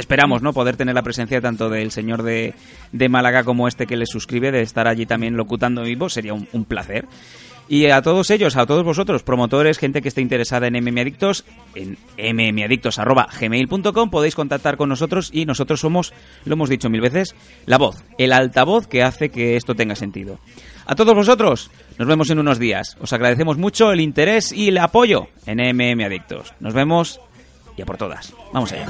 esperamos 0.00 0.42
no 0.42 0.52
poder 0.52 0.76
tener 0.76 0.94
la 0.94 1.02
presencia 1.02 1.40
tanto 1.40 1.68
del 1.68 1.90
señor 1.90 2.22
de, 2.22 2.54
de 2.92 3.08
Málaga 3.08 3.44
como 3.44 3.68
este 3.68 3.86
que 3.86 3.96
le 3.96 4.06
suscribe, 4.06 4.50
de 4.50 4.62
estar 4.62 4.88
allí 4.88 5.06
también 5.06 5.36
locutando 5.36 5.82
vivo, 5.82 6.08
sería 6.08 6.34
un, 6.34 6.48
un 6.52 6.64
placer. 6.64 7.06
Y 7.70 7.86
a 7.86 8.02
todos 8.02 8.30
ellos, 8.30 8.56
a 8.56 8.66
todos 8.66 8.82
vosotros, 8.82 9.22
promotores, 9.22 9.78
gente 9.78 10.02
que 10.02 10.08
esté 10.08 10.20
interesada 10.20 10.66
en 10.66 10.74
MM 10.74 11.00
Adictos, 11.02 11.44
en 11.76 11.96
mmadictos.gmail.com 12.16 14.10
podéis 14.10 14.34
contactar 14.34 14.76
con 14.76 14.88
nosotros 14.88 15.30
y 15.32 15.46
nosotros 15.46 15.78
somos, 15.78 16.12
lo 16.44 16.54
hemos 16.54 16.68
dicho 16.68 16.90
mil 16.90 17.00
veces, 17.00 17.36
la 17.66 17.78
voz, 17.78 18.02
el 18.18 18.32
altavoz 18.32 18.88
que 18.88 19.04
hace 19.04 19.28
que 19.28 19.54
esto 19.54 19.76
tenga 19.76 19.94
sentido. 19.94 20.40
A 20.84 20.96
todos 20.96 21.14
vosotros, 21.14 21.70
nos 21.96 22.08
vemos 22.08 22.28
en 22.30 22.40
unos 22.40 22.58
días. 22.58 22.96
Os 23.00 23.12
agradecemos 23.12 23.56
mucho 23.56 23.92
el 23.92 24.00
interés 24.00 24.50
y 24.50 24.70
el 24.70 24.78
apoyo 24.78 25.28
en 25.46 25.58
MM 25.60 26.04
Adictos. 26.04 26.52
Nos 26.58 26.74
vemos 26.74 27.20
y 27.76 27.82
a 27.82 27.86
por 27.86 27.96
todas. 27.96 28.32
Vamos 28.52 28.72
allá. 28.72 28.86